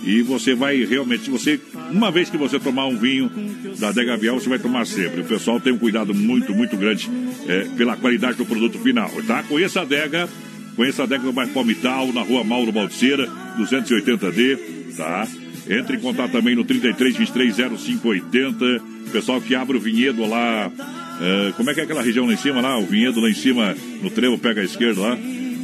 E 0.07 0.21
você 0.21 0.55
vai 0.55 0.85
realmente, 0.85 1.29
você, 1.29 1.59
uma 1.91 2.09
vez 2.09 2.29
que 2.29 2.37
você 2.37 2.57
tomar 2.57 2.87
um 2.87 2.97
vinho 2.97 3.29
da 3.77 3.89
Adega 3.89 4.15
Vial, 4.15 4.39
você 4.39 4.47
vai 4.47 4.57
tomar 4.57 4.87
sempre. 4.87 5.19
O 5.19 5.25
pessoal 5.25 5.59
tem 5.59 5.73
um 5.73 5.77
cuidado 5.77 6.15
muito, 6.15 6.55
muito 6.55 6.77
grande 6.77 7.11
é, 7.45 7.65
pela 7.75 7.97
qualidade 7.97 8.37
do 8.37 8.45
produto 8.45 8.79
final, 8.79 9.11
tá? 9.27 9.43
Conheça 9.43 9.81
a 9.81 9.83
Adega, 9.83 10.29
conheça 10.77 11.01
a 11.01 11.05
Adega 11.05 11.25
do 11.25 11.33
bairro 11.33 11.51
Palmital, 11.51 12.13
na 12.13 12.21
rua 12.21 12.41
Mauro 12.41 12.71
Baldiceira, 12.71 13.27
280D, 13.59 14.95
tá? 14.95 15.27
Entre 15.69 15.97
em 15.97 15.99
contato 15.99 16.31
também 16.31 16.55
no 16.55 16.63
33 16.63 17.17
23 17.17 17.55
0580. 17.77 18.65
Pessoal 19.11 19.41
que 19.41 19.55
abre 19.55 19.75
o 19.75 19.81
vinhedo 19.81 20.25
lá. 20.25 20.71
É, 21.19 21.51
como 21.57 21.69
é 21.69 21.73
que 21.73 21.81
é 21.81 21.83
aquela 21.83 22.01
região 22.01 22.25
lá 22.25 22.31
em 22.31 22.37
cima 22.37 22.61
lá? 22.61 22.79
O 22.79 22.85
vinhedo 22.85 23.19
lá 23.19 23.29
em 23.29 23.33
cima, 23.33 23.75
no 24.01 24.09
trevo, 24.09 24.37
pega 24.37 24.61
a 24.61 24.63
esquerda 24.63 25.01
lá. 25.01 25.17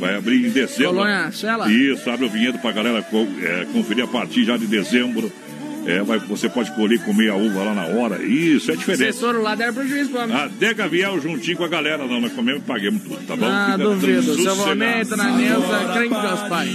Vai 0.05 0.15
abrir 0.15 0.45
em 0.45 0.49
dezembro. 0.49 0.93
Colônia 0.95 1.31
Sela. 1.31 1.71
Isso, 1.71 2.09
abre 2.09 2.25
o 2.25 2.29
vinhedo 2.29 2.57
pra 2.59 2.71
galera 2.71 2.99
é, 3.41 3.65
conferir 3.71 4.03
a 4.03 4.07
partir 4.07 4.43
já 4.45 4.57
de 4.57 4.65
dezembro. 4.67 5.31
É, 5.85 6.01
vai, 6.01 6.17
você 6.17 6.47
pode 6.47 6.71
colher 6.75 6.95
e 6.95 6.99
comer 6.99 7.29
a 7.29 7.35
uva 7.35 7.61
lá 7.61 7.73
na 7.73 7.85
hora. 7.87 8.23
Isso, 8.23 8.71
é 8.71 8.75
diferente. 8.77 9.09
Assessor 9.09 9.41
lá 9.41 9.53
der 9.53 9.73
prejuízo 9.73 10.11
pra 10.11 10.25
mim. 10.25 10.33
Adega 10.33 10.87
Viel 10.87 11.19
juntinho 11.19 11.57
com 11.57 11.65
a 11.65 11.67
galera. 11.67 12.07
Não, 12.07 12.21
nós 12.21 12.31
comemos 12.31 12.61
e 12.61 12.65
pagamos 12.65 13.01
tudo, 13.03 13.19
tá 13.27 13.35
bom? 13.35 13.45
Ah, 13.45 13.65
Fica 13.73 13.77
duvido. 13.79 14.33
Seu 14.41 14.55
momento 14.55 15.17
na 15.17 15.25
mesa, 15.33 15.91
crente 15.93 16.21
Deus 16.21 16.39
Pai. 16.47 16.69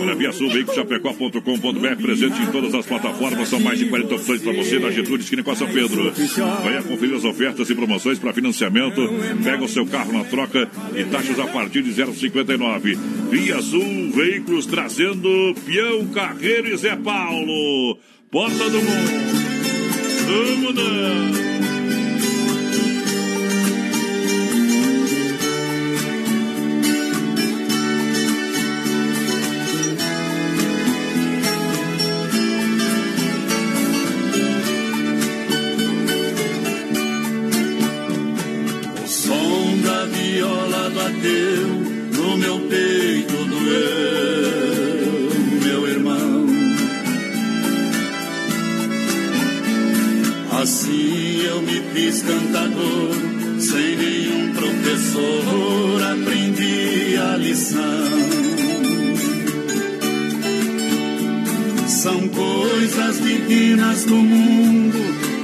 Olha, 0.00 0.14
Via 0.14 0.32
Sul, 0.32 0.48
veiculoschapecó.com.br, 0.48 2.00
presente 2.00 2.40
em 2.40 2.46
todas 2.52 2.72
as 2.74 2.86
plataformas, 2.86 3.48
são 3.48 3.58
mais 3.58 3.80
de 3.80 3.86
40 3.86 4.14
opções 4.14 4.40
para 4.40 4.52
você 4.52 4.78
na 4.78 4.92
Getúlio, 4.92 5.22
esquina 5.22 5.42
com 5.42 5.50
a 5.50 5.56
São 5.56 5.66
Pedro. 5.66 6.12
Venha 6.62 6.82
conferir 6.84 7.16
as 7.16 7.24
ofertas 7.24 7.68
e 7.68 7.74
promoções 7.74 8.20
para 8.20 8.32
financiamento, 8.32 9.00
pega 9.42 9.64
o 9.64 9.68
seu 9.68 9.84
carro 9.84 10.12
na 10.12 10.22
troca 10.22 10.70
e 10.94 11.02
taxas 11.02 11.40
a 11.40 11.48
partir 11.48 11.82
de 11.82 11.90
0,59. 11.92 12.96
Via 13.30 13.60
Sul, 13.60 13.87
veículos 14.12 14.66
trazendo 14.66 15.54
Peão 15.64 16.06
Carreiro 16.08 16.68
e 16.68 16.76
Zé 16.76 16.96
Paulo. 16.96 17.98
Porta 18.30 18.70
do 18.70 18.82
mundo. 18.82 19.28
Vamos 20.26 20.74
dar. 20.74 21.47
Sem 53.60 53.96
nenhum 53.96 54.52
professor, 54.52 56.02
aprendi 56.12 57.16
a 57.16 57.36
lição. 57.36 58.58
São 61.86 62.28
coisas 62.28 63.20
divinas 63.22 64.04
do 64.04 64.14
mundo 64.14 64.98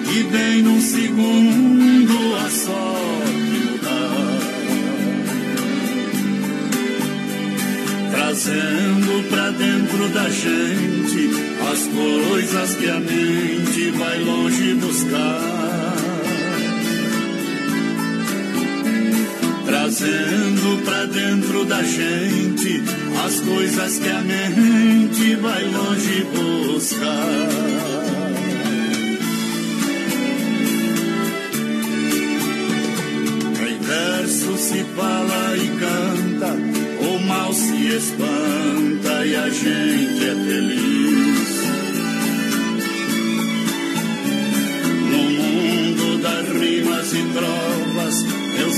que 0.04 0.22
vem 0.22 0.62
num 0.62 0.80
segundo 0.80 2.36
a 2.36 2.50
sorte 2.50 3.54
mudar. 3.66 4.38
Trazendo 8.12 9.28
pra 9.28 9.50
dentro 9.50 10.08
da 10.10 10.28
gente 10.30 11.30
as 11.72 11.86
coisas 11.86 12.74
que 12.76 12.88
a 12.88 13.00
mente 13.00 13.90
vai 13.98 14.18
longe 14.20 14.74
buscar. 14.74 15.53
Trazendo 19.96 20.82
pra 20.84 21.04
dentro 21.04 21.64
da 21.66 21.80
gente 21.84 22.82
as 23.24 23.38
coisas 23.38 23.98
que 24.00 24.08
a 24.08 24.20
mente 24.22 25.36
vai 25.36 25.64
longe 25.66 26.26
buscar. 26.34 27.48
Em 33.68 33.78
verso 33.78 34.56
se 34.58 34.84
fala 34.96 35.56
e 35.58 35.68
canta, 35.78 36.56
o 37.00 37.26
mal 37.28 37.52
se 37.52 37.86
espanta 37.86 39.26
e 39.26 39.36
a 39.36 39.48
gente 39.48 40.24
é 40.24 40.34
feliz. 40.44 41.33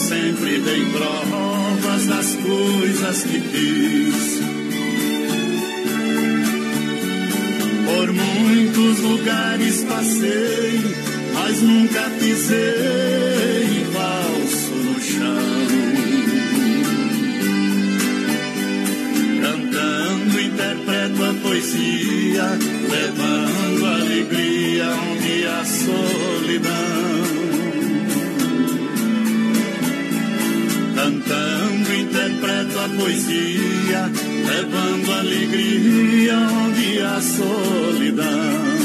Sempre 0.07 0.61
dei 0.61 0.85
provas 0.87 2.07
das 2.07 2.37
coisas 2.37 3.23
que 3.25 3.41
fiz. 3.41 4.41
Por 7.87 8.13
muitos 8.13 9.01
lugares 9.01 9.85
passei, 9.85 10.81
mas 11.35 11.61
nunca 11.63 12.03
pisei 12.21 13.87
falso 13.93 14.75
no 14.75 15.01
chão. 15.01 15.67
Cantando, 19.43 20.41
interpreto 20.41 21.25
a 21.25 21.35
poesia, 21.43 22.59
levando 22.91 23.87
alegria 23.87 24.87
onde 25.11 25.47
há 25.47 25.65
solidão. 25.65 27.16
Poesia, 32.97 34.11
levando 34.47 35.13
alegria 35.13 36.37
onde 36.37 37.01
há 37.01 37.21
solidão. 37.21 38.76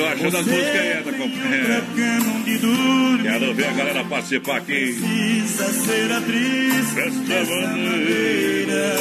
Tô 0.00 0.06
achando 0.06 0.36
as 0.36 0.46
músicas 0.46 0.80
aí, 0.80 1.02
tá 1.04 1.12
com... 1.12 2.38
onde 2.38 2.58
dorme. 2.58 3.22
Quero 3.22 3.54
ver 3.54 3.66
a 3.66 3.72
galera 3.72 4.04
participar 4.04 4.56
aqui. 4.56 4.72
Precisa 4.72 5.72
ser 5.72 6.12
atriz 6.12 6.90
Festa 6.90 7.44
bandeira. 7.44 8.96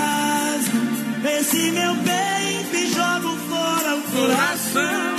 Rasgo 0.00 0.78
esse 1.38 1.70
meu 1.70 1.94
peito 1.96 2.76
e 2.76 2.86
jogo 2.92 3.36
fora 3.48 3.96
o 3.96 4.02
coração. 4.02 5.16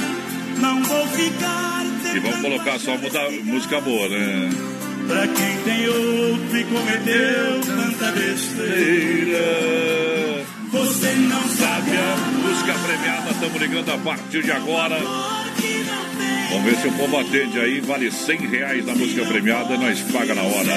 Não 0.59 0.83
vou 0.83 1.07
ficar 1.07 1.83
E 2.15 2.19
vamos 2.19 2.41
colocar 2.41 2.79
só 2.79 2.97
muda, 2.97 3.29
música 3.43 3.81
boa, 3.81 4.09
né? 4.09 4.49
pra 5.07 5.27
quem 5.27 5.57
tem 5.65 5.87
outro 5.87 6.57
e 6.57 6.63
cometeu 6.63 7.61
tanta 7.65 8.11
besteira. 8.11 9.41
Você 10.71 11.11
não 11.15 11.41
sabe 11.49 11.70
Música 11.70 11.70
premiada, 12.91 13.31
estamos 13.31 13.61
ligando 13.61 13.89
a 13.91 13.97
partir 13.97 14.43
de 14.43 14.51
agora. 14.51 14.97
Vamos 16.49 16.65
ver 16.65 16.75
se 16.75 16.87
o 16.87 16.91
povo 16.93 17.17
atende 17.17 17.59
aí. 17.59 17.79
Vale 17.79 18.11
100 18.11 18.37
reais 18.47 18.85
na 18.85 18.93
música 18.93 19.25
premiada, 19.25 19.77
nós 19.77 19.99
paga 20.11 20.35
na 20.35 20.41
hora. 20.41 20.71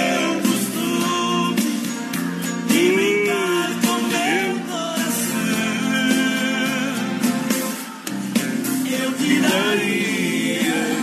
Eu 8.97 9.13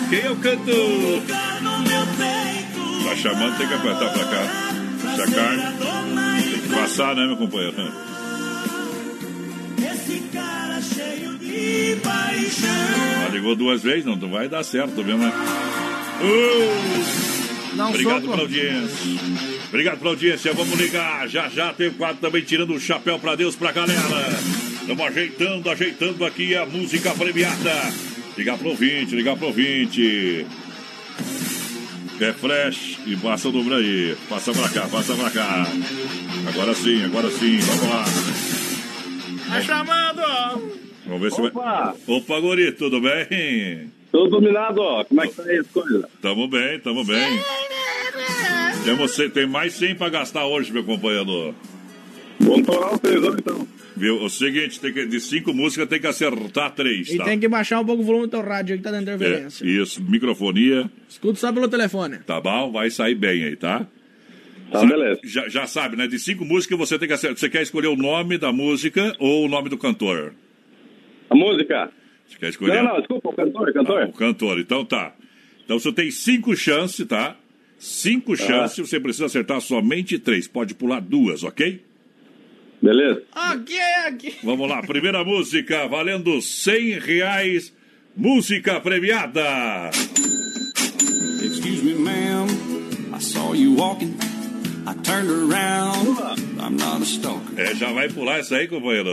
Quem 0.10 0.30
o 0.30 0.36
cantor? 0.38 0.76
lugar 0.76 1.62
no 1.62 1.80
meu 1.80 2.06
peito. 2.18 3.04
Tá 3.04 3.16
chamando, 3.16 3.58
tem 3.58 3.68
que 3.68 3.74
apertar 3.74 4.10
pra 4.12 4.26
cá. 4.26 4.72
Essa 5.14 5.32
carne 5.32 5.64
tem 6.44 6.62
que 6.62 6.70
passar, 6.70 7.16
né, 7.16 7.28
meu 7.28 7.38
companheiro? 7.38 8.11
De 11.62 11.96
paixão. 12.02 13.22
Já 13.24 13.30
ligou 13.30 13.56
duas 13.56 13.84
vezes, 13.84 14.06
não, 14.06 14.16
não 14.16 14.32
vai 14.32 14.50
dar 14.50 14.64
certo 14.64 15.04
mesmo, 15.04 15.20
né? 15.20 15.32
Uh! 16.22 17.32
Um 17.74 17.88
Obrigado 17.90 18.22
soco. 18.22 18.32
pela 18.32 18.42
audiência. 18.44 19.22
Obrigado 19.70 19.98
pela 19.98 20.10
audiência. 20.12 20.54
Vamos 20.54 20.80
ligar. 20.80 21.28
Já 21.28 21.48
já 21.50 21.74
tem 21.74 21.88
o 21.88 21.94
quadro 21.94 22.18
também 22.18 22.42
tirando 22.44 22.74
o 22.74 22.80
chapéu 22.80 23.18
pra 23.18 23.36
Deus, 23.36 23.56
pra 23.56 23.72
galera. 23.72 24.00
Estamos 24.82 25.06
ajeitando, 25.08 25.70
ajeitando 25.70 26.26
aqui 26.26 26.56
a 26.56 26.66
música 26.66 27.12
premiada. 27.14 27.94
Ligar 28.38 28.58
pro 28.58 28.70
ouvinte, 28.70 29.16
ligar 29.16 29.38
pro 29.38 29.48
ouvinte. 29.48 30.46
É 32.20 32.34
flash 32.34 33.00
e 33.08 33.16
passa 33.16 33.48
o 33.50 33.52
número 33.52 33.78
aí. 33.78 34.16
Passa 34.30 34.52
pra 34.52 34.70
cá, 34.70 34.88
passa 34.88 35.16
pra 35.16 35.32
cá. 35.32 35.66
Agora 36.50 36.76
sim, 36.76 37.04
agora 37.06 37.32
sim. 37.32 37.58
Vamos 37.58 37.90
lá. 37.90 38.06
Tá 39.48 39.62
chamando! 39.62 40.91
Vamos 41.06 41.22
ver 41.22 41.32
se 41.32 41.42
vai. 41.42 41.52
Opa, 42.08 42.40
Guri, 42.40 42.72
tudo 42.74 43.02
bem? 43.02 43.90
Tudo 44.12 44.30
dominado, 44.30 44.82
ó. 44.82 45.04
Como 45.04 45.22
é 45.22 45.28
que 45.28 45.36
tá 45.36 45.44
aí 45.44 45.58
as 45.58 45.68
coisas? 45.68 46.06
Tamo 46.22 46.48
bem, 46.48 46.80
tamo 46.80 47.04
bem. 47.06 47.40
Temos, 48.84 49.16
tem 49.34 49.46
mais 49.48 49.74
100 49.74 49.96
pra 49.96 50.10
gastar 50.10 50.46
hoje, 50.46 50.72
meu 50.72 50.84
companheiro. 50.84 51.56
Vamos 52.40 52.66
torar 52.66 52.94
o 52.94 53.00
televisor 53.00 53.36
então. 53.40 53.68
Viu? 53.96 54.24
O 54.24 54.30
seguinte, 54.30 54.80
tem 54.80 54.92
que, 54.92 55.06
de 55.06 55.20
cinco 55.20 55.54
músicas 55.54 55.88
tem 55.88 56.00
que 56.00 56.08
acertar 56.08 56.72
três, 56.74 57.10
E 57.10 57.18
tá? 57.18 57.26
tem 57.26 57.40
que 57.40 57.48
baixar 57.48 57.80
um 57.80 57.86
pouco 57.86 58.02
o 58.02 58.06
volume 58.06 58.26
do 58.26 58.32
teu 58.32 58.42
rádio 58.42 58.74
aí 58.74 58.78
que 58.80 58.84
tá 58.84 58.90
dando 58.90 59.08
É, 59.10 59.14
interferência. 59.16 59.64
isso, 59.66 60.02
microfonia, 60.02 60.90
Escuta 61.08 61.40
só 61.40 61.52
pelo 61.54 61.68
telefone. 61.68 62.18
tá 62.20 62.42
bom? 62.42 62.72
Vai 62.72 62.90
sair 62.90 63.14
bem 63.16 63.44
aí, 63.44 63.56
tá? 63.56 63.86
Tá, 64.72 64.80
Sabe- 64.80 64.94
beleza. 64.94 65.20
Já, 65.24 65.50
já 65.50 65.68
sabe, 65.68 65.96
né? 65.98 66.08
De 66.08 66.18
cinco 66.18 66.44
músicas 66.46 66.78
você 66.80 66.98
tem 66.98 67.08
que 67.08 67.14
acertar. 67.14 67.38
Você 67.38 67.50
quer 67.50 67.62
escolher 67.62 67.88
o 67.90 67.96
nome 67.98 68.38
da 68.38 68.52
música 68.52 69.14
ou 69.20 69.46
o 69.46 69.50
nome 69.50 69.70
do 69.70 69.78
cantor? 69.78 70.34
A 71.32 71.36
música? 71.36 71.90
Você 72.28 72.38
quer 72.38 72.50
escolher? 72.50 72.84
Não, 72.84 72.94
não, 72.94 72.98
desculpa, 72.98 73.30
o 73.30 73.34
cantor, 73.34 73.74
cantor. 73.74 74.02
Ah, 74.04 74.06
o 74.08 74.14
cantor, 74.14 74.60
então 74.60 74.84
tá. 74.84 75.14
Então 75.64 75.80
você 75.80 75.94
tem 75.94 76.12
cinco 76.12 76.56
chances, 76.58 77.08
tá? 77.08 77.38
Cinco 77.80 78.36
chances, 78.36 78.90
você 78.90 79.00
precisa 79.00 79.28
acertar 79.28 79.62
somente 79.62 80.20
três. 80.20 80.46
Pode 80.46 80.76
pular 80.76 81.00
duas, 81.00 81.44
ok? 81.44 81.82
Beleza. 82.82 83.24
Aqui, 83.32 83.80
aqui. 84.06 84.36
Vamos 84.44 84.68
lá, 84.68 84.82
primeira 84.82 85.24
música, 85.24 85.88
valendo 85.88 86.42
100 86.42 87.00
reais. 87.00 87.74
Música 88.16 88.82
premiada. 88.82 89.90
Excuse 91.42 91.82
me, 91.84 91.94
ma'am. 91.94 92.48
I 93.16 93.20
saw 93.20 93.54
you 93.56 93.74
walking. 93.74 94.18
I 94.86 94.94
turned 95.04 95.30
around. 95.30 96.20
I'm 96.60 96.76
not 96.76 97.02
a 97.02 97.06
stalker. 97.06 97.58
É, 97.58 97.74
já 97.74 97.94
vai 97.94 98.10
pular 98.10 98.40
essa 98.40 98.58
aí, 98.58 98.68
companheiro. 98.68 99.10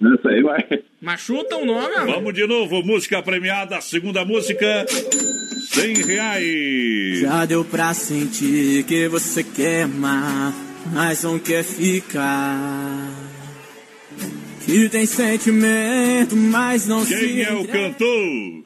Essa 0.00 0.28
aí 0.30 0.42
vai. 0.42 0.82
Mas 1.00 1.20
chuta 1.20 1.56
o 1.56 1.64
nome, 1.64 1.94
ó. 1.94 2.06
Vamos 2.06 2.32
de 2.32 2.46
novo, 2.46 2.82
música 2.82 3.22
premiada, 3.22 3.80
segunda 3.82 4.24
música, 4.24 4.86
100 4.88 5.94
reais. 6.06 7.20
Já 7.20 7.44
deu 7.44 7.64
pra 7.64 7.92
sentir 7.92 8.84
que 8.84 9.08
você 9.08 9.44
quer 9.44 9.86
mais, 9.86 10.54
mas 10.92 11.22
não 11.22 11.38
quer 11.38 11.62
ficar. 11.62 13.10
Que 14.64 14.88
tem 14.88 15.04
sentimento, 15.04 16.34
mas 16.34 16.86
não 16.86 17.02
se. 17.02 17.14
Quem 17.18 17.42
é 17.42 17.52
o 17.52 17.66
cantor? 17.66 18.64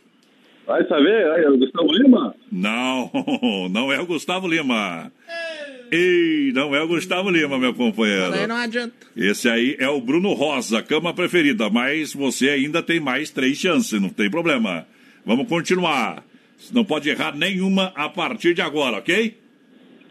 Vai 0.67 0.87
saber, 0.87 1.31
aí, 1.33 1.45
é 1.45 1.51
o 1.51 1.59
Gustavo 1.59 1.93
Lima? 1.93 2.35
Não, 2.51 3.11
não 3.71 3.93
é 3.93 4.01
o 4.01 4.07
Gustavo 4.07 4.47
Lima. 4.47 5.13
Ei, 5.97 6.53
não 6.53 6.75
é 6.75 6.83
o 6.83 6.89
Gustavo 6.89 7.31
Lima, 7.31 7.59
meu 7.59 7.73
companheiro. 7.73 8.47
não 8.49 8.57
adianta. 8.57 8.95
Esse 9.17 9.49
aí 9.49 9.77
é 9.79 9.89
o 9.89 10.01
Bruno 10.01 10.33
Rosa, 10.33 10.83
cama 10.83 11.15
preferida, 11.15 11.71
mas 11.71 12.13
você 12.13 12.49
ainda 12.51 12.83
tem 12.83 12.99
mais 12.99 13.31
três 13.31 13.59
chances, 13.59 14.01
não 14.01 14.09
tem 14.09 14.29
problema. 14.29 14.87
Vamos 15.25 15.47
continuar. 15.49 16.25
Não 16.73 16.85
pode 16.85 17.09
errar 17.09 17.37
nenhuma 17.37 17.93
a 17.95 18.09
partir 18.09 18.55
de 18.55 18.63
agora, 18.63 18.99
ok? 18.99 19.39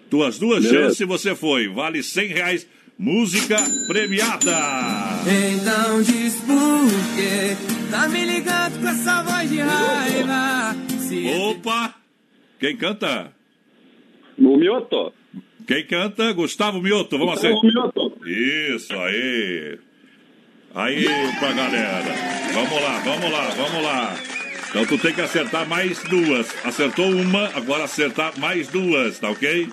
Tuas 0.10 0.38
duas 0.40 0.64
Beleza. 0.64 0.84
chances 0.86 1.08
você 1.08 1.36
foi. 1.36 1.68
Vale 1.68 2.02
100 2.02 2.28
reais. 2.28 2.68
Música 2.98 3.58
premiada. 3.88 4.56
Então 5.26 6.02
diz 6.04 6.36
por 6.42 6.86
quê? 7.16 7.58
Tá 7.90 8.08
me 8.08 8.24
ligando 8.24 8.80
com 8.80 8.88
essa 8.88 9.24
voz 9.24 9.50
de 9.50 9.58
raiva. 9.58 10.76
Se 11.00 11.26
Opa! 11.28 11.96
Quem 12.60 12.78
canta? 12.78 13.34
O 14.38 14.58
Mioto. 14.58 15.12
Quem 15.74 15.88
canta? 15.88 16.32
Gustavo 16.34 16.80
Mioto. 16.80 17.18
Vamos 17.18 17.42
Gustavo. 17.42 17.66
Mioto. 17.66 18.14
Isso 18.28 18.94
aí. 18.94 19.80
Aí 20.76 21.06
pra 21.40 21.52
galera. 21.52 22.14
Vamos 22.54 22.82
lá, 22.82 23.00
vamos 23.00 23.32
lá, 23.32 23.50
vamos 23.50 23.84
lá. 23.84 24.16
Então 24.70 24.86
tu 24.86 25.00
tem 25.00 25.14
que 25.14 25.22
acertar 25.22 25.68
mais 25.68 25.98
duas. 26.04 26.48
Acertou 26.64 27.10
uma, 27.10 27.48
agora 27.56 27.86
acertar 27.86 28.40
mais 28.40 28.68
duas, 28.68 29.18
tá 29.18 29.32
ok? 29.32 29.68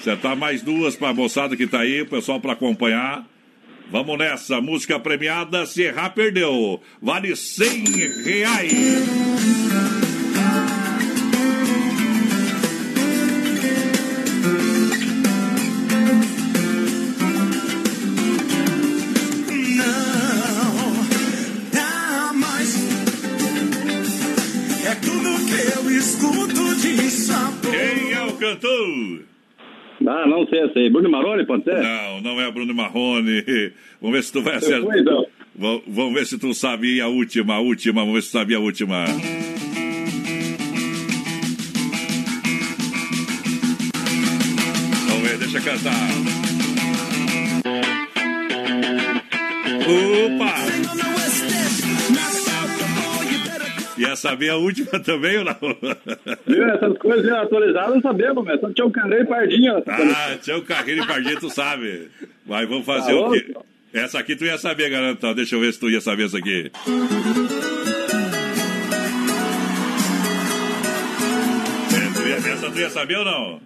Acertar 0.00 0.36
mais 0.36 0.62
duas 0.62 0.96
pra 0.96 1.14
moçada 1.14 1.56
que 1.56 1.66
tá 1.66 1.80
aí, 1.80 2.02
o 2.02 2.06
pessoal 2.06 2.40
pra 2.40 2.54
acompanhar. 2.54 3.24
Vamos 3.88 4.18
nessa, 4.18 4.60
música 4.60 4.98
premiada, 4.98 5.64
se 5.64 5.82
errar, 5.82 6.10
perdeu. 6.10 6.80
Vale 7.00 7.36
100 7.36 7.84
reais. 8.24 10.09
Escuto 26.00 26.74
de 26.76 27.10
sabor. 27.10 27.70
Quem 27.70 28.12
é 28.12 28.22
o 28.24 28.32
cantor? 28.32 29.20
Ah, 30.06 30.26
não 30.26 30.46
sei 30.46 30.60
essa 30.60 30.78
aí. 30.78 30.88
Bruno 30.90 31.10
Maroni, 31.10 31.44
pode 31.46 31.62
ser? 31.64 31.78
Não, 31.82 32.20
não 32.22 32.40
é 32.40 32.50
Bruno 32.50 32.74
Marrone. 32.74 33.42
Vamos 34.00 34.16
ver 34.16 34.22
se 34.24 34.32
tu 34.32 34.42
vai 34.42 34.54
acertar. 34.56 34.98
então. 34.98 35.26
Va- 35.54 35.80
Vamos 35.86 36.14
ver 36.14 36.26
se 36.26 36.38
tu 36.38 36.54
sabia 36.54 37.04
a 37.04 37.08
última, 37.08 37.54
a 37.54 37.60
última. 37.60 38.00
Vamos 38.00 38.14
ver 38.14 38.22
se 38.22 38.28
tu 38.28 38.32
sabia 38.32 38.56
a 38.56 38.60
última. 38.60 39.04
Vamos 45.06 45.22
ver, 45.28 45.38
deixa 45.38 45.60
cantar. 45.60 46.39
Ia 54.00 54.16
saber 54.16 54.48
a 54.50 54.56
última 54.56 54.98
também 55.04 55.38
ou 55.38 55.44
não? 55.44 55.56
Viu? 56.46 56.64
Essas 56.70 56.96
coisas 56.98 57.30
atualizadas 57.30 57.94
não 57.94 58.00
sabemos, 58.00 58.44
mas 58.44 58.60
só 58.60 58.70
tinha 58.72 58.86
um 58.86 58.90
carreiro 58.90 59.24
e 59.24 59.26
pardinho. 59.26 59.82
Ah, 59.86 60.36
tinha 60.40 60.56
um 60.56 60.62
carreiro 60.62 61.02
e 61.04 61.06
pardinho, 61.06 61.38
tu 61.40 61.50
sabe. 61.50 62.08
Mas 62.46 62.68
vamos 62.68 62.86
fazer 62.86 63.12
Tá 63.12 63.20
o 63.20 63.30
quê? 63.32 63.54
Essa 63.92 64.18
aqui 64.20 64.36
tu 64.36 64.44
ia 64.44 64.56
saber, 64.56 64.88
garanto. 64.88 65.18
Então, 65.18 65.34
Deixa 65.34 65.56
eu 65.56 65.60
ver 65.60 65.72
se 65.72 65.80
tu 65.80 65.90
ia 65.90 66.00
saber 66.00 66.26
essa 66.26 66.38
aqui. 66.38 66.70
É, 71.92 72.12
tu 72.14 72.28
ia- 72.28 72.52
Essa 72.52 72.70
tu 72.70 72.78
ia 72.78 72.90
saber 72.90 73.16
ou 73.18 73.24
não? 73.24 73.60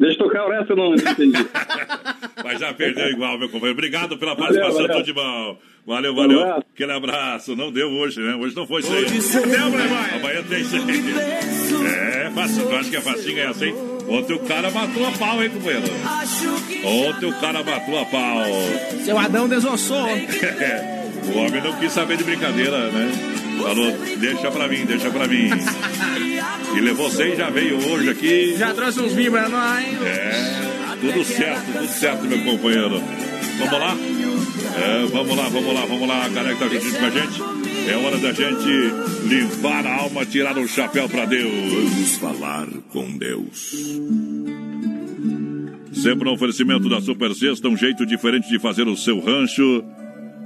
Deixa 0.00 0.14
eu 0.20 0.26
tocar 0.26 0.46
o 0.46 0.50
resto, 0.50 0.72
eu 0.72 0.76
não, 0.76 0.94
entendi. 0.94 1.38
Mas 2.42 2.58
já 2.58 2.74
perdeu 2.74 3.08
igual, 3.10 3.38
meu 3.38 3.48
companheiro. 3.48 3.78
Obrigado 3.78 4.18
pela 4.18 4.34
Valeu, 4.34 4.44
participação, 4.60 4.82
valeu. 4.82 4.96
tudo 4.96 5.04
de 5.06 5.12
bom. 5.12 5.58
Valeu, 5.86 6.14
valeu. 6.14 6.38
Um 6.38 6.42
abraço. 6.42 6.64
Aquele 6.74 6.92
abraço. 6.92 7.56
Não 7.56 7.70
deu 7.70 7.88
hoje, 7.90 8.20
né? 8.20 8.34
Hoje 8.34 8.56
não 8.56 8.66
foi 8.66 8.80
isso 8.80 8.92
aí. 8.92 9.04
Deu, 9.04 9.70
Playboy. 9.70 10.20
Amanhã 10.20 10.42
tem 10.48 10.60
isso 10.62 10.76
aí. 10.76 11.84
É, 11.86 12.30
fácil. 12.34 12.66
Tu 12.66 12.74
acha 12.74 12.90
que 12.90 12.96
é 12.96 13.00
facinho 13.00 13.34
ganhar 13.34 13.50
assim? 13.50 13.74
Ontem 14.08 14.34
o 14.34 14.38
cara 14.40 14.70
matou 14.70 15.06
a 15.06 15.12
pau, 15.12 15.42
hein, 15.42 15.50
companheiro? 15.50 15.86
Ontem 16.84 17.26
o 17.26 17.40
cara 17.40 17.62
matou 17.62 17.98
a 18.00 18.04
pau. 18.06 18.44
Seu 19.04 19.18
Adão 19.18 19.48
desossou. 19.48 20.06
o 21.34 21.38
homem 21.38 21.62
não 21.62 21.78
quis 21.78 21.92
saber 21.92 22.16
de 22.16 22.24
brincadeira, 22.24 22.90
né? 22.90 23.12
Falou, 23.62 23.92
deixa 24.18 24.50
pra 24.50 24.68
mim, 24.68 24.84
deixa 24.84 25.10
pra 25.10 25.26
mim. 25.26 25.48
E 26.76 26.80
levou 26.80 27.10
seis, 27.10 27.38
já 27.38 27.50
veio 27.50 27.76
hoje 27.88 28.10
aqui. 28.10 28.56
Já 28.56 28.74
trouxe 28.74 29.00
uns 29.00 29.12
vinhos 29.12 29.32
pra 29.32 29.48
nós. 29.48 29.84
É, 30.02 30.96
tudo 31.00 31.24
certo, 31.24 31.72
tudo 31.72 31.88
certo, 31.88 32.24
meu 32.24 32.42
companheiro. 32.44 33.02
Vamos 33.58 33.78
lá? 33.78 33.96
É, 34.76 35.06
vamos 35.06 35.36
lá, 35.36 35.48
vamos 35.48 35.74
lá, 35.74 35.84
vamos 35.86 36.08
lá. 36.08 36.24
A 36.24 36.28
galera 36.28 36.54
que 36.54 36.60
tá 36.60 36.68
juntinho 36.68 36.98
com 36.98 37.06
a 37.06 37.10
gente. 37.10 37.42
É 37.88 37.96
hora 37.96 38.18
da 38.18 38.32
gente 38.32 39.28
limpar 39.28 39.86
a 39.86 40.00
alma, 40.00 40.24
tirar 40.24 40.56
o 40.56 40.66
chapéu 40.66 41.08
pra 41.08 41.26
Deus. 41.26 41.52
Vamos 41.52 42.16
falar 42.16 42.66
com 42.90 43.16
Deus. 43.18 43.74
Sempre 45.92 46.28
um 46.28 46.32
oferecimento 46.32 46.88
da 46.88 47.00
Super 47.00 47.34
Sexta, 47.34 47.68
um 47.68 47.76
jeito 47.76 48.04
diferente 48.06 48.48
de 48.48 48.58
fazer 48.58 48.88
o 48.88 48.96
seu 48.96 49.20
rancho. 49.20 49.84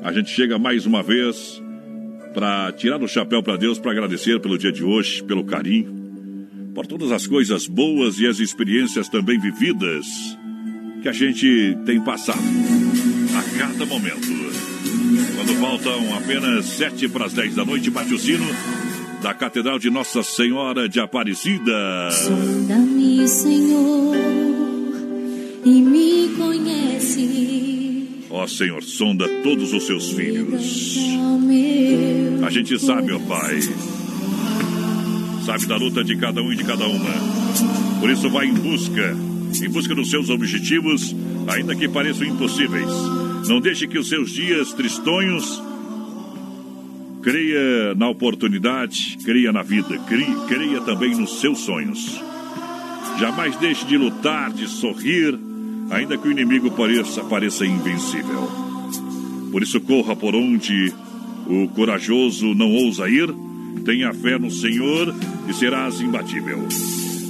A 0.02 0.12
gente 0.12 0.30
chega 0.30 0.58
mais 0.58 0.84
uma 0.84 1.02
vez 1.02 1.62
para 2.34 2.72
tirar 2.72 3.02
o 3.02 3.08
chapéu 3.08 3.42
para 3.42 3.56
Deus, 3.56 3.78
para 3.78 3.92
agradecer 3.92 4.40
pelo 4.40 4.58
dia 4.58 4.70
de 4.70 4.84
hoje, 4.84 5.22
pelo 5.24 5.44
carinho, 5.44 6.72
por 6.74 6.86
todas 6.86 7.10
as 7.10 7.26
coisas 7.26 7.66
boas 7.66 8.20
e 8.20 8.26
as 8.26 8.38
experiências 8.38 9.08
também 9.08 9.38
vividas 9.40 10.06
que 11.02 11.08
a 11.08 11.12
gente 11.12 11.76
tem 11.86 12.00
passado 12.00 12.42
cada 13.58 13.84
momento. 13.84 14.28
Quando 15.34 15.54
faltam 15.60 16.16
apenas 16.16 16.64
sete 16.64 17.08
para 17.08 17.26
as 17.26 17.32
dez 17.32 17.56
da 17.56 17.64
noite, 17.64 17.90
bate 17.90 18.14
o 18.14 18.18
sino 18.18 18.46
da 19.20 19.34
Catedral 19.34 19.80
de 19.80 19.90
Nossa 19.90 20.22
Senhora 20.22 20.88
de 20.88 21.00
Aparecida. 21.00 21.72
Sonda-me, 22.12 23.26
Senhor, 23.26 24.16
e 25.64 25.82
me 25.82 26.28
conhece. 26.36 28.06
Ó 28.30 28.46
Senhor, 28.46 28.80
sonda 28.84 29.26
todos 29.42 29.72
os 29.72 29.82
seus 29.84 30.12
filhos. 30.12 30.98
A 32.46 32.50
gente 32.50 32.78
sabe, 32.78 33.12
ó 33.12 33.18
Pai. 33.18 33.58
Sabe 35.44 35.66
da 35.66 35.76
luta 35.76 36.04
de 36.04 36.14
cada 36.16 36.40
um 36.40 36.52
e 36.52 36.56
de 36.56 36.62
cada 36.62 36.86
uma. 36.86 37.10
Por 37.98 38.08
isso 38.08 38.30
vai 38.30 38.46
em 38.46 38.54
busca, 38.54 39.16
em 39.60 39.68
busca 39.68 39.94
dos 39.96 40.10
seus 40.10 40.30
objetivos, 40.30 41.16
ainda 41.48 41.74
que 41.74 41.88
pareçam 41.88 42.24
impossíveis. 42.26 42.88
Não 43.46 43.60
deixe 43.60 43.86
que 43.86 43.98
os 43.98 44.08
seus 44.08 44.30
dias 44.30 44.72
tristonhos 44.72 45.62
creia 47.22 47.94
na 47.94 48.08
oportunidade, 48.08 49.18
creia 49.24 49.52
na 49.52 49.62
vida, 49.62 49.98
creia, 50.06 50.36
creia 50.46 50.80
também 50.80 51.14
nos 51.14 51.40
seus 51.40 51.58
sonhos. 51.60 52.20
Jamais 53.18 53.56
deixe 53.56 53.84
de 53.84 53.96
lutar, 53.96 54.52
de 54.52 54.68
sorrir, 54.68 55.38
ainda 55.90 56.16
que 56.16 56.28
o 56.28 56.30
inimigo 56.30 56.70
pareça, 56.70 57.22
pareça 57.24 57.66
invencível. 57.66 58.48
Por 59.50 59.62
isso, 59.62 59.80
corra 59.80 60.14
por 60.14 60.34
onde 60.34 60.92
o 61.46 61.68
corajoso 61.68 62.54
não 62.54 62.70
ousa 62.70 63.08
ir. 63.08 63.28
Tenha 63.84 64.12
fé 64.12 64.38
no 64.38 64.50
Senhor 64.50 65.14
e 65.48 65.54
serás 65.54 66.00
imbatível. 66.00 66.66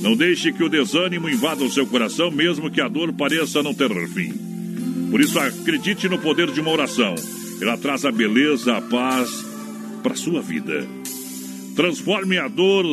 Não 0.02 0.16
deixe 0.16 0.52
que 0.52 0.62
o 0.62 0.68
desânimo 0.68 1.28
invada 1.28 1.64
o 1.64 1.70
seu 1.70 1.86
coração, 1.86 2.30
mesmo 2.30 2.70
que 2.70 2.80
a 2.80 2.88
dor 2.88 3.12
pareça 3.12 3.62
não 3.62 3.74
ter 3.74 3.90
fim. 4.08 4.57
Por 5.10 5.20
isso, 5.20 5.38
acredite 5.38 6.08
no 6.08 6.18
poder 6.18 6.50
de 6.50 6.60
uma 6.60 6.70
oração. 6.70 7.14
Ela 7.60 7.76
traz 7.76 8.04
a 8.04 8.12
beleza, 8.12 8.76
a 8.76 8.80
paz 8.80 9.44
para 10.02 10.14
sua 10.14 10.40
vida. 10.40 10.86
Transforme 11.74 12.38
a 12.38 12.48
dor 12.48 12.84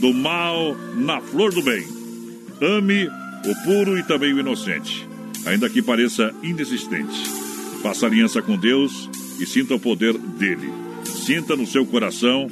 do 0.00 0.12
mal 0.12 0.76
na 0.96 1.20
flor 1.20 1.52
do 1.52 1.62
bem. 1.62 1.84
Ame 2.60 3.06
o 3.06 3.64
puro 3.64 3.98
e 3.98 4.02
também 4.02 4.32
o 4.32 4.40
inocente, 4.40 5.06
ainda 5.44 5.68
que 5.68 5.82
pareça 5.82 6.34
inexistente. 6.42 7.28
Faça 7.82 8.06
aliança 8.06 8.40
com 8.40 8.56
Deus 8.56 9.10
e 9.40 9.46
sinta 9.46 9.74
o 9.74 9.80
poder 9.80 10.16
dele. 10.16 10.70
Sinta 11.04 11.56
no 11.56 11.66
seu 11.66 11.84
coração 11.84 12.48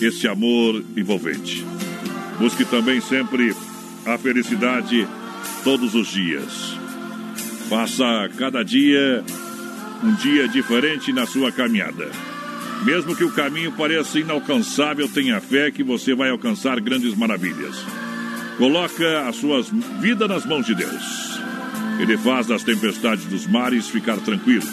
esse 0.00 0.28
amor 0.28 0.84
envolvente. 0.96 1.64
Busque 2.38 2.64
também 2.64 3.00
sempre 3.00 3.54
a 4.04 4.18
felicidade 4.18 5.06
todos 5.62 5.94
os 5.94 6.08
dias. 6.08 6.73
Faça 7.68 8.30
cada 8.36 8.62
dia 8.62 9.24
um 10.02 10.14
dia 10.14 10.46
diferente 10.46 11.12
na 11.12 11.26
sua 11.26 11.50
caminhada. 11.50 12.10
Mesmo 12.84 13.16
que 13.16 13.24
o 13.24 13.32
caminho 13.32 13.72
pareça 13.72 14.18
inalcançável, 14.18 15.08
tenha 15.08 15.40
fé 15.40 15.70
que 15.70 15.82
você 15.82 16.14
vai 16.14 16.28
alcançar 16.28 16.78
grandes 16.80 17.14
maravilhas. 17.14 17.76
Coloca 18.58 19.26
a 19.26 19.32
sua 19.32 19.62
vida 20.00 20.28
nas 20.28 20.44
mãos 20.44 20.66
de 20.66 20.74
Deus. 20.74 21.40
Ele 21.98 22.18
faz 22.18 22.46
das 22.46 22.62
tempestades 22.62 23.24
dos 23.24 23.46
mares 23.46 23.88
ficar 23.88 24.18
tranquilo. 24.18 24.68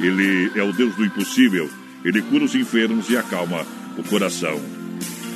Ele 0.00 0.52
é 0.54 0.62
o 0.62 0.72
Deus 0.72 0.94
do 0.94 1.04
impossível. 1.04 1.68
Ele 2.04 2.22
cura 2.22 2.44
os 2.44 2.54
enfermos 2.54 3.10
e 3.10 3.16
acalma 3.16 3.66
o 3.98 4.04
coração 4.04 4.60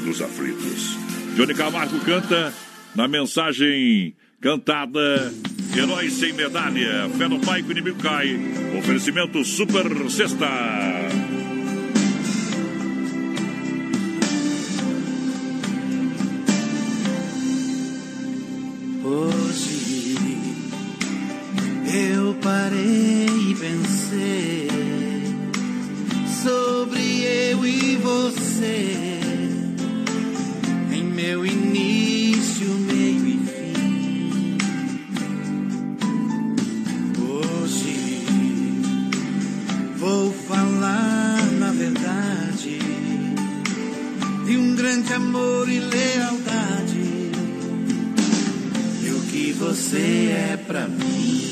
dos 0.05 0.23
aflitos. 0.23 0.97
Johnny 1.35 1.55
Camargo 1.55 1.99
canta 2.01 2.55
na 2.95 3.09
mensagem 3.09 4.15
cantada 4.41 5.33
Herói 5.77 6.09
sem 6.09 6.33
medalha. 6.33 7.11
Fé 7.19 7.27
no 7.27 7.41
pai 7.41 7.63
que 7.63 7.69
o 7.69 7.73
inimigo 7.73 7.99
cai. 8.01 8.39
Oferecimento 8.79 9.45
Super 9.45 9.85
Sexta. 10.09 10.47
Hoje 19.03 20.17
eu 21.93 22.35
parei 22.35 23.27
e 23.27 23.55
pensei 23.55 24.69
sobre 26.43 27.25
eu 27.51 27.67
e 27.67 27.97
você, 27.97 29.04
amor 45.15 45.69
e 45.69 45.79
lealdade 45.79 47.31
e 49.01 49.11
o 49.11 49.21
que 49.31 49.53
você 49.53 50.53
é 50.53 50.57
pra 50.57 50.89
mim. 50.89 51.44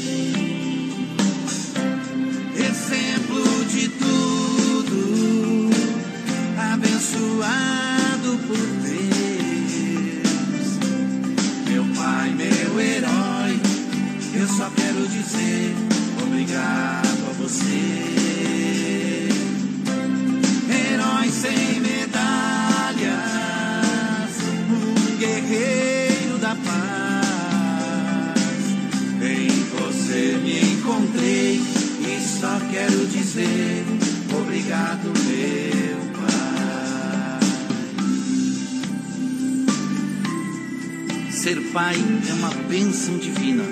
Ser 41.42 41.60
pai 41.72 41.96
é 42.30 42.32
uma 42.34 42.50
bênção 42.68 43.18
divina. 43.18 43.64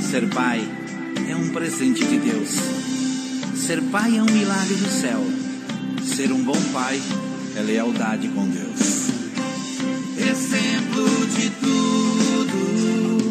Ser 0.00 0.26
pai 0.30 0.66
é 1.28 1.36
um 1.36 1.50
presente 1.50 2.02
de 2.02 2.16
Deus. 2.16 2.48
Ser 3.54 3.82
pai 3.92 4.16
é 4.16 4.22
um 4.22 4.24
milagre 4.24 4.76
do 4.76 4.88
céu. 4.88 5.22
Ser 6.02 6.32
um 6.32 6.42
bom 6.42 6.58
pai 6.72 6.98
é 7.54 7.60
lealdade 7.60 8.28
com 8.28 8.48
Deus. 8.48 9.10
Exemplo 10.16 11.26
de 11.36 11.50
tudo, 11.60 13.30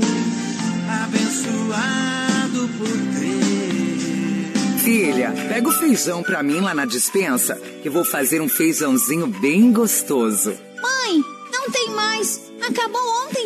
abençoado 1.03 2.69
por 2.77 2.87
ter. 3.17 4.83
Filha, 4.83 5.33
pega 5.49 5.67
o 5.67 5.71
feijão 5.71 6.21
pra 6.21 6.43
mim 6.43 6.59
lá 6.59 6.75
na 6.75 6.85
dispensa, 6.85 7.59
que 7.81 7.89
vou 7.89 8.05
fazer 8.05 8.41
um 8.41 8.47
feijãozinho 8.47 9.25
bem 9.25 9.71
gostoso. 9.71 10.55
Mãe, 10.79 11.19
não 11.51 11.71
tem 11.71 11.89
mais. 11.95 12.45
Acabou 12.61 13.01
ontem 13.01 13.24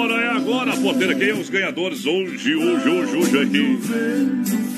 agora, 0.71 0.81
porteira. 0.81 1.15
Quem 1.15 1.29
é 1.29 1.33
os 1.33 1.49
ganhadores 1.49 2.05
hoje, 2.05 2.55
hoje, 2.55 2.89
hoje, 2.89 3.15
hoje 3.15 3.39
aqui? 3.39 3.79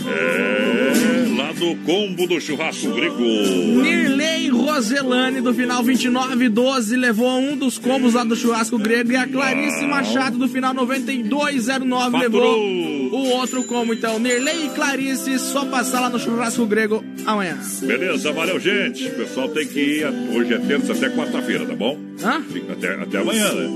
É 0.06 1.24
lá 1.36 1.52
do 1.54 1.76
combo 1.84 2.28
do 2.28 2.40
churrasco 2.40 2.92
grego. 2.94 3.18
Nirley 3.18 4.50
Roselane, 4.50 5.42
do 5.42 5.54
final 5.54 5.82
2912, 5.84 6.96
levou 6.96 7.40
um 7.40 7.56
dos 7.58 7.78
combos 7.78 8.14
lá 8.14 8.24
do 8.24 8.36
churrasco 8.36 8.78
grego. 8.78 9.12
E 9.12 9.16
a 9.16 9.28
Clarice 9.28 9.86
Machado, 9.86 10.38
do 10.38 10.48
final 10.48 10.74
9209, 10.74 12.12
Faturou. 12.12 12.64
levou 12.64 13.24
o 13.26 13.30
outro 13.30 13.64
combo. 13.64 13.94
Então, 13.94 14.20
Nirley 14.20 14.66
e 14.68 14.70
Clarice, 14.70 15.40
só 15.40 15.66
passar 15.66 16.02
lá 16.02 16.10
no 16.10 16.20
churrasco 16.20 16.66
grego 16.66 17.04
amanhã. 17.26 17.58
Beleza, 17.82 18.32
valeu, 18.32 18.60
gente. 18.60 19.08
O 19.08 19.12
pessoal 19.16 19.50
tem 19.50 19.68
que 19.68 19.80
ir. 19.80 20.06
Hoje 20.36 20.54
é 20.54 20.60
terça 20.60 20.94
até 20.94 21.10
quarta-feira, 21.10 21.66
tá 21.66 21.76
bom? 21.76 21.98
Hã? 22.24 22.42
Fica 22.42 22.74
até, 22.74 22.94
até 22.96 23.18
amanhã, 23.20 23.52
né? 23.54 23.70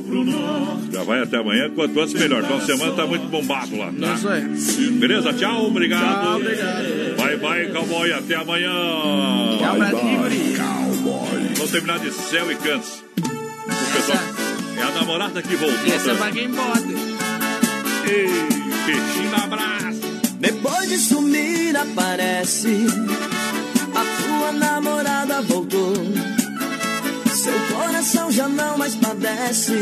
Já 0.91 1.03
vai 1.03 1.21
até 1.21 1.37
amanhã, 1.37 1.69
quanto 1.73 1.99
antes 1.99 2.06
melhor. 2.13 2.43
Então 2.43 2.57
a 2.57 2.61
semana 2.61 2.93
tá 2.93 3.05
muito 3.05 3.27
bombado 3.27 3.77
lá, 3.77 3.91
tá? 3.91 4.13
Isso 4.13 4.29
aí. 4.29 4.91
Beleza, 4.91 5.33
tchau, 5.33 5.67
obrigado. 5.67 6.23
Tchau, 6.23 6.35
obrigado. 6.37 7.15
Bye, 7.17 7.37
bye, 7.37 7.71
cowboy, 7.71 8.11
até 8.13 8.35
amanhã. 8.35 8.71
Tchau, 9.59 9.75
Brasil. 9.75 9.97
Vamos 11.55 11.71
terminar 11.71 11.99
de 11.99 12.11
céu 12.11 12.51
e 12.51 12.55
cantos. 12.55 13.03
O 13.17 13.93
pessoal, 13.93 14.19
é 14.77 14.83
a 14.83 14.91
namorada 14.91 15.41
que 15.41 15.55
voltou. 15.55 15.93
Essa 15.93 16.11
é 16.11 16.13
tá? 16.13 16.19
pra 16.23 16.31
quem 16.31 16.51
pode. 16.51 16.93
Ei, 18.09 18.27
peixinho 18.85 19.35
abraço. 19.43 19.77
Depois 20.39 20.87
de 20.87 20.97
sumir 20.97 21.75
aparece 21.75 22.85
A 23.95 24.23
tua 24.23 24.51
namorada 24.51 25.41
voltou 25.41 25.93
Seu 27.33 27.75
coração 27.75 28.31
já 28.31 28.47
não 28.47 28.77
mais 28.77 28.95
padece 28.95 29.73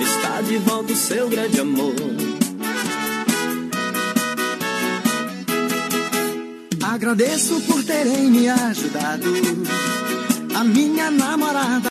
Está 0.00 0.42
de 0.42 0.58
volta 0.58 0.92
o 0.92 0.96
seu 0.96 1.28
grande 1.28 1.60
amor. 1.60 1.94
Agradeço 6.82 7.60
por 7.62 7.82
terem 7.84 8.30
me 8.30 8.48
ajudado. 8.48 9.24
A 10.54 10.64
minha 10.64 11.10
namorada 11.10 11.88